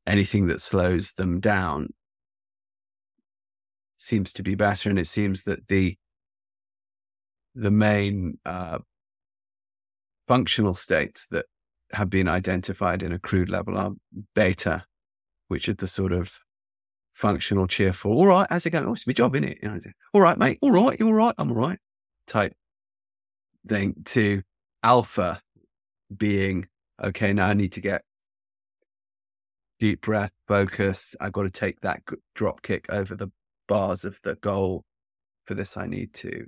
anything 0.06 0.48
that 0.48 0.62
slows 0.62 1.14
them 1.14 1.40
down 1.40 1.90
seems 3.98 4.34
to 4.34 4.44
be 4.44 4.56
better. 4.56 4.90
And 4.90 5.00
it 5.00 5.08
seems 5.08 5.44
that 5.44 5.68
the 5.68 5.98
the 7.56 7.72
main 7.72 8.40
uh, 8.46 8.80
functional 10.28 10.74
states 10.74 11.28
that 11.32 11.46
have 11.94 12.10
been 12.10 12.28
identified 12.28 13.04
in 13.04 13.12
a 13.12 13.20
crude 13.20 13.50
level 13.50 13.78
are 13.78 13.92
beta, 14.34 14.86
which 15.48 15.70
are 15.70 15.76
the 15.76 15.88
sort 15.88 16.12
of 16.12 16.40
functional, 17.14 17.68
cheerful, 17.68 18.12
all 18.12 18.28
right, 18.28 18.48
how's 18.50 18.66
it 18.66 18.72
going? 18.72 18.86
Oh, 18.88 18.94
it's 18.94 19.06
my 19.06 19.14
job, 19.14 19.36
isn't 19.36 19.48
it? 19.48 19.60
You 19.62 19.70
know, 19.70 19.80
all 20.14 20.22
right, 20.22 20.38
mate, 20.38 20.58
all 20.62 20.72
right, 20.72 21.00
you're 21.00 21.10
all 21.10 21.14
right? 21.14 21.36
I'm 21.38 21.52
all 21.52 21.58
right. 21.58 21.78
Type 22.26 22.54
thing 23.68 23.96
to 24.06 24.42
alpha 24.84 25.42
being 26.16 26.68
okay 27.02 27.34
now 27.34 27.48
i 27.48 27.54
need 27.54 27.72
to 27.72 27.82
get 27.82 28.02
deep 29.80 30.02
breath 30.02 30.32
focus 30.48 31.16
i've 31.22 31.32
got 31.32 31.44
to 31.44 31.50
take 31.50 31.80
that 31.82 32.02
drop 32.36 32.62
kick 32.62 32.86
over 32.90 33.16
the 33.16 33.30
bars 33.68 34.04
of 34.04 34.20
the 34.24 34.36
goal 34.36 34.84
for 35.46 35.54
this 35.54 35.78
i 35.78 35.86
need 35.86 36.14
to 36.14 36.46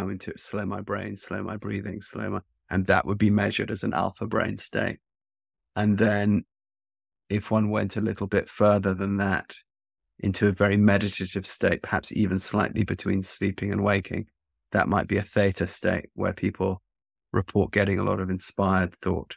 come 0.00 0.10
into 0.10 0.30
it 0.30 0.40
slow 0.40 0.64
my 0.64 0.80
brain 0.80 1.16
slow 1.16 1.42
my 1.42 1.56
breathing 1.56 2.00
slow 2.00 2.30
my 2.30 2.40
and 2.70 2.86
that 2.86 3.06
would 3.06 3.18
be 3.18 3.30
measured 3.30 3.70
as 3.70 3.82
an 3.82 3.92
alpha 3.92 4.26
brain 4.26 4.56
state 4.56 4.98
and 5.76 5.98
then 5.98 6.44
if 7.28 7.50
one 7.50 7.70
went 7.70 7.96
a 7.96 8.00
little 8.00 8.26
bit 8.26 8.48
further 8.48 8.94
than 8.94 9.16
that 9.18 9.54
into 10.18 10.48
a 10.48 10.52
very 10.52 10.76
meditative 10.76 11.46
state 11.46 11.82
perhaps 11.82 12.12
even 12.12 12.38
slightly 12.38 12.84
between 12.84 13.22
sleeping 13.22 13.72
and 13.72 13.82
waking 13.82 14.26
that 14.72 14.88
might 14.88 15.08
be 15.08 15.16
a 15.16 15.22
theta 15.22 15.66
state 15.66 16.08
where 16.14 16.32
people 16.32 16.82
report 17.32 17.72
getting 17.72 17.98
a 17.98 18.04
lot 18.04 18.20
of 18.20 18.30
inspired 18.30 18.94
thought. 19.00 19.36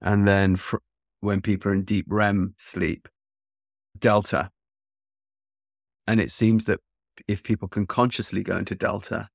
And 0.00 0.26
then 0.26 0.56
fr- 0.56 0.78
when 1.20 1.40
people 1.40 1.70
are 1.70 1.74
in 1.74 1.84
deep 1.84 2.06
REM 2.08 2.54
sleep, 2.58 3.08
delta. 3.98 4.50
And 6.06 6.20
it 6.20 6.30
seems 6.30 6.66
that 6.66 6.80
if 7.26 7.42
people 7.42 7.68
can 7.68 7.86
consciously 7.86 8.42
go 8.42 8.56
into 8.56 8.74
delta, 8.74 9.28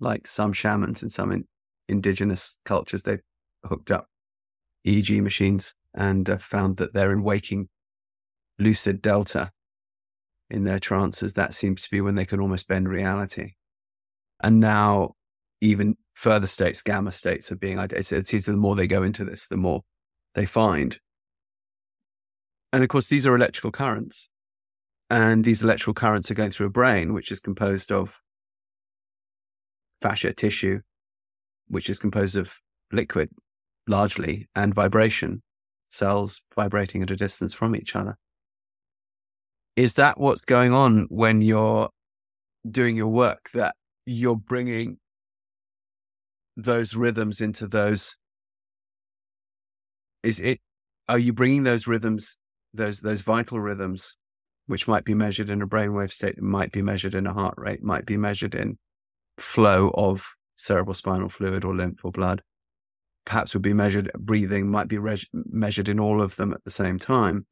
like 0.00 0.26
some 0.26 0.52
shamans 0.52 1.02
in 1.02 1.10
some 1.10 1.32
in- 1.32 1.46
indigenous 1.88 2.58
cultures, 2.64 3.02
they've 3.02 3.22
hooked 3.64 3.90
up 3.90 4.06
EEG 4.86 5.22
machines 5.22 5.74
and 5.94 6.28
uh, 6.28 6.38
found 6.38 6.78
that 6.78 6.94
they're 6.94 7.12
in 7.12 7.22
waking 7.22 7.68
lucid 8.58 9.02
delta 9.02 9.50
in 10.48 10.64
their 10.64 10.78
trances. 10.78 11.34
That 11.34 11.54
seems 11.54 11.82
to 11.82 11.90
be 11.90 12.00
when 12.00 12.14
they 12.14 12.24
can 12.24 12.40
almost 12.40 12.68
bend 12.68 12.88
reality. 12.88 13.52
And 14.42 14.60
now 14.60 15.14
even 15.60 15.96
further 16.14 16.46
states, 16.46 16.82
gamma 16.82 17.12
states 17.12 17.52
are 17.52 17.56
being 17.56 17.78
identified. 17.78 18.20
It 18.20 18.28
seems 18.28 18.46
the 18.46 18.52
more 18.54 18.76
they 18.76 18.86
go 18.86 19.02
into 19.02 19.24
this, 19.24 19.46
the 19.46 19.56
more 19.56 19.82
they 20.34 20.46
find. 20.46 20.98
And 22.72 22.82
of 22.82 22.88
course, 22.88 23.08
these 23.08 23.26
are 23.26 23.34
electrical 23.34 23.72
currents. 23.72 24.28
And 25.10 25.44
these 25.44 25.64
electrical 25.64 25.94
currents 25.94 26.30
are 26.30 26.34
going 26.34 26.52
through 26.52 26.66
a 26.66 26.70
brain, 26.70 27.12
which 27.12 27.32
is 27.32 27.40
composed 27.40 27.90
of 27.90 28.19
fascia 30.00 30.32
tissue, 30.32 30.80
which 31.68 31.90
is 31.90 31.98
composed 31.98 32.36
of 32.36 32.50
liquid 32.92 33.30
largely 33.86 34.48
and 34.54 34.74
vibration, 34.74 35.42
cells 35.88 36.42
vibrating 36.54 37.02
at 37.02 37.10
a 37.10 37.16
distance 37.16 37.54
from 37.54 37.74
each 37.74 37.96
other. 37.96 38.16
Is 39.76 39.94
that 39.94 40.18
what's 40.18 40.40
going 40.42 40.72
on 40.72 41.06
when 41.08 41.40
you're 41.40 41.88
doing 42.70 42.96
your 42.96 43.08
work? 43.08 43.50
That 43.54 43.74
you're 44.06 44.36
bringing 44.36 44.98
those 46.56 46.94
rhythms 46.94 47.40
into 47.40 47.66
those 47.66 48.16
is 50.22 50.38
it 50.40 50.60
are 51.08 51.18
you 51.18 51.32
bringing 51.32 51.62
those 51.62 51.86
rhythms 51.86 52.36
those 52.74 53.00
those 53.00 53.22
vital 53.22 53.58
rhythms 53.58 54.14
which 54.66 54.86
might 54.86 55.04
be 55.04 55.14
measured 55.14 55.48
in 55.48 55.62
a 55.62 55.66
brainwave 55.66 56.12
state 56.12 56.40
might 56.40 56.70
be 56.72 56.82
measured 56.82 57.14
in 57.14 57.26
a 57.26 57.32
heart 57.32 57.54
rate 57.56 57.82
might 57.82 58.04
be 58.04 58.16
measured 58.16 58.54
in 58.54 58.76
flow 59.38 59.90
of 59.94 60.26
cerebral 60.56 60.94
spinal 60.94 61.28
fluid 61.28 61.64
or 61.64 61.74
lymph 61.74 62.04
or 62.04 62.12
blood 62.12 62.42
perhaps 63.24 63.54
would 63.54 63.62
be 63.62 63.72
measured 63.72 64.10
breathing 64.18 64.70
might 64.70 64.88
be 64.88 64.98
reg- 64.98 65.28
measured 65.32 65.88
in 65.88 66.00
all 66.00 66.20
of 66.20 66.36
them 66.36 66.52
at 66.52 66.64
the 66.64 66.70
same 66.70 66.98
time. 66.98 67.46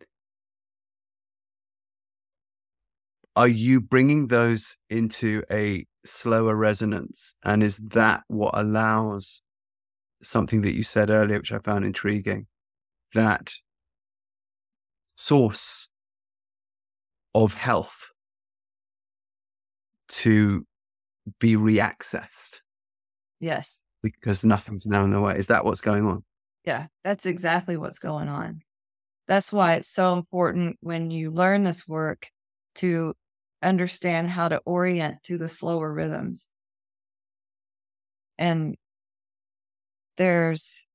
Are 3.37 3.49
you 3.49 3.81
bringing 3.81 4.27
those 4.27 4.77
into 4.91 5.43
a 5.51 5.87
slower 6.05 6.57
resonance? 6.57 7.35
And 7.45 7.63
is 7.63 7.77
that 7.79 8.25
what 8.27 8.59
allows 8.59 9.43
something 10.23 10.63
that 10.63 10.75
you 10.75 10.83
said 10.83 11.11
earlier 11.11 11.39
which 11.39 11.53
i 11.53 11.59
found 11.59 11.85
intriguing 11.85 12.47
that 13.15 13.53
source 15.17 15.89
of 17.35 17.55
health 17.55 18.09
to 20.09 20.67
be 21.39 21.55
reaccessed. 21.55 22.61
Yes. 23.41 23.83
Because 24.03 24.45
nothing's 24.45 24.87
now 24.87 25.05
in 25.05 25.11
the 25.11 25.21
way. 25.21 25.37
Is 25.37 25.49
that 25.49 25.65
what's 25.65 25.81
going 25.81 26.05
on? 26.07 26.25
Yeah, 26.65 26.87
that's 27.05 27.27
exactly 27.27 27.77
what's 27.77 27.99
going 27.99 28.29
on. 28.29 28.61
That's 29.27 29.53
why 29.53 29.75
it's 29.75 29.89
so 29.89 30.15
important 30.15 30.77
when 30.81 31.11
you 31.11 31.31
learn 31.31 31.65
this 31.65 31.87
work 31.87 32.29
to 32.77 33.15
understand 33.63 34.31
how 34.31 34.49
to 34.49 34.59
orient 34.65 35.23
to 35.25 35.39
the 35.39 35.49
slower 35.49 35.93
rhythms. 35.93 36.49
And 38.39 38.77
there's 40.17 40.87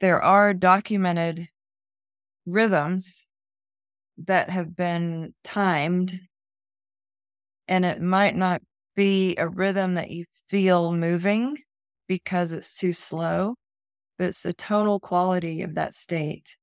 there 0.00 0.22
are 0.22 0.52
documented 0.52 1.48
rhythms 2.46 3.26
that 4.18 4.50
have 4.50 4.76
been 4.76 5.34
timed 5.42 6.20
and 7.66 7.84
it 7.84 8.00
might 8.00 8.36
not 8.36 8.62
be 8.94 9.36
a 9.36 9.48
rhythm 9.48 9.94
that 9.94 10.10
you 10.10 10.26
feel 10.48 10.92
moving 10.92 11.58
because 12.08 12.52
it's 12.52 12.76
too 12.76 12.92
slow, 12.92 13.56
but 14.18 14.28
it's 14.28 14.42
the 14.44 14.52
total 14.54 15.00
quality 15.00 15.62
of 15.62 15.74
that 15.76 15.94
state. 15.94 16.56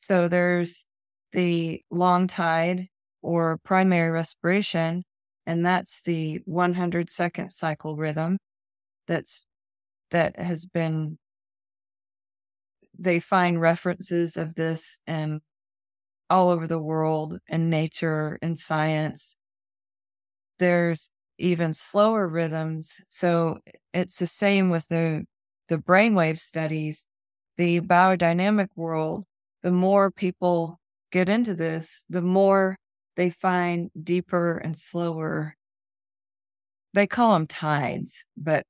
So 0.00 0.28
there's 0.28 0.84
the 1.32 1.82
long 1.90 2.26
tide 2.26 2.88
or 3.22 3.58
primary 3.64 4.10
respiration, 4.10 5.04
and 5.46 5.64
that's 5.64 6.02
the 6.02 6.40
100 6.44 7.10
second 7.10 7.52
cycle 7.52 7.96
rhythm 7.96 8.38
that's 9.06 9.44
that 10.12 10.38
has 10.40 10.66
been 10.66 11.18
they 12.98 13.20
find 13.20 13.60
references 13.60 14.36
of 14.36 14.54
this 14.54 15.00
and 15.06 15.40
all 16.30 16.50
over 16.50 16.66
the 16.66 16.82
world 16.82 17.40
in 17.48 17.70
nature 17.70 18.38
and 18.42 18.58
science. 18.58 19.36
There's 20.60 21.10
even 21.38 21.74
slower 21.74 22.28
rhythms. 22.28 23.02
So 23.08 23.58
it's 23.92 24.18
the 24.18 24.28
same 24.28 24.70
with 24.70 24.86
the 24.88 25.24
the 25.68 25.78
brainwave 25.78 26.38
studies, 26.38 27.06
the 27.56 27.80
biodynamic 27.80 28.68
world. 28.76 29.24
The 29.62 29.72
more 29.72 30.10
people 30.10 30.80
get 31.12 31.28
into 31.28 31.54
this, 31.54 32.04
the 32.08 32.22
more 32.22 32.76
they 33.16 33.30
find 33.30 33.90
deeper 34.02 34.58
and 34.58 34.76
slower. 34.78 35.56
They 36.92 37.06
call 37.06 37.34
them 37.34 37.46
tides, 37.46 38.24
but 38.36 38.64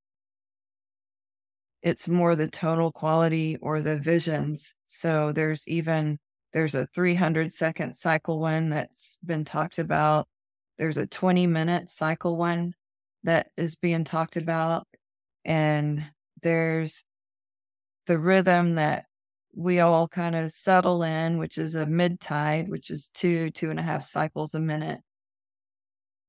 it's 1.82 2.08
more 2.08 2.36
the 2.36 2.48
tonal 2.48 2.92
quality 2.92 3.56
or 3.60 3.80
the 3.82 3.98
visions. 3.98 4.74
So 4.86 5.32
there's 5.32 5.66
even 5.66 6.18
there's 6.52 6.74
a 6.74 6.86
300 6.94 7.52
second 7.52 7.94
cycle 7.96 8.38
one 8.40 8.70
that's 8.70 9.18
been 9.24 9.44
talked 9.44 9.78
about. 9.78 10.26
There's 10.80 10.96
a 10.96 11.06
20 11.06 11.46
minute 11.46 11.90
cycle 11.90 12.36
one 12.36 12.74
that 13.22 13.50
is 13.56 13.76
being 13.76 14.02
talked 14.02 14.36
about. 14.36 14.88
And 15.44 16.04
there's 16.42 17.04
the 18.06 18.18
rhythm 18.18 18.74
that 18.74 19.04
we 19.54 19.78
all 19.78 20.08
kind 20.08 20.34
of 20.34 20.50
settle 20.50 21.04
in, 21.04 21.38
which 21.38 21.58
is 21.58 21.76
a 21.76 21.86
mid 21.86 22.18
tide, 22.18 22.68
which 22.68 22.90
is 22.90 23.10
two, 23.14 23.50
two 23.50 23.70
and 23.70 23.78
a 23.78 23.84
half 23.84 24.02
cycles 24.02 24.54
a 24.54 24.60
minute. 24.60 25.00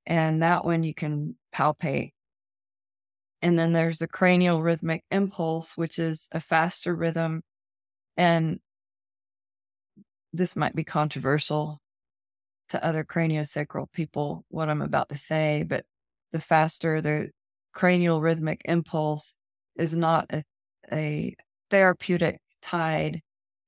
And 0.06 0.44
that 0.44 0.66
one 0.66 0.84
you 0.84 0.94
can 0.94 1.36
palpate 1.56 2.12
and 3.42 3.58
then 3.58 3.74
there's 3.74 4.02
a 4.02 4.08
cranial 4.08 4.62
rhythmic 4.62 5.04
impulse, 5.10 5.76
which 5.76 5.98
is 5.98 6.30
a 6.32 6.40
faster 6.40 6.96
rhythm. 6.96 7.42
And 8.16 8.60
this 10.32 10.56
might 10.56 10.76
be 10.76 10.84
controversial 10.84 11.80
to 12.72 12.86
other 12.86 13.04
craniosacral 13.04 13.92
people, 13.92 14.46
what 14.50 14.70
I'm 14.70 14.82
about 14.82 15.10
to 15.10 15.18
say, 15.18 15.64
but 15.64 15.86
the 16.32 16.40
faster 16.40 17.02
the 17.02 17.30
cranial 17.74 18.22
rhythmic 18.22 18.62
impulse 18.66 19.36
is 19.78 19.96
not 19.96 20.26
a, 20.32 20.44
a 20.92 21.36
therapeutic 21.70 22.40
tide. 22.62 23.22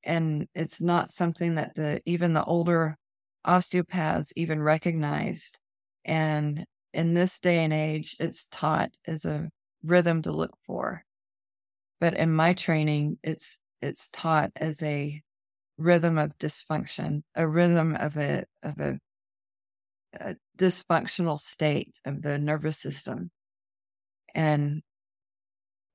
And 0.04 0.48
it's 0.54 0.82
not 0.82 1.10
something 1.10 1.56
that 1.56 1.76
the 1.76 2.02
even 2.06 2.34
the 2.34 2.44
older 2.44 2.98
osteopaths 3.46 4.34
even 4.36 4.62
recognized. 4.62 5.60
And 6.06 6.66
in 6.94 7.14
this 7.14 7.40
day 7.40 7.64
and 7.64 7.74
age, 7.74 8.16
it's 8.20 8.48
taught 8.48 8.92
as 9.08 9.26
a 9.26 9.50
rhythm 9.84 10.22
to 10.24 10.32
look 10.32 10.56
for. 10.66 11.04
But 12.00 12.16
in 12.16 12.32
my 12.34 12.54
training, 12.54 13.18
it's 13.24 13.60
it's 13.82 14.10
taught 14.10 14.52
as 14.56 14.84
a 14.84 15.22
rhythm 15.78 16.18
of 16.18 16.38
dysfunction, 16.38 17.24
a 17.36 17.48
rhythm 17.48 17.96
of 17.96 18.18
a 18.18 18.46
of 18.64 18.80
a, 18.80 19.00
a 20.20 20.36
dysfunctional 20.58 21.40
state 21.40 22.00
of 22.06 22.22
the 22.22 22.38
nervous 22.38 22.78
system. 22.78 23.32
And 24.36 24.82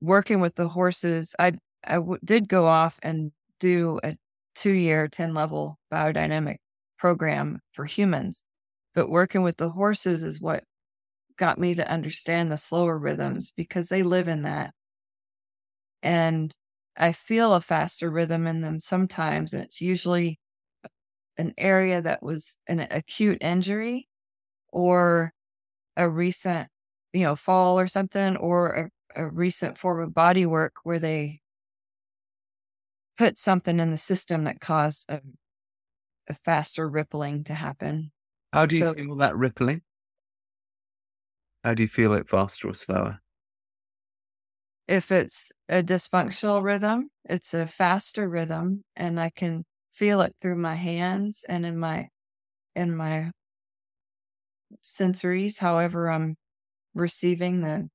working 0.01 0.39
with 0.39 0.55
the 0.55 0.67
horses, 0.69 1.35
I 1.39 1.53
I 1.85 1.95
w- 1.95 2.19
did 2.23 2.49
go 2.49 2.67
off 2.67 2.99
and 3.03 3.31
do 3.59 3.99
a 4.03 4.17
two 4.55 4.71
year, 4.71 5.07
10 5.07 5.33
level 5.33 5.79
biodynamic 5.91 6.57
program 6.97 7.61
for 7.73 7.85
humans. 7.85 8.43
But 8.95 9.09
working 9.09 9.43
with 9.43 9.57
the 9.57 9.69
horses 9.69 10.23
is 10.23 10.41
what 10.41 10.63
got 11.37 11.57
me 11.57 11.75
to 11.75 11.89
understand 11.89 12.51
the 12.51 12.57
slower 12.57 12.97
rhythms 12.97 13.53
because 13.55 13.89
they 13.89 14.03
live 14.03 14.27
in 14.27 14.43
that. 14.43 14.73
And 16.03 16.53
I 16.97 17.11
feel 17.11 17.53
a 17.53 17.61
faster 17.61 18.09
rhythm 18.09 18.47
in 18.47 18.61
them 18.61 18.79
sometimes. 18.79 19.53
And 19.53 19.63
it's 19.63 19.81
usually 19.81 20.39
uh, 20.83 20.89
an 21.37 21.53
area 21.57 22.01
that 22.01 22.23
was 22.23 22.57
an 22.67 22.81
acute 22.81 23.39
injury 23.41 24.09
or 24.69 25.33
a 25.97 26.09
recent, 26.09 26.69
you 27.13 27.23
know, 27.23 27.35
fall 27.35 27.79
or 27.79 27.87
something, 27.87 28.37
or 28.37 28.91
a, 29.15 29.23
a 29.23 29.29
recent 29.29 29.77
form 29.77 30.01
of 30.01 30.13
body 30.13 30.45
work 30.45 30.75
where 30.83 30.99
they 30.99 31.41
put 33.17 33.37
something 33.37 33.79
in 33.79 33.91
the 33.91 33.97
system 33.97 34.45
that 34.45 34.59
caused 34.59 35.09
a, 35.09 35.21
a 36.27 36.33
faster 36.33 36.87
rippling 36.87 37.43
to 37.45 37.53
happen. 37.53 38.11
How 38.53 38.67
do 38.67 38.75
you 38.75 38.85
so, 38.85 38.95
feel 38.95 39.15
that 39.15 39.35
rippling? 39.35 39.81
How 41.63 41.73
do 41.73 41.83
you 41.83 41.87
feel 41.87 42.11
it 42.15 42.27
faster 42.27 42.67
or 42.67 42.73
slower? 42.73 43.21
If 44.89 45.11
it's 45.11 45.51
a 45.69 45.83
dysfunctional 45.83 46.63
rhythm, 46.63 47.11
it's 47.23 47.53
a 47.53 47.67
faster 47.67 48.27
rhythm 48.27 48.81
and 48.95 49.19
I 49.19 49.29
can 49.29 49.65
feel 49.93 50.19
it 50.21 50.35
through 50.41 50.55
my 50.55 50.73
hands 50.73 51.45
and 51.47 51.63
in 51.63 51.77
my 51.77 52.09
in 52.75 52.95
my 52.97 53.29
sensories, 54.83 55.59
however 55.59 56.09
I'm 56.09 56.37
receiving 56.95 57.61
the 57.61 57.89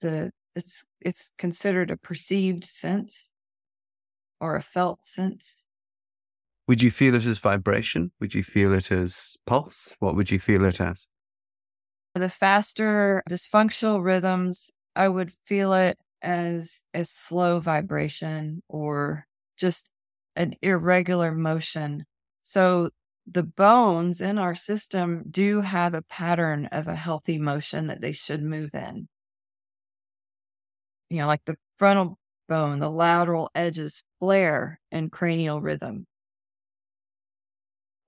the 0.00 0.30
it's 0.54 0.84
it's 1.00 1.32
considered 1.38 1.90
a 1.90 1.96
perceived 1.96 2.64
sense 2.64 3.30
or 4.40 4.54
a 4.54 4.62
felt 4.62 5.04
sense. 5.04 5.64
Would 6.68 6.82
you 6.82 6.92
feel 6.92 7.16
it 7.16 7.26
as 7.26 7.40
vibration? 7.40 8.12
Would 8.20 8.32
you 8.36 8.44
feel 8.44 8.72
it 8.74 8.92
as 8.92 9.36
pulse? 9.44 9.96
What 9.98 10.14
would 10.14 10.30
you 10.30 10.38
feel 10.38 10.64
it 10.64 10.80
as? 10.80 11.08
The 12.14 12.28
faster 12.28 13.22
dysfunctional 13.28 14.04
rhythms, 14.04 14.70
I 14.96 15.08
would 15.08 15.32
feel 15.46 15.72
it 15.72 15.98
as 16.22 16.82
a 16.94 17.04
slow 17.04 17.60
vibration 17.60 18.62
or 18.68 19.26
just 19.56 19.90
an 20.36 20.54
irregular 20.62 21.32
motion. 21.32 22.06
So 22.42 22.90
the 23.26 23.42
bones 23.42 24.20
in 24.20 24.38
our 24.38 24.54
system 24.54 25.24
do 25.30 25.60
have 25.62 25.94
a 25.94 26.02
pattern 26.02 26.66
of 26.66 26.88
a 26.88 26.96
healthy 26.96 27.38
motion 27.38 27.86
that 27.88 28.00
they 28.00 28.12
should 28.12 28.42
move 28.42 28.74
in. 28.74 29.08
You 31.10 31.18
know, 31.18 31.26
like 31.26 31.44
the 31.44 31.56
frontal 31.76 32.18
bone, 32.48 32.78
the 32.78 32.90
lateral 32.90 33.50
edges 33.54 34.02
flare 34.18 34.80
in 34.90 35.10
cranial 35.10 35.60
rhythm. 35.60 36.06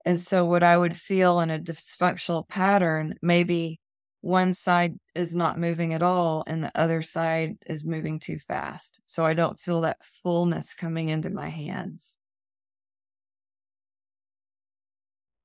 And 0.05 0.19
so, 0.19 0.45
what 0.45 0.63
I 0.63 0.77
would 0.77 0.97
feel 0.97 1.39
in 1.39 1.49
a 1.49 1.59
dysfunctional 1.59 2.47
pattern, 2.47 3.17
maybe 3.21 3.79
one 4.23 4.53
side 4.53 4.95
is 5.15 5.35
not 5.35 5.59
moving 5.59 5.93
at 5.93 6.01
all 6.01 6.43
and 6.47 6.63
the 6.63 6.71
other 6.75 7.01
side 7.01 7.57
is 7.65 7.85
moving 7.85 8.19
too 8.19 8.39
fast. 8.39 9.01
So, 9.05 9.25
I 9.25 9.33
don't 9.33 9.59
feel 9.59 9.81
that 9.81 9.97
fullness 10.23 10.73
coming 10.73 11.09
into 11.09 11.29
my 11.29 11.49
hands. 11.49 12.17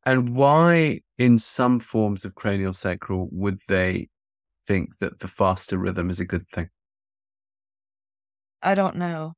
And 0.06 0.34
why, 0.34 1.00
in 1.18 1.38
some 1.38 1.80
forms 1.80 2.24
of 2.24 2.34
cranial 2.34 2.72
sacral, 2.72 3.28
would 3.32 3.60
they 3.68 4.08
think 4.66 4.98
that 4.98 5.20
the 5.20 5.28
faster 5.28 5.78
rhythm 5.78 6.10
is 6.10 6.20
a 6.20 6.24
good 6.24 6.48
thing? 6.50 6.70
I 8.62 8.74
don't 8.74 8.96
know. 8.96 9.34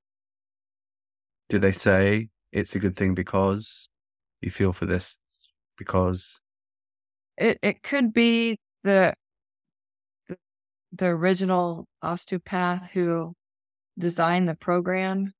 Do 1.48 1.58
they 1.58 1.72
say 1.72 2.28
it's 2.52 2.74
a 2.74 2.78
good 2.78 2.96
thing 2.96 3.14
because 3.14 3.88
you 4.40 4.50
feel 4.50 4.72
for 4.72 4.86
this? 4.86 5.18
Because 5.76 6.40
it 7.36 7.58
it 7.62 7.82
could 7.82 8.12
be 8.12 8.58
the 8.84 9.14
the 10.92 11.06
original 11.06 11.86
osteopath 12.02 12.90
who 12.92 13.34
designed 13.98 14.48
the 14.48 14.54
program 14.54 15.32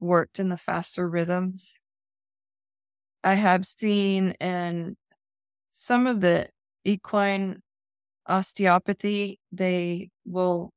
worked 0.00 0.38
in 0.38 0.48
the 0.48 0.56
faster 0.56 1.08
rhythms 1.08 1.78
I 3.24 3.34
have 3.34 3.64
seen 3.64 4.32
in 4.32 4.96
some 5.70 6.06
of 6.06 6.20
the 6.20 6.50
equine 6.84 7.62
osteopathy, 8.26 9.38
they 9.50 10.10
will 10.26 10.70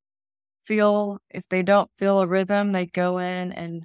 feel, 0.64 1.20
if 1.30 1.46
they 1.48 1.62
don't 1.62 1.90
feel 1.98 2.20
a 2.20 2.26
rhythm, 2.26 2.72
they 2.72 2.86
go 2.86 3.18
in 3.18 3.52
and 3.52 3.84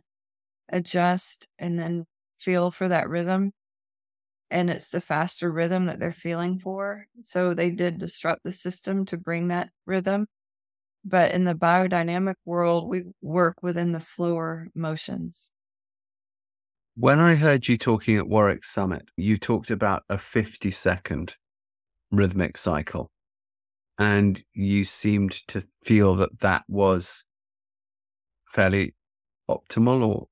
adjust 0.70 1.48
and 1.60 1.78
then 1.78 2.06
feel 2.40 2.72
for 2.72 2.88
that 2.88 3.10
rhythm. 3.10 3.52
And 4.54 4.70
it's 4.70 4.90
the 4.90 5.02
faster 5.02 5.52
rhythm 5.52 5.88
that 5.88 6.00
they're 6.00 6.12
feeling 6.12 6.60
for. 6.60 7.08
So 7.24 7.56
they 7.56 7.72
did 7.72 7.98
disrupt 7.98 8.44
the 8.44 8.52
system 8.52 9.04
to 9.08 9.18
bring 9.18 9.48
that 9.48 9.70
rhythm. 9.88 10.28
But 11.04 11.32
in 11.32 11.46
the 11.46 11.56
biodynamic 11.56 12.36
world, 12.46 12.88
we 12.88 13.02
work 13.20 13.64
within 13.64 13.94
the 13.94 14.00
slower 14.00 14.68
motions. 14.76 15.52
When 16.96 17.18
I 17.18 17.34
heard 17.34 17.68
you 17.68 17.78
talking 17.78 18.16
at 18.16 18.28
Warwick 18.28 18.64
Summit, 18.64 19.10
you 19.18 19.38
talked 19.38 19.72
about 19.72 20.04
a 20.08 20.20
50 20.20 20.70
second 20.70 21.36
rhythmic 22.12 22.56
cycle. 22.56 23.10
And 23.98 24.40
you 24.54 24.84
seemed 24.84 25.32
to 25.48 25.64
feel 25.84 26.16
that 26.18 26.42
that 26.42 26.62
was 26.68 27.26
fairly 28.52 28.94
optimal 29.50 30.06
or 30.08 30.28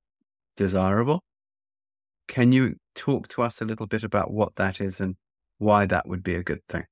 desirable. 0.56 1.24
Can 2.28 2.52
you 2.52 2.76
talk 2.94 3.28
to 3.28 3.42
us 3.42 3.60
a 3.60 3.64
little 3.64 3.86
bit 3.86 4.02
about 4.02 4.30
what 4.30 4.56
that 4.56 4.80
is 4.80 5.00
and 5.00 5.16
why 5.58 5.86
that 5.86 6.08
would 6.08 6.22
be 6.22 6.34
a 6.34 6.42
good 6.42 6.60
thing? 6.68 6.84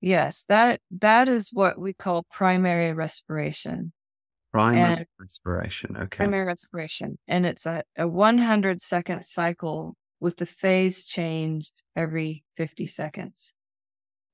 Yes, 0.00 0.44
that 0.48 0.80
that 0.90 1.28
is 1.28 1.50
what 1.52 1.78
we 1.78 1.94
call 1.94 2.24
primary 2.30 2.92
respiration. 2.92 3.92
Primary 4.52 4.92
and 4.92 5.06
respiration. 5.18 5.96
Okay. 5.96 6.18
Primary 6.18 6.44
respiration. 6.44 7.18
And 7.26 7.44
it's 7.44 7.66
a, 7.66 7.82
a 7.96 8.06
100 8.06 8.80
second 8.80 9.24
cycle 9.24 9.96
with 10.20 10.36
the 10.36 10.46
phase 10.46 11.04
changed 11.04 11.72
every 11.96 12.44
50 12.56 12.86
seconds 12.86 13.52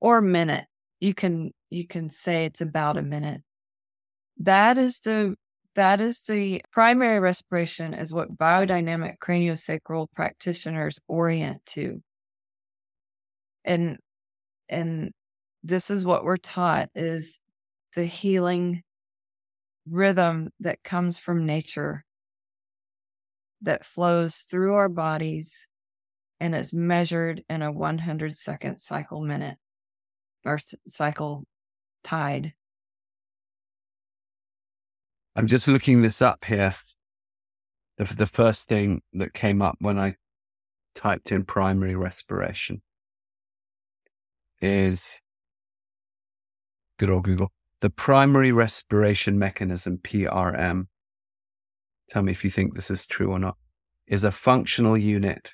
or 0.01 0.21
minute. 0.21 0.67
You 1.01 1.15
can, 1.15 1.53
you 1.71 1.87
can 1.87 2.11
say 2.11 2.45
it's 2.45 2.61
about 2.61 2.99
a 2.99 3.03
minute. 3.03 3.41
That 4.39 4.77
is 4.77 5.01
the, 5.01 5.37
that 5.77 6.01
is 6.01 6.23
the 6.23 6.63
primary 6.73 7.21
respiration 7.21 7.95
is 7.95 8.13
what 8.13 8.37
biodynamic 8.37 9.19
craniosacral 9.19 10.07
practitioners 10.15 10.99
orient 11.07 11.65
to. 11.67 12.03
And, 13.65 13.99
and 14.69 15.13
this 15.63 15.91
is 15.91 16.05
what 16.05 16.25
we're 16.25 16.37
taught 16.37 16.89
is 16.95 17.39
the 17.95 18.05
healing 18.05 18.83
rhythm 19.89 20.51
that 20.61 20.83
comes 20.83 21.19
from 21.19 21.47
nature 21.47 22.05
that 23.63 23.85
flows 23.85 24.39
through 24.39 24.75
our 24.75 24.89
bodies 24.89 25.67
and 26.39 26.55
is 26.55 26.73
measured 26.73 27.43
in 27.49 27.63
a 27.63 27.71
100 27.71 28.37
second 28.37 28.79
cycle 28.81 29.21
minute 29.21 29.59
or 30.45 30.59
cycle 30.87 31.45
tide. 32.03 32.55
I'm 35.37 35.47
just 35.47 35.69
looking 35.69 36.03
this 36.03 36.21
up 36.21 36.45
here. 36.45 36.75
The, 37.99 38.05
the 38.05 38.27
first 38.27 38.69
thing 38.69 39.03
that 39.13 39.35
came 39.35 39.63
up 39.63 39.77
when 39.81 39.99
I 39.99 40.17
typed 40.95 41.33
in 41.33 41.45
primary 41.45 41.95
respiration 41.95 42.83
is 44.61 45.21
good 46.99 47.11
old 47.11 47.25
Google 47.25 47.53
the 47.81 47.91
primary 47.91 48.53
respiration 48.53 49.39
mechanism, 49.39 49.99
PRM, 49.99 50.87
tell 52.09 52.23
me 52.23 52.33
if 52.33 52.45
you 52.45 52.51
think 52.51 52.75
this 52.75 52.91
is 52.91 53.07
true 53.07 53.31
or 53.33 53.39
not, 53.39 53.57
is 54.07 54.23
a 54.25 54.31
functional 54.31 54.99
unit 54.99 55.51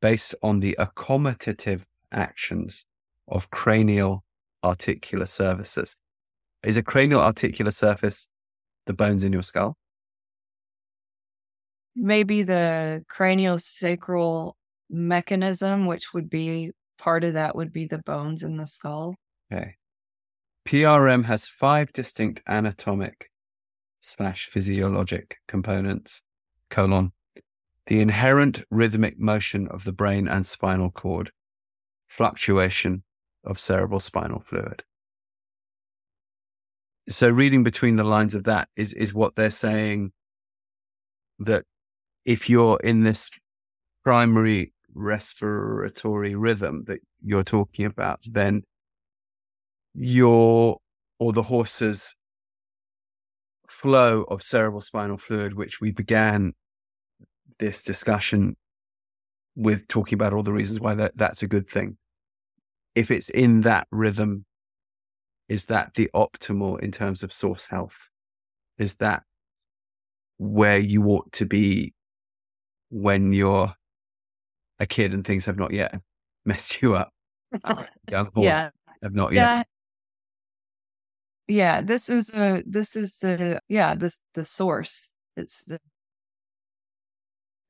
based 0.00 0.34
on 0.42 0.60
the 0.60 0.76
accommodative 0.78 1.82
actions 2.10 2.86
of 3.28 3.50
cranial 3.50 4.24
articular 4.62 5.26
surfaces. 5.26 5.98
Is 6.62 6.78
a 6.78 6.82
cranial 6.82 7.20
articular 7.20 7.70
surface 7.70 8.28
the 8.86 8.94
bones 8.94 9.24
in 9.24 9.32
your 9.32 9.42
skull? 9.42 9.76
Maybe 11.96 12.42
the 12.42 13.04
cranial 13.08 13.58
sacral 13.58 14.56
mechanism, 14.90 15.86
which 15.86 16.12
would 16.12 16.28
be 16.28 16.70
part 16.98 17.24
of 17.24 17.34
that, 17.34 17.54
would 17.54 17.72
be 17.72 17.86
the 17.86 17.98
bones 17.98 18.42
in 18.42 18.56
the 18.56 18.66
skull. 18.66 19.14
Okay. 19.52 19.76
PRM 20.66 21.26
has 21.26 21.46
five 21.46 21.92
distinct 21.92 22.42
anatomic 22.46 23.30
slash 24.00 24.48
physiologic 24.50 25.36
components, 25.46 26.22
colon, 26.70 27.12
the 27.86 28.00
inherent 28.00 28.64
rhythmic 28.70 29.18
motion 29.18 29.68
of 29.68 29.84
the 29.84 29.92
brain 29.92 30.26
and 30.26 30.46
spinal 30.46 30.90
cord, 30.90 31.30
fluctuation 32.08 33.02
of 33.44 33.58
cerebral 33.58 34.00
spinal 34.00 34.40
fluid. 34.40 34.82
So 37.08 37.28
reading 37.28 37.62
between 37.62 37.96
the 37.96 38.04
lines 38.04 38.34
of 38.34 38.44
that 38.44 38.68
is, 38.76 38.94
is 38.94 39.12
what 39.12 39.36
they're 39.36 39.50
saying 39.50 40.12
that 41.38 41.64
if 42.24 42.48
you're 42.48 42.80
in 42.82 43.02
this 43.02 43.30
primary 44.04 44.72
respiratory 44.94 46.34
rhythm 46.34 46.84
that 46.86 47.00
you're 47.22 47.44
talking 47.44 47.84
about, 47.84 48.22
mm-hmm. 48.22 48.32
then 48.32 48.62
your 49.94 50.78
or 51.18 51.32
the 51.32 51.42
horse's 51.42 52.16
flow 53.68 54.22
of 54.24 54.42
cerebral 54.42 54.80
spinal 54.80 55.18
fluid, 55.18 55.54
which 55.54 55.80
we 55.80 55.90
began 55.90 56.52
this 57.58 57.82
discussion 57.82 58.56
with 59.56 59.86
talking 59.88 60.16
about 60.16 60.32
all 60.32 60.42
the 60.42 60.52
reasons 60.52 60.80
why 60.80 60.94
that, 60.94 61.12
that's 61.16 61.42
a 61.42 61.46
good 61.46 61.68
thing. 61.68 61.96
If 62.94 63.10
it's 63.10 63.28
in 63.28 63.62
that 63.62 63.86
rhythm, 63.90 64.44
is 65.48 65.66
that 65.66 65.94
the 65.94 66.10
optimal 66.14 66.80
in 66.80 66.90
terms 66.92 67.22
of 67.22 67.32
source 67.32 67.66
health? 67.66 68.08
Is 68.78 68.96
that 68.96 69.22
where 70.38 70.78
you 70.78 71.04
ought 71.06 71.30
to 71.32 71.46
be 71.46 71.94
when 72.90 73.32
you're 73.32 73.72
a 74.78 74.86
kid 74.86 75.14
and 75.14 75.26
things 75.26 75.46
have 75.46 75.58
not 75.58 75.72
yet 75.72 76.00
messed 76.44 76.82
you 76.82 76.94
up? 76.94 77.12
Young 78.10 78.30
yeah. 78.36 78.70
have 79.02 79.14
not 79.14 79.32
yet. 79.32 79.40
Yeah 79.40 79.62
yeah 81.46 81.80
this 81.80 82.08
is 82.08 82.32
a 82.34 82.62
this 82.66 82.96
is 82.96 83.18
the 83.18 83.60
yeah 83.68 83.94
this 83.94 84.18
the 84.34 84.44
source 84.44 85.12
it's 85.36 85.64
the 85.64 85.78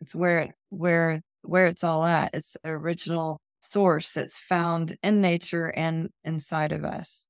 it's 0.01 0.15
where 0.15 0.41
it 0.41 0.53
where 0.71 1.21
where 1.43 1.67
it's 1.67 1.83
all 1.83 2.05
at 2.05 2.31
it's 2.35 2.57
the 2.63 2.71
original 2.71 3.41
source 3.61 4.13
that's 4.13 4.39
found 4.39 4.97
in 5.03 5.21
nature 5.21 5.69
and 5.69 6.11
inside 6.25 6.71
of 6.73 6.85
us 6.85 7.27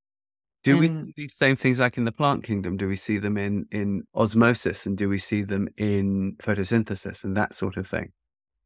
do 0.65 0.79
we 0.79 0.89
see 0.89 1.13
these 1.17 1.35
same 1.35 1.57
things 1.57 1.79
like 1.79 1.97
in 1.97 2.05
the 2.05 2.13
plant 2.13 2.43
kingdom 2.43 2.77
do 2.77 2.89
we 2.89 2.97
see 2.97 3.19
them 3.19 3.37
in 3.37 3.67
in 3.71 4.03
osmosis 4.15 4.87
and 4.87 4.99
do 4.99 5.09
we 5.09 5.19
see 5.19 5.43
them 5.43 5.69
in 5.77 6.35
photosynthesis 6.43 7.23
and 7.23 7.37
that 7.37 7.55
sort 7.55 7.77
of 7.77 7.87
thing 7.87 8.11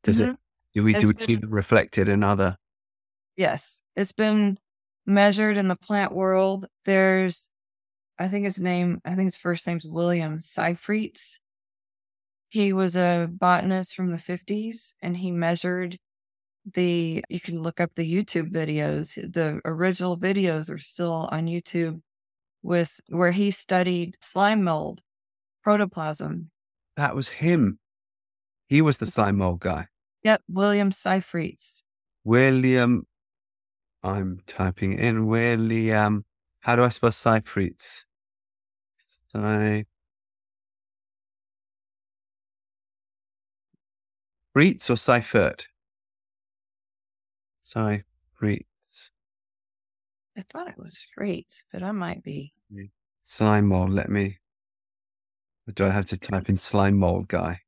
does 0.03 0.21
mm-hmm. 0.21 0.31
it 0.31 0.37
do 0.75 0.83
we 0.83 0.95
do 0.95 1.09
we 1.09 1.27
see 1.27 1.37
them 1.37 1.51
reflected 1.51 2.09
in 2.09 2.25
other 2.25 2.57
yes 3.37 3.83
it's 3.97 4.13
been 4.13 4.59
measured 5.05 5.57
in 5.57 5.69
the 5.69 5.77
plant 5.77 6.13
world 6.13 6.67
there's 6.85 7.51
I 8.19 8.29
think 8.29 8.45
his 8.45 8.59
name, 8.59 9.01
I 9.05 9.15
think 9.15 9.27
his 9.27 9.37
first 9.37 9.67
name's 9.67 9.87
William 9.87 10.39
Seifriz. 10.39 11.39
He 12.51 12.73
was 12.73 12.97
a 12.97 13.29
botanist 13.31 13.95
from 13.95 14.11
the 14.11 14.17
50s 14.17 14.95
and 15.01 15.17
he 15.17 15.31
measured 15.31 15.99
the 16.75 17.25
you 17.29 17.41
can 17.41 17.63
look 17.63 17.81
up 17.81 17.93
the 17.95 18.11
YouTube 18.11 18.51
videos. 18.51 19.15
The 19.15 19.61
original 19.65 20.17
videos 20.17 20.71
are 20.73 20.79
still 20.79 21.29
on 21.31 21.47
YouTube 21.47 22.01
with 22.63 23.01
where 23.09 23.33
he 23.33 23.51
studied 23.51 24.17
slime 24.21 24.65
mold, 24.65 25.03
protoplasm. 25.63 26.51
That 26.97 27.15
was 27.15 27.29
him. 27.29 27.79
He 28.69 28.83
was 28.83 28.99
the 28.99 29.07
slime 29.07 29.39
mold 29.39 29.61
guy. 29.61 29.89
Yep, 30.25 30.43
William 30.49 30.91
Seifriz. 30.91 31.83
William, 32.25 33.07
I'm 34.03 34.41
typing 34.47 34.99
in 34.99 35.27
William. 35.27 36.25
How 36.61 36.77
do 36.77 36.83
I 36.83 36.89
spell 36.91 37.11
Seifriz? 37.11 38.05
Seifriz 39.35 39.87
or 44.91 44.97
Seifert? 44.97 45.69
Seifriz. 47.69 49.11
I 50.37 50.43
thought 50.49 50.69
it 50.69 50.79
was 50.79 50.97
Straits, 50.97 51.65
but 51.73 51.83
I 51.83 51.93
might 51.93 52.23
be. 52.23 52.55
Slime 53.23 53.67
mold. 53.67 53.91
Let 53.91 54.09
me. 54.09 54.39
Do 55.75 55.85
I 55.85 55.91
have 55.91 56.07
to 56.07 56.19
type 56.19 56.49
in 56.49 56.57
slime 56.57 56.97
mold 56.97 57.29
guy? 57.29 57.61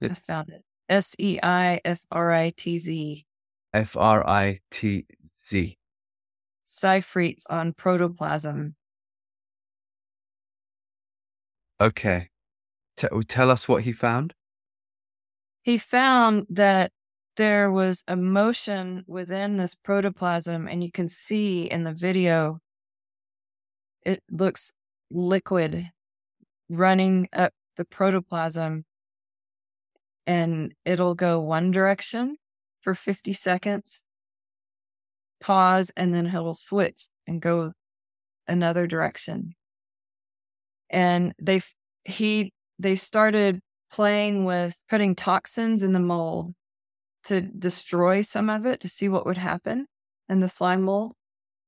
I 0.00 0.14
found 0.14 0.50
it. 0.50 0.62
S 0.88 1.16
E 1.18 1.40
I 1.42 1.80
F 1.84 2.06
R 2.12 2.32
I 2.32 2.50
T 2.50 2.78
Z. 2.78 3.26
F 3.72 3.96
R 3.96 4.28
I 4.28 4.60
T 4.70 5.06
Z. 5.44 5.76
Seifriz 6.64 7.44
on 7.50 7.72
protoplasm. 7.72 8.76
Okay. 11.80 12.28
T- 12.96 13.08
tell 13.26 13.50
us 13.50 13.68
what 13.68 13.82
he 13.82 13.92
found. 13.92 14.34
He 15.62 15.78
found 15.78 16.46
that 16.50 16.92
there 17.36 17.70
was 17.70 18.04
a 18.06 18.16
motion 18.16 19.04
within 19.06 19.56
this 19.56 19.74
protoplasm, 19.74 20.68
and 20.68 20.84
you 20.84 20.92
can 20.92 21.08
see 21.08 21.62
in 21.64 21.84
the 21.84 21.92
video, 21.92 22.58
it 24.04 24.22
looks 24.30 24.72
liquid 25.10 25.90
running 26.68 27.28
up 27.32 27.52
the 27.76 27.84
protoplasm, 27.84 28.84
and 30.26 30.74
it'll 30.84 31.14
go 31.14 31.40
one 31.40 31.70
direction 31.70 32.36
for 32.80 32.94
50 32.94 33.32
seconds, 33.32 34.04
pause, 35.40 35.90
and 35.96 36.14
then 36.14 36.26
it'll 36.26 36.54
switch 36.54 37.06
and 37.26 37.40
go 37.40 37.72
another 38.46 38.86
direction. 38.86 39.54
And 40.90 41.34
they, 41.40 41.62
he, 42.04 42.52
they 42.78 42.96
started 42.96 43.60
playing 43.90 44.44
with 44.44 44.78
putting 44.88 45.14
toxins 45.14 45.82
in 45.82 45.92
the 45.92 46.00
mold 46.00 46.54
to 47.24 47.40
destroy 47.40 48.22
some 48.22 48.50
of 48.50 48.66
it 48.66 48.80
to 48.80 48.88
see 48.88 49.08
what 49.08 49.26
would 49.26 49.38
happen 49.38 49.86
in 50.28 50.40
the 50.40 50.48
slime 50.48 50.82
mold. 50.82 51.14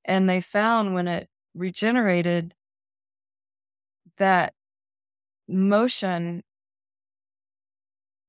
And 0.05 0.29
they 0.29 0.41
found 0.41 0.95
when 0.95 1.09
it 1.09 1.29
regenerated 1.55 2.55
that 4.19 4.55
motion, 5.49 6.43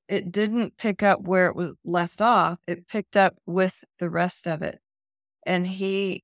it 0.07 0.31
didn't 0.31 0.77
pick 0.77 1.03
up 1.03 1.21
where 1.21 1.47
it 1.47 1.55
was 1.55 1.75
left 1.83 2.21
off, 2.21 2.59
it 2.67 2.87
picked 2.87 3.17
up 3.17 3.35
with 3.45 3.83
the 3.99 4.09
rest 4.09 4.47
of 4.47 4.61
it. 4.61 4.79
And 5.45 5.65
he, 5.65 6.23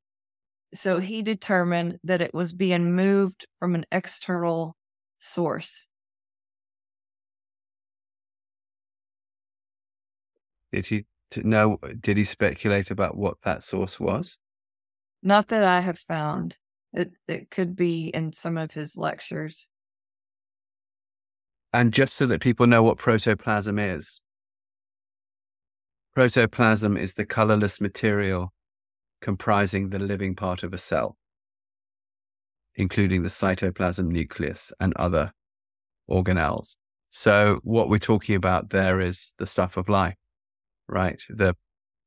so 0.74 1.00
he 1.00 1.22
determined 1.22 2.00
that 2.04 2.22
it 2.22 2.34
was 2.34 2.54
being 2.54 2.96
moved 2.96 3.46
from 3.60 3.76
an 3.76 3.86
external 3.92 4.76
source. 5.20 5.88
Did 10.72 10.88
he 10.88 11.06
know? 11.38 11.78
Did 12.00 12.18
he 12.18 12.24
speculate 12.24 12.92
about 12.92 13.18
what 13.18 13.38
that 13.44 13.64
source 13.64 14.00
was? 14.00 14.38
Not 15.22 15.50
that 15.50 15.64
I 15.64 15.82
have 15.82 16.00
found. 16.00 16.58
It 16.94 17.12
it 17.28 17.50
could 17.50 17.76
be 17.76 18.08
in 18.08 18.34
some 18.34 18.58
of 18.58 18.72
his 18.72 18.98
lectures. 18.98 19.70
And 21.74 21.94
just 21.94 22.16
so 22.16 22.26
that 22.28 22.42
people 22.42 22.68
know 22.68 22.84
what 22.84 22.98
protoplasm 22.98 23.80
is, 23.80 24.20
protoplasm 26.14 26.98
is 26.98 27.14
the 27.14 27.26
colorless 27.26 27.80
material 27.80 28.54
comprising 29.22 29.90
the 29.90 30.00
living 30.00 30.36
part 30.36 30.64
of 30.64 30.74
a 30.74 30.78
cell, 30.78 31.16
including 32.76 33.24
the 33.24 33.30
cytoplasm 33.30 34.08
nucleus 34.08 34.74
and 34.80 34.94
other 34.96 35.32
organelles. 36.10 36.76
So 37.10 37.60
what 37.64 37.90
we're 37.90 37.98
talking 37.98 38.36
about 38.36 38.72
there 38.72 39.00
is 39.00 39.34
the 39.38 39.46
stuff 39.46 39.78
of 39.78 39.88
life 39.88 40.16
right? 40.92 41.22
The 41.30 41.56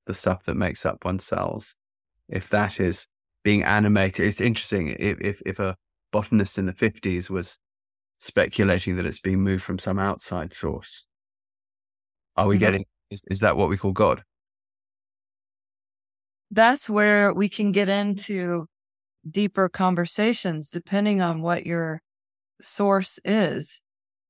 the 0.06 0.15
stuff 0.15 0.44
that 0.44 0.55
makes 0.55 0.85
up 0.85 1.05
one's 1.05 1.24
cells. 1.24 1.74
If 2.28 2.51
that 2.51 2.78
is 2.78 3.06
being 3.43 3.65
animated, 3.65 4.27
it's 4.27 4.40
interesting. 4.40 4.94
If 4.98 5.20
if, 5.20 5.43
if 5.47 5.59
a 5.59 5.77
botanist 6.12 6.59
in 6.59 6.66
the 6.66 6.73
fifties 6.73 7.31
was 7.31 7.59
speculating 8.20 8.97
that 8.97 9.06
it's 9.06 9.20
being 9.20 9.40
moved 9.40 9.65
from 9.65 9.78
some 9.78 9.98
outside 9.98 10.52
source, 10.52 11.06
are 12.36 12.47
we 12.47 12.55
mm-hmm. 12.55 12.61
getting? 12.61 12.85
Is, 13.11 13.23
is 13.31 13.40
that 13.40 13.56
what 13.56 13.69
we 13.69 13.77
call 13.77 13.93
God? 13.93 14.23
That's 16.51 16.89
where 16.89 17.35
we 17.35 17.48
can 17.48 17.73
get 17.73 17.89
into 17.89 18.66
deeper 19.28 19.69
conversations, 19.69 20.69
depending 20.69 21.20
on 21.20 21.43
what 21.43 21.66
your 21.66 22.02
source 22.61 23.19
is, 23.24 23.81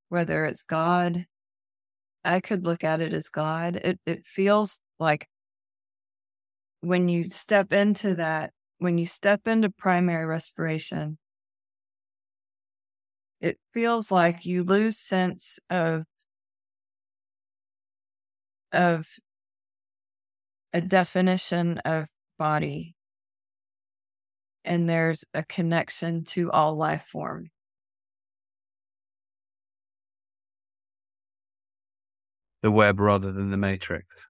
whether 0.09 0.47
it's 0.47 0.63
God, 0.63 1.27
I 2.25 2.41
could 2.41 2.65
look 2.65 2.85
at 2.85 3.01
it 3.01 3.13
as 3.13 3.29
God. 3.29 3.77
It 3.77 4.01
it 4.07 4.27
feels 4.27 4.81
like 4.99 5.29
when 6.81 7.09
you 7.09 7.29
step 7.31 7.73
into 7.73 8.15
that, 8.17 8.53
when 8.79 8.99
you 8.99 9.07
step 9.07 9.47
into 9.47 9.71
primary 9.71 10.27
respiration, 10.27 11.19
it 13.41 13.59
feels 13.73 14.11
like 14.11 14.45
you 14.47 14.63
lose 14.65 14.99
sense 14.99 15.59
of 15.71 16.05
of 18.73 19.07
a 20.73 20.81
definition 20.81 21.79
of 21.85 22.09
body 22.39 22.97
and 24.65 24.89
there's 24.89 25.25
a 25.35 25.45
connection 25.45 26.25
to 26.25 26.51
all 26.51 26.75
life 26.75 27.05
form 27.05 27.51
the 32.65 32.71
web 32.71 32.99
rather 32.99 33.31
than 33.31 33.51
the 33.51 33.59
matrix? 33.59 34.27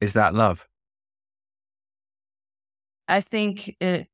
Is 0.00 0.14
that 0.14 0.34
love? 0.34 0.66
I 3.06 3.20
think 3.20 3.76
it 3.78 4.08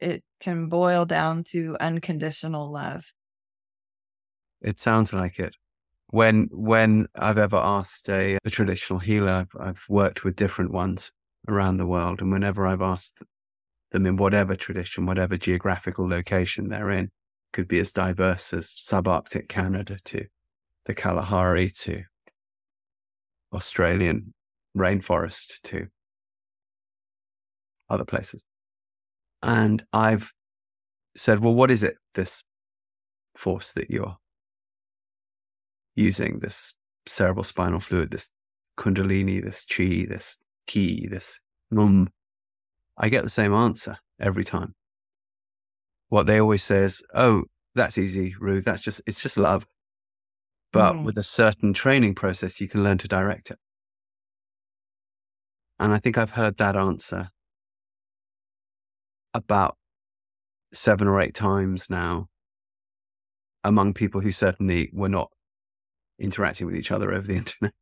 it 0.00 0.24
can 0.40 0.68
boil 0.68 1.06
down 1.06 1.44
to 1.52 1.76
unconditional 1.78 2.72
love. 2.72 3.12
It 4.60 4.80
sounds 4.80 5.12
like 5.12 5.38
it. 5.38 5.54
When 6.08 6.48
when 6.50 7.06
I've 7.14 7.38
ever 7.38 7.58
asked 7.58 8.08
a, 8.08 8.36
a 8.44 8.50
traditional 8.50 8.98
healer, 8.98 9.30
I've, 9.30 9.60
I've 9.60 9.84
worked 9.88 10.24
with 10.24 10.34
different 10.34 10.72
ones 10.72 11.12
around 11.46 11.76
the 11.76 11.86
world, 11.86 12.20
and 12.20 12.32
whenever 12.32 12.66
I've 12.66 12.82
asked 12.82 13.22
them 13.92 14.04
in 14.04 14.16
whatever 14.16 14.56
tradition, 14.56 15.06
whatever 15.06 15.36
geographical 15.36 16.08
location 16.08 16.70
they're 16.70 16.90
in, 16.90 17.10
could 17.52 17.68
be 17.68 17.78
as 17.78 17.92
diverse 17.92 18.52
as 18.52 18.66
subarctic 18.66 19.48
Canada 19.48 19.96
to 20.06 20.26
the 20.88 20.94
Kalahari 20.94 21.68
to 21.82 22.02
Australian 23.52 24.32
rainforest 24.76 25.60
to 25.64 25.86
other 27.88 28.04
places. 28.04 28.44
And 29.42 29.84
I've 29.92 30.32
said, 31.14 31.40
well, 31.40 31.54
what 31.54 31.70
is 31.70 31.82
it, 31.82 31.96
this 32.14 32.42
force 33.36 33.72
that 33.72 33.90
you're 33.90 34.16
using, 35.94 36.38
this 36.38 36.74
cerebral 37.06 37.44
spinal 37.44 37.80
fluid, 37.80 38.10
this 38.10 38.30
kundalini, 38.78 39.44
this 39.44 39.66
chi, 39.66 40.06
this 40.08 40.38
ki, 40.66 41.06
this 41.08 41.38
num? 41.70 42.08
I 42.96 43.10
get 43.10 43.24
the 43.24 43.30
same 43.30 43.52
answer 43.52 43.98
every 44.18 44.44
time. 44.44 44.74
What 46.08 46.26
they 46.26 46.40
always 46.40 46.62
say 46.62 46.78
is, 46.78 47.04
oh, 47.14 47.44
that's 47.74 47.98
easy, 47.98 48.34
Ruth. 48.40 48.64
That's 48.64 48.82
just, 48.82 49.02
it's 49.06 49.20
just 49.20 49.36
love. 49.36 49.66
But 50.72 50.94
mm. 50.94 51.04
with 51.04 51.16
a 51.18 51.22
certain 51.22 51.72
training 51.72 52.14
process, 52.14 52.60
you 52.60 52.68
can 52.68 52.82
learn 52.82 52.98
to 52.98 53.08
direct 53.08 53.50
it. 53.50 53.58
And 55.78 55.92
I 55.92 55.98
think 55.98 56.18
I've 56.18 56.32
heard 56.32 56.56
that 56.58 56.76
answer 56.76 57.30
about 59.32 59.76
seven 60.72 61.08
or 61.08 61.20
eight 61.20 61.34
times 61.34 61.88
now 61.88 62.28
among 63.64 63.94
people 63.94 64.20
who 64.20 64.32
certainly 64.32 64.90
were 64.92 65.08
not 65.08 65.30
interacting 66.18 66.66
with 66.66 66.76
each 66.76 66.90
other 66.90 67.12
over 67.12 67.26
the 67.26 67.36
internet, 67.36 67.74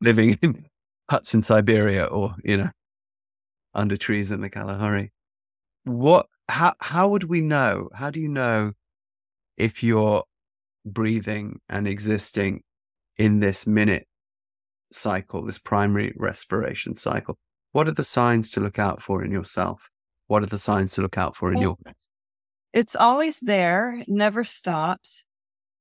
living 0.00 0.38
in 0.42 0.66
huts 1.08 1.34
in 1.34 1.42
Siberia 1.42 2.04
or, 2.04 2.34
you 2.44 2.56
know, 2.56 2.70
under 3.74 3.96
trees 3.96 4.30
in 4.30 4.40
the 4.40 4.50
Kalahari. 4.50 5.12
What, 5.84 6.26
how, 6.48 6.74
how 6.80 7.08
would 7.08 7.24
we 7.24 7.40
know? 7.40 7.88
How 7.94 8.10
do 8.10 8.20
you 8.20 8.28
know 8.28 8.72
if 9.56 9.82
you're 9.82 10.24
breathing 10.84 11.60
and 11.68 11.86
existing 11.86 12.62
in 13.16 13.40
this 13.40 13.66
minute 13.66 14.06
cycle, 14.92 15.44
this 15.44 15.58
primary 15.58 16.12
respiration 16.16 16.96
cycle, 16.96 17.38
what 17.72 17.88
are 17.88 17.92
the 17.92 18.04
signs 18.04 18.50
to 18.52 18.60
look 18.60 18.78
out 18.78 19.02
for 19.02 19.24
in 19.24 19.30
yourself? 19.30 19.88
What 20.26 20.42
are 20.42 20.46
the 20.46 20.58
signs 20.58 20.92
to 20.94 21.02
look 21.02 21.18
out 21.18 21.36
for 21.36 21.52
in 21.52 21.58
Well, 21.58 21.62
your 21.84 21.94
It's 22.72 22.96
always 22.96 23.40
there, 23.40 23.96
it 24.00 24.08
never 24.08 24.44
stops. 24.44 25.26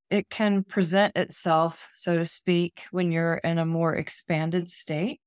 It 0.09 0.29
can 0.29 0.63
present 0.63 1.15
itself, 1.15 1.87
so 1.93 2.17
to 2.17 2.25
speak, 2.25 2.83
when 2.89 3.11
you're 3.11 3.35
in 3.35 3.59
a 3.59 3.65
more 3.65 3.95
expanded 3.95 4.69
state 4.69 5.21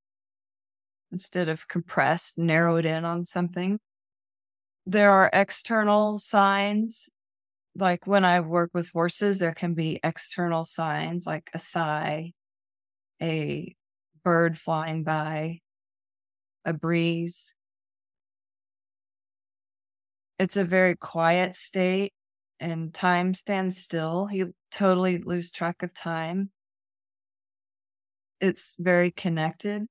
instead 1.13 1.49
of 1.49 1.69
compressed, 1.69 2.39
narrowed 2.39 2.85
in 2.85 3.05
on 3.05 3.25
something. 3.25 3.79
There 4.87 5.13
are 5.13 5.31
external 5.33 6.19
signs. 6.19 7.09
Like 7.75 8.07
when 8.07 8.25
I 8.25 8.41
work 8.41 8.71
with 8.75 8.91
horses, 8.91 9.39
there 9.39 9.55
can 9.55 9.75
be 9.75 9.99
external 10.05 10.65
signs 10.65 11.27
like 11.27 11.51
a 11.55 11.59
sigh, 11.59 12.33
a 13.23 13.75
bird 14.25 14.59
flying 14.59 15.05
by, 15.05 15.61
a 16.65 16.73
breeze. 16.73 17.55
It's 20.39 20.57
a 20.57 20.65
very 20.65 20.97
quiet 20.97 21.55
state 21.55 22.13
and 22.61 22.93
time 22.93 23.35
stands 23.35 23.79
still. 23.79 24.29
You 24.31 24.55
totally 24.71 25.19
lose 25.19 25.51
track 25.51 25.83
of 25.83 25.95
time. 25.95 26.51
It's 28.41 28.75
very 28.79 29.11
connected. 29.11 29.87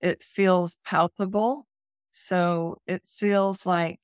It 0.00 0.22
feels 0.22 0.76
palpable. 0.84 1.66
So 2.10 2.80
it 2.86 3.02
feels 3.06 3.66
like 3.66 4.00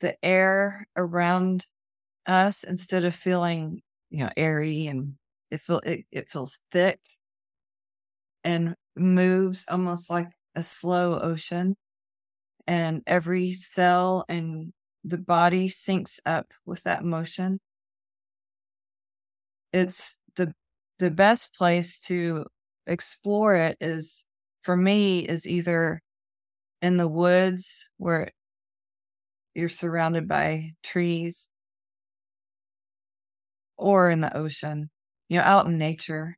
the 0.00 0.22
air 0.24 0.86
around 0.96 1.66
us 2.26 2.64
instead 2.64 3.04
of 3.04 3.14
feeling, 3.14 3.82
you 4.10 4.24
know, 4.24 4.30
airy 4.36 4.86
and 4.86 5.16
it 5.50 5.60
feel 5.62 5.80
it, 5.80 6.06
it 6.12 6.28
feels 6.30 6.60
thick 6.72 7.00
and 8.44 8.74
moves 8.96 9.66
almost 9.68 10.10
like 10.10 10.28
a 10.54 10.62
slow 10.62 11.18
ocean. 11.20 11.76
And 12.66 13.02
every 13.06 13.54
cell 13.54 14.24
and 14.28 14.72
the 15.04 15.18
body 15.18 15.68
syncs 15.68 16.20
up 16.26 16.52
with 16.66 16.84
that 16.84 17.04
motion. 17.04 17.60
It's 19.72 20.18
the 20.36 20.54
the 20.98 21.10
best 21.10 21.54
place 21.54 22.00
to 22.00 22.46
explore 22.86 23.54
it 23.54 23.76
is 23.80 24.24
for 24.62 24.76
me 24.76 25.20
is 25.20 25.46
either 25.46 26.00
in 26.82 26.96
the 26.98 27.08
woods 27.08 27.88
where 27.98 28.30
you're 29.58 29.68
surrounded 29.68 30.28
by 30.28 30.72
trees 30.82 31.48
or 33.76 34.10
in 34.10 34.20
the 34.20 34.36
ocean 34.36 34.90
you 35.28 35.38
know 35.38 35.44
out 35.44 35.66
in 35.66 35.78
nature 35.78 36.36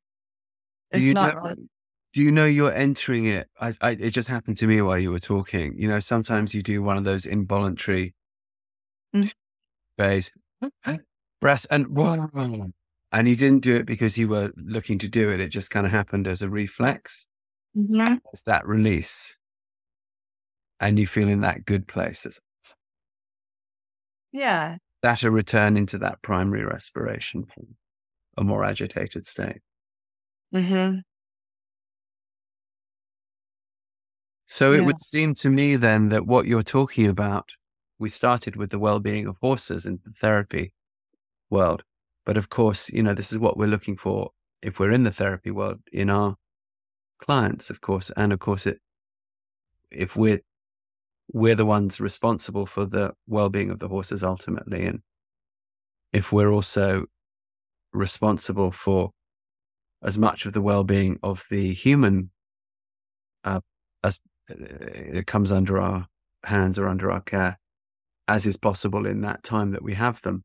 it's 0.90 1.06
not 1.14 1.34
know- 1.34 1.42
really 1.42 1.68
Do 2.12 2.22
you 2.22 2.32
know 2.32 2.44
you're 2.44 2.72
entering 2.72 3.26
it? 3.26 3.48
I, 3.60 3.72
I, 3.80 3.90
it 3.92 4.10
just 4.10 4.28
happened 4.28 4.56
to 4.58 4.66
me 4.66 4.82
while 4.82 4.98
you 4.98 5.12
were 5.12 5.20
talking. 5.20 5.78
You 5.78 5.86
know, 5.86 6.00
sometimes 6.00 6.54
you 6.54 6.62
do 6.62 6.82
one 6.82 6.96
of 6.98 7.04
those 7.04 7.24
involuntary 7.24 8.14
Mm. 9.14 9.30
bass, 9.96 10.32
breaths, 11.40 11.66
and 11.70 11.86
and 13.12 13.28
you 13.28 13.36
didn't 13.36 13.62
do 13.62 13.76
it 13.76 13.86
because 13.86 14.18
you 14.18 14.28
were 14.28 14.52
looking 14.56 14.98
to 14.98 15.08
do 15.08 15.30
it. 15.30 15.40
It 15.40 15.48
just 15.48 15.70
kind 15.70 15.86
of 15.86 15.92
happened 15.92 16.26
as 16.26 16.42
a 16.42 16.48
reflex. 16.50 17.28
Mhm. 17.76 18.20
It's 18.32 18.42
that 18.42 18.66
release, 18.66 19.38
and 20.80 20.98
you 20.98 21.06
feel 21.06 21.28
in 21.28 21.42
that 21.42 21.64
good 21.64 21.86
place. 21.86 22.26
It's 22.26 22.40
yeah. 24.32 24.76
that 25.02 25.22
a 25.22 25.30
return 25.30 25.76
into 25.76 25.98
that 25.98 26.22
primary 26.22 26.64
respiration, 26.64 27.46
a 28.36 28.44
more 28.44 28.64
agitated 28.64 29.26
state. 29.26 29.60
hmm 30.52 30.98
So 34.46 34.72
it 34.72 34.84
would 34.84 35.00
seem 35.00 35.34
to 35.34 35.48
me 35.48 35.76
then 35.76 36.08
that 36.08 36.26
what 36.26 36.46
you're 36.46 36.64
talking 36.64 37.06
about, 37.06 37.52
we 38.00 38.08
started 38.08 38.56
with 38.56 38.70
the 38.70 38.80
well-being 38.80 39.26
of 39.28 39.36
horses 39.40 39.86
in 39.86 40.00
the 40.04 40.10
therapy 40.10 40.72
world, 41.50 41.84
but 42.26 42.36
of 42.36 42.48
course, 42.48 42.90
you 42.90 43.02
know, 43.02 43.14
this 43.14 43.30
is 43.30 43.38
what 43.38 43.56
we're 43.56 43.68
looking 43.68 43.96
for 43.96 44.32
if 44.60 44.80
we're 44.80 44.90
in 44.90 45.04
the 45.04 45.12
therapy 45.12 45.52
world 45.52 45.78
in 45.92 46.10
our 46.10 46.36
clients, 47.18 47.70
of 47.70 47.80
course, 47.80 48.10
and 48.16 48.32
of 48.32 48.40
course, 48.40 48.66
it 48.66 48.80
if 49.90 50.16
we're 50.16 50.40
we're 51.32 51.54
the 51.54 51.66
ones 51.66 52.00
responsible 52.00 52.66
for 52.66 52.84
the 52.84 53.12
well-being 53.26 53.70
of 53.70 53.78
the 53.78 53.88
horses 53.88 54.24
ultimately, 54.24 54.86
and 54.86 55.00
if 56.12 56.32
we're 56.32 56.50
also 56.50 57.06
responsible 57.92 58.70
for 58.70 59.10
as 60.02 60.18
much 60.18 60.46
of 60.46 60.52
the 60.52 60.62
well-being 60.62 61.18
of 61.22 61.44
the 61.50 61.72
human 61.74 62.30
uh, 63.44 63.60
as 64.02 64.18
uh, 64.50 64.54
it 64.58 65.26
comes 65.26 65.52
under 65.52 65.80
our 65.80 66.06
hands 66.44 66.78
or 66.78 66.88
under 66.88 67.10
our 67.10 67.20
care 67.20 67.58
as 68.28 68.46
is 68.46 68.56
possible 68.56 69.06
in 69.06 69.20
that 69.20 69.42
time 69.42 69.72
that 69.72 69.82
we 69.82 69.94
have 69.94 70.22
them 70.22 70.44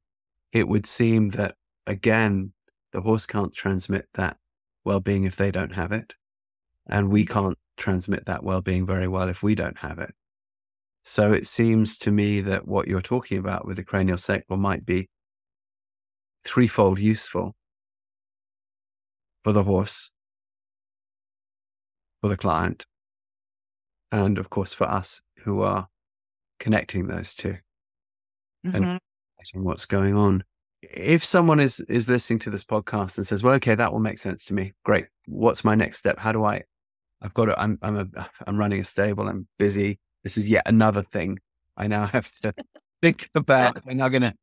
it 0.51 0.67
would 0.67 0.85
seem 0.85 1.29
that 1.29 1.55
again 1.87 2.51
the 2.91 3.01
horse 3.01 3.25
can't 3.25 3.53
transmit 3.53 4.07
that 4.13 4.37
well-being 4.83 5.23
if 5.23 5.35
they 5.35 5.51
don't 5.51 5.73
have 5.73 5.91
it 5.91 6.13
and 6.87 7.09
we 7.09 7.25
can't 7.25 7.57
transmit 7.77 8.25
that 8.25 8.43
well-being 8.43 8.85
very 8.85 9.07
well 9.07 9.29
if 9.29 9.41
we 9.43 9.55
don't 9.55 9.77
have 9.77 9.99
it 9.99 10.13
so 11.07 11.31
it 11.31 11.45
seems 11.45 11.99
to 11.99 12.11
me 12.11 12.41
that 12.41 12.67
what 12.67 12.87
you're 12.87 12.99
talking 13.01 13.37
about 13.37 13.65
with 13.65 13.77
the 13.77 13.83
cranial 13.83 14.17
sacral 14.17 14.57
might 14.57 14.83
be 14.85 15.07
threefold 16.43 16.97
useful 16.99 17.55
for 19.43 19.53
the 19.53 19.63
horse 19.63 20.11
for 22.21 22.27
the 22.29 22.37
client 22.37 22.85
and 24.11 24.37
of 24.39 24.49
course 24.49 24.73
for 24.73 24.85
us 24.89 25.21
who 25.43 25.61
are 25.61 25.87
connecting 26.59 27.07
those 27.07 27.35
two 27.35 27.57
And- 28.63 28.73
Mhm. 28.85 28.99
and 29.53 29.63
what's 29.63 29.85
going 29.85 30.15
on. 30.15 30.43
If 30.81 31.23
someone 31.23 31.59
is 31.59 31.79
is 31.81 32.09
listening 32.09 32.39
to 32.39 32.49
this 32.49 32.63
podcast 32.63 33.17
and 33.19 33.27
says 33.27 33.43
well 33.43 33.53
okay 33.55 33.75
that 33.75 33.91
will 33.93 33.99
make 33.99 34.17
sense 34.17 34.43
to 34.45 34.55
me. 34.55 34.73
Great. 34.83 35.05
What's 35.27 35.63
my 35.63 35.75
next 35.75 35.99
step? 35.99 36.17
How 36.17 36.31
do 36.31 36.43
i 36.45 36.63
i've 37.21 37.33
got 37.35 37.45
to 37.45 37.59
i'm 37.61 37.77
i'm 37.83 37.97
a 37.97 38.29
i'm 38.47 38.57
running 38.57 38.79
a 38.81 38.83
stable 38.83 39.27
i'm 39.27 39.47
busy 39.59 39.99
this 40.25 40.37
is 40.37 40.49
yet 40.49 40.63
another 40.65 41.01
thing 41.01 41.39
i 41.77 41.87
now 41.87 42.05
have 42.17 42.29
to 42.29 42.53
think 43.01 43.29
about 43.33 43.81
i'm 43.87 43.95
now 43.95 44.09
going 44.09 44.21
to 44.21 44.33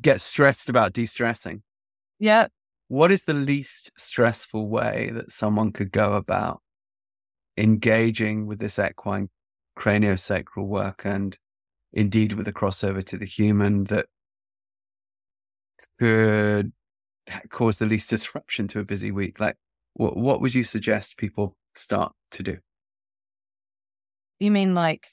get 0.00 0.20
stressed 0.20 0.68
about 0.68 0.92
de-stressing. 0.92 1.62
Yep. 2.18 2.50
what 2.88 3.10
is 3.10 3.24
the 3.24 3.34
least 3.34 3.90
stressful 3.98 4.68
way 4.68 5.10
that 5.12 5.30
someone 5.32 5.72
could 5.72 5.92
go 5.92 6.14
about 6.14 6.62
engaging 7.56 8.46
with 8.46 8.58
this 8.58 8.78
equine 8.78 9.28
craniosacral 9.78 10.66
work 10.66 11.02
and 11.04 11.38
indeed 11.92 12.32
with 12.32 12.46
the 12.46 12.52
crossover 12.52 13.04
to 13.04 13.18
the 13.18 13.26
human 13.26 13.84
that 13.84 14.06
could 15.98 16.72
cause 17.50 17.78
the 17.78 17.86
least 17.86 18.10
disruption 18.10 18.68
to 18.68 18.80
a 18.80 18.84
busy 18.84 19.10
week? 19.10 19.40
Like 19.40 19.56
what, 19.94 20.16
what 20.16 20.40
would 20.40 20.54
you 20.54 20.64
suggest 20.64 21.16
people 21.16 21.56
start 21.74 22.12
to 22.32 22.42
do? 22.42 22.58
You 24.38 24.50
mean 24.50 24.74
like 24.74 25.06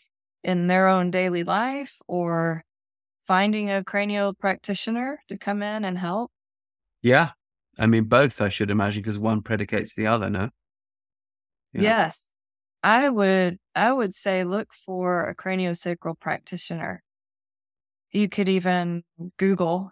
in 0.44 0.68
their 0.68 0.88
own 0.88 1.12
daily 1.12 1.44
life 1.44 2.02
or 2.08 2.64
finding 3.26 3.70
a 3.72 3.84
cranial 3.84 4.34
practitioner 4.34 5.22
to 5.30 5.38
come 5.38 5.64
in 5.64 5.86
and 5.86 5.98
help? 6.00 6.32
yeah 7.02 7.32
i 7.78 7.86
mean 7.86 8.06
both 8.06 8.42
i 8.42 8.50
should 8.50 8.70
imagine 8.72 9.02
because 9.02 9.20
one 9.20 9.42
predicates 9.42 9.96
the 9.96 10.08
other 10.08 10.30
no 10.30 10.50
Yeah. 11.74 11.94
Yes. 11.98 12.32
I 12.84 13.10
would 13.10 13.60
I 13.76 13.94
would 13.94 14.16
say 14.16 14.44
look 14.44 14.74
for 14.74 15.26
a 15.30 15.36
craniosacral 15.36 16.20
practitioner. 16.20 17.04
You 18.12 18.28
could 18.30 18.50
even 18.50 19.04
Google 19.38 19.92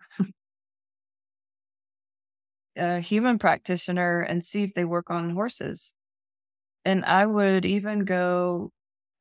a 2.75 2.99
human 2.99 3.39
practitioner 3.39 4.21
and 4.21 4.43
see 4.43 4.63
if 4.63 4.73
they 4.73 4.85
work 4.85 5.09
on 5.09 5.31
horses. 5.31 5.93
And 6.85 7.05
I 7.05 7.25
would 7.25 7.65
even 7.65 8.05
go 8.05 8.71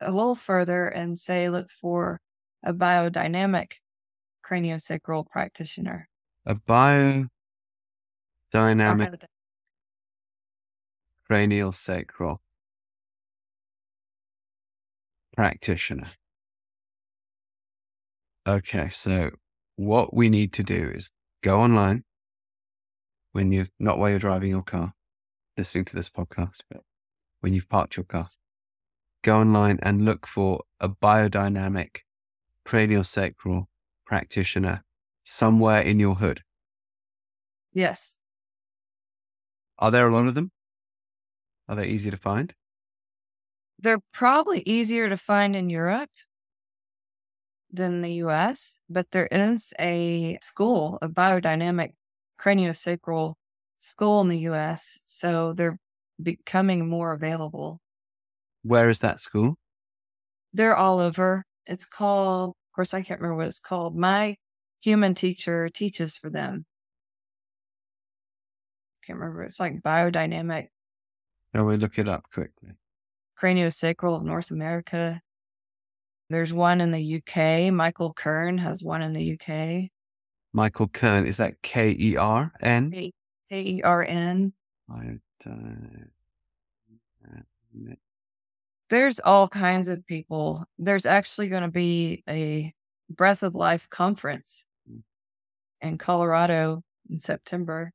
a 0.01 0.10
little 0.10 0.35
further 0.35 0.86
and 0.86 1.18
say 1.18 1.48
look 1.48 1.70
for 1.70 2.20
a 2.64 2.73
biodynamic 2.73 3.73
craniosacral 4.44 5.27
practitioner. 5.27 6.09
a 6.44 6.55
biodynamic 6.55 7.28
Biod- 8.52 9.24
cranial 11.27 11.73
sacral 11.73 12.40
practitioner. 15.35 16.10
Okay, 18.48 18.89
so 18.90 19.31
what 19.74 20.14
we 20.14 20.31
need 20.31 20.52
to 20.55 20.62
do 20.62 20.93
is 20.94 21.10
go 21.43 21.60
online 21.60 22.05
when 23.32 23.52
you're 23.52 23.66
not 23.78 23.98
while 23.98 24.09
you're 24.09 24.18
driving 24.18 24.51
your 24.51 24.62
car, 24.62 24.94
listening 25.59 25.85
to 25.85 25.97
this 25.97 26.09
podcast, 26.09 26.62
but 26.70 26.82
when 27.40 27.52
you've 27.52 27.68
parked 27.68 27.97
your 27.97 28.05
car, 28.05 28.28
go 29.27 29.40
online 29.40 29.78
and 29.82 30.05
look 30.05 30.24
for 30.24 30.62
a 30.78 30.89
biodynamic 30.89 32.03
cranial 32.65 33.03
sacral 33.03 33.69
practitioner 34.05 34.85
somewhere 35.24 35.81
in 35.81 35.98
your 35.98 36.15
hood. 36.15 36.43
Yes. 37.73 38.20
Are 39.81 39.90
there 39.90 40.09
a 40.09 40.15
lot 40.15 40.28
of 40.28 40.36
them? 40.36 40.53
Are 41.69 41.74
they 41.74 41.89
easy 41.89 42.11
to 42.11 42.16
find? 42.16 42.55
They're 43.81 44.01
probably 44.12 44.62
easier 44.65 45.09
to 45.09 45.16
find 45.16 45.57
in 45.57 45.70
Europe 45.70 46.11
than 47.70 48.03
the 48.03 48.15
US, 48.24 48.78
but 48.89 49.11
there 49.11 49.28
is 49.32 49.74
a 49.81 50.39
school, 50.40 50.98
a 51.03 51.09
biodynamic 51.09 51.94
craniosacral 52.39 53.35
school 53.78 54.20
in 54.20 54.28
the 54.28 54.39
US. 54.51 55.01
So 55.05 55.53
they're 55.53 55.78
becoming 56.23 56.89
more 56.89 57.12
available. 57.12 57.81
Where 58.67 58.91
is 58.91 58.99
that 59.01 59.21
school? 59.21 59.57
They're 60.53 60.77
all 60.77 60.99
over. 60.99 61.45
It's 61.67 61.87
called, 61.87 62.51
of 62.51 62.75
course, 62.75 62.95
I 62.95 63.03
can't 63.03 63.21
remember 63.21 63.37
what 63.37 63.47
it's 63.47 63.61
called. 63.61 63.97
My 63.97 64.37
human 64.81 65.15
teacher 65.15 65.69
teaches 65.69 66.17
for 66.17 66.31
them. 66.31 66.65
Can't 69.07 69.21
remember. 69.21 69.45
It's 69.45 69.61
like 69.61 69.83
biodynamic. 69.83 70.67
Shall 71.55 71.65
we 71.65 71.77
look 71.77 71.99
it 71.99 72.09
up 72.09 72.25
quickly? 72.33 72.71
Craniosacral 73.41 74.17
of 74.17 74.25
North 74.25 74.51
America. 74.51 75.21
There's 76.29 76.53
one 76.53 76.81
in 76.81 76.91
the 76.91 77.23
UK. 77.23 77.73
Michael 77.73 78.13
Kern 78.13 78.59
has 78.59 78.83
one 78.83 79.01
in 79.01 79.13
the 79.13 79.39
UK. 79.39 79.91
Michael 80.53 80.89
Kern. 80.89 81.25
Is 81.25 81.37
that 81.37 81.63
K 81.63 81.95
E 81.97 82.17
R 82.17 82.53
N? 82.61 82.91
K 82.91 83.13
E 83.51 83.83
R 83.83 84.03
N. 84.03 84.53
There's 88.89 89.19
all 89.21 89.49
kinds 89.49 89.89
of 89.89 90.07
people. 90.07 90.65
There's 90.79 91.07
actually 91.07 91.49
going 91.49 91.63
to 91.63 91.69
be 91.69 92.23
a 92.29 92.73
Breath 93.11 93.43
of 93.43 93.55
Life 93.55 93.89
conference 93.91 94.65
mm. 94.91 95.03
in 95.81 95.99
Colorado 95.99 96.83
in 97.11 97.19
September. 97.19 97.93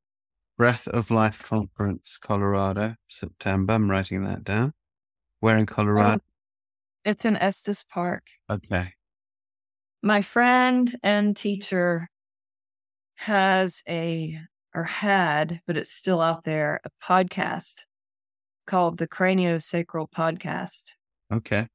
Breath 0.57 0.87
of 0.87 1.09
Life 1.09 1.43
Conference, 1.43 2.19
Colorado, 2.21 2.95
September. 3.07 3.73
I'm 3.73 3.89
writing 3.89 4.23
that 4.25 4.43
down. 4.43 4.73
Where 5.39 5.57
in 5.57 5.63
oh, 5.63 5.73
Colorado? 5.73 6.21
Oh, 6.21 6.29
it's 7.03 7.25
in 7.25 7.35
Estes 7.35 7.83
Park. 7.83 8.23
Okay. 8.49 8.93
My 10.03 10.21
friend 10.21 10.93
and 11.01 11.35
teacher 11.35 12.09
has 13.15 13.81
a, 13.87 14.39
or 14.75 14.83
had, 14.83 15.61
but 15.65 15.77
it's 15.77 15.91
still 15.91 16.21
out 16.21 16.43
there, 16.43 16.79
a 16.85 16.89
podcast 17.03 17.85
called 18.71 18.97
the 18.97 19.07
Craniosacral 19.07 20.07
Podcast. 20.09 20.93
Okay. 21.31 21.67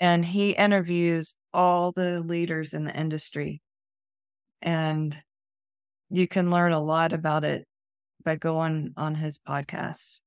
And 0.00 0.24
he 0.24 0.50
interviews 0.50 1.36
all 1.54 1.92
the 1.92 2.18
leaders 2.18 2.74
in 2.74 2.84
the 2.84 2.98
industry. 2.98 3.62
And 4.60 5.16
you 6.10 6.26
can 6.26 6.50
learn 6.50 6.72
a 6.72 6.80
lot 6.80 7.12
about 7.12 7.44
it 7.44 7.64
by 8.24 8.34
going 8.34 8.92
on 8.96 9.14
his 9.14 9.38
podcast. 9.38 10.18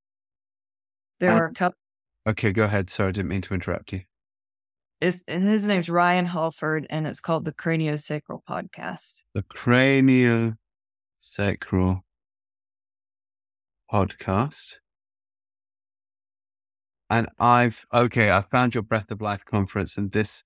There 1.20 1.34
are 1.34 1.48
a 1.48 1.54
couple. 1.54 1.78
Okay, 2.26 2.54
go 2.54 2.64
ahead. 2.64 2.90
Sorry, 2.90 3.10
I 3.10 3.12
didn't 3.12 3.28
mean 3.28 3.42
to 3.42 3.54
interrupt 3.54 3.92
you. 3.92 4.04
It's, 5.02 5.22
his 5.28 5.68
name's 5.68 5.90
Ryan 5.90 6.28
Hallford, 6.28 6.88
and 6.90 7.08
it's 7.08 7.20
called 7.20 7.44
the 7.44 7.54
Craniosacral 7.54 8.40
Podcast. 8.50 9.24
The 9.34 9.44
Craniosacral 9.44 10.56
Podcast. 13.92 14.76
And 17.10 17.27
I've, 17.40 17.86
okay, 17.94 18.31
I 18.31 18.41
found 18.41 18.76
your 18.76 18.84
Breath 18.84 19.10
of 19.10 19.22
Life 19.22 19.44
conference, 19.44 19.98
and 19.98 20.11
this 20.11 20.44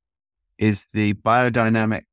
is 0.57 0.87
the 0.93 1.13
Biodynamic 1.13 2.03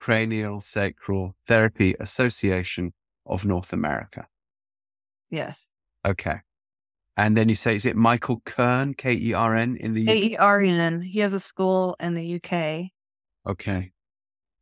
Cranial 0.00 0.60
Sacral 0.60 1.34
Therapy 1.46 1.96
Association 1.98 2.92
of 3.26 3.44
North 3.44 3.72
America. 3.72 4.28
Yes. 5.28 5.68
Okay. 6.06 6.40
And 7.16 7.36
then 7.36 7.48
you 7.48 7.54
say, 7.54 7.74
is 7.74 7.84
it 7.84 7.96
Michael 7.96 8.40
Kern, 8.44 8.94
K 8.94 9.12
E 9.12 9.32
R 9.34 9.54
N, 9.54 9.76
in 9.76 9.94
the 9.94 10.06
K 10.06 10.22
E 10.22 10.36
R 10.36 10.60
N? 10.60 11.02
He 11.02 11.18
has 11.18 11.32
a 11.32 11.40
school 11.40 11.96
in 12.00 12.14
the 12.14 12.36
UK. 12.36 12.90
Okay. 13.46 13.92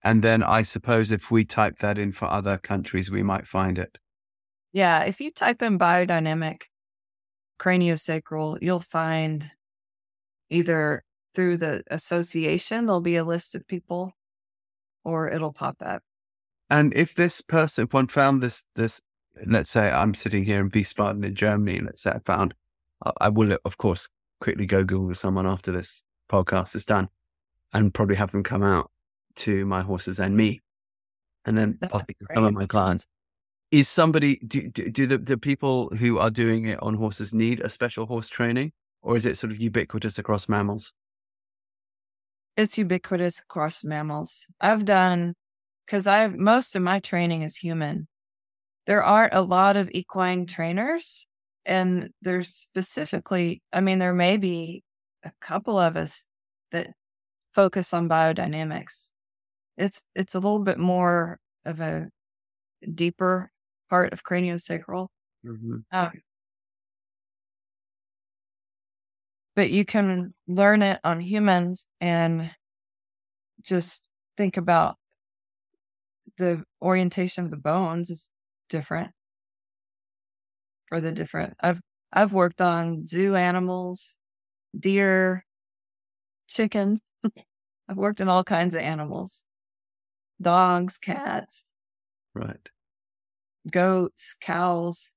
And 0.03 0.23
then 0.23 0.43
I 0.43 0.63
suppose 0.63 1.13
if 1.13 1.31
we 1.31 1.45
type 1.45 1.79
that 1.79 1.99
in 1.99 2.13
for 2.13 2.27
other 2.27 2.57
countries, 2.59 3.11
we 3.11 3.23
might 3.23 3.47
find 3.47 3.79
it. 3.79 3.99
Yeah. 4.73 5.03
If 5.03 5.21
you 5.21 5.31
type 5.31 5.63
in 5.63 5.79
biodynamic 5.79 6.63
craniosacral, 7.59 8.59
you'll 8.61 8.81
find 8.81 9.51
either 10.51 11.05
through 11.35 11.59
the 11.59 11.83
association, 11.91 12.87
there'll 12.87 13.01
be 13.01 13.17
a 13.17 13.25
list 13.25 13.55
of 13.55 13.67
people, 13.67 14.13
or 15.05 15.31
it'll 15.31 15.53
pop 15.53 15.77
up. 15.81 16.03
And 16.71 16.93
if 16.95 17.15
this 17.15 17.41
person, 17.41 17.85
if 17.85 17.93
one 17.93 18.09
found 18.09 18.43
this, 18.43 18.65
this, 18.75 19.01
let's 19.47 19.71
say 19.71 19.91
I'm 19.91 20.15
sitting 20.15 20.45
here 20.45 20.61
in 20.61 20.71
Wiesbaden 20.71 21.25
in 21.25 21.35
Germany, 21.35 21.81
let's 21.81 22.03
say 22.03 22.11
I 22.11 22.19
found, 22.21 22.55
I 23.21 23.29
will, 23.29 23.57
of 23.65 23.79
course, 23.79 24.09
quickly 24.41 24.67
go 24.67 24.85
Google 24.85 25.15
someone 25.15 25.47
after 25.47 25.73
this 25.73 26.03
podcast 26.31 26.75
is 26.75 26.85
done 26.85 27.09
and 27.73 27.93
probably 27.93 28.17
have 28.17 28.33
them 28.33 28.43
come 28.43 28.63
out 28.63 28.91
to 29.37 29.65
my 29.67 29.83
horses 29.83 30.19
and 30.19 30.37
me. 30.37 30.61
And 31.45 31.57
then 31.57 31.79
possibly 31.81 32.17
some 32.35 32.45
of 32.45 32.53
my 32.53 32.67
clients. 32.67 33.07
Is 33.71 33.89
somebody, 33.89 34.37
do, 34.47 34.69
do, 34.69 34.91
do 34.91 35.07
the, 35.07 35.19
the 35.19 35.37
people 35.37 35.91
who 35.91 36.19
are 36.19 36.31
doing 36.31 36.67
it 36.67 36.83
on 36.83 36.95
horses 36.95 37.35
need 37.35 37.61
a 37.61 37.69
special 37.69 38.07
horse 38.07 38.29
training 38.29 38.73
or 39.03 39.17
is 39.17 39.27
it 39.27 39.37
sort 39.37 39.53
of 39.53 39.61
ubiquitous 39.61 40.19
across 40.19 40.49
mammals? 40.49 40.93
It's 42.57 42.79
ubiquitous 42.79 43.41
across 43.41 43.85
mammals. 43.85 44.47
I've 44.61 44.85
done, 44.85 45.35
because 45.87 46.07
I've, 46.07 46.35
most 46.35 46.75
of 46.77 46.83
my 46.83 46.99
training 46.99 47.43
is 47.43 47.57
human. 47.57 48.09
There 48.87 49.03
aren't 49.03 49.35
a 49.35 49.43
lot 49.43 49.77
of 49.77 49.91
equine 49.93 50.47
trainers 50.47 51.27
and 51.67 52.11
there's 52.23 52.49
specifically, 52.49 53.63
I 53.73 53.83
mean, 53.83 53.99
there 53.99 54.15
may 54.15 54.39
be 54.39 54.83
a 55.23 55.33
couple 55.41 55.79
of 55.79 55.97
us 55.97 56.25
that 56.73 56.89
focus 57.55 57.93
on 57.93 58.09
biodynamics. 58.09 59.11
It's 59.77 60.03
it's 60.15 60.35
a 60.35 60.39
little 60.39 60.61
bit 60.61 60.79
more 60.79 61.39
of 61.65 61.81
a 61.81 62.09
deeper 62.95 63.51
part 63.89 64.13
of 64.13 64.25
craniosacral. 64.25 65.09
Mm-hmm. 65.45 65.77
Um, 65.93 66.13
but 69.55 69.71
you 69.71 69.85
can 69.85 70.35
learn 70.47 70.83
it 70.83 71.01
on 71.03 71.21
humans 71.21 71.87
and 72.01 72.51
just 73.63 74.09
think 74.37 74.57
about 74.57 74.97
the 76.37 76.63
orientation 76.81 77.45
of 77.45 77.51
the 77.51 77.57
bones 77.57 78.11
is 78.11 78.31
different 78.71 79.11
for 80.87 81.01
the 81.01 81.13
different 81.13 81.55
I've 81.61 81.81
I've 82.13 82.33
worked 82.33 82.61
on 82.61 83.05
zoo 83.05 83.35
animals, 83.35 84.17
deer, 84.79 85.45
chickens. 86.47 87.01
I've 87.89 87.97
worked 87.97 88.21
on 88.21 88.29
all 88.29 88.45
kinds 88.45 88.75
of 88.75 88.81
animals. 88.81 89.45
Dogs, 90.41 90.99
cats. 90.99 91.67
Right. 92.35 92.69
Goats, 93.71 94.37
cows. 94.41 95.13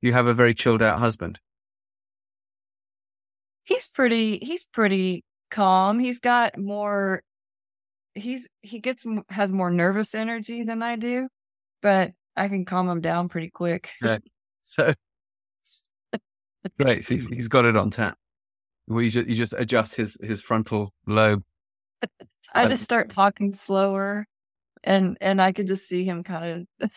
You 0.00 0.12
have 0.12 0.26
a 0.26 0.34
very 0.34 0.54
chilled 0.54 0.82
out 0.82 0.98
husband. 0.98 1.38
He's 3.64 3.88
pretty 3.88 4.38
he's 4.38 4.66
pretty 4.66 5.24
calm. 5.50 5.98
He's 5.98 6.20
got 6.20 6.58
more 6.58 7.22
he's 8.14 8.48
he 8.62 8.80
gets 8.80 9.06
has 9.28 9.52
more 9.52 9.70
nervous 9.70 10.14
energy 10.14 10.62
than 10.62 10.82
I 10.82 10.96
do, 10.96 11.28
but 11.82 12.12
I 12.36 12.48
can 12.48 12.64
calm 12.64 12.88
him 12.88 13.00
down 13.00 13.28
pretty 13.28 13.50
quick. 13.50 13.90
Right. 14.02 14.22
So 14.62 14.94
great. 16.78 17.06
He's, 17.06 17.26
he's 17.26 17.48
got 17.48 17.64
it 17.64 17.76
on 17.76 17.90
tap. 17.90 18.16
Well, 18.86 19.02
you 19.02 19.10
just 19.10 19.28
you 19.28 19.34
just 19.34 19.54
adjust 19.56 19.94
his 19.94 20.16
his 20.22 20.42
frontal 20.42 20.92
lobe. 21.06 21.42
I 22.54 22.66
just 22.66 22.82
start 22.82 23.10
talking 23.10 23.52
slower, 23.52 24.26
and 24.84 25.16
and 25.20 25.40
I 25.40 25.52
could 25.52 25.66
just 25.66 25.88
see 25.88 26.04
him 26.04 26.22
kind 26.22 26.66
of. 26.80 26.90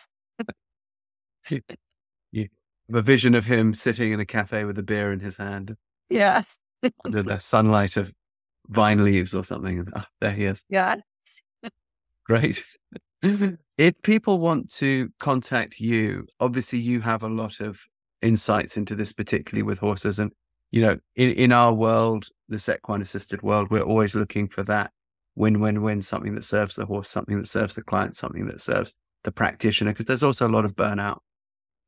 you 2.32 2.48
have 2.88 2.96
a 2.96 3.02
vision 3.02 3.34
of 3.34 3.44
him 3.44 3.74
sitting 3.74 4.12
in 4.12 4.20
a 4.20 4.26
cafe 4.26 4.64
with 4.64 4.78
a 4.78 4.82
beer 4.82 5.12
in 5.12 5.20
his 5.20 5.36
hand. 5.36 5.76
Yes. 6.10 6.58
under 7.02 7.22
the 7.22 7.38
sunlight 7.38 7.96
of 7.96 8.12
vine 8.68 9.02
leaves 9.02 9.34
or 9.34 9.42
something. 9.42 9.78
And 9.78 9.92
oh, 9.96 10.04
there 10.20 10.32
he 10.32 10.44
is. 10.44 10.62
Yeah. 10.68 10.96
Great. 12.26 12.62
if 13.22 14.02
people 14.02 14.38
want 14.38 14.70
to 14.74 15.08
contact 15.18 15.80
you, 15.80 16.26
obviously 16.40 16.78
you 16.78 17.00
have 17.00 17.22
a 17.22 17.28
lot 17.28 17.60
of 17.60 17.80
insights 18.20 18.76
into 18.76 18.94
this, 18.94 19.14
particularly 19.14 19.62
with 19.62 19.78
horses. 19.78 20.18
And, 20.18 20.30
you 20.72 20.82
know, 20.82 20.98
in, 21.16 21.30
in 21.30 21.52
our 21.52 21.72
world, 21.72 22.28
this 22.48 22.68
equine 22.68 23.00
assisted 23.00 23.42
world, 23.42 23.70
we're 23.70 23.80
always 23.80 24.14
looking 24.14 24.46
for 24.46 24.62
that 24.64 24.90
win 25.36 25.60
win 25.60 25.82
win, 25.82 26.00
something 26.02 26.34
that 26.34 26.44
serves 26.44 26.76
the 26.76 26.86
horse, 26.86 27.08
something 27.10 27.38
that 27.38 27.48
serves 27.48 27.74
the 27.74 27.82
client, 27.82 28.16
something 28.16 28.46
that 28.46 28.60
serves 28.60 28.96
the 29.24 29.32
practitioner, 29.32 29.92
because 29.92 30.06
there's 30.06 30.22
also 30.22 30.46
a 30.46 30.50
lot 30.52 30.64
of 30.64 30.74
burnout. 30.76 31.18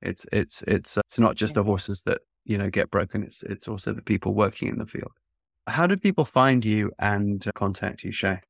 It's, 0.02 0.26
it's, 0.32 0.62
it's, 0.66 0.98
uh, 0.98 1.02
it's 1.06 1.18
not 1.18 1.36
just 1.36 1.54
the 1.54 1.62
horses 1.64 2.02
that, 2.02 2.18
you 2.44 2.58
know, 2.58 2.68
get 2.70 2.90
broken. 2.90 3.22
It's, 3.22 3.42
it's 3.42 3.66
also 3.68 3.92
the 3.92 4.02
people 4.02 4.34
working 4.34 4.68
in 4.68 4.78
the 4.78 4.86
field. 4.86 5.12
How 5.66 5.86
do 5.86 5.96
people 5.96 6.24
find 6.24 6.64
you 6.64 6.92
and 6.98 7.46
uh, 7.46 7.52
contact 7.54 8.04
you, 8.04 8.12
Shea? 8.12 8.40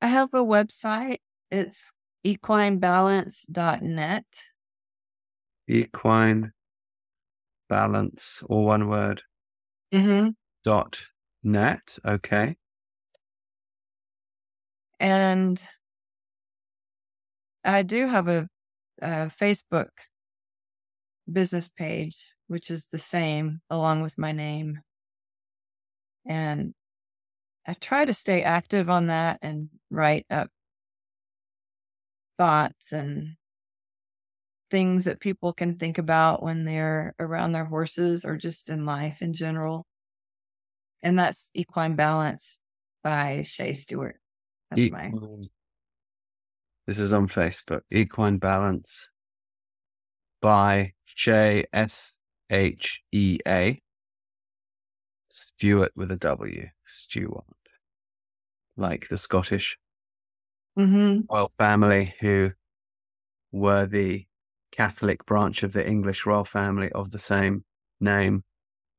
I 0.00 0.06
have 0.08 0.34
a 0.34 0.44
website. 0.44 1.18
It's 1.50 1.92
equinebalance.net. 2.26 4.24
equine 5.68 6.52
balance, 7.68 8.42
all 8.48 8.64
one 8.64 8.88
word, 8.88 9.22
Mm-hmm. 9.94 10.30
dot 10.64 11.02
net. 11.42 11.98
Okay. 12.06 12.56
And 15.02 15.60
I 17.64 17.82
do 17.82 18.06
have 18.06 18.28
a, 18.28 18.48
a 19.02 19.26
Facebook 19.26 19.88
business 21.30 21.68
page, 21.68 22.36
which 22.46 22.70
is 22.70 22.86
the 22.86 22.98
same 22.98 23.60
along 23.68 24.02
with 24.02 24.16
my 24.16 24.30
name. 24.30 24.78
And 26.24 26.72
I 27.66 27.74
try 27.74 28.04
to 28.04 28.14
stay 28.14 28.44
active 28.44 28.88
on 28.88 29.08
that 29.08 29.40
and 29.42 29.70
write 29.90 30.24
up 30.30 30.50
thoughts 32.38 32.92
and 32.92 33.30
things 34.70 35.06
that 35.06 35.18
people 35.18 35.52
can 35.52 35.78
think 35.78 35.98
about 35.98 36.44
when 36.44 36.62
they're 36.62 37.12
around 37.18 37.52
their 37.52 37.64
horses 37.64 38.24
or 38.24 38.36
just 38.36 38.70
in 38.70 38.86
life 38.86 39.20
in 39.20 39.32
general. 39.32 39.84
And 41.02 41.18
that's 41.18 41.50
Equine 41.54 41.96
Balance 41.96 42.60
by 43.02 43.42
Shea 43.42 43.74
Stewart. 43.74 44.21
That's 44.74 44.92
my 44.92 45.06
Equine- 45.08 45.50
This 46.86 46.98
is 46.98 47.12
on 47.12 47.28
Facebook. 47.28 47.82
Equine 47.90 48.38
Balance 48.38 49.10
by 50.40 50.94
J 51.06 51.66
S 51.72 52.18
H 52.50 53.02
E 53.12 53.38
A. 53.46 53.50
S 53.50 53.74
H 53.74 53.78
A 53.78 53.82
Stewart 55.28 55.92
with 55.96 56.10
a 56.10 56.16
W. 56.16 56.68
Stewart. 56.86 57.44
Like 58.76 59.08
the 59.08 59.16
Scottish 59.16 59.78
hmm 60.76 61.20
royal 61.30 61.50
family 61.58 62.14
who 62.20 62.52
were 63.50 63.84
the 63.84 64.26
Catholic 64.70 65.24
branch 65.26 65.62
of 65.62 65.74
the 65.74 65.86
English 65.86 66.24
royal 66.24 66.46
family 66.46 66.90
of 66.92 67.10
the 67.10 67.18
same 67.18 67.64
name 68.00 68.42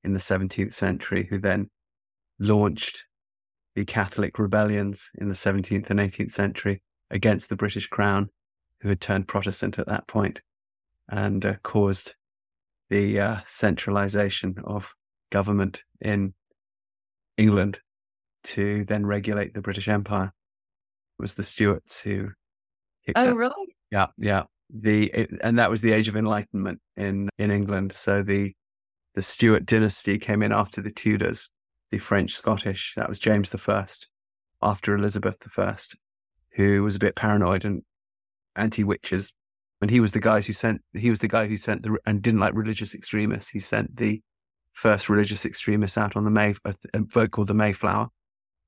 in 0.03 0.13
the 0.13 0.19
17th 0.19 0.73
century, 0.73 1.25
who 1.27 1.39
then 1.39 1.71
launched 2.37 3.05
the 3.75 3.85
Catholic 3.85 4.37
rebellions 4.39 5.09
in 5.15 5.29
the 5.29 5.35
17th 5.35 5.89
and 5.89 5.99
18th 5.99 6.31
century 6.31 6.81
against 7.09 7.49
the 7.49 7.55
British 7.55 7.87
crown, 7.87 8.29
who 8.81 8.89
had 8.89 9.01
turned 9.01 9.27
Protestant 9.27 9.79
at 9.79 9.87
that 9.87 10.07
point 10.07 10.41
and 11.09 11.45
uh, 11.45 11.53
caused 11.63 12.15
the 12.89 13.19
uh, 13.19 13.37
centralization 13.47 14.55
of 14.63 14.93
government 15.31 15.83
in 16.01 16.33
England 17.37 17.79
to 18.43 18.83
then 18.85 19.05
regulate 19.05 19.53
the 19.53 19.61
British 19.61 19.87
Empire. 19.87 20.31
It 21.17 21.21
was 21.21 21.33
the 21.35 21.43
Stuarts 21.43 22.01
who 22.01 22.29
Oh, 23.15 23.25
that 23.25 23.35
really? 23.35 23.75
yeah, 23.91 24.07
yeah. 24.17 24.43
The 24.69 25.07
it, 25.07 25.29
and 25.43 25.59
that 25.59 25.69
was 25.69 25.81
the 25.81 25.91
age 25.91 26.07
of 26.07 26.15
enlightenment 26.15 26.79
in 26.95 27.29
in 27.37 27.51
England. 27.51 27.91
So 27.93 28.23
the 28.23 28.53
the 29.13 29.21
Stuart 29.21 29.65
dynasty 29.65 30.17
came 30.17 30.41
in 30.41 30.51
after 30.51 30.81
the 30.81 30.89
Tudors, 30.89 31.49
the 31.93 31.99
French 31.99 32.33
Scottish. 32.33 32.93
That 32.95 33.07
was 33.07 33.19
James 33.19 33.51
the 33.51 33.59
First, 33.59 34.07
after 34.63 34.95
Elizabeth 34.95 35.37
the 35.41 35.49
First, 35.49 35.95
who 36.55 36.81
was 36.81 36.95
a 36.95 36.99
bit 36.99 37.15
paranoid 37.15 37.65
and 37.65 37.83
anti 38.55 38.83
witches. 38.83 39.31
And 39.79 39.91
he 39.91 39.99
was 39.99 40.11
the 40.11 40.19
guys 40.19 40.47
who 40.47 40.53
sent. 40.53 40.81
He 40.93 41.11
was 41.11 41.19
the 41.19 41.27
guy 41.27 41.45
who 41.45 41.55
sent 41.55 41.83
the 41.83 41.95
and 42.07 42.19
didn't 42.19 42.39
like 42.39 42.55
religious 42.55 42.95
extremists. 42.95 43.51
He 43.51 43.59
sent 43.59 43.95
the 43.95 44.23
first 44.71 45.07
religious 45.07 45.45
extremists 45.45 45.95
out 45.95 46.15
on 46.15 46.23
the 46.23 46.31
May 46.31 46.55
a, 46.65 46.73
a 46.95 47.01
boat 47.01 47.29
called 47.29 47.49
the 47.49 47.53
Mayflower, 47.53 48.07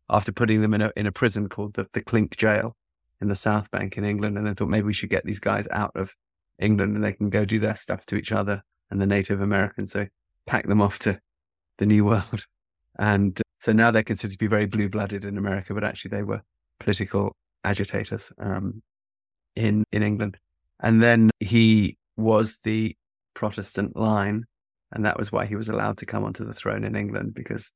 after 0.07 0.31
putting 0.31 0.61
them 0.61 0.75
in 0.75 0.81
a 0.81 0.91
in 0.95 1.07
a 1.07 1.11
prison 1.11 1.49
called 1.49 1.73
the 1.73 1.87
the 1.93 2.01
Clink 2.01 2.37
Jail 2.37 2.75
in 3.21 3.27
the 3.27 3.33
South 3.33 3.71
Bank 3.71 3.97
in 3.97 4.05
England, 4.05 4.37
and 4.37 4.45
they 4.45 4.53
thought 4.53 4.69
maybe 4.69 4.85
we 4.85 4.93
should 4.93 5.09
get 5.09 5.25
these 5.25 5.39
guys 5.39 5.67
out 5.71 5.93
of 5.95 6.13
England 6.59 6.93
and 6.93 7.03
they 7.03 7.13
can 7.13 7.31
go 7.31 7.43
do 7.43 7.57
their 7.57 7.75
stuff 7.75 8.05
to 8.05 8.17
each 8.17 8.31
other 8.31 8.61
and 8.91 9.01
the 9.01 9.07
Native 9.07 9.41
Americans. 9.41 9.93
So 9.93 10.05
pack 10.45 10.67
them 10.67 10.81
off 10.81 10.99
to 10.99 11.19
the 11.79 11.87
New 11.87 12.05
World, 12.05 12.45
and 12.99 13.39
uh, 13.39 13.43
so 13.59 13.73
now 13.73 13.91
they're 13.91 14.03
considered 14.03 14.33
to 14.33 14.37
be 14.37 14.47
very 14.47 14.65
blue 14.65 14.89
blooded 14.89 15.25
in 15.25 15.37
America, 15.37 15.73
but 15.73 15.83
actually 15.83 16.09
they 16.09 16.23
were 16.23 16.41
political 16.79 17.35
agitators 17.63 18.31
um, 18.39 18.81
in 19.55 19.83
in 19.91 20.03
England. 20.03 20.37
And 20.81 21.01
then 21.01 21.31
he 21.39 21.97
was 22.17 22.59
the 22.59 22.95
Protestant 23.33 23.95
line, 23.95 24.45
and 24.91 25.05
that 25.05 25.17
was 25.17 25.31
why 25.31 25.45
he 25.45 25.55
was 25.55 25.69
allowed 25.69 25.97
to 25.99 26.05
come 26.05 26.23
onto 26.23 26.45
the 26.45 26.53
throne 26.53 26.83
in 26.83 26.95
England 26.95 27.33
because 27.33 27.71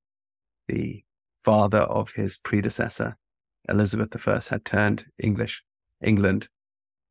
the 0.68 1.04
father 1.44 1.80
of 1.80 2.12
his 2.12 2.38
predecessor 2.38 3.16
Elizabeth 3.68 4.28
I 4.28 4.40
had 4.50 4.66
turned 4.66 5.06
English, 5.18 5.64
England 6.04 6.48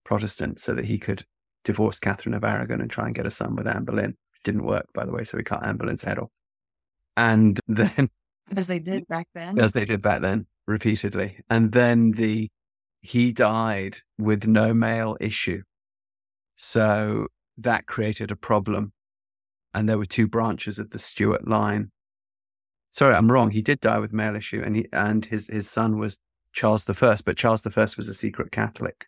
Protestant 0.04 0.60
so 0.60 0.74
that 0.74 0.86
he 0.86 0.98
could 0.98 1.24
divorce 1.64 1.98
Catherine 1.98 2.34
of 2.34 2.44
Aragon 2.44 2.80
and 2.80 2.90
try 2.90 3.06
and 3.06 3.14
get 3.14 3.26
a 3.26 3.30
son 3.30 3.54
with 3.54 3.66
Anne 3.66 3.84
Boleyn. 3.84 4.16
Didn't 4.44 4.64
work, 4.64 4.86
by 4.94 5.04
the 5.04 5.12
way, 5.12 5.24
so 5.24 5.36
he 5.36 5.44
cut 5.44 5.64
Anne 5.64 5.76
Boleyn's 5.76 6.02
head 6.02 6.18
off. 6.18 6.30
And 7.18 7.58
then, 7.68 8.08
As 8.56 8.68
they 8.68 8.78
did 8.78 9.06
back 9.08 9.26
then. 9.34 9.58
as 9.58 9.72
they 9.72 9.84
did 9.84 10.00
back 10.00 10.22
then, 10.22 10.46
repeatedly. 10.66 11.40
And 11.50 11.72
then 11.72 12.12
the 12.12 12.48
he 13.00 13.32
died 13.32 13.98
with 14.18 14.46
no 14.46 14.72
male 14.72 15.16
issue. 15.20 15.62
So 16.56 17.26
that 17.56 17.86
created 17.86 18.30
a 18.30 18.36
problem. 18.36 18.92
And 19.74 19.88
there 19.88 19.98
were 19.98 20.06
two 20.06 20.26
branches 20.26 20.78
of 20.78 20.90
the 20.90 20.98
Stuart 20.98 21.46
line. 21.46 21.90
Sorry, 22.90 23.14
I'm 23.14 23.30
wrong. 23.30 23.50
He 23.50 23.62
did 23.62 23.80
die 23.80 23.98
with 23.98 24.12
male 24.12 24.34
issue, 24.34 24.62
and 24.64 24.76
he 24.76 24.86
and 24.92 25.24
his 25.24 25.48
his 25.48 25.68
son 25.70 25.98
was 25.98 26.18
Charles 26.52 26.84
the 26.84 26.94
First, 26.94 27.24
but 27.24 27.36
Charles 27.36 27.62
the 27.62 27.70
First 27.70 27.96
was 27.96 28.08
a 28.08 28.14
secret 28.14 28.50
Catholic 28.50 29.06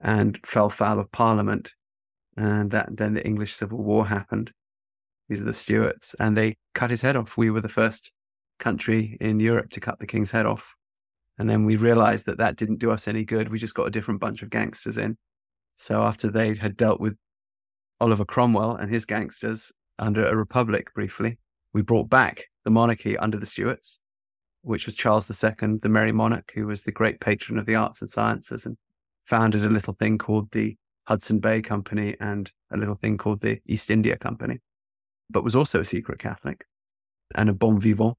and 0.00 0.38
fell 0.44 0.70
foul 0.70 0.98
of 0.98 1.12
Parliament, 1.12 1.72
and 2.36 2.70
that 2.72 2.96
then 2.96 3.14
the 3.14 3.24
English 3.24 3.54
Civil 3.54 3.78
War 3.78 4.06
happened. 4.06 4.52
These 5.32 5.40
are 5.40 5.46
the 5.46 5.54
Stuarts, 5.54 6.14
and 6.20 6.36
they 6.36 6.56
cut 6.74 6.90
his 6.90 7.00
head 7.00 7.16
off. 7.16 7.38
We 7.38 7.48
were 7.48 7.62
the 7.62 7.68
first 7.70 8.12
country 8.58 9.16
in 9.18 9.40
Europe 9.40 9.70
to 9.70 9.80
cut 9.80 9.98
the 9.98 10.06
king's 10.06 10.30
head 10.30 10.44
off, 10.44 10.74
and 11.38 11.48
then 11.48 11.64
we 11.64 11.76
realised 11.76 12.26
that 12.26 12.36
that 12.36 12.56
didn't 12.56 12.80
do 12.80 12.90
us 12.90 13.08
any 13.08 13.24
good. 13.24 13.48
We 13.48 13.58
just 13.58 13.74
got 13.74 13.86
a 13.86 13.90
different 13.90 14.20
bunch 14.20 14.42
of 14.42 14.50
gangsters 14.50 14.98
in. 14.98 15.16
So 15.74 16.02
after 16.02 16.30
they 16.30 16.54
had 16.54 16.76
dealt 16.76 17.00
with 17.00 17.16
Oliver 17.98 18.26
Cromwell 18.26 18.76
and 18.76 18.92
his 18.92 19.06
gangsters 19.06 19.72
under 19.98 20.26
a 20.26 20.36
republic 20.36 20.92
briefly, 20.92 21.38
we 21.72 21.80
brought 21.80 22.10
back 22.10 22.44
the 22.64 22.70
monarchy 22.70 23.16
under 23.16 23.38
the 23.38 23.46
Stuarts 23.46 24.00
which 24.60 24.84
was 24.84 24.94
Charles 24.94 25.28
II, 25.28 25.78
the 25.82 25.88
Merry 25.88 26.12
Monarch, 26.12 26.52
who 26.54 26.66
was 26.66 26.82
the 26.82 26.92
great 26.92 27.20
patron 27.20 27.58
of 27.58 27.64
the 27.66 27.74
arts 27.74 28.02
and 28.02 28.08
sciences 28.08 28.64
and 28.64 28.76
founded 29.24 29.64
a 29.64 29.68
little 29.70 29.94
thing 29.94 30.18
called 30.18 30.52
the 30.52 30.76
Hudson 31.08 31.40
Bay 31.40 31.60
Company 31.60 32.16
and 32.20 32.52
a 32.72 32.76
little 32.76 32.94
thing 32.94 33.18
called 33.18 33.40
the 33.40 33.60
East 33.66 33.90
India 33.90 34.16
Company, 34.16 34.60
but 35.32 35.44
was 35.44 35.56
also 35.56 35.80
a 35.80 35.84
secret 35.84 36.18
Catholic 36.18 36.64
and 37.34 37.48
a 37.48 37.52
bon 37.52 37.80
vivant. 37.80 38.16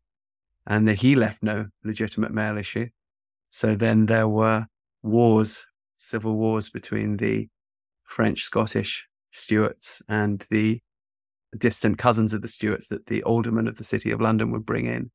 And 0.65 0.89
he 0.89 1.15
left 1.15 1.43
no 1.43 1.67
legitimate 1.83 2.31
male 2.31 2.57
issue. 2.57 2.87
So 3.51 3.75
then 3.75 4.05
there 4.05 4.27
were 4.27 4.67
wars, 5.01 5.65
civil 5.97 6.35
wars 6.35 6.69
between 6.69 7.17
the 7.17 7.49
French 8.03 8.43
Scottish 8.43 9.05
Stuarts 9.31 10.01
and 10.07 10.45
the 10.49 10.79
distant 11.57 11.97
cousins 11.97 12.33
of 12.33 12.41
the 12.41 12.47
Stuarts 12.47 12.87
that 12.87 13.07
the 13.07 13.23
aldermen 13.23 13.67
of 13.67 13.77
the 13.77 13.83
city 13.83 14.11
of 14.11 14.21
London 14.21 14.51
would 14.51 14.65
bring 14.65 14.85
in 14.85 15.11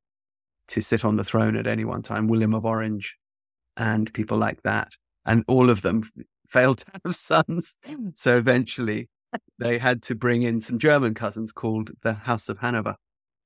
to 0.68 0.80
sit 0.80 1.04
on 1.04 1.16
the 1.16 1.24
throne 1.24 1.56
at 1.56 1.66
any 1.66 1.84
one 1.84 2.02
time, 2.02 2.28
William 2.28 2.54
of 2.54 2.64
Orange 2.64 3.16
and 3.76 4.12
people 4.12 4.36
like 4.36 4.62
that. 4.62 4.92
And 5.24 5.44
all 5.48 5.70
of 5.70 5.82
them 5.82 6.10
failed 6.48 6.78
to 6.78 6.86
have 7.04 7.16
sons. 7.16 7.76
Mm. 7.86 8.16
So 8.16 8.36
eventually 8.36 9.08
they 9.58 9.78
had 9.78 10.02
to 10.04 10.14
bring 10.14 10.42
in 10.42 10.60
some 10.60 10.78
German 10.78 11.14
cousins 11.14 11.52
called 11.52 11.90
the 12.02 12.14
House 12.14 12.48
of 12.48 12.58
Hanover. 12.58 12.96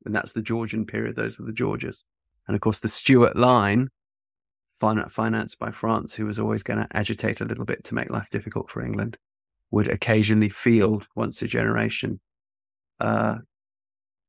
And 0.05 0.15
that's 0.15 0.33
the 0.33 0.43
Georgian 0.43 0.85
period. 0.85 1.17
Those 1.17 1.39
are 1.39 1.45
the 1.45 1.53
Georges. 1.53 2.05
And 2.47 2.55
of 2.55 2.61
course, 2.61 2.81
the 2.81 2.89
Stuart 2.89 3.37
line, 3.37 3.89
fin- 4.81 5.09
financed 5.09 5.59
by 5.59 5.71
France, 5.71 6.15
who 6.15 6.27
was 6.27 6.39
always 6.39 6.63
going 6.63 6.81
to 6.81 6.97
agitate 6.97 7.41
a 7.41 7.45
little 7.45 7.65
bit 7.65 7.85
to 7.85 7.95
make 7.95 8.11
life 8.11 8.29
difficult 8.31 8.71
for 8.71 8.85
England, 8.85 9.17
would 9.71 9.89
occasionally 9.89 10.49
field 10.49 11.07
once 11.15 11.41
a 11.41 11.47
generation 11.47 12.21
uh, 13.01 13.39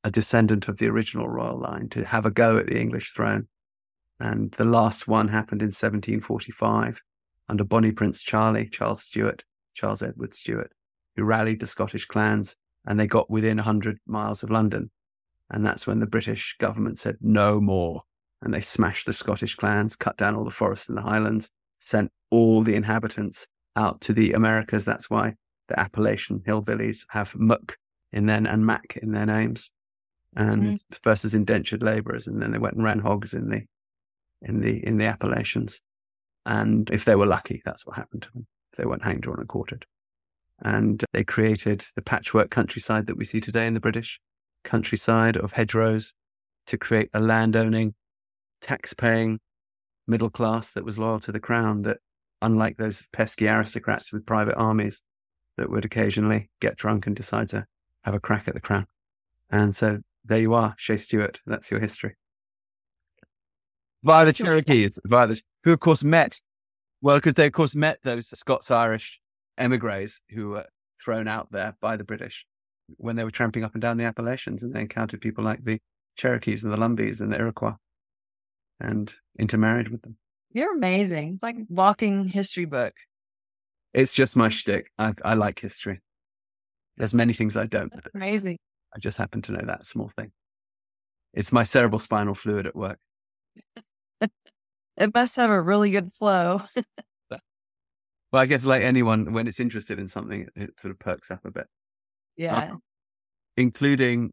a 0.04 0.12
descendant 0.12 0.68
of 0.68 0.78
the 0.78 0.88
original 0.88 1.28
royal 1.28 1.60
line 1.60 1.88
to 1.90 2.04
have 2.04 2.26
a 2.26 2.32
go 2.32 2.58
at 2.58 2.68
the 2.68 2.80
English 2.80 3.12
throne. 3.12 3.48
And 4.20 4.52
the 4.54 4.66
last 4.66 5.08
one 5.08 5.30
happened 5.30 5.62
in 5.62 5.68
1745 5.68 7.00
under 7.48 7.64
Bonnie 7.64 7.92
Prince 7.92 8.22
Charlie, 8.22 8.70
Charles 8.70 9.04
Stuart, 9.04 9.44
Charles 9.74 10.02
Edward 10.02 10.34
Stuart, 10.34 10.72
who 11.16 11.24
rallied 11.24 11.60
the 11.60 11.68
Scottish 11.68 12.06
clans 12.06 12.56
and 12.86 13.00
they 13.00 13.08
got 13.08 13.30
within 13.30 13.58
100 13.58 14.00
miles 14.06 14.44
of 14.44 14.52
London. 14.52 14.90
And 15.50 15.66
that's 15.66 15.86
when 15.86 16.00
the 16.00 16.08
British 16.08 16.56
government 16.60 17.00
said, 17.00 17.18
no 17.22 17.62
more. 17.62 18.04
And 18.42 18.54
they 18.54 18.62
smashed 18.62 19.06
the 19.06 19.14
Scottish 19.14 19.56
clans, 19.56 19.96
cut 19.96 20.18
down 20.18 20.36
all 20.36 20.44
the 20.44 20.52
forests 20.52 20.90
in 20.90 20.96
the 20.96 21.02
Highlands, 21.02 21.50
sent 21.80 22.12
all 22.30 22.62
the 22.62 22.76
inhabitants 22.76 23.48
out 23.76 24.02
to 24.02 24.14
the 24.14 24.34
Americas. 24.34 24.84
That's 24.86 25.10
why 25.10 25.36
the 25.68 25.80
Appalachian 25.80 26.40
hillbillies 26.40 27.06
have 27.10 27.36
muck 27.36 27.78
in 28.12 28.26
their 28.26 28.38
and 28.38 28.66
mac 28.66 28.98
in 29.02 29.12
their 29.12 29.26
names 29.26 29.72
and 30.36 30.64
Mhm. 30.64 30.96
first 31.04 31.26
as 31.26 31.36
indentured 31.36 31.84
laborers, 31.84 32.28
and 32.28 32.42
then 32.42 32.52
they 32.52 32.58
went 32.58 32.76
and 32.76 32.84
ran 32.84 33.00
hogs 33.00 33.34
in 33.34 33.50
the 33.50 33.66
in 34.42 34.60
the 34.60 34.86
in 34.86 34.98
the 34.98 35.06
Appalachians. 35.06 35.82
And 36.46 36.90
if 36.90 37.06
they 37.06 37.16
were 37.16 37.26
lucky, 37.26 37.62
that's 37.64 37.86
what 37.86 37.96
happened 37.96 38.24
to 38.24 38.32
them. 38.34 38.48
If 38.72 38.78
they 38.78 38.86
weren't 38.86 39.04
hanged, 39.04 39.22
drawn, 39.22 39.40
and 39.40 39.48
quartered. 39.48 39.86
And 40.64 41.04
they 41.12 41.24
created 41.24 41.86
the 41.96 42.02
patchwork 42.02 42.50
countryside 42.50 43.08
that 43.08 43.18
we 43.18 43.26
see 43.26 43.42
today 43.42 43.68
in 43.68 43.74
the 43.74 43.82
British 43.82 44.20
countryside 44.64 45.36
of 45.36 45.52
hedgerows 45.52 46.14
to 46.68 46.78
create 46.78 47.10
a 47.14 47.20
landowning, 47.20 47.94
tax 48.62 48.94
paying 48.94 49.40
middle 50.08 50.30
class 50.30 50.72
that 50.72 50.86
was 50.86 50.98
loyal 50.98 51.20
to 51.20 51.34
the 51.34 51.40
crown, 51.40 51.82
that 51.82 51.98
unlike 52.42 52.78
those 52.78 53.06
pesky 53.12 53.48
aristocrats 53.48 54.14
with 54.14 54.26
private 54.26 54.56
armies 54.56 55.02
that 55.58 55.70
would 55.70 55.86
occasionally 55.86 56.50
get 56.62 56.78
drunk 56.78 57.08
and 57.08 57.16
decide 57.16 57.50
to 57.50 57.66
have 58.04 58.14
a 58.14 58.20
crack 58.20 58.48
at 58.48 58.54
the 58.54 58.62
crown. 58.62 58.86
And 59.50 59.76
so 59.76 60.00
there 60.26 60.40
you 60.40 60.54
are, 60.54 60.76
Shea 60.78 60.98
Stewart. 60.98 61.40
That's 61.46 61.70
your 61.72 61.80
history. 61.80 62.16
Via 64.04 64.26
the 64.26 64.34
Cherokees, 64.34 65.00
via 65.06 65.28
the, 65.28 65.42
who 65.64 65.74
of 65.74 65.80
course 65.80 66.04
met, 66.04 66.40
well, 67.02 67.18
because 67.18 67.34
they 67.34 67.48
of 67.48 67.54
course 67.54 67.76
met 67.76 68.00
those 68.04 68.28
Scots 68.28 68.72
Irish 68.72 69.20
emigres 69.58 70.22
who 70.30 70.50
were 70.50 70.66
thrown 71.04 71.28
out 71.28 71.52
there 71.52 71.76
by 71.82 71.98
the 71.98 72.04
British 72.04 72.46
when 72.98 73.16
they 73.16 73.24
were 73.24 73.32
tramping 73.32 73.64
up 73.64 73.74
and 73.74 73.82
down 73.82 73.98
the 73.98 74.04
Appalachians 74.04 74.64
and 74.64 74.74
they 74.74 74.82
encountered 74.82 75.22
people 75.22 75.44
like 75.44 75.64
the 75.64 75.80
Cherokees 76.16 76.64
and 76.64 76.72
the 76.72 76.78
Lumbees 76.78 77.22
and 77.22 77.32
the 77.32 77.38
Iroquois 77.38 77.76
and 78.80 79.14
intermarried 79.40 79.90
with 79.90 80.02
them. 80.02 80.18
You're 80.52 80.76
amazing. 80.76 81.36
It's 81.36 81.44
like 81.44 81.56
walking 81.70 82.28
history 82.28 82.66
book. 82.66 82.94
It's 83.94 84.14
just 84.14 84.36
my 84.36 84.50
shtick. 84.50 84.92
I, 85.00 85.14
I 85.24 85.34
like 85.34 85.60
history. 85.60 86.02
There's 86.98 87.14
many 87.14 87.34
things 87.34 87.58
I 87.58 87.66
don't. 87.66 87.92
That's 87.92 88.14
amazing. 88.14 88.58
I 88.96 89.00
just 89.00 89.18
happen 89.18 89.42
to 89.44 89.52
know 89.54 89.66
that 89.66 89.86
small 89.86 90.12
thing. 90.16 90.32
It's 91.34 91.52
my 91.52 91.64
cerebral 91.64 92.00
spinal 92.00 92.36
fluid 92.36 92.68
at 92.68 92.76
work. 92.76 93.00
it 94.22 95.14
must 95.14 95.36
have 95.38 95.50
a 95.50 95.62
really 95.62 95.90
good 95.90 96.14
flow. 96.14 96.62
well, 98.34 98.42
I 98.42 98.48
guess 98.48 98.66
like 98.66 98.82
anyone, 98.82 99.32
when 99.32 99.48
it's 99.48 99.60
interested 99.60 100.00
in 100.00 100.08
something, 100.08 100.42
it, 100.42 100.50
it 100.56 100.80
sort 100.80 100.92
of 100.92 100.98
perks 100.98 101.30
up 101.30 101.46
a 101.46 101.52
bit. 101.52 101.68
Yeah. 102.36 102.58
Uh, 102.58 102.76
including, 103.58 104.32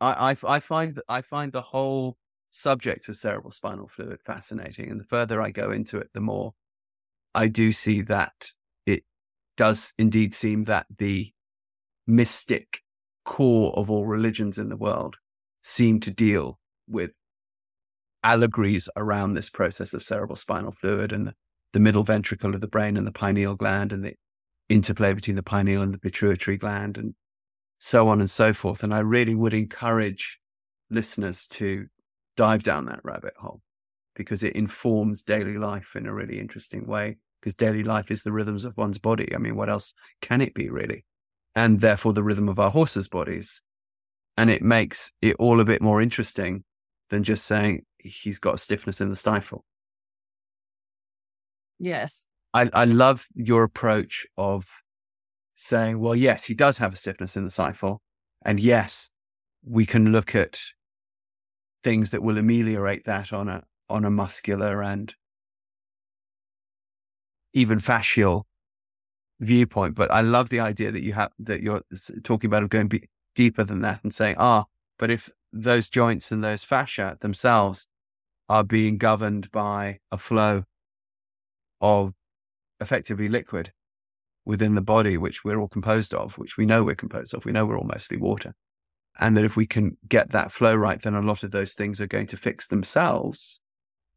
I, 0.00 0.32
I, 0.32 0.36
I 0.44 0.58
find 0.58 1.00
I 1.08 1.22
find 1.22 1.52
the 1.52 1.62
whole 1.62 2.16
subject 2.50 3.08
of 3.08 3.16
cerebral 3.16 3.52
spinal 3.52 3.86
fluid 3.86 4.18
fascinating, 4.26 4.90
and 4.90 4.98
the 4.98 5.04
further 5.04 5.40
I 5.40 5.52
go 5.52 5.70
into 5.70 5.98
it, 5.98 6.10
the 6.14 6.20
more 6.20 6.54
I 7.32 7.46
do 7.46 7.70
see 7.70 8.02
that 8.02 8.50
it 8.86 9.04
does 9.56 9.94
indeed 9.96 10.34
seem 10.34 10.64
that 10.64 10.86
the 10.98 11.30
mystic 12.08 12.80
core 13.24 13.72
of 13.78 13.88
all 13.88 14.04
religions 14.04 14.58
in 14.58 14.68
the 14.68 14.76
world 14.76 15.18
seem 15.62 16.00
to 16.00 16.10
deal 16.10 16.58
with 16.88 17.12
allegories 18.24 18.88
around 18.96 19.34
this 19.34 19.48
process 19.48 19.94
of 19.94 20.02
cerebral 20.02 20.36
spinal 20.36 20.72
fluid 20.72 21.12
and 21.12 21.28
the, 21.28 21.34
the 21.74 21.80
middle 21.80 22.04
ventricle 22.04 22.54
of 22.54 22.60
the 22.60 22.68
brain 22.68 22.96
and 22.96 23.04
the 23.06 23.12
pineal 23.12 23.56
gland 23.56 23.92
and 23.92 24.04
the 24.04 24.14
interplay 24.68 25.12
between 25.12 25.34
the 25.34 25.42
pineal 25.42 25.82
and 25.82 25.92
the 25.92 25.98
pituitary 25.98 26.56
gland 26.56 26.96
and 26.96 27.14
so 27.80 28.08
on 28.08 28.20
and 28.20 28.30
so 28.30 28.52
forth. 28.52 28.84
And 28.84 28.94
I 28.94 29.00
really 29.00 29.34
would 29.34 29.52
encourage 29.52 30.38
listeners 30.88 31.48
to 31.48 31.86
dive 32.36 32.62
down 32.62 32.86
that 32.86 33.00
rabbit 33.02 33.34
hole 33.36 33.60
because 34.14 34.44
it 34.44 34.54
informs 34.54 35.24
daily 35.24 35.58
life 35.58 35.96
in 35.96 36.06
a 36.06 36.14
really 36.14 36.38
interesting 36.38 36.86
way. 36.86 37.16
Because 37.40 37.56
daily 37.56 37.82
life 37.82 38.10
is 38.10 38.22
the 38.22 38.32
rhythms 38.32 38.64
of 38.64 38.76
one's 38.78 38.96
body. 38.96 39.34
I 39.34 39.38
mean, 39.38 39.56
what 39.56 39.68
else 39.68 39.92
can 40.22 40.40
it 40.40 40.54
be, 40.54 40.70
really? 40.70 41.04
And 41.54 41.80
therefore, 41.80 42.14
the 42.14 42.22
rhythm 42.22 42.48
of 42.48 42.58
our 42.58 42.70
horses' 42.70 43.08
bodies. 43.08 43.60
And 44.38 44.48
it 44.48 44.62
makes 44.62 45.12
it 45.20 45.36
all 45.38 45.60
a 45.60 45.64
bit 45.64 45.82
more 45.82 46.00
interesting 46.00 46.64
than 47.10 47.22
just 47.22 47.44
saying 47.44 47.82
he's 47.98 48.38
got 48.38 48.54
a 48.54 48.58
stiffness 48.58 49.02
in 49.02 49.10
the 49.10 49.16
stifle. 49.16 49.64
Yes. 51.84 52.24
I, 52.54 52.70
I 52.72 52.86
love 52.86 53.26
your 53.34 53.62
approach 53.62 54.26
of 54.38 54.66
saying, 55.54 56.00
well, 56.00 56.14
yes, 56.16 56.46
he 56.46 56.54
does 56.54 56.78
have 56.78 56.94
a 56.94 56.96
stiffness 56.96 57.36
in 57.36 57.44
the 57.44 57.50
stifle. 57.50 58.00
And 58.42 58.58
yes, 58.58 59.10
we 59.62 59.84
can 59.84 60.10
look 60.10 60.34
at 60.34 60.60
things 61.82 62.10
that 62.10 62.22
will 62.22 62.38
ameliorate 62.38 63.04
that 63.04 63.32
on 63.32 63.48
a 63.48 63.62
on 63.90 64.06
a 64.06 64.10
muscular 64.10 64.82
and 64.82 65.14
even 67.52 67.78
fascial 67.80 68.44
viewpoint. 69.40 69.94
But 69.94 70.10
I 70.10 70.22
love 70.22 70.48
the 70.48 70.60
idea 70.60 70.90
that 70.90 71.02
you 71.02 71.12
have 71.12 71.32
that 71.40 71.60
you're 71.60 71.82
talking 72.22 72.48
about 72.48 72.62
of 72.62 72.70
going 72.70 72.88
be, 72.88 73.08
deeper 73.34 73.62
than 73.62 73.82
that 73.82 74.00
and 74.02 74.14
saying, 74.14 74.36
ah, 74.38 74.64
but 74.98 75.10
if 75.10 75.28
those 75.52 75.90
joints 75.90 76.32
and 76.32 76.42
those 76.42 76.64
fascia 76.64 77.18
themselves 77.20 77.88
are 78.48 78.64
being 78.64 78.96
governed 78.96 79.50
by 79.50 79.98
a 80.10 80.16
flow 80.16 80.64
of 81.84 82.14
effectively 82.80 83.28
liquid 83.28 83.70
within 84.46 84.74
the 84.74 84.80
body, 84.80 85.18
which 85.18 85.44
we're 85.44 85.60
all 85.60 85.68
composed 85.68 86.14
of, 86.14 86.36
which 86.38 86.56
we 86.56 86.64
know 86.64 86.82
we're 86.82 86.94
composed 86.94 87.34
of. 87.34 87.44
We 87.44 87.52
know 87.52 87.66
we're 87.66 87.78
all 87.78 87.84
mostly 87.84 88.16
water. 88.16 88.54
And 89.20 89.36
that 89.36 89.44
if 89.44 89.54
we 89.54 89.66
can 89.66 89.96
get 90.08 90.30
that 90.32 90.50
flow 90.50 90.74
right, 90.74 91.00
then 91.00 91.14
a 91.14 91.20
lot 91.20 91.42
of 91.42 91.50
those 91.50 91.74
things 91.74 92.00
are 92.00 92.06
going 92.06 92.26
to 92.28 92.36
fix 92.36 92.66
themselves. 92.66 93.60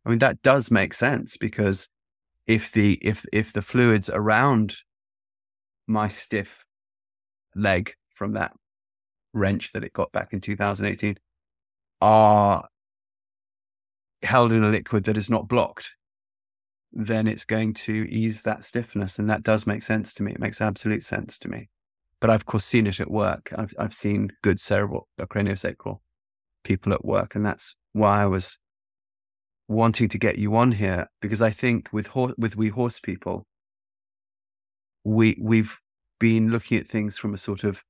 I 0.06 0.10
mean, 0.10 0.20
that 0.20 0.42
does 0.42 0.72
make 0.72 0.94
sense 0.94 1.38
because 1.38 1.90
if 2.48 2.72
the 2.72 2.94
if 3.02 3.26
if 3.34 3.52
the 3.52 3.62
fluids 3.62 4.10
around 4.10 4.78
my 5.86 6.08
stiff 6.08 6.66
leg 7.54 7.94
from 8.14 8.34
that 8.34 8.54
wrench 9.34 9.74
that 9.74 9.84
it 9.84 9.94
got 9.94 10.12
back 10.14 10.32
in 10.32 10.40
2018 10.40 11.18
are 12.00 12.68
held 14.24 14.52
in 14.54 14.64
a 14.64 14.70
liquid 14.70 15.04
that 15.04 15.18
is 15.18 15.30
not 15.30 15.48
blocked 15.48 15.92
then 16.92 17.28
it's 17.28 17.46
going 17.46 17.74
to 17.74 18.08
ease 18.10 18.42
that 18.44 18.64
stiffness. 18.64 19.20
And 19.20 19.30
that 19.30 19.44
does 19.44 19.68
make 19.68 19.84
sense 19.84 20.14
to 20.16 20.24
me. 20.24 20.32
It 20.32 20.40
makes 20.40 20.62
absolute 20.62 21.04
sense 21.04 21.38
to 21.40 21.50
me. 21.50 21.70
But 22.20 22.30
I've, 22.30 22.42
of 22.42 22.46
course, 22.46 22.66
seen 22.66 22.88
it 22.88 23.00
at 23.00 23.12
work. 23.12 23.54
I've, 23.56 23.74
I've 23.78 23.94
seen 23.94 24.32
good 24.42 24.60
cerebral 24.60 25.08
or 25.20 25.28
craniosacral 25.28 26.00
people 26.64 26.94
at 26.94 27.06
work. 27.06 27.36
And 27.36 27.46
that's 27.46 27.76
why 27.94 28.24
I 28.24 28.26
was 28.26 28.58
wanting 29.68 30.10
to 30.10 30.18
get 30.18 30.38
you 30.38 30.56
on 30.56 30.72
here 30.74 31.08
because 31.22 31.42
I 31.42 31.50
think 31.50 31.90
with, 31.92 32.16
with 32.16 32.56
we 32.56 32.70
horse 32.70 33.00
people, 33.00 33.46
we, 35.04 35.38
we've 35.40 35.78
been 36.20 36.50
looking 36.50 36.80
at 36.80 36.88
things 36.88 37.18
from 37.18 37.34
a 37.34 37.38
sort 37.38 37.64
of 37.64 37.84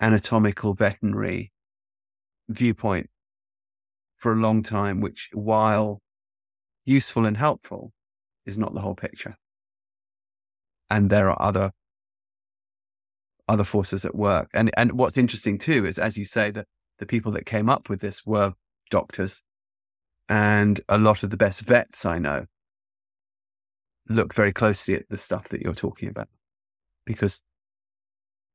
anatomical 0.00 0.74
veterinary 0.74 1.52
viewpoint 2.48 3.10
for 4.16 4.32
a 4.32 4.36
long 4.36 4.62
time, 4.62 5.00
which 5.00 5.28
while 5.32 6.00
useful 6.84 7.26
and 7.26 7.36
helpful, 7.36 7.92
is 8.46 8.58
not 8.58 8.74
the 8.74 8.80
whole 8.80 8.94
picture. 8.94 9.36
And 10.90 11.10
there 11.10 11.30
are 11.30 11.40
other 11.40 11.72
other 13.46 13.64
forces 13.64 14.04
at 14.04 14.14
work. 14.14 14.48
And 14.54 14.70
and 14.76 14.92
what's 14.92 15.18
interesting 15.18 15.58
too 15.58 15.86
is 15.86 15.98
as 15.98 16.16
you 16.16 16.24
say 16.24 16.50
that 16.50 16.66
the 16.98 17.06
people 17.06 17.32
that 17.32 17.46
came 17.46 17.68
up 17.68 17.88
with 17.88 18.00
this 18.00 18.24
were 18.24 18.54
doctors 18.90 19.42
and 20.28 20.80
a 20.88 20.98
lot 20.98 21.22
of 21.22 21.30
the 21.30 21.36
best 21.36 21.60
vets 21.62 22.04
I 22.04 22.18
know 22.18 22.46
look 24.08 24.34
very 24.34 24.52
closely 24.52 24.94
at 24.94 25.08
the 25.08 25.16
stuff 25.16 25.48
that 25.48 25.60
you're 25.60 25.74
talking 25.74 26.08
about 26.08 26.28
because 27.04 27.42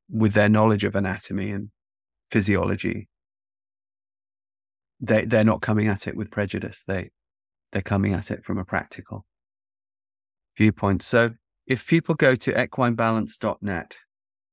with 0.10 0.34
their 0.34 0.50
knowledge 0.50 0.84
of 0.84 0.96
anatomy 0.96 1.52
and 1.52 1.70
physiology 2.32 3.08
they 5.00 5.26
they're 5.26 5.44
not 5.44 5.62
coming 5.62 5.88
at 5.88 6.08
it 6.08 6.16
with 6.16 6.30
prejudice 6.32 6.84
they 6.88 7.10
they're 7.72 7.82
coming 7.82 8.14
at 8.14 8.32
it 8.32 8.44
from 8.44 8.58
a 8.58 8.66
practical 8.66 9.26
viewpoints. 10.60 11.08
So 11.08 11.32
if 11.66 11.88
people 11.88 12.14
go 12.14 12.36
to 12.36 12.54
equinebalance.net 12.54 13.98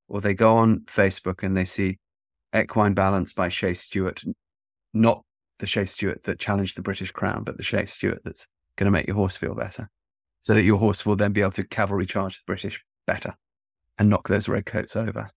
or 0.08 0.20
they 0.22 0.32
go 0.32 0.56
on 0.56 0.80
Facebook 0.86 1.42
and 1.42 1.54
they 1.54 1.66
see 1.66 1.98
Equine 2.54 2.94
Balance 2.94 3.34
by 3.34 3.50
Shea 3.50 3.74
Stewart, 3.74 4.22
not 4.94 5.22
the 5.58 5.66
Shea 5.66 5.84
Stewart 5.84 6.22
that 6.24 6.38
challenged 6.38 6.78
the 6.78 6.82
British 6.82 7.10
Crown, 7.10 7.42
but 7.44 7.58
the 7.58 7.62
Shea 7.62 7.84
Stewart 7.84 8.20
that's 8.24 8.46
going 8.76 8.86
to 8.86 8.90
make 8.90 9.06
your 9.06 9.16
horse 9.16 9.36
feel 9.36 9.54
better 9.54 9.90
so 10.40 10.54
that 10.54 10.62
your 10.62 10.78
horse 10.78 11.04
will 11.04 11.16
then 11.16 11.32
be 11.32 11.40
able 11.40 11.50
to 11.52 11.64
cavalry 11.64 12.06
charge 12.06 12.36
the 12.36 12.44
British 12.46 12.82
better 13.06 13.34
and 13.98 14.08
knock 14.08 14.28
those 14.28 14.48
redcoats 14.48 14.94
over. 14.94 15.28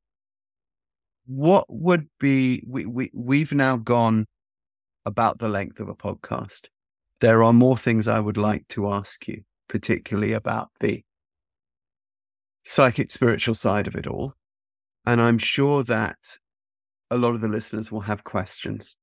What 1.25 1.65
would 1.67 2.07
be, 2.19 2.63
we, 2.67 2.85
we, 2.85 3.11
we've 3.13 3.53
now 3.53 3.77
gone 3.77 4.27
about 5.05 5.39
the 5.39 5.49
length 5.49 5.79
of 5.79 5.89
a 5.89 5.95
podcast. 5.95 6.67
There 7.21 7.43
are 7.43 7.53
more 7.53 7.77
things 7.77 8.07
I 8.07 8.19
would 8.19 8.37
like 8.37 8.67
to 8.69 8.91
ask 8.91 9.27
you 9.27 9.43
particularly 9.69 10.33
about 10.33 10.69
the 10.81 11.03
psychic 12.65 13.11
spiritual 13.11 13.55
side 13.55 13.87
of 13.87 13.95
it 13.95 14.07
all. 14.07 14.33
And 15.05 15.21
I'm 15.21 15.37
sure 15.37 15.83
that 15.83 16.17
a 17.09 17.17
lot 17.17 17.35
of 17.35 17.41
the 17.41 17.47
listeners 17.47 17.91
will 17.91 18.01
have 18.01 18.23
questions. 18.23 18.97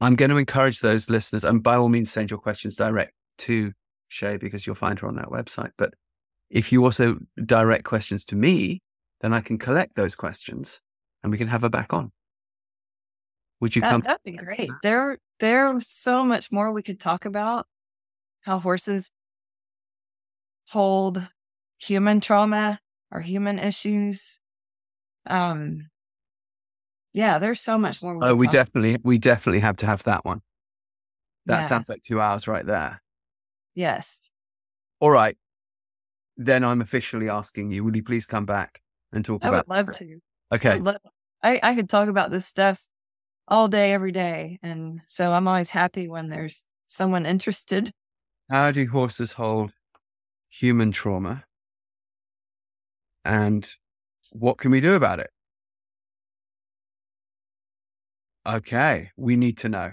I'm 0.00 0.16
going 0.16 0.30
to 0.30 0.36
encourage 0.36 0.80
those 0.80 1.10
listeners, 1.10 1.44
and 1.44 1.62
by 1.62 1.76
all 1.76 1.88
means, 1.88 2.10
send 2.10 2.30
your 2.30 2.38
questions 2.38 2.76
direct 2.76 3.12
to 3.38 3.72
Shea 4.08 4.36
because 4.36 4.66
you'll 4.66 4.76
find 4.76 4.98
her 4.98 5.08
on 5.08 5.16
that 5.16 5.28
website. 5.28 5.72
But 5.76 5.94
if 6.50 6.72
you 6.72 6.84
also 6.84 7.18
direct 7.44 7.84
questions 7.84 8.24
to 8.26 8.36
me, 8.36 8.82
then 9.20 9.32
I 9.32 9.40
can 9.40 9.58
collect 9.58 9.96
those 9.96 10.14
questions 10.14 10.80
and 11.22 11.30
we 11.30 11.38
can 11.38 11.48
have 11.48 11.62
her 11.62 11.68
back 11.68 11.92
on. 11.92 12.12
Would 13.60 13.76
you 13.76 13.82
that, 13.82 13.90
come? 13.90 14.00
That'd 14.00 14.22
be 14.24 14.32
great. 14.32 14.70
There, 14.82 15.18
there's 15.38 15.86
so 15.86 16.24
much 16.24 16.50
more 16.50 16.72
we 16.72 16.82
could 16.82 16.98
talk 16.98 17.26
about 17.26 17.66
how 18.42 18.58
horses 18.58 19.10
hold 20.70 21.22
human 21.78 22.20
trauma 22.20 22.80
or 23.10 23.20
human 23.20 23.58
issues. 23.58 24.38
Um, 25.26 25.88
yeah, 27.12 27.38
there's 27.38 27.60
so 27.60 27.76
much 27.76 28.02
more. 28.02 28.18
Oh, 28.22 28.34
we 28.34 28.46
definitely, 28.46 28.98
we 29.02 29.18
definitely 29.18 29.60
have 29.60 29.76
to 29.78 29.86
have 29.86 30.02
that 30.04 30.24
one. 30.24 30.42
That 31.46 31.60
Yeah. 31.62 31.68
sounds 31.68 31.88
like 31.88 32.02
two 32.02 32.20
hours 32.20 32.46
right 32.46 32.64
there. 32.64 33.02
Yes. 33.74 34.30
All 35.00 35.10
right. 35.10 35.36
Then 36.36 36.64
I'm 36.64 36.80
officially 36.80 37.28
asking 37.28 37.70
you, 37.70 37.84
will 37.84 37.96
you 37.96 38.02
please 38.02 38.26
come 38.26 38.46
back 38.46 38.80
and 39.12 39.24
talk 39.24 39.44
I 39.44 39.48
about 39.48 39.66
I 39.68 39.76
would 39.82 39.86
love 39.88 39.96
to. 39.98 40.20
Okay. 40.52 40.74
would 40.74 40.84
love- 40.84 40.96
I, 41.42 41.58
I 41.62 41.74
could 41.74 41.88
talk 41.88 42.08
about 42.08 42.30
this 42.30 42.46
stuff 42.46 42.86
all 43.48 43.66
day, 43.66 43.92
every 43.92 44.12
day. 44.12 44.58
And 44.62 45.00
so 45.08 45.32
I'm 45.32 45.48
always 45.48 45.70
happy 45.70 46.06
when 46.06 46.28
there's 46.28 46.64
someone 46.86 47.26
interested. 47.26 47.90
How 48.50 48.72
do 48.72 48.84
horses 48.88 49.34
hold 49.34 49.70
human 50.48 50.90
trauma? 50.90 51.44
And 53.24 53.72
what 54.32 54.58
can 54.58 54.72
we 54.72 54.80
do 54.80 54.94
about 54.94 55.20
it? 55.20 55.30
Okay, 58.44 59.10
we 59.16 59.36
need 59.36 59.56
to 59.58 59.68
know. 59.68 59.92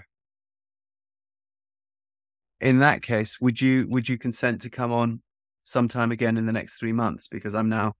In 2.60 2.80
that 2.80 3.02
case, 3.02 3.40
would 3.40 3.60
you 3.60 3.86
would 3.88 4.08
you 4.08 4.18
consent 4.18 4.60
to 4.62 4.70
come 4.70 4.90
on 4.90 5.22
sometime 5.62 6.10
again 6.10 6.36
in 6.36 6.46
the 6.46 6.52
next 6.52 6.80
three 6.80 6.92
months? 6.92 7.28
Because 7.28 7.54
I'm 7.54 7.68
now 7.68 7.92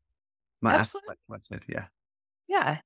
my 0.61 0.75
Absolutely. 0.75 1.15
aspect. 1.33 1.67
Yeah. 1.69 1.87
Yeah. 2.49 2.81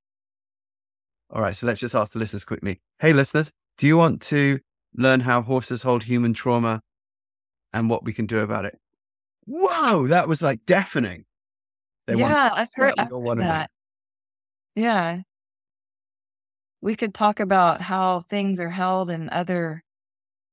All 1.30 1.40
right, 1.40 1.56
so 1.56 1.66
let's 1.66 1.80
just 1.80 1.94
ask 1.94 2.12
the 2.12 2.18
listeners 2.18 2.44
quickly. 2.44 2.82
Hey, 2.98 3.14
listeners, 3.14 3.50
do 3.78 3.86
you 3.86 3.96
want 3.96 4.20
to 4.22 4.60
learn 4.94 5.20
how 5.20 5.40
horses 5.40 5.80
hold 5.82 6.02
human 6.02 6.34
trauma 6.34 6.82
and 7.72 7.88
what 7.88 8.04
we 8.04 8.12
can 8.12 8.26
do 8.26 8.40
about 8.40 8.64
it? 8.64 8.78
Whoa, 9.44 10.06
that 10.08 10.28
was 10.28 10.42
like 10.42 10.64
deafening. 10.66 11.24
They 12.06 12.16
yeah. 12.16 12.50
I've 12.52 12.68
heard, 12.74 12.94
I've 12.98 13.10
heard 13.10 13.38
that. 13.38 13.70
Yeah. 14.74 15.20
We 16.80 16.96
could 16.96 17.14
talk 17.14 17.40
about 17.40 17.80
how 17.80 18.22
things 18.22 18.58
are 18.60 18.70
held 18.70 19.10
in 19.10 19.28
other, 19.30 19.84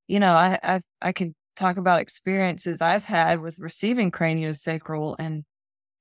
you 0.08 0.20
know, 0.20 0.34
I, 0.34 0.60
I, 0.62 0.82
I 1.02 1.12
could 1.12 1.34
talk 1.56 1.78
about 1.78 2.02
experiences 2.02 2.82
I've 2.82 3.06
had 3.06 3.42
with 3.42 3.60
receiving 3.60 4.12
craniosacral 4.12 5.16
and 5.18 5.44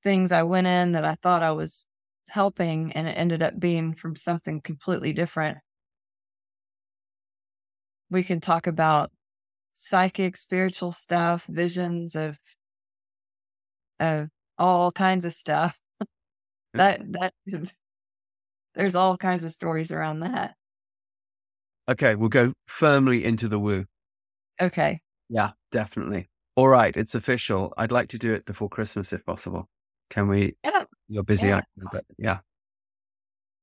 things 0.02 0.32
I 0.32 0.42
went 0.42 0.66
in 0.66 0.92
that 0.92 1.04
I 1.04 1.14
thought 1.14 1.42
I 1.42 1.52
was 1.52 1.84
helping 2.28 2.92
and 2.92 3.08
it 3.08 3.12
ended 3.12 3.42
up 3.42 3.58
being 3.58 3.94
from 3.94 4.16
something 4.16 4.60
completely 4.60 5.12
different. 5.12 5.58
We 8.10 8.22
can 8.22 8.40
talk 8.40 8.66
about 8.66 9.10
psychic, 9.78 10.36
spiritual 10.36 10.92
stuff, 10.92 11.46
visions 11.46 12.16
of, 12.16 12.38
of 14.00 14.28
all 14.58 14.90
kinds 14.90 15.24
of 15.24 15.32
stuff. 15.32 15.80
Mm-hmm. 16.76 17.12
that, 17.12 17.32
that, 17.46 17.72
there's 18.74 18.94
all 18.94 19.16
kinds 19.16 19.42
of 19.42 19.52
stories 19.52 19.90
around 19.90 20.20
that. 20.20 20.54
Okay, 21.88 22.14
we'll 22.14 22.28
go 22.28 22.52
firmly 22.66 23.24
into 23.24 23.48
the 23.48 23.58
woo. 23.58 23.86
Okay. 24.60 25.00
Yeah, 25.30 25.52
definitely. 25.72 26.28
All 26.56 26.68
right, 26.68 26.94
it's 26.94 27.14
official. 27.14 27.72
I'd 27.78 27.90
like 27.90 28.10
to 28.10 28.18
do 28.18 28.34
it 28.34 28.44
before 28.44 28.68
Christmas 28.68 29.14
if 29.14 29.24
possible. 29.24 29.70
Can 30.10 30.28
we? 30.28 30.56
Yeah. 30.62 30.84
You're 31.08 31.22
busy, 31.22 31.48
Yeah. 31.48 31.56
I 31.56 31.62
but 31.90 32.04
yeah, 32.18 32.40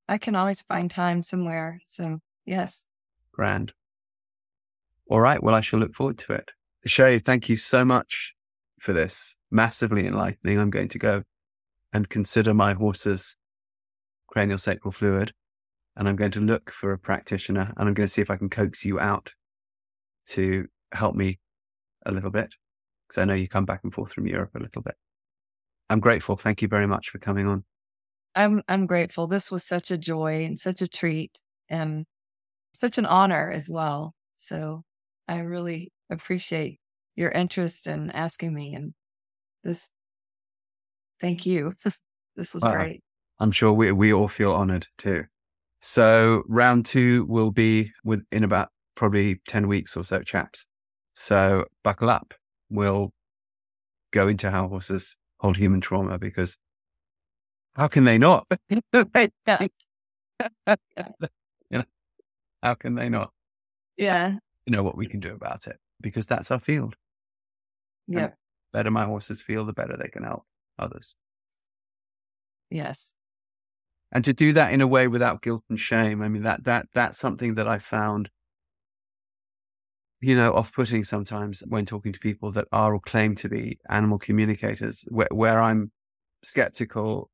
I 0.09 0.17
can 0.17 0.35
always 0.35 0.63
find 0.63 0.89
time 0.89 1.21
somewhere. 1.21 1.81
So 1.85 2.17
yes. 2.45 2.87
grand. 3.31 3.73
All 5.07 5.21
right, 5.21 5.41
well, 5.41 5.55
I 5.55 5.61
shall 5.61 5.79
look 5.79 5.93
forward 5.93 6.17
to 6.19 6.33
it. 6.33 6.51
Shea, 6.85 7.19
thank 7.19 7.49
you 7.49 7.55
so 7.55 7.85
much 7.85 8.33
for 8.79 8.93
this. 8.93 9.37
Massively 9.51 10.07
enlightening. 10.07 10.59
I'm 10.59 10.69
going 10.69 10.89
to 10.89 10.99
go 10.99 11.23
and 11.93 12.09
consider 12.09 12.53
my 12.53 12.73
horse's 12.73 13.35
cranial 14.27 14.57
sacral 14.57 14.91
fluid, 14.91 15.33
and 15.95 16.09
I'm 16.09 16.15
going 16.15 16.31
to 16.31 16.41
look 16.41 16.71
for 16.71 16.91
a 16.91 16.97
practitioner, 16.97 17.73
and 17.77 17.87
I'm 17.87 17.93
going 17.93 18.07
to 18.07 18.13
see 18.13 18.21
if 18.21 18.29
I 18.29 18.37
can 18.37 18.49
coax 18.49 18.83
you 18.83 18.99
out 18.99 19.33
to 20.29 20.65
help 20.91 21.15
me 21.15 21.39
a 22.05 22.11
little 22.11 22.31
bit, 22.31 22.53
because 23.07 23.21
I 23.21 23.25
know 23.25 23.33
you 23.33 23.47
come 23.47 23.65
back 23.65 23.81
and 23.83 23.93
forth 23.93 24.11
from 24.11 24.27
Europe 24.27 24.51
a 24.55 24.59
little 24.59 24.81
bit. 24.81 24.95
I'm 25.89 25.99
grateful. 25.99 26.35
Thank 26.35 26.61
you 26.61 26.67
very 26.67 26.87
much 26.87 27.09
for 27.09 27.19
coming 27.19 27.47
on. 27.47 27.63
I'm 28.35 28.63
I'm 28.67 28.85
grateful. 28.87 29.27
This 29.27 29.49
was 29.49 29.63
such 29.63 29.91
a 29.91 29.97
joy 29.97 30.43
and 30.43 30.59
such 30.59 30.81
a 30.81 30.87
treat 30.87 31.39
and 31.69 32.05
such 32.73 32.97
an 32.97 33.05
honor 33.05 33.49
as 33.51 33.69
well. 33.69 34.13
So 34.37 34.83
I 35.27 35.39
really 35.39 35.91
appreciate 36.09 36.79
your 37.15 37.31
interest 37.31 37.87
in 37.87 38.11
asking 38.11 38.53
me 38.53 38.73
and 38.73 38.93
this 39.63 39.89
thank 41.19 41.45
you. 41.45 41.73
this 42.35 42.53
was 42.53 42.63
great. 42.63 43.01
I'm 43.39 43.51
sure 43.51 43.73
we 43.73 43.91
we 43.91 44.13
all 44.13 44.27
feel 44.27 44.53
honored 44.53 44.87
too. 44.97 45.25
So 45.81 46.43
round 46.47 46.85
two 46.85 47.25
will 47.25 47.51
be 47.51 47.91
within 48.03 48.43
about 48.43 48.69
probably 48.95 49.41
ten 49.47 49.67
weeks 49.67 49.97
or 49.97 50.03
so, 50.03 50.21
chaps. 50.21 50.65
So 51.13 51.65
buckle 51.83 52.09
up. 52.09 52.33
We'll 52.69 53.11
go 54.11 54.27
into 54.27 54.51
how 54.51 54.67
horses 54.67 55.17
hold 55.39 55.57
human 55.57 55.81
trauma 55.81 56.17
because 56.17 56.57
how 57.75 57.87
can 57.87 58.05
they 58.05 58.17
not? 58.17 58.47
Yeah. 61.71 61.83
How 62.61 62.75
can 62.75 62.95
they 62.95 63.09
not? 63.09 63.31
Yeah. 63.97 64.35
You 64.65 64.71
know 64.71 64.83
what 64.83 64.97
we 64.97 65.07
can 65.07 65.19
do 65.19 65.33
about 65.33 65.67
it 65.67 65.77
because 66.01 66.25
that's 66.25 66.51
our 66.51 66.59
field. 66.59 66.95
Yeah. 68.07 68.29
Better 68.73 68.91
my 68.91 69.05
horses 69.05 69.41
feel, 69.41 69.65
the 69.65 69.73
better 69.73 69.95
they 69.97 70.09
can 70.09 70.23
help 70.23 70.43
others. 70.77 71.15
Yes. 72.69 73.13
and 74.11 74.23
to 74.25 74.33
do 74.33 74.53
that 74.53 74.73
in 74.73 74.81
a 74.81 74.87
way 74.87 75.07
without 75.07 75.41
guilt 75.41 75.63
and 75.69 75.79
shame 75.79 76.21
i 76.21 76.27
mean 76.27 76.43
that 76.43 76.63
that 76.63 76.87
that's 76.93 77.17
something 77.17 77.55
that 77.55 77.67
i 77.67 77.79
found 77.79 78.29
you 80.21 80.35
know 80.35 80.53
off-putting 80.53 81.03
sometimes 81.03 81.63
when 81.67 81.85
talking 81.85 82.13
to 82.13 82.19
people 82.19 82.51
that 82.51 82.67
are 82.71 82.93
or 82.93 82.99
claim 82.99 83.35
to 83.35 83.49
be 83.49 83.79
animal 83.89 84.17
communicators 84.17 85.05
where, 85.09 85.27
where 85.31 85.61
i'm 85.61 85.91
skeptical 86.43 87.29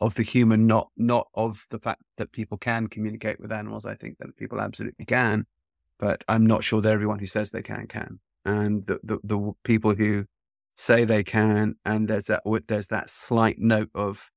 of 0.00 0.14
the 0.14 0.22
human 0.22 0.66
not 0.66 0.88
not 0.96 1.26
of 1.34 1.64
the 1.70 1.78
fact 1.78 2.02
that 2.16 2.32
people 2.32 2.56
can 2.58 2.86
communicate 2.86 3.38
with 3.40 3.52
animals 3.52 3.84
i 3.86 3.94
think 3.94 4.16
that 4.18 4.36
people 4.36 4.60
absolutely 4.60 5.04
can 5.04 5.44
but 6.02 6.24
i'm 6.26 6.44
not 6.44 6.64
sure 6.64 6.80
that 6.82 6.92
everyone 6.92 7.20
who 7.20 7.26
says 7.26 7.52
they 7.52 7.62
can 7.62 7.86
can. 7.86 8.18
And 8.44 8.84
the 8.86 8.98
the, 9.04 9.18
the 9.22 9.52
people 9.62 9.94
who 9.94 10.24
say 10.76 11.04
they 11.04 11.22
can 11.22 11.76
and 11.84 12.08
there's 12.08 12.24
that 12.24 12.42
there's 12.66 12.88
that 12.88 13.08
slight 13.08 13.56
note 13.58 13.90
of 13.94 14.28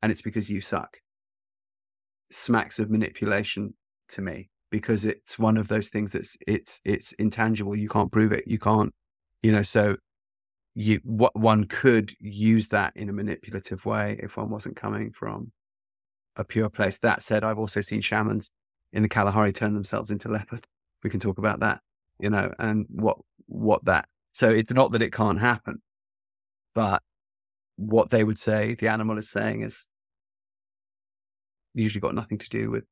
and 0.00 0.12
it's 0.12 0.22
because 0.22 0.48
you 0.48 0.60
suck. 0.60 0.98
Smacks 2.30 2.78
of 2.78 2.90
manipulation 2.90 3.74
to 4.10 4.22
me 4.22 4.50
because 4.70 5.04
it's 5.04 5.36
one 5.36 5.56
of 5.56 5.66
those 5.66 5.88
things 5.88 6.12
that's 6.12 6.36
it's 6.46 6.80
it's 6.84 7.12
intangible. 7.14 7.76
You 7.76 7.88
can't 7.88 8.12
prove 8.12 8.30
it. 8.30 8.44
You 8.46 8.60
can't 8.60 8.94
you 9.42 9.50
know 9.50 9.64
so 9.64 9.96
you 10.76 11.00
what 11.02 11.34
one 11.34 11.64
could 11.64 12.12
use 12.20 12.68
that 12.68 12.92
in 12.94 13.08
a 13.08 13.12
manipulative 13.12 13.84
way 13.84 14.16
if 14.22 14.36
one 14.36 14.48
wasn't 14.48 14.76
coming 14.76 15.10
from 15.10 15.50
a 16.36 16.44
pure 16.44 16.70
place. 16.70 16.98
That 16.98 17.20
said 17.24 17.42
i've 17.42 17.58
also 17.58 17.80
seen 17.80 18.00
shamans 18.00 18.52
in 18.92 19.02
the 19.02 19.08
kalahari 19.08 19.52
turn 19.52 19.74
themselves 19.74 20.12
into 20.12 20.28
leopards 20.28 20.68
we 21.02 21.10
can 21.10 21.20
talk 21.20 21.38
about 21.38 21.60
that 21.60 21.80
you 22.18 22.30
know 22.30 22.52
and 22.58 22.86
what 22.90 23.18
what 23.46 23.84
that 23.84 24.06
so 24.32 24.50
it's 24.50 24.70
not 24.70 24.92
that 24.92 25.02
it 25.02 25.12
can't 25.12 25.40
happen 25.40 25.80
but 26.74 27.02
what 27.76 28.10
they 28.10 28.22
would 28.22 28.38
say 28.38 28.74
the 28.74 28.88
animal 28.88 29.18
is 29.18 29.30
saying 29.30 29.62
is 29.62 29.88
usually 31.74 32.00
got 32.00 32.14
nothing 32.14 32.38
to 32.38 32.48
do 32.48 32.70
with 32.70 32.84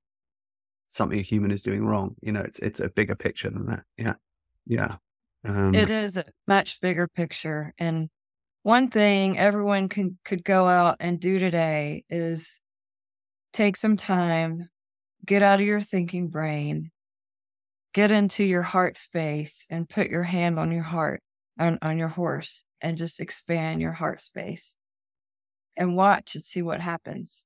something 0.88 1.18
a 1.18 1.22
human 1.22 1.50
is 1.50 1.62
doing 1.62 1.84
wrong. 1.84 2.16
You 2.22 2.32
know, 2.32 2.40
it's 2.40 2.58
it's 2.58 2.80
a 2.80 2.88
bigger 2.88 3.14
picture 3.14 3.50
than 3.50 3.66
that. 3.66 3.84
Yeah, 3.96 4.14
yeah. 4.66 4.96
Um, 5.44 5.74
It 5.74 5.90
is 5.90 6.16
a 6.16 6.24
much 6.46 6.80
bigger 6.80 7.06
picture. 7.06 7.74
And 7.78 8.08
one 8.62 8.88
thing 8.88 9.38
everyone 9.38 9.88
can 9.88 10.18
could 10.24 10.42
go 10.42 10.66
out 10.66 10.96
and 11.00 11.20
do 11.20 11.38
today 11.38 12.04
is 12.08 12.60
take 13.52 13.76
some 13.76 13.96
time, 13.96 14.68
get 15.24 15.42
out 15.42 15.60
of 15.60 15.66
your 15.66 15.80
thinking 15.80 16.28
brain, 16.28 16.90
get 17.98 18.12
into 18.12 18.44
your 18.44 18.62
heart 18.62 18.96
space 18.96 19.66
and 19.70 19.88
put 19.88 20.08
your 20.08 20.22
hand 20.22 20.56
on 20.56 20.70
your 20.70 20.84
heart 20.84 21.20
on, 21.58 21.76
on 21.82 21.98
your 21.98 22.06
horse 22.06 22.64
and 22.80 22.96
just 22.96 23.18
expand 23.18 23.80
your 23.80 23.90
heart 23.90 24.22
space 24.22 24.76
and 25.76 25.96
watch 25.96 26.36
and 26.36 26.44
see 26.44 26.62
what 26.62 26.80
happens. 26.80 27.44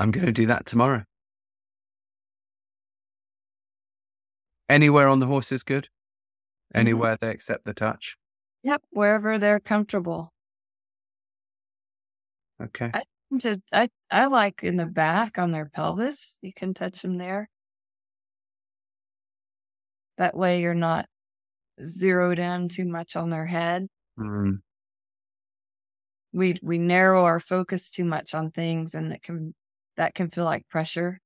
I'm 0.00 0.10
going 0.10 0.26
to 0.26 0.32
do 0.32 0.46
that 0.46 0.66
tomorrow. 0.66 1.04
Anywhere 4.68 5.06
on 5.06 5.20
the 5.20 5.26
horse 5.26 5.52
is 5.52 5.62
good. 5.62 5.84
Mm-hmm. 5.84 6.80
Anywhere 6.80 7.16
they 7.20 7.30
accept 7.30 7.64
the 7.64 7.74
touch. 7.74 8.16
Yep, 8.64 8.82
wherever 8.90 9.38
they're 9.38 9.60
comfortable. 9.60 10.32
Okay. 12.60 12.90
Just 13.36 13.60
I 13.72 13.90
I 14.10 14.26
like 14.26 14.62
in 14.62 14.76
the 14.76 14.86
back 14.86 15.38
on 15.38 15.50
their 15.50 15.66
pelvis. 15.66 16.38
You 16.42 16.52
can 16.52 16.72
touch 16.72 17.02
them 17.02 17.18
there. 17.18 17.50
That 20.16 20.36
way 20.36 20.62
you're 20.62 20.74
not 20.74 21.06
zeroed 21.84 22.38
in 22.38 22.68
too 22.68 22.86
much 22.86 23.16
on 23.16 23.30
their 23.30 23.46
head. 23.46 23.86
Mm. 24.18 24.58
We 26.32 26.58
we 26.62 26.78
narrow 26.78 27.24
our 27.24 27.40
focus 27.40 27.90
too 27.90 28.04
much 28.04 28.34
on 28.34 28.50
things 28.50 28.94
and 28.94 29.12
that 29.12 29.22
can 29.22 29.54
that 29.96 30.14
can 30.14 30.30
feel 30.30 30.44
like 30.44 30.66
pressure. 30.68 31.20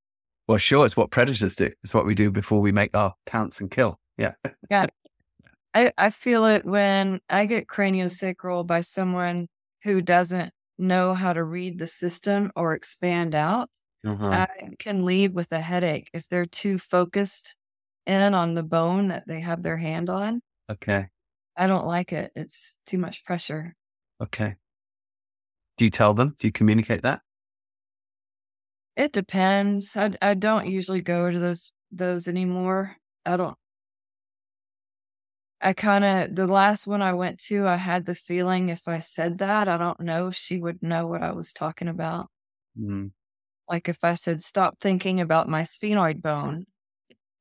Well, 0.49 0.59
sure, 0.59 0.85
it's 0.85 0.97
what 0.97 1.11
predators 1.11 1.57
do. 1.57 1.71
It's 1.85 1.95
what 1.95 2.05
we 2.05 2.15
do 2.15 2.31
before 2.31 2.61
we 2.61 2.73
make 2.73 2.97
our 2.97 3.15
pounce 3.27 3.61
and 3.61 3.71
kill. 3.71 4.01
Yeah. 4.19 4.33
Yeah. 4.71 4.87
I, 5.75 5.93
I 5.97 6.11
feel 6.11 6.45
it 6.45 6.65
when 6.65 7.21
I 7.31 7.47
get 7.47 7.67
craniosacral 7.67 8.67
by 8.67 8.83
someone 8.83 9.49
who 9.85 10.03
doesn't 10.03 10.53
know 10.83 11.15
how 11.15 11.33
to 11.33 11.45
read 11.45 11.79
the 11.79 11.89
system 11.89 12.53
or 12.57 12.75
expand 12.75 13.35
out. 13.35 13.71
Uh-huh. 14.05 14.27
I 14.33 14.49
can 14.79 15.05
lead 15.05 15.35
with 15.35 15.53
a 15.53 15.61
headache 15.61 16.11
if 16.15 16.29
they're 16.29 16.47
too 16.47 16.79
focused 16.79 17.57
in 18.07 18.35
on 18.35 18.55
the 18.55 18.63
bone 18.65 19.09
that 19.09 19.27
they 19.29 19.41
have 19.41 19.63
their 19.63 19.79
hand 19.79 20.11
on. 20.11 20.43
okay. 20.69 21.11
I 21.57 21.67
don't 21.67 21.87
like 21.87 22.13
it. 22.13 22.33
It's 22.35 22.79
too 22.87 22.99
much 22.99 23.25
pressure. 23.25 23.75
Okay. 24.21 24.57
Do 25.77 25.85
you 25.85 25.91
tell 25.91 26.15
them? 26.15 26.35
Do 26.39 26.47
you 26.49 26.53
communicate 26.53 27.03
that? 27.03 27.21
It 28.97 29.13
depends. 29.13 29.97
I 29.97 30.13
I 30.23 30.35
don't 30.35 30.67
usually 30.69 31.01
go 31.03 31.31
to 31.31 31.39
those 31.39 31.73
those 31.91 32.29
anymore. 32.29 32.97
I 33.27 33.37
don't. 33.37 33.57
I 35.63 35.73
kind 35.75 36.05
of 36.05 36.35
the 36.35 36.49
last 36.49 36.87
one 36.89 37.03
I 37.03 37.13
went 37.13 37.39
to, 37.45 37.69
I 37.69 37.77
had 37.77 38.05
the 38.05 38.17
feeling 38.17 38.69
if 38.69 38.89
I 38.89 38.99
said 39.01 39.39
that, 39.39 39.69
I 39.69 39.79
don't 39.79 40.01
know 40.01 40.29
if 40.29 40.35
she 40.35 40.59
would 40.59 40.83
know 40.83 41.07
what 41.07 41.23
I 41.23 41.33
was 41.33 41.53
talking 41.53 41.89
about. 41.89 42.29
Mm. 42.79 43.13
Like 43.69 43.89
if 43.89 44.03
I 44.03 44.15
said, 44.15 44.43
"Stop 44.43 44.79
thinking 44.81 45.21
about 45.21 45.49
my 45.49 45.63
sphenoid 45.63 46.21
bone, 46.21 46.67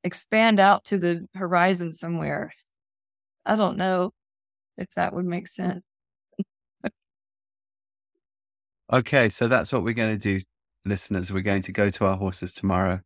expand 0.04 0.60
out 0.60 0.86
to 0.86 0.98
the 0.98 1.28
horizon 1.36 1.94
somewhere." 1.94 2.54
I 3.46 3.56
don't 3.56 3.78
know 3.78 4.14
if 4.78 4.90
that 4.96 5.14
would 5.14 5.26
make 5.26 5.48
sense. 5.48 5.82
Okay, 8.94 9.30
so 9.30 9.48
that's 9.48 9.72
what 9.72 9.84
we're 9.84 9.94
going 9.94 10.18
to 10.18 10.40
do, 10.40 10.44
listeners. 10.86 11.32
We're 11.32 11.42
going 11.42 11.62
to 11.64 11.72
go 11.72 11.90
to 11.90 12.06
our 12.06 12.18
horses 12.18 12.54
tomorrow, 12.54 13.00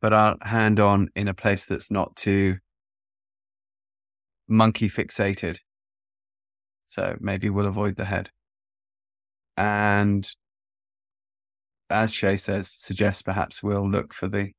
put 0.00 0.12
our 0.12 0.36
hand 0.40 0.78
on 0.78 1.10
in 1.16 1.26
a 1.28 1.34
place 1.34 1.66
that's 1.66 1.90
not 1.90 2.14
too 2.14 2.58
monkey 4.48 4.88
fixated. 4.88 5.58
So 6.86 7.16
maybe 7.20 7.48
we'll 7.50 7.66
avoid 7.66 7.96
the 7.96 8.04
head. 8.04 8.30
And 9.56 10.28
as 11.90 12.12
Shea 12.12 12.36
says, 12.36 12.74
suggest 12.76 13.24
perhaps 13.24 13.62
we'll 13.62 13.88
look 13.88 14.14
for 14.14 14.28
the 14.28 14.52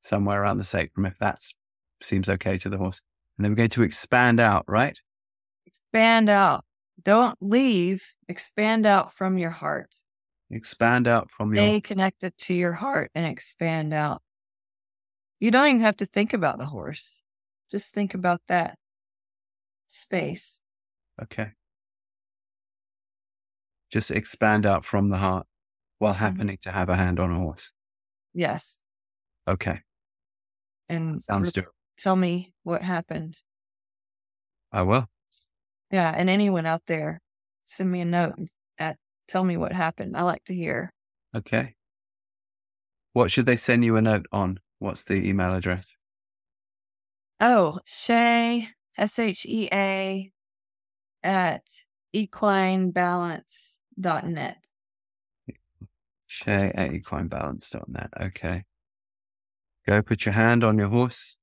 somewhere 0.00 0.42
around 0.42 0.58
the 0.58 0.64
sacrum 0.64 1.06
if 1.06 1.18
that 1.18 1.38
seems 2.02 2.28
okay 2.28 2.56
to 2.58 2.68
the 2.68 2.78
horse. 2.78 3.02
And 3.36 3.44
then 3.44 3.52
we're 3.52 3.56
going 3.56 3.70
to 3.70 3.82
expand 3.82 4.40
out, 4.40 4.64
right? 4.68 4.98
Expand 5.66 6.28
out. 6.28 6.64
Don't 7.02 7.36
leave. 7.40 8.04
Expand 8.28 8.86
out 8.86 9.12
from 9.12 9.36
your 9.38 9.50
heart. 9.50 9.90
Expand 10.50 11.08
out 11.08 11.30
from 11.30 11.54
your 11.54 11.64
Stay 11.64 11.80
connected 11.80 12.36
to 12.38 12.54
your 12.54 12.72
heart 12.72 13.10
and 13.14 13.26
expand 13.26 13.92
out. 13.92 14.22
You 15.40 15.50
don't 15.50 15.68
even 15.68 15.80
have 15.80 15.96
to 15.98 16.06
think 16.06 16.32
about 16.32 16.58
the 16.58 16.66
horse. 16.66 17.22
Just 17.70 17.92
think 17.92 18.14
about 18.14 18.40
that 18.48 18.78
space. 19.86 20.60
Okay. 21.22 21.52
Just 23.90 24.10
expand 24.10 24.66
out 24.66 24.84
from 24.84 25.08
the 25.10 25.18
heart 25.18 25.46
while 25.98 26.14
Mhm. 26.14 26.18
happening 26.18 26.58
to 26.62 26.72
have 26.72 26.88
a 26.88 26.96
hand 26.96 27.18
on 27.20 27.30
a 27.30 27.36
horse. 27.36 27.72
Yes. 28.34 28.82
Okay. 29.48 29.82
And 30.88 31.22
Sounds 31.22 31.56
re- 31.56 31.62
doable. 31.62 31.72
tell 31.96 32.16
me 32.16 32.54
what 32.62 32.82
happened. 32.82 33.42
I 34.72 34.82
will. 34.82 35.08
Yeah. 35.90 36.10
And 36.10 36.28
anyone 36.28 36.66
out 36.66 36.84
there, 36.86 37.20
send 37.64 37.90
me 37.90 38.00
a 38.00 38.04
note 38.04 38.34
at 38.78 38.98
tell 39.28 39.44
me 39.44 39.56
what 39.56 39.72
happened. 39.72 40.16
I 40.16 40.22
like 40.22 40.44
to 40.44 40.54
hear. 40.54 40.92
Okay. 41.34 41.76
What 43.12 43.30
should 43.30 43.46
they 43.46 43.56
send 43.56 43.84
you 43.84 43.96
a 43.96 44.02
note 44.02 44.26
on? 44.30 44.60
What's 44.78 45.04
the 45.04 45.14
email 45.14 45.54
address? 45.54 45.96
Oh, 47.40 47.80
Shea, 47.84 48.68
S 48.96 49.18
H 49.18 49.44
E 49.46 49.68
A, 49.72 50.30
at 51.22 51.64
equinebalance.net. 52.14 54.58
Shea 56.26 56.72
at 56.74 56.90
equinebalance.net. 56.90 58.10
Okay. 58.20 58.64
Go 59.86 60.02
put 60.02 60.24
your 60.24 60.34
hand 60.34 60.64
on 60.64 60.78
your 60.78 60.88
horse 60.88 61.38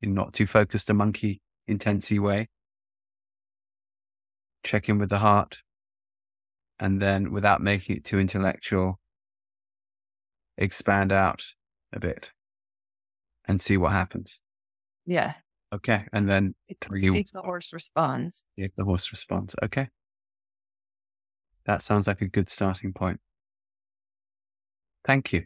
in 0.00 0.14
not 0.14 0.32
too 0.32 0.46
focused 0.46 0.90
a 0.90 0.94
monkey 0.94 1.42
intensy 1.68 2.20
way. 2.20 2.48
Check 4.64 4.88
in 4.88 4.98
with 4.98 5.10
the 5.10 5.18
heart. 5.18 5.58
And 6.78 7.00
then 7.00 7.32
without 7.32 7.60
making 7.60 7.96
it 7.96 8.04
too 8.04 8.18
intellectual, 8.18 9.00
expand 10.56 11.12
out 11.12 11.44
a 11.92 12.00
bit 12.00 12.32
and 13.46 13.60
see 13.60 13.76
what 13.76 13.92
happens. 13.92 14.40
Yeah. 15.04 15.34
Okay. 15.72 16.04
And 16.12 16.28
then 16.28 16.54
you 16.90 17.12
See 17.12 17.20
if 17.20 17.32
the 17.32 17.42
horse 17.42 17.72
responds. 17.72 18.44
if 18.56 18.74
the 18.76 18.84
horse 18.84 19.10
responds. 19.12 19.54
Okay. 19.62 19.88
That 21.66 21.82
sounds 21.82 22.06
like 22.06 22.20
a 22.20 22.28
good 22.28 22.48
starting 22.48 22.92
point. 22.92 23.20
Thank 25.04 25.32
you. 25.32 25.44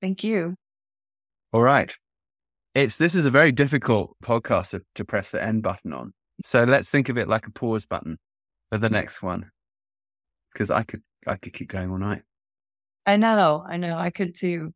Thank 0.00 0.24
you. 0.24 0.54
All 1.52 1.62
right. 1.62 1.94
It's 2.74 2.96
this 2.96 3.14
is 3.14 3.24
a 3.24 3.30
very 3.30 3.52
difficult 3.52 4.16
podcast 4.22 4.70
to, 4.70 4.82
to 4.94 5.04
press 5.04 5.30
the 5.30 5.42
end 5.42 5.62
button 5.62 5.92
on. 5.92 6.12
So 6.44 6.64
let's 6.64 6.88
think 6.88 7.08
of 7.08 7.18
it 7.18 7.28
like 7.28 7.46
a 7.46 7.50
pause 7.50 7.86
button 7.86 8.18
for 8.70 8.78
the 8.78 8.86
mm-hmm. 8.86 8.94
next 8.94 9.22
one. 9.22 9.50
Because 10.52 10.70
I 10.70 10.82
could 10.82 11.02
I 11.26 11.36
could 11.36 11.52
keep 11.52 11.68
going 11.68 11.90
all 11.90 11.98
night. 11.98 12.22
I 13.06 13.16
know. 13.16 13.64
I 13.66 13.76
know. 13.78 13.96
I 13.96 14.10
could 14.10 14.36
too. 14.36 14.72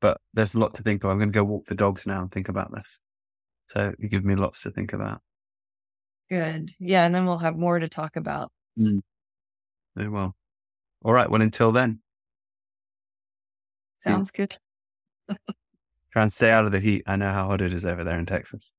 But 0.00 0.20
there's 0.34 0.54
a 0.54 0.58
lot 0.58 0.74
to 0.74 0.82
think 0.82 1.04
of. 1.04 1.10
I'm 1.10 1.18
gonna 1.18 1.30
go 1.30 1.44
walk 1.44 1.66
the 1.66 1.74
dogs 1.74 2.06
now 2.06 2.22
and 2.22 2.30
think 2.30 2.48
about 2.48 2.72
this. 2.72 2.98
So 3.68 3.92
you 3.98 4.08
give 4.08 4.24
me 4.24 4.34
lots 4.34 4.62
to 4.62 4.70
think 4.70 4.92
about. 4.92 5.20
Good. 6.30 6.72
Yeah. 6.78 7.04
And 7.04 7.14
then 7.14 7.26
we'll 7.26 7.38
have 7.38 7.56
more 7.56 7.78
to 7.78 7.88
talk 7.88 8.16
about. 8.16 8.50
Mm. 8.78 9.00
Very 9.94 10.08
well. 10.08 10.34
All 11.04 11.12
right. 11.12 11.30
Well 11.30 11.42
until 11.42 11.72
then, 11.72 12.00
Sounds 14.00 14.30
good. 14.30 14.56
try 16.12 16.22
and 16.22 16.32
stay 16.32 16.50
out 16.50 16.64
of 16.64 16.72
the 16.72 16.80
heat. 16.80 17.02
I 17.06 17.16
know 17.16 17.32
how 17.32 17.48
hot 17.48 17.60
it 17.60 17.72
is 17.72 17.84
over 17.84 18.04
there 18.04 18.18
in 18.18 18.26
Texas. 18.26 18.72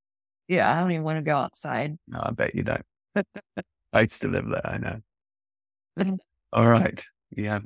Yeah. 0.47 0.71
I 0.71 0.79
don't 0.79 0.91
even 0.91 1.03
want 1.03 1.17
to 1.17 1.23
go 1.23 1.35
outside. 1.37 1.97
No, 2.07 2.21
I 2.21 2.31
bet 2.31 2.55
you 2.55 2.63
don't. 2.63 2.85
I 3.93 4.01
used 4.01 4.21
to 4.21 4.27
live 4.27 4.47
there, 4.47 4.65
I 4.65 4.77
know. 4.77 6.17
All 6.53 6.67
right. 6.67 7.03
You 7.31 7.49
have 7.49 7.65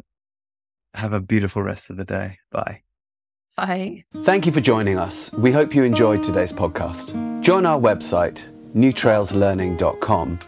have 0.94 1.14
a 1.14 1.20
beautiful 1.20 1.62
rest 1.64 1.90
of 1.90 1.98
the 1.98 2.06
day. 2.06 2.38
Bye. 2.52 2.82
Bye. 3.58 4.06
Thank 4.24 4.46
you 4.46 4.52
for 4.52 4.62
joining 4.62 4.98
us. 4.98 5.32
We 5.34 5.52
hope 5.52 5.76
you 5.76 5.84
enjoyed 5.84 6.24
today's 6.24 6.54
podcast. 6.54 7.12
Join 7.42 7.66
our 7.66 7.80
website, 7.80 8.42
newtrailslearning.com, 8.76 10.40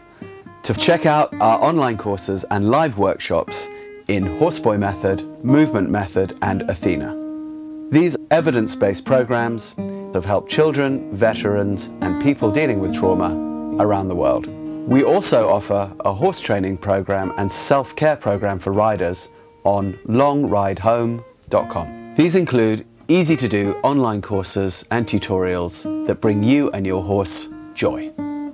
to 0.64 0.74
check 0.74 1.06
out 1.06 1.34
our 1.42 1.62
online 1.62 1.98
courses 1.98 2.44
and 2.46 2.70
live 2.70 2.98
workshops 2.98 3.68
in 4.08 4.38
Horse 4.38 4.60
Boy 4.60 4.78
Method, 4.78 5.24
Movement 5.44 5.90
Method, 5.90 6.38
and 6.42 6.62
Athena. 6.64 7.20
These 7.92 8.16
evidence 8.32 8.76
based 8.76 9.06
programs 9.06 9.76
have 10.14 10.26
helped 10.26 10.50
children, 10.50 11.14
veterans, 11.16 11.88
and 12.02 12.22
people 12.24 12.50
dealing 12.52 12.80
with 12.80 12.94
trauma 12.94 13.36
around 13.80 14.08
the 14.08 14.16
world. 14.16 14.48
We 14.88 15.04
also 15.04 15.50
offer 15.50 15.92
a 16.02 16.14
horse 16.14 16.40
training 16.40 16.78
program 16.78 17.34
and 17.38 17.52
self 17.52 17.96
care 17.96 18.16
program 18.16 18.60
for 18.60 18.72
riders 18.74 19.30
on 19.64 19.94
longridehome.com. 20.08 22.14
These 22.16 22.36
include 22.36 22.86
easy 23.08 23.36
to 23.36 23.48
do 23.48 23.74
online 23.84 24.22
courses 24.22 24.86
and 24.92 25.06
tutorials 25.06 26.06
that 26.08 26.22
bring 26.22 26.44
you 26.44 26.70
and 26.72 26.86
your 26.86 27.04
horse 27.04 27.50
joy. 27.74 28.12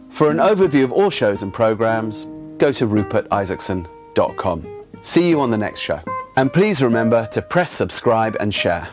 For 0.10 0.32
an 0.32 0.38
overview 0.38 0.84
of 0.84 0.92
all 0.92 1.10
shows 1.10 1.44
and 1.44 1.54
programs, 1.54 2.26
go 2.58 2.72
to 2.72 2.88
rupertisaacson.com. 2.88 4.86
See 5.02 5.30
you 5.30 5.40
on 5.40 5.52
the 5.52 5.58
next 5.58 5.80
show. 5.80 6.00
And 6.36 6.52
please 6.52 6.82
remember 6.82 7.26
to 7.28 7.42
press 7.42 7.72
subscribe 7.72 8.36
and 8.40 8.54
share. 8.54 8.88